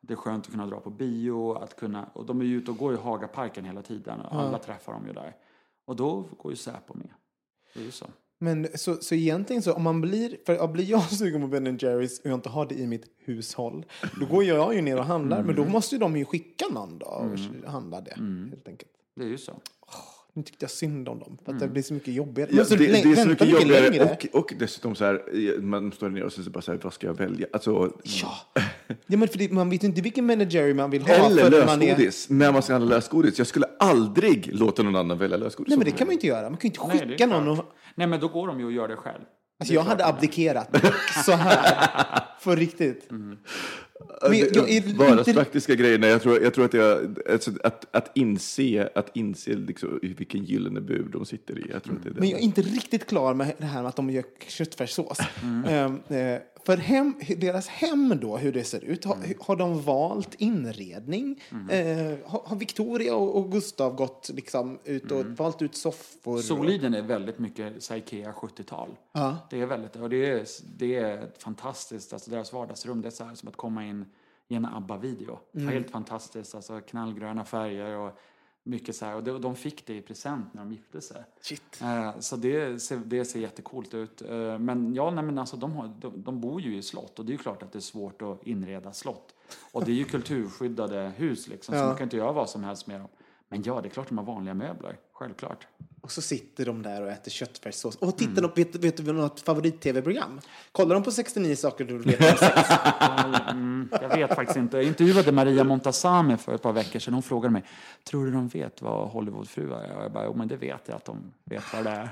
Det 0.00 0.12
är 0.12 0.16
skönt 0.16 0.46
att 0.46 0.52
kunna 0.52 0.66
dra 0.66 0.80
på 0.80 0.90
bio, 0.90 1.52
att 1.52 1.76
kunna, 1.76 2.06
och 2.12 2.26
de 2.26 2.40
är 2.40 2.44
ju 2.44 2.56
ute 2.56 2.70
och 2.70 2.76
går 2.76 2.94
i 2.94 2.96
Hagaparken 2.96 3.64
hela 3.64 3.82
tiden 3.82 4.20
och 4.20 4.40
alla 4.40 4.58
träffar 4.58 4.92
dem 4.92 5.06
ju 5.06 5.12
där. 5.12 5.32
Och 5.86 5.96
då 5.96 6.28
går 6.38 6.52
ju 6.52 6.56
Säpo 6.56 6.94
med. 6.94 7.10
Det 7.74 7.80
är 7.80 7.84
ju 7.84 7.90
så. 7.90 8.06
Men 8.38 8.68
så, 8.74 8.96
så 8.96 9.14
egentligen 9.14 9.62
så 9.62 9.72
om 9.72 9.82
man 9.82 10.00
blir, 10.00 10.36
för 10.46 10.54
ja, 10.54 10.66
blir 10.66 10.84
jag 10.84 11.02
sugen 11.10 11.40
på 11.40 11.46
Ben 11.48 11.78
Jerrys 11.78 12.20
och 12.20 12.26
jag 12.26 12.34
inte 12.34 12.48
har 12.48 12.66
det 12.66 12.74
i 12.74 12.86
mitt 12.86 13.04
hushåll, 13.18 13.86
då 14.20 14.26
går 14.26 14.44
jag 14.44 14.74
ju 14.74 14.82
ner 14.82 14.98
och 14.98 15.04
handlar. 15.04 15.42
Men 15.42 15.56
då 15.56 15.64
måste 15.64 15.94
ju 15.94 15.98
de 15.98 16.16
ju 16.16 16.24
skicka 16.24 16.64
någon 16.70 16.98
då 16.98 17.06
och 17.06 17.70
handla 17.70 18.00
det, 18.00 18.14
helt 18.50 18.68
enkelt. 18.68 18.90
Det 19.16 19.22
är 19.22 19.28
ju 19.28 19.38
så. 19.38 19.60
Nu 20.36 20.42
tyckte 20.42 20.64
jag 20.64 20.70
synd 20.70 21.08
om 21.08 21.18
dem, 21.18 21.38
för 21.44 21.52
att 21.52 21.60
det 21.60 21.68
blir 21.68 21.82
så 21.82 21.94
mycket 21.94 22.14
jobbigare. 22.14 22.50
Ja, 22.52 22.64
så 22.64 22.74
det, 22.74 22.86
det 22.86 23.02
är 23.02 23.16
så 23.16 23.28
mycket 23.28 23.48
jobbigare 23.48 23.90
längre. 23.90 24.04
och, 24.32 24.40
och 24.40 24.54
dessutom 24.58 24.94
så 24.94 25.04
här, 25.04 25.60
man 25.60 25.92
står 25.92 26.08
ner 26.08 26.22
och 26.24 26.32
så 26.32 26.50
bara 26.50 26.60
så 26.60 26.72
här, 26.72 26.80
vad 26.82 26.92
ska 26.92 27.06
jag 27.06 27.14
välja? 27.14 27.46
Alltså, 27.52 27.92
Ja. 28.02 28.36
ja, 29.06 29.16
men 29.16 29.28
för 29.28 29.38
det, 29.38 29.52
man 29.52 29.70
vet 29.70 29.82
inte 29.82 30.00
vilken 30.00 30.50
Jerry 30.50 30.74
man 30.74 30.90
vill 30.90 31.02
ha. 31.02 31.14
eller 31.14 31.66
man 31.66 31.82
är- 31.82 31.86
lösgodis, 31.86 32.30
när 32.30 32.52
man 32.52 32.62
ska 32.62 32.72
handla 32.72 32.94
lösgodis. 32.96 33.38
Jag 33.38 33.46
skulle 33.46 33.66
aldrig 33.78 34.54
låta 34.54 34.82
någon 34.82 34.96
annan 34.96 35.18
välja 35.18 35.36
lösgodis. 35.36 35.68
Nej, 35.68 35.78
men 35.78 35.84
det 35.84 35.90
kan 35.90 36.06
man 36.06 36.12
ju 36.12 36.14
inte 36.16 36.26
göra. 36.26 36.50
Man 36.50 36.58
kan 36.58 36.70
ju 36.70 36.74
inte 36.74 36.86
Nej, 36.96 36.98
det 37.06 37.12
skicka 37.12 37.26
någon 37.26 37.48
och... 37.48 37.64
Nej 37.94 38.06
men 38.06 38.20
då 38.20 38.28
går 38.28 38.46
de 38.46 38.60
ju 38.60 38.66
och 38.66 38.72
gör 38.72 38.88
det 38.88 38.96
själv. 38.96 39.22
Alltså 39.60 39.74
jag 39.74 39.82
hade 39.82 40.06
abdikerat. 40.06 40.76
Så 41.26 41.32
här. 41.32 42.20
För 42.40 42.56
riktigt. 42.56 43.08
Men 44.22 44.38
jag, 44.38 44.56
jag 44.56 44.70
är 44.70 44.94
Bara 44.94 45.18
inte... 45.18 45.32
praktiska 45.32 45.74
grejer. 45.74 45.98
Nej, 45.98 46.10
jag, 46.10 46.22
tror, 46.22 46.42
jag 46.42 46.54
tror 46.54 46.64
att 46.64 46.74
jag, 46.74 47.18
alltså, 47.30 47.50
att, 47.64 47.86
att 47.90 48.10
inse, 48.14 48.88
att 48.94 49.10
inse 49.16 49.50
liksom, 49.50 49.98
vilken 50.02 50.44
gyllene 50.44 50.80
bur 50.80 51.08
de 51.12 51.26
sitter 51.26 51.58
i. 51.58 51.70
Jag 51.72 51.82
tror 51.82 51.96
att 51.96 52.02
det 52.02 52.08
är 52.08 52.14
det. 52.14 52.20
Men 52.20 52.28
jag 52.28 52.40
är 52.40 52.44
inte 52.44 52.62
riktigt 52.62 53.06
klar 53.06 53.34
med 53.34 53.52
det 53.58 53.66
här 53.66 53.82
med 53.82 53.88
att 53.88 53.96
de 53.96 54.10
gör 54.10 54.24
köttfärssås. 54.48 55.18
Ehm, 55.68 55.98
eh, 56.08 56.38
för 56.66 56.76
hem, 56.76 57.14
deras 57.36 57.68
hem 57.68 58.18
då, 58.20 58.36
hur 58.36 58.52
det 58.52 58.64
ser 58.64 58.84
ut, 58.84 59.04
har, 59.04 59.44
har 59.46 59.56
de 59.56 59.82
valt 59.82 60.34
inredning? 60.34 61.42
Eh, 61.70 62.18
har, 62.24 62.42
har 62.44 62.56
Victoria 62.56 63.14
och, 63.16 63.36
och 63.36 63.52
Gustav 63.52 63.94
gått 63.94 64.30
liksom 64.34 64.78
ut 64.84 65.10
och 65.10 65.26
valt 65.26 65.62
ut 65.62 65.74
soffor? 65.74 66.38
Soliden 66.38 66.94
är 66.94 67.02
väldigt 67.02 67.38
mycket 67.38 67.90
Ikea 67.90 68.32
70-tal. 68.32 68.88
Ja. 69.12 69.36
Det 69.50 69.60
är 69.60 69.66
väldigt, 69.66 69.96
och 69.96 70.10
det 70.10 70.30
är, 70.30 70.46
det 70.78 70.96
är 70.96 71.30
fantastiskt. 71.38 72.12
Alltså 72.12 72.30
deras 72.30 72.52
vardagsrum, 72.52 73.02
det 73.02 73.08
är 73.08 73.10
så 73.10 73.24
här 73.24 73.34
som 73.34 73.48
att 73.48 73.56
komma 73.56 73.84
in 73.84 74.04
i 74.48 74.54
en 74.54 74.66
ABBA-video. 74.66 75.38
Helt 75.58 75.90
fantastiskt, 75.90 76.54
alltså 76.54 76.80
knallgröna 76.80 77.44
färger 77.44 77.96
och 77.96 78.18
mycket 78.66 78.96
så 78.96 79.04
här. 79.04 79.14
Och 79.32 79.40
de, 79.40 79.56
fick 79.56 79.86
det 79.86 79.94
i 79.94 80.02
present 80.02 80.54
när 80.54 80.62
de 80.62 80.72
gifte 80.72 81.00
sig. 81.00 81.22
Shit. 81.40 81.80
Eh, 81.82 82.18
Så 82.18 82.36
det 82.36 82.82
ser, 82.82 82.96
det 82.96 83.24
ser 83.24 83.40
jättecoolt 83.40 83.94
ut. 83.94 84.22
Eh, 84.22 84.58
Men 84.58 84.94
ja, 84.94 85.10
nej, 85.10 85.24
men 85.24 85.38
alltså, 85.38 85.56
de, 85.56 85.72
har, 85.72 85.90
de, 86.00 86.22
de 86.22 86.40
bor 86.40 86.60
ju 86.60 86.76
i 86.76 86.82
slott 86.82 87.18
och 87.18 87.24
det 87.24 87.30
är 87.30 87.32
ju 87.32 87.38
klart 87.38 87.62
att 87.62 87.72
det 87.72 87.78
är 87.78 87.80
svårt 87.80 88.22
att 88.22 88.46
inreda 88.46 88.92
slott. 88.92 89.34
Och 89.72 89.84
det 89.84 89.90
är 89.90 89.94
ju 89.94 90.04
kulturskyddade 90.14 91.12
hus 91.16 91.48
liksom, 91.48 91.72
så 91.74 91.78
Ja. 91.78 91.86
man 91.86 91.96
kan 91.96 92.04
inte 92.04 92.16
göra 92.16 92.32
vad 92.32 92.50
som 92.50 92.64
helst 92.64 92.86
med 92.86 93.00
dem. 93.00 93.08
Men 93.48 93.62
ja, 93.62 93.80
det 93.80 93.88
är 93.88 93.90
klart 93.90 94.08
de 94.08 94.18
har 94.18 94.24
vanliga 94.24 94.54
möbler, 94.54 94.98
självklart. 95.12 95.66
Och 96.06 96.12
så 96.12 96.22
sitter 96.22 96.66
de 96.66 96.82
där 96.82 97.02
och 97.02 97.08
äter 97.08 97.30
köttfärssås. 97.30 97.96
Och 97.96 98.18
tittar 98.18 98.42
de, 98.42 98.50
vet, 98.54 98.74
vet 98.74 98.96
du 98.96 99.12
något 99.12 99.40
favorit-tv-program? 99.40 100.40
Kollar 100.72 100.94
de 100.94 101.02
på 101.02 101.10
69 101.10 101.56
saker 101.56 101.84
du 101.84 101.98
vet 101.98 102.20
om 102.20 102.36
sex? 102.38 102.68
Mm, 103.50 103.88
jag 104.00 104.08
vet 104.08 104.34
faktiskt 104.34 104.56
inte. 104.56 104.76
Jag 104.76 104.86
intervjuade 104.86 105.32
Maria 105.32 105.64
Montazami 105.64 106.36
för 106.36 106.54
ett 106.54 106.62
par 106.62 106.72
veckor 106.72 106.98
sedan. 106.98 107.14
Hon 107.14 107.22
frågade 107.22 107.52
mig, 107.52 107.64
tror 108.04 108.26
du 108.26 108.32
de 108.32 108.48
vet 108.48 108.82
vad 108.82 109.08
Hollywoodfruar 109.08 109.82
är? 109.82 109.96
Och 109.96 110.04
jag 110.04 110.12
bara, 110.12 110.24
jo 110.24 110.34
men 110.34 110.48
det 110.48 110.56
vet 110.56 110.80
jag 110.86 110.96
att 110.96 111.04
de 111.04 111.32
vet 111.44 111.62
vad 111.72 111.84
det 111.84 111.90
är. 111.90 112.08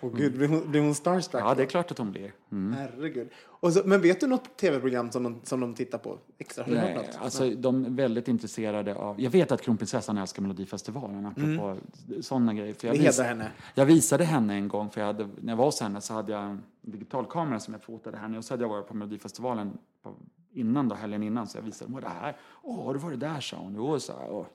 Åh 0.00 0.16
gud, 0.16 0.36
blir 0.36 0.48
hon, 0.48 0.70
blir 0.70 0.80
hon 0.80 0.94
starstruck? 0.94 1.42
Ja, 1.42 1.54
det 1.54 1.62
är 1.62 1.66
klart 1.66 1.90
att 1.90 1.96
de 1.96 2.10
blir. 2.10 2.32
Mm. 2.52 2.78
Herregud. 2.78 3.28
Så, 3.60 3.82
men 3.84 4.00
vet 4.00 4.20
du 4.20 4.26
något 4.26 4.56
tv-program 4.56 5.10
som 5.10 5.22
de, 5.22 5.40
som 5.44 5.60
de 5.60 5.74
tittar 5.74 5.98
på 5.98 6.18
extra? 6.38 6.64
Nej, 6.66 6.94
något? 6.94 7.18
alltså 7.20 7.50
de 7.50 7.84
är 7.84 7.90
väldigt 7.90 8.28
intresserade 8.28 8.94
av... 8.94 9.20
Jag 9.20 9.30
vet 9.30 9.52
att 9.52 9.62
kronprinsessan 9.62 10.18
älskar 10.18 10.42
Melodifestivalen, 10.42 11.26
apropå 11.26 11.76
sådana 12.20 12.54
grejer. 12.54 12.74
För 12.74 12.86
jag, 12.86 12.94
vis, 12.94 13.20
henne. 13.20 13.50
jag 13.74 13.86
visade 13.86 14.24
henne 14.24 14.54
en 14.54 14.68
gång, 14.68 14.90
för 14.90 15.00
jag 15.00 15.06
hade, 15.06 15.28
när 15.40 15.52
jag 15.52 15.56
var 15.56 15.64
hos 15.64 15.80
henne 15.80 16.00
så 16.00 16.14
hade 16.14 16.32
jag 16.32 16.42
en 16.42 16.62
digitalkamera 16.82 17.60
som 17.60 17.74
jag 17.74 17.82
fotade 17.82 18.16
henne. 18.16 18.38
Och 18.38 18.44
så 18.44 18.52
hade 18.52 18.64
jag 18.64 18.68
varit 18.68 18.88
på 18.88 18.96
Melodifestivalen 18.96 19.78
på, 20.02 20.14
innan 20.52 20.88
då, 20.88 20.94
helgen 20.94 21.22
innan, 21.22 21.46
så 21.46 21.58
jag 21.58 21.62
visade 21.62 21.90
henne 21.90 22.00
det 22.00 22.08
här. 22.08 22.36
Åh, 22.62 22.84
har 22.84 22.94
du 22.94 23.00
varit 23.00 23.20
där, 23.20 23.40
sa 23.40 23.56
hon. 23.56 23.74
Jo, 23.76 24.00
så 24.00 24.12
här, 24.12 24.30
åh, 24.30 24.46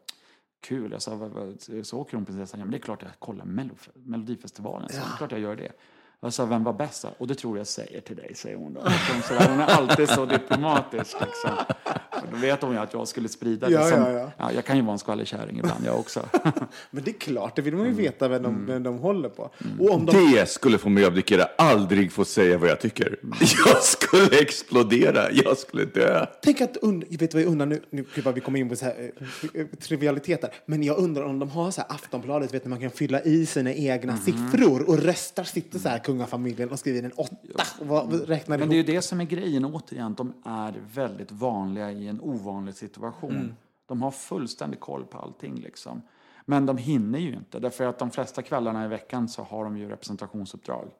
kul. 0.60 0.92
Jag 0.92 1.02
sa, 1.02 1.30
så 1.84 2.04
kronprinsessan? 2.04 2.60
Ja, 2.60 2.66
men 2.66 2.72
det 2.72 2.78
är 2.78 2.82
klart 2.82 3.02
jag 3.02 3.12
kollar 3.20 3.46
Melodifestivalen. 3.94 4.90
Så, 4.90 4.96
Det 4.96 5.02
är 5.02 5.18
klart 5.18 5.32
jag 5.32 5.42
gör 5.42 5.56
det. 5.56 5.72
Jag 6.20 6.34
sa, 6.34 6.46
vem 6.46 6.64
var 6.64 6.74
bäst? 6.74 7.06
Och 7.18 7.28
det 7.28 7.36
tror 7.36 7.58
jag 7.58 7.68
säger 7.68 8.02
till 8.02 8.16
dig, 8.16 8.36
säger 8.36 8.58
hon 8.58 8.74
då. 8.74 8.82
Hon, 8.82 9.38
hon 9.50 9.60
är 9.60 9.66
alltid 9.66 10.10
så 10.10 10.26
diplomatisk. 10.26 11.16
Liksom. 11.22 11.52
Då 12.32 12.38
vet 12.38 12.62
hon 12.62 12.72
ju 12.72 12.78
att 12.78 12.94
jag 12.94 13.08
skulle 13.08 13.30
sprida 13.30 13.68
det. 13.68 13.74
Ja, 13.74 13.90
som, 13.90 14.00
ja, 14.02 14.32
ja. 14.38 14.52
jag 14.52 14.66
kan 14.66 14.76
ju 14.78 14.82
vara 14.82 14.94
en 14.94 15.00
skvallerkärring 15.00 15.60
ibland, 15.60 15.86
jag 15.86 16.00
också. 16.00 16.26
Men 16.92 17.04
det 17.04 17.12
är 17.12 17.20
klart, 17.20 17.56
det 17.56 17.62
vill 17.62 17.74
man 17.76 17.86
ju 17.86 17.92
Mm. 17.92 18.04
veta 18.04 18.28
vem 18.28 18.44
de, 18.44 18.66
vem 18.66 18.84
de 18.84 18.98
håller 18.98 19.30
på. 19.30 19.50
Och 19.80 19.90
om 19.92 20.06
de, 20.06 20.32
Det 20.36 20.50
skulle 20.50 20.78
få 20.78 20.90
mig 20.90 21.04
att 21.04 21.08
abdikera. 21.10 21.44
Aldrig 21.58 22.12
få 22.12 22.26
säga 22.26 22.58
vad 22.58 22.70
jag 22.70 22.80
tycker. 22.80 23.20
Jag 23.66 23.84
skulle 23.84 24.38
explodera. 24.40 25.32
Jag 25.32 25.58
skulle 25.58 25.86
dö. 25.86 26.26
tänk 26.42 26.62
att, 26.62 26.78
und, 26.78 27.04
vet 27.10 27.20
du 27.20 27.28
vad 27.38 27.42
jag 27.42 27.52
undrar 27.52 27.66
nu, 27.66 27.82
nu 27.90 28.06
gud 28.16 28.24
vad 28.26 28.36
vi 28.36 28.42
kommer 28.42 28.60
in 28.60 28.70
på 28.70 28.76
så 28.76 28.86
här, 28.86 29.12
eh, 29.54 29.62
eh, 29.62 29.68
trivialiteter, 29.68 30.50
men 30.66 30.84
jag 30.84 30.98
undrar 30.98 31.24
om 31.24 31.40
de 31.40 31.50
har 31.50 31.72
så 31.72 31.82
här 31.82 31.92
Aftonbladet, 31.92 32.54
vet 32.54 32.64
du, 32.64 32.70
man 32.70 32.80
kan 32.80 32.90
fylla 32.92 33.22
i 33.22 33.46
sina 33.46 33.74
egna 33.74 34.14
Mm. 34.14 34.26
siffror 34.26 34.90
och 34.90 34.98
röstar, 35.00 35.44
sitter 35.44 35.80
så 35.80 35.90
här 35.90 36.00
kungafamiljen 36.00 36.70
och 36.70 36.80
skriver 36.80 37.00
in 37.00 37.06
en 37.06 37.12
åtta 37.12 37.64
och 37.80 37.88
vad, 37.88 38.28
räknar 38.30 38.58
Men 38.58 38.70
det 38.70 38.76
är 38.76 38.78
ju 38.78 38.84
det 38.84 39.02
som 39.02 39.22
är 39.22 39.26
grejen, 39.26 39.66
återigen, 39.66 40.14
de 40.14 40.34
är 40.46 40.74
väldigt 40.94 41.32
vanliga 41.32 41.92
i 41.92 42.08
en 42.08 42.15
ovanlig 42.22 42.76
situation. 42.76 43.32
Mm. 43.32 43.56
De 43.86 44.02
har 44.02 44.12
fullständig 44.12 44.80
koll 44.80 45.06
på 45.06 45.18
allting 45.18 45.56
liksom. 45.56 46.02
Men 46.46 46.66
de 46.66 46.78
hinner 46.78 47.20
ju 47.20 47.34
inte, 47.34 47.60
därför 47.60 47.86
att 47.86 48.00
de 48.00 48.12
flesta 48.12 48.42
kvällarna 48.42 48.86
i 48.86 48.88
veckan 48.88 49.30
så 49.30 49.44
har 49.44 49.64
de 49.64 49.78
ju 49.78 49.90
representationsuppdrag. 49.90 50.92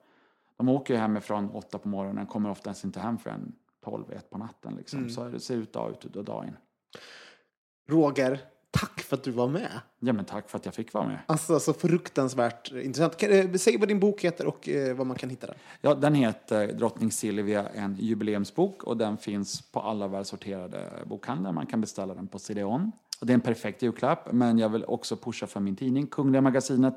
De 0.56 0.68
åker 0.68 0.94
ju 0.94 1.00
hemifrån 1.00 1.50
åtta 1.50 1.78
på 1.78 1.88
morgonen, 1.88 2.26
kommer 2.26 2.50
oftast 2.50 2.84
inte 2.84 3.00
hem 3.00 3.18
förrän 3.18 3.52
tolv, 3.84 4.12
ett 4.12 4.30
på 4.30 4.38
natten 4.38 4.74
liksom. 4.76 4.98
Mm. 4.98 5.10
Så 5.10 5.28
det 5.28 5.40
ser 5.40 5.56
ut 5.56 5.72
dag 5.72 5.90
ut 5.90 6.16
och 6.16 6.24
dag 6.24 6.44
in. 6.44 6.56
Roger, 7.88 8.40
tack 8.80 9.00
för 9.00 9.16
att 9.16 9.22
du 9.22 9.30
var 9.30 9.48
med. 9.48 9.80
Ja 10.00 10.12
men 10.12 10.24
tack 10.24 10.50
för 10.50 10.58
att 10.58 10.64
jag 10.64 10.74
fick 10.74 10.92
vara 10.92 11.06
med. 11.06 11.18
Alltså 11.26 11.60
så 11.60 11.72
fruktansvärt 11.72 12.72
intressant. 12.72 13.16
Kan, 13.16 13.30
eh, 13.30 13.52
säg 13.52 13.78
vad 13.78 13.88
din 13.88 14.00
bok 14.00 14.24
heter 14.24 14.46
och 14.46 14.68
eh, 14.68 14.96
vad 14.96 15.06
man 15.06 15.16
kan 15.16 15.30
hitta 15.30 15.46
den. 15.46 15.56
Ja, 15.80 15.94
den 15.94 16.14
heter 16.14 16.72
Drottning 16.72 17.12
Silvia, 17.12 17.68
en 17.68 17.96
jubileumsbok 17.98 18.82
och 18.82 18.96
den 18.96 19.16
finns 19.16 19.62
på 19.72 19.80
alla 19.80 20.08
välsorterade 20.08 20.90
bokhandlar. 21.06 21.52
Man 21.52 21.66
kan 21.66 21.80
beställa 21.80 22.14
den 22.14 22.28
på 22.28 22.38
CDON. 22.38 22.92
Och 23.20 23.26
det 23.26 23.32
är 23.32 23.34
en 23.34 23.40
perfekt 23.40 23.82
julklapp, 23.82 24.32
men 24.32 24.58
jag 24.58 24.68
vill 24.68 24.84
också 24.84 25.16
pusha 25.16 25.46
för 25.46 25.60
min 25.60 25.76
tidning, 25.76 26.06
Kungliga 26.06 26.42
Magasinet. 26.42 26.96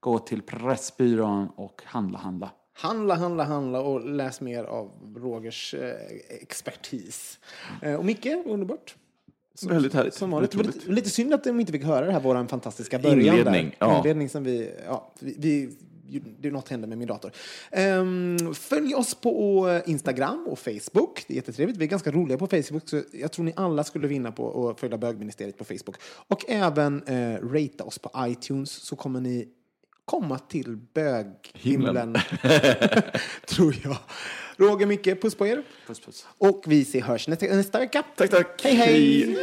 Gå 0.00 0.18
till 0.18 0.42
Pressbyrån 0.42 1.48
och 1.56 1.82
handla, 1.84 2.18
handla. 2.18 2.50
Handla, 2.76 3.14
handla, 3.14 3.44
handla 3.44 3.80
och 3.80 4.10
läs 4.10 4.40
mer 4.40 4.64
av 4.64 4.90
Rogers 5.16 5.74
eh, 5.74 5.94
expertis. 6.42 7.38
Eh, 7.82 7.94
och 7.94 8.04
Micke, 8.04 8.26
underbart. 8.46 8.96
Väldigt 9.62 9.94
härligt. 9.94 10.14
Som 10.14 10.30
vanligt. 10.30 10.50
Det 10.50 10.56
var 10.56 10.64
Otroligt. 10.64 10.82
lite, 10.82 10.94
lite 10.94 11.10
synd 11.10 11.34
att 11.34 11.44
de 11.44 11.60
inte 11.60 11.72
fick 11.72 11.84
höra 11.84 12.06
det 12.06 12.12
här, 12.12 12.20
vår 12.20 12.46
fantastiska 12.48 12.98
början 12.98 13.20
Inledning, 13.20 13.66
där. 13.66 13.76
ja. 13.78 13.98
Inledning 13.98 14.28
som 14.28 14.44
vi, 14.44 14.70
ja, 14.86 15.12
vi, 15.20 15.34
vi 15.38 15.70
det, 16.40 16.50
något 16.50 16.68
hände 16.68 16.86
med 16.86 16.98
min 16.98 17.08
dator. 17.08 17.32
Um, 17.72 18.54
följ 18.54 18.94
oss 18.94 19.14
på 19.14 19.80
Instagram 19.86 20.46
och 20.46 20.58
Facebook. 20.58 21.24
Det 21.26 21.34
är 21.34 21.36
jättetrevligt. 21.36 21.78
Vi 21.78 21.84
är 21.84 21.88
ganska 21.88 22.10
roliga 22.10 22.38
på 22.38 22.46
Facebook, 22.46 22.88
så 22.88 23.02
jag 23.12 23.32
tror 23.32 23.44
ni 23.44 23.52
alla 23.56 23.84
skulle 23.84 24.08
vinna 24.08 24.32
på 24.32 24.68
att 24.68 24.80
följa 24.80 24.98
bögministeriet 24.98 25.58
på 25.58 25.64
Facebook. 25.64 25.96
Och 26.28 26.50
även 26.50 27.08
uh, 27.08 27.52
ratea 27.52 27.86
oss 27.86 27.98
på 27.98 28.10
iTunes 28.18 28.70
så 28.70 28.96
kommer 28.96 29.20
ni 29.20 29.48
komma 30.04 30.38
till 30.38 30.76
böghimlen. 30.76 32.16
tror 33.46 33.76
jag. 33.84 33.96
Roger, 34.58 34.86
Micke, 34.86 35.14
puss 35.14 35.34
på 35.34 35.46
er. 35.46 35.62
Puss, 35.86 36.00
puss. 36.00 36.26
Och 36.38 36.64
vi 36.66 36.82
ses 36.82 37.04
hörs 37.04 37.28
nästa, 37.28 37.46
nästa 37.46 37.78
vecka. 37.78 38.02
Tack, 38.16 38.30
tack. 38.30 38.62
Hej, 38.62 38.74
hej. 38.74 39.36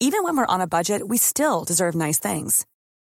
Even 0.00 0.22
when 0.22 0.36
we're 0.36 0.46
on 0.54 0.60
a 0.60 0.66
budget, 0.66 1.06
we 1.08 1.16
still 1.16 1.64
deserve 1.64 1.94
nice 1.94 2.18
things. 2.18 2.64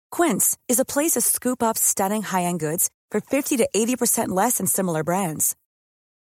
Quince 0.10 0.58
is 0.68 0.80
a 0.80 0.86
place 0.86 1.12
to 1.12 1.22
scoop 1.22 1.62
up 1.64 1.78
stunning 1.78 2.24
high-end 2.24 2.60
goods 2.60 2.90
for 3.12 3.22
50 3.22 3.58
to 3.58 3.70
80% 3.74 4.30
less 4.30 4.58
than 4.58 4.66
similar 4.68 5.04
brands. 5.04 5.56